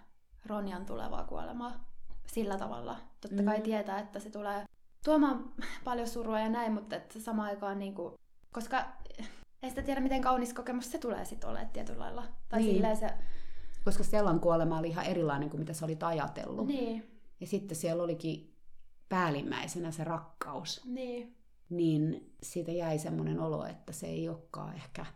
Ronjan 0.47 0.87
tulevaa 0.87 1.25
kuolemaa 1.25 1.85
sillä 2.27 2.59
tavalla. 2.59 2.97
Totta 3.21 3.43
kai 3.43 3.57
Mm. 3.57 3.63
tietää, 3.63 3.99
että 3.99 4.19
se 4.21 4.31
tulee 4.31 4.65
tuomaan 5.05 5.53
paljon 5.85 6.09
surua 6.09 6.41
ja 6.41 6.49
näin, 6.49 6.73
mutta 6.73 6.97
että 6.97 7.21
samaan 7.21 7.49
aikaan, 7.49 7.79
niin 7.79 7.95
kuin, 7.95 8.15
koska 8.53 8.85
ei 9.63 9.71
sitä 9.71 9.83
tiedä, 9.83 10.01
miten 10.01 10.23
kaunis 10.23 10.55
kokemus 10.55 10.93
se 10.93 10.99
tulee 10.99 11.25
sitten 11.25 11.51
olemaan 11.51 11.71
tietyllä 11.73 11.99
lailla. 12.05 12.25
Tai 12.49 12.61
Niin. 12.61 12.75
silleen 12.75 12.97
se, 12.97 13.11
Koska 13.89 14.05
Stellan 14.05 14.41
kuolema 14.41 14.79
oli 14.79 14.89
ihan 14.89 15.05
erilainen 15.05 15.51
kuin 15.51 15.61
mitä 15.61 15.73
sä 15.73 15.85
olit 15.87 16.03
ajatellut. 16.03 16.67
niin, 16.67 17.11
Ja 17.41 17.47
sitten 17.47 17.77
siellä 17.77 18.03
olikin 18.03 18.55
päällimmäisenä 19.09 19.91
se 19.91 20.05
rakkaus. 20.05 20.83
niin. 20.85 21.35
Niin 21.71 22.33
siitä 22.43 22.73
jäi 22.73 22.99
semmoinen 22.99 23.41
olo, 23.41 23.65
että 23.67 23.93
se 23.93 24.07
ei 24.07 24.29
olekaan 24.29 24.75
ehkä... 24.75 25.07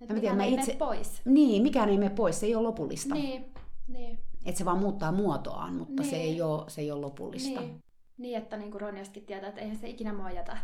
Että 0.00 0.14
mä 0.14 0.20
tiedän, 0.20 0.36
mikään 0.36 0.36
mä 0.36 0.44
itse- 0.62 0.66
mene 0.66 0.78
pois. 0.78 1.20
Niin, 1.24 1.62
mikään 1.62 1.88
ei 1.88 1.98
mene 1.98 2.10
pois, 2.14 2.40
se 2.40 2.46
ei 2.46 2.54
ole 2.54 2.62
lopullista. 2.62 3.14
Niin, 3.14 3.54
niin. 3.88 4.18
Että 4.44 4.58
se 4.58 4.64
vaan 4.64 4.78
muuttaa 4.78 5.12
muotoaan, 5.12 5.74
mutta 5.74 6.02
se, 6.02 6.10
Niin. 6.10 6.22
ei 6.22 6.42
ole, 6.42 6.70
se 6.70 6.80
ei 6.80 6.90
ole 6.92 7.00
lopullista. 7.00 7.60
Niin, 7.60 7.82
niin 8.18 8.38
että 8.38 8.56
niin 8.56 8.70
kuin 8.70 8.80
Ronjastakin 8.80 9.22
tietää, 9.26 9.48
että 9.48 9.60
eihän 9.60 9.76
se 9.76 9.88
ikinä 9.88 10.12
mua 10.12 10.30
jätä. 10.30 10.58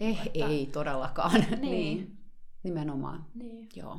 Eh, 0.00 0.26
Että- 0.26 0.46
ei 0.48 0.66
todellakaan. 0.72 1.32
Niin. 1.50 1.60
niin. 1.60 2.16
Nimenomaan. 2.62 3.26
Niin. 3.34 3.68
Joo. 3.76 3.98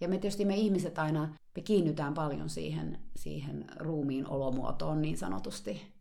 Ja 0.00 0.08
me 0.08 0.18
tietysti 0.18 0.44
me 0.44 0.56
ihmiset 0.56 0.98
aina, 0.98 1.28
me 1.56 1.62
kiinnytään 1.62 2.14
paljon 2.14 2.48
siihen, 2.48 2.98
siihen 3.16 3.64
ruumiin 3.76 4.28
olomuotoon 4.28 5.02
niin 5.02 5.16
sanotusti. 5.16 5.92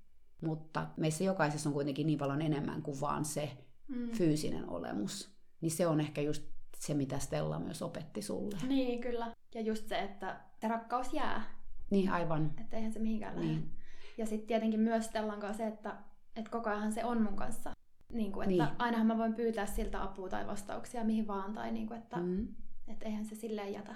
Mutta 0.42 0.88
meissä 0.98 1.24
jokaisessa 1.24 1.70
on 1.70 1.74
kuitenkin 1.74 2.08
niin 2.08 2.20
paljon 2.20 2.42
enemmän 2.42 2.82
kuin 2.82 3.02
vaan 3.02 3.26
se 3.26 3.58
Mm. 3.88 4.10
fyysinen 4.12 4.70
olemus. 4.70 5.36
Niin 5.62 5.72
se 5.72 5.88
on 5.88 6.00
ehkä 6.00 6.22
just 6.22 6.44
se, 6.78 6.94
mitä 6.94 7.20
Stella 7.20 7.60
myös 7.60 7.82
opetti 7.82 8.22
sulle. 8.22 8.58
Niin, 8.68 9.02
kyllä. 9.02 9.32
Ja 9.56 9.62
just 9.62 9.88
se, 9.88 10.00
että 10.00 10.42
se 10.62 10.68
rakkaus 10.68 11.14
jää. 11.14 11.44
Niin 11.90 12.10
aivan. 12.10 12.52
Että 12.62 12.78
eihän 12.78 12.94
se 12.94 13.00
mihinkään 13.00 13.36
lähde. 13.36 13.48
Niin. 13.48 13.72
Ja 14.18 14.26
sitten 14.26 14.48
tietenkin 14.48 14.80
myös 14.80 15.06
Stellan 15.06 15.40
kanssa 15.40 15.58
se, 15.64 15.68
että, 15.68 15.96
että 16.36 16.52
koko 16.52 16.70
ajan 16.70 16.92
se 16.92 17.06
on 17.06 17.22
mun 17.22 17.36
kanssa. 17.36 17.72
Niin 18.14 18.32
kuin, 18.32 18.50
että 18.52 18.66
Niin. 18.66 18.76
ainahan 18.82 19.08
mä 19.08 19.18
voin 19.18 19.34
pyytää 19.34 19.66
siltä 19.66 20.04
apua 20.04 20.30
tai 20.30 20.48
vastauksia 20.48 21.04
mihin 21.04 21.28
vaan. 21.28 21.54
Tai 21.54 21.72
niin 21.72 21.88
kuin, 21.88 22.00
että. 22.00 22.18
Mm. 22.18 22.48
että 22.88 23.06
eihän 23.06 23.26
se 23.26 23.36
silleen 23.36 23.74
jätä. 23.74 23.96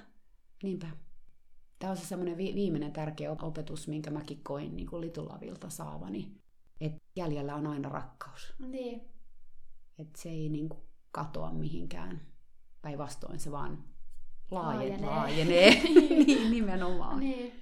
Niinpä. 0.63 0.87
Tämä 1.79 1.91
on 1.91 1.97
se 1.97 2.05
semmoinen 2.05 2.37
vi- 2.37 2.55
viimeinen 2.55 2.93
tärkeä 2.93 3.31
opetus, 3.31 3.87
minkä 3.87 4.11
mäkin 4.11 4.43
koin 4.43 4.75
niin 4.75 4.87
kuin 4.87 5.01
Litulavilta 5.01 5.69
saavani. 5.69 6.31
Että 6.81 6.99
jäljellä 7.15 7.55
on 7.55 7.67
aina 7.67 7.89
rakkaus. 7.89 8.53
Niin, 8.59 9.01
Että 9.99 10.21
se 10.21 10.29
ei 10.29 10.49
niin 10.49 10.69
kuin 10.69 10.81
katoa 11.11 11.51
mihinkään. 11.53 12.21
Päinvastoin 12.81 13.39
se 13.39 13.51
vaan 13.51 13.83
laajenee. 14.51 15.05
Laajenee. 15.05 15.69
laajenee. 15.69 15.83
niin, 16.25 16.51
nimenomaan. 16.51 17.19
niin. 17.19 17.53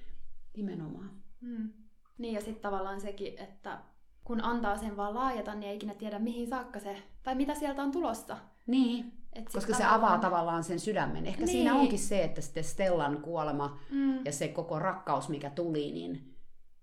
Nimenomaan. 0.56 1.10
Mm. 1.40 1.72
Niin 2.18 2.34
ja 2.34 2.40
sitten 2.40 2.62
tavallaan 2.62 3.00
sekin, 3.00 3.38
että 3.38 3.82
kun 4.24 4.44
antaa 4.44 4.76
sen 4.76 4.96
vaan 4.96 5.14
laajata, 5.14 5.54
niin 5.54 5.70
ei 5.70 5.76
ikinä 5.76 5.94
tiedä 5.94 6.18
mihin 6.18 6.48
saakka 6.48 6.80
se, 6.80 7.02
tai 7.22 7.34
mitä 7.34 7.54
sieltä 7.54 7.82
on 7.82 7.92
tulossa. 7.92 8.36
Niin, 8.66 9.12
Et 9.32 9.44
koska 9.52 9.74
se 9.74 9.84
avaa 9.84 10.18
tavallaan 10.18 10.64
sen 10.64 10.80
sydämen. 10.80 11.26
Ehkä 11.26 11.40
Niin. 11.40 11.48
siinä 11.52 11.74
onkin 11.74 11.98
se, 11.98 12.24
että 12.24 12.40
sitten 12.40 12.64
Stellan 12.64 13.20
kuolema 13.22 13.78
Mm. 13.90 14.24
ja 14.24 14.32
se 14.32 14.48
koko 14.48 14.78
rakkaus, 14.78 15.28
mikä 15.28 15.50
tuli, 15.50 15.92
niin 15.92 16.34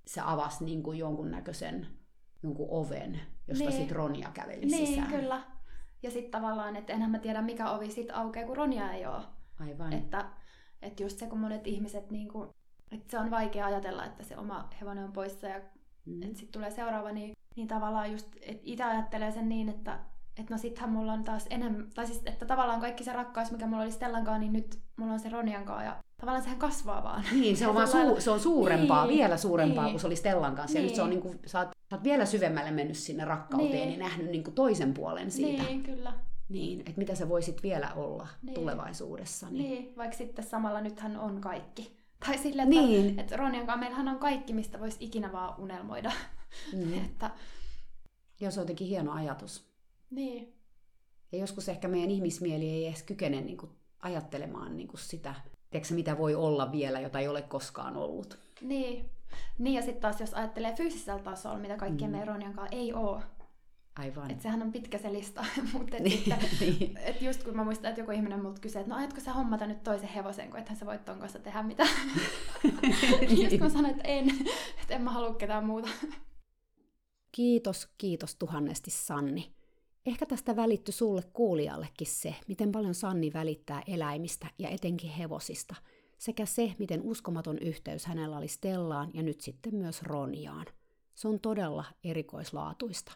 se 0.08 0.22
avasi 0.26 0.66
niin 0.66 0.84
kuin 0.84 0.98
jonkunnäköisen 0.98 1.88
jonkun 2.44 2.68
oven, 2.70 3.20
josta 3.48 3.64
Niin. 3.70 3.74
sit 3.78 3.92
Ronja 3.92 4.30
käveli 4.34 4.66
Niin, 4.66 4.88
sisään. 4.88 5.08
kyllä. 5.08 5.42
Ja 6.04 6.12
sitten 6.12 6.32
tavallaan, 6.42 6.76
että 6.76 6.94
enhän 6.94 7.12
mä 7.12 7.20
tiedä 7.20 7.42
mikä 7.42 7.72
ovi 7.72 7.92
sit 7.92 8.12
aukeaa, 8.14 8.46
kun 8.48 8.58
Ronja 8.58 8.92
ei 8.94 9.06
ole. 9.06 9.22
Aivan. 9.60 9.94
Että, 9.94 10.26
että 10.82 11.04
just 11.04 11.18
se, 11.20 11.28
kun 11.28 11.40
monet 11.40 11.68
ihmiset, 11.68 12.12
niin 12.12 12.28
kuin, 12.28 12.50
että 12.92 13.12
se 13.12 13.20
on 13.20 13.32
vaikea 13.32 13.66
ajatella, 13.66 14.06
että 14.06 14.24
se 14.24 14.38
oma 14.38 14.70
hevonen 14.82 15.04
on 15.04 15.12
poissa 15.14 15.48
ja 15.48 15.62
Mm. 16.06 16.22
että 16.24 16.38
sitten 16.38 16.52
tulee 16.52 16.72
seuraava, 16.72 17.12
niin, 17.12 17.34
niin 17.56 17.68
tavallaan 17.68 18.12
just, 18.12 18.28
että 18.42 18.62
itse 18.66 18.84
ajattelee 18.84 19.32
sen 19.32 19.50
niin, 19.50 19.70
että 19.70 20.00
että 20.38 20.54
no 20.54 20.58
sittenhän 20.58 20.90
mulla 20.90 21.14
on 21.14 21.24
taas 21.24 21.46
enemmän, 21.50 21.88
tai 21.96 22.08
siis, 22.08 22.22
että 22.26 22.46
tavallaan 22.46 22.82
kaikki 22.82 23.04
se 23.04 23.14
rakkaus, 23.14 23.52
mikä 23.52 23.68
mulla 23.68 23.84
oli 23.84 23.92
Stellankaan, 23.92 24.40
niin 24.40 24.54
nyt 24.54 24.80
mulla 24.98 25.14
on 25.14 25.20
se 25.20 25.30
Ronjankaan, 25.30 25.86
ja 25.86 26.04
tavallaan 26.18 26.44
sehän 26.44 26.60
kasvaa 26.60 27.04
vaan. 27.04 27.24
Niin, 27.32 27.58
se 27.58 27.68
on, 27.68 27.76
vaan 27.76 27.88
Sillä 27.88 28.00
lailla- 28.00 28.14
suu, 28.16 28.22
se 28.22 28.32
on 28.32 28.40
suurempaa, 28.40 29.06
Niin, 29.06 29.18
vielä 29.18 29.38
suurempaa 29.38 29.84
niin. 29.84 29.94
kuin 29.94 30.02
se 30.02 30.08
oli 30.08 30.16
Stellan 30.16 30.56
kanssa. 30.56 30.78
Ja 30.78 30.84
nyt 30.84 30.96
se 30.96 31.02
on 31.02 31.10
Niin. 31.10 31.24
niin 31.24 31.32
kuin, 31.38 31.50
sä, 31.50 31.60
oot, 31.60 31.68
sä 31.90 31.96
oot 31.96 32.04
vielä 32.04 32.26
syvemmälle 32.26 32.72
mennyt 32.72 32.98
sinne 32.98 33.26
rakkauteen 33.26 33.72
Niin. 33.72 33.88
niin 33.90 34.00
nähnyt 34.00 34.30
niin 34.32 34.44
kuin 34.44 34.54
toisen 34.54 34.94
puolen 34.94 35.32
siitä. 35.32 35.64
Niin, 35.64 35.84
kyllä. 35.84 36.14
Niin, 36.50 36.80
että 36.80 36.94
mitä 36.98 37.16
se 37.16 37.30
voisit 37.30 37.64
vielä 37.64 37.92
olla 37.96 38.28
Niin. 38.42 38.54
tulevaisuudessa. 38.54 39.48
Niin. 39.50 39.64
Niin, 39.64 39.94
vaikka 39.98 40.18
sitten 40.18 40.46
samalla 40.46 40.82
nythän 40.82 41.18
on 41.18 41.42
kaikki. 41.42 41.96
Tai 42.26 42.38
sille, 42.38 42.62
että, 42.62 42.70
Niin. 42.76 43.20
että 43.20 43.38
Ronjankaan 43.38 43.80
meillähän 43.80 44.08
on 44.08 44.20
kaikki, 44.20 44.54
mistä 44.54 44.80
voisi 44.80 44.98
ikinä 45.00 45.32
vaan 45.32 45.60
unelmoida. 45.62 46.12
Mm. 46.74 46.94
että, 47.06 47.32
Joo, 48.42 48.52
se 48.52 48.60
on 48.60 48.64
jotenkin 48.64 48.88
hieno 48.88 49.12
ajatus. 49.12 49.75
Niin, 50.10 50.54
Ja 51.32 51.38
joskus 51.38 51.70
ehkä 51.70 51.88
meidän 51.88 52.12
ihmismieli 52.12 52.70
ei 52.70 52.88
edes 52.88 53.04
kykene 53.04 53.42
niin 53.42 53.58
kuin, 53.58 53.72
ajattelemaan 54.00 54.78
niin 54.78 54.88
kuin 54.88 55.00
sitä, 55.00 55.36
tiedätkö, 55.70 55.94
mitä 55.94 56.18
voi 56.18 56.36
olla 56.36 56.72
vielä, 56.72 57.00
jota 57.00 57.20
ei 57.20 57.28
ole 57.28 57.42
koskaan 57.42 57.98
ollut. 57.98 58.38
niin. 58.62 59.10
Niin 59.60 59.74
ja 59.76 59.82
sitten 59.82 60.02
taas 60.02 60.20
jos 60.20 60.34
ajattelee 60.34 60.76
fyysisellä 60.76 61.20
tasolla, 61.24 61.58
mitä 61.60 61.78
kaikkea 61.78 62.08
Mm. 62.08 62.12
meidän 62.12 62.28
Ronjankaan 62.28 62.68
ei 62.72 62.94
ole. 62.94 63.22
Aivan. 63.96 64.32
Että 64.32 64.44
sehän 64.44 64.62
on 64.62 64.72
pitkä 64.72 64.98
se 64.98 65.14
lista. 65.14 65.46
Mutta 65.74 65.98
et 65.98 66.04
Niin, 66.04 66.18
sitten, 66.18 66.40
niin. 66.60 66.98
et 66.98 67.22
just 67.22 67.44
kun 67.44 67.56
mä 67.56 67.64
muistan, 67.64 67.90
että 67.90 68.02
joku 68.02 68.12
ihminen 68.12 68.42
multa 68.42 68.62
kysyy, 68.62 68.82
että 68.82 68.94
no 68.94 69.00
ajatko 69.00 69.20
sä 69.20 69.34
hommata 69.34 69.68
nyt 69.68 69.84
toisen 69.84 70.10
hevosen, 70.10 70.50
kun 70.50 70.60
ethän 70.60 70.78
sä 70.78 70.86
voit 70.86 71.06
ton 71.06 71.20
kanssa 71.20 71.40
tehdä 71.40 71.64
mitään. 71.64 71.90
just 73.42 73.50
kun 73.50 73.60
mä 73.60 73.70
sanoin, 73.70 73.96
että 73.96 74.08
en, 74.08 74.30
että 74.82 74.96
en 74.96 75.02
mä 75.02 75.12
halua 75.12 75.34
ketään 75.34 75.66
muuta. 75.66 75.90
Kiitos, 77.32 77.88
kiitos 77.98 78.36
tuhannesti 78.36 78.92
Sanni. 78.92 79.55
Ehkä 80.06 80.26
tästä 80.26 80.56
välitty 80.56 80.92
sulle 80.92 81.24
kuulijallekin 81.34 82.08
se, 82.08 82.36
miten 82.48 82.72
paljon 82.72 82.94
Sanni 82.94 83.34
välittää 83.34 83.84
eläimistä 83.88 84.48
ja 84.60 84.70
etenkin 84.70 85.10
hevosista, 85.10 85.76
sekä 86.18 86.46
se, 86.46 86.74
miten 86.80 87.02
uskomaton 87.02 87.58
yhteys 87.60 88.06
hänellä 88.06 88.38
oli 88.38 88.48
Stellaan 88.48 89.12
ja 89.14 89.24
nyt 89.24 89.42
sitten 89.42 89.76
myös 89.76 90.04
Ronjaan. 90.04 90.66
Se 91.16 91.28
on 91.28 91.40
todella 91.40 91.86
erikoislaatuista. 92.04 93.12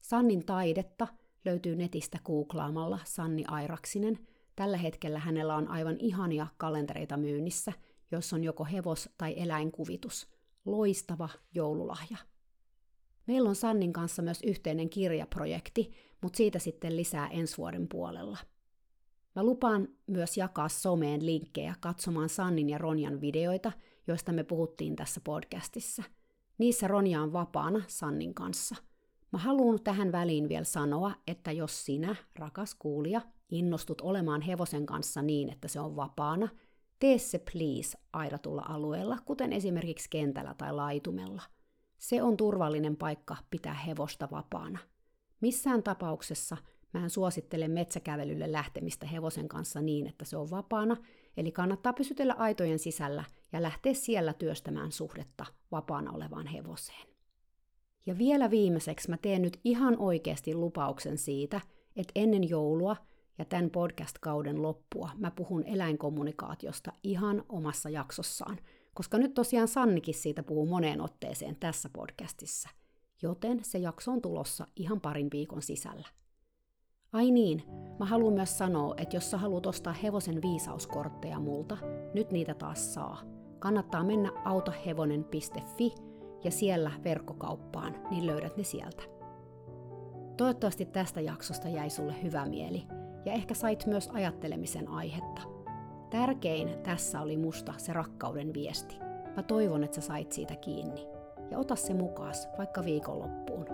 Sannin 0.00 0.46
taidetta 0.46 1.08
löytyy 1.44 1.76
netistä 1.76 2.18
googlaamalla 2.24 2.98
Sanni 3.04 3.44
Airaksinen. 3.48 4.18
Tällä 4.56 4.76
hetkellä 4.76 5.18
hänellä 5.18 5.56
on 5.56 5.68
aivan 5.68 5.96
ihania 5.98 6.46
kalentereita 6.56 7.16
myynnissä, 7.16 7.72
joissa 8.10 8.36
on 8.36 8.44
joko 8.44 8.64
hevos- 8.64 9.08
tai 9.18 9.34
eläinkuvitus. 9.36 10.28
Loistava 10.64 11.28
joululahja. 11.54 12.16
Meillä 13.26 13.48
on 13.48 13.56
Sannin 13.56 13.92
kanssa 13.92 14.22
myös 14.22 14.40
yhteinen 14.42 14.90
kirjaprojekti, 14.90 15.92
mutta 16.22 16.36
siitä 16.36 16.58
sitten 16.58 16.96
lisää 16.96 17.28
ensi 17.28 17.56
vuoden 17.58 17.88
puolella. 17.88 18.38
Mä 19.34 19.42
lupaan 19.44 19.88
myös 20.06 20.36
jakaa 20.36 20.68
someen 20.68 21.26
linkkejä 21.26 21.74
katsomaan 21.80 22.28
Sannin 22.28 22.70
ja 22.70 22.78
Ronjan 22.78 23.20
videoita, 23.20 23.72
joista 24.06 24.32
me 24.32 24.44
puhuttiin 24.44 24.96
tässä 24.96 25.20
podcastissa. 25.24 26.02
Niissä 26.58 26.88
Ronja 26.88 27.22
on 27.22 27.32
vapaana 27.32 27.82
Sannin 27.86 28.34
kanssa. 28.34 28.76
Mä 29.32 29.38
haluan 29.38 29.82
tähän 29.84 30.12
väliin 30.12 30.48
vielä 30.48 30.64
sanoa, 30.64 31.12
että 31.26 31.52
jos 31.52 31.84
sinä, 31.84 32.16
rakas 32.38 32.74
kuulija, 32.74 33.20
innostut 33.50 34.00
olemaan 34.00 34.40
hevosen 34.40 34.86
kanssa 34.86 35.22
niin, 35.22 35.52
että 35.52 35.68
se 35.68 35.80
on 35.80 35.96
vapaana, 35.96 36.48
tee 36.98 37.18
se 37.18 37.38
please 37.52 37.98
aidatulla 38.12 38.64
alueella, 38.68 39.18
kuten 39.24 39.52
esimerkiksi 39.52 40.10
kentällä 40.10 40.54
tai 40.58 40.72
laitumella. 40.72 41.42
Se 41.98 42.22
on 42.22 42.36
turvallinen 42.36 42.96
paikka 42.96 43.36
pitää 43.50 43.74
hevosta 43.74 44.28
vapaana. 44.30 44.78
Missään 45.40 45.82
tapauksessa 45.82 46.56
mä 46.94 47.02
en 47.02 47.10
suosittele 47.10 47.68
metsäkävelylle 47.68 48.52
lähtemistä 48.52 49.06
hevosen 49.06 49.48
kanssa 49.48 49.80
niin, 49.80 50.06
että 50.06 50.24
se 50.24 50.36
on 50.36 50.50
vapaana, 50.50 50.96
eli 51.36 51.52
kannattaa 51.52 51.92
pysytellä 51.92 52.34
aitojen 52.34 52.78
sisällä 52.78 53.24
ja 53.52 53.62
lähteä 53.62 53.94
siellä 53.94 54.32
työstämään 54.32 54.92
suhdetta 54.92 55.46
vapaana 55.72 56.12
olevaan 56.12 56.46
hevoseen. 56.46 57.08
Ja 58.06 58.18
vielä 58.18 58.50
viimeiseksi 58.50 59.10
mä 59.10 59.16
teen 59.16 59.42
nyt 59.42 59.60
ihan 59.64 59.98
oikeasti 59.98 60.54
lupauksen 60.54 61.18
siitä, 61.18 61.60
että 61.96 62.12
ennen 62.14 62.48
joulua 62.48 62.96
ja 63.38 63.44
tämän 63.44 63.70
podcast-kauden 63.70 64.62
loppua 64.62 65.10
mä 65.18 65.30
puhun 65.30 65.64
eläinkommunikaatiosta 65.64 66.92
ihan 67.02 67.44
omassa 67.48 67.90
jaksossaan, 67.90 68.58
koska 68.96 69.18
nyt 69.18 69.34
tosiaan 69.34 69.68
Sannikin 69.68 70.14
siitä 70.14 70.42
puhuu 70.42 70.66
moneen 70.66 71.00
otteeseen 71.00 71.56
tässä 71.56 71.88
podcastissa, 71.92 72.68
joten 73.22 73.64
se 73.64 73.78
jakso 73.78 74.12
on 74.12 74.22
tulossa 74.22 74.66
ihan 74.76 75.00
parin 75.00 75.28
viikon 75.32 75.62
sisällä. 75.62 76.08
Ai 77.12 77.30
niin, 77.30 77.62
mä 77.98 78.04
haluan 78.04 78.34
myös 78.34 78.58
sanoa, 78.58 78.94
että 78.96 79.16
jos 79.16 79.30
sä 79.30 79.38
haluat 79.38 79.66
ostaa 79.66 79.92
hevosen 79.92 80.42
viisauskortteja 80.42 81.40
multa, 81.40 81.76
nyt 82.14 82.30
niitä 82.30 82.54
taas 82.54 82.94
saa. 82.94 83.22
Kannattaa 83.58 84.04
mennä 84.04 84.32
autohevonen.fi 84.44 85.94
ja 86.44 86.50
siellä 86.50 86.90
verkkokauppaan, 87.04 87.94
niin 88.10 88.26
löydät 88.26 88.56
ne 88.56 88.64
sieltä. 88.64 89.02
Toivottavasti 90.36 90.84
tästä 90.84 91.20
jaksosta 91.20 91.68
jäi 91.68 91.90
sulle 91.90 92.22
hyvä 92.22 92.46
mieli 92.46 92.82
ja 93.24 93.32
ehkä 93.32 93.54
sait 93.54 93.86
myös 93.86 94.08
ajattelemisen 94.08 94.88
aihetta. 94.88 95.55
Tärkein 96.10 96.78
tässä 96.82 97.20
oli 97.20 97.36
musta 97.36 97.74
se 97.76 97.92
rakkauden 97.92 98.54
viesti. 98.54 98.96
Mä 99.36 99.42
toivon, 99.42 99.84
että 99.84 99.94
sä 99.94 100.06
sait 100.06 100.32
siitä 100.32 100.56
kiinni. 100.56 101.06
Ja 101.50 101.58
ota 101.58 101.76
se 101.76 101.94
mukaas, 101.94 102.48
vaikka 102.58 102.84
viikonloppuun. 102.84 103.66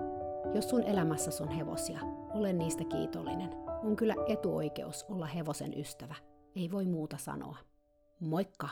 Jos 0.54 0.70
sun 0.70 0.82
elämässäsi 0.82 1.42
on 1.42 1.48
hevosia, 1.48 2.00
ole 2.34 2.52
niistä 2.52 2.84
kiitollinen. 2.84 3.50
On 3.84 3.96
kyllä 3.96 4.14
etuoikeus 4.28 5.04
olla 5.04 5.26
hevosen 5.26 5.78
ystävä. 5.78 6.14
Ei 6.56 6.70
voi 6.70 6.86
muuta 6.86 7.16
sanoa. 7.16 7.56
Moikka! 8.20 8.68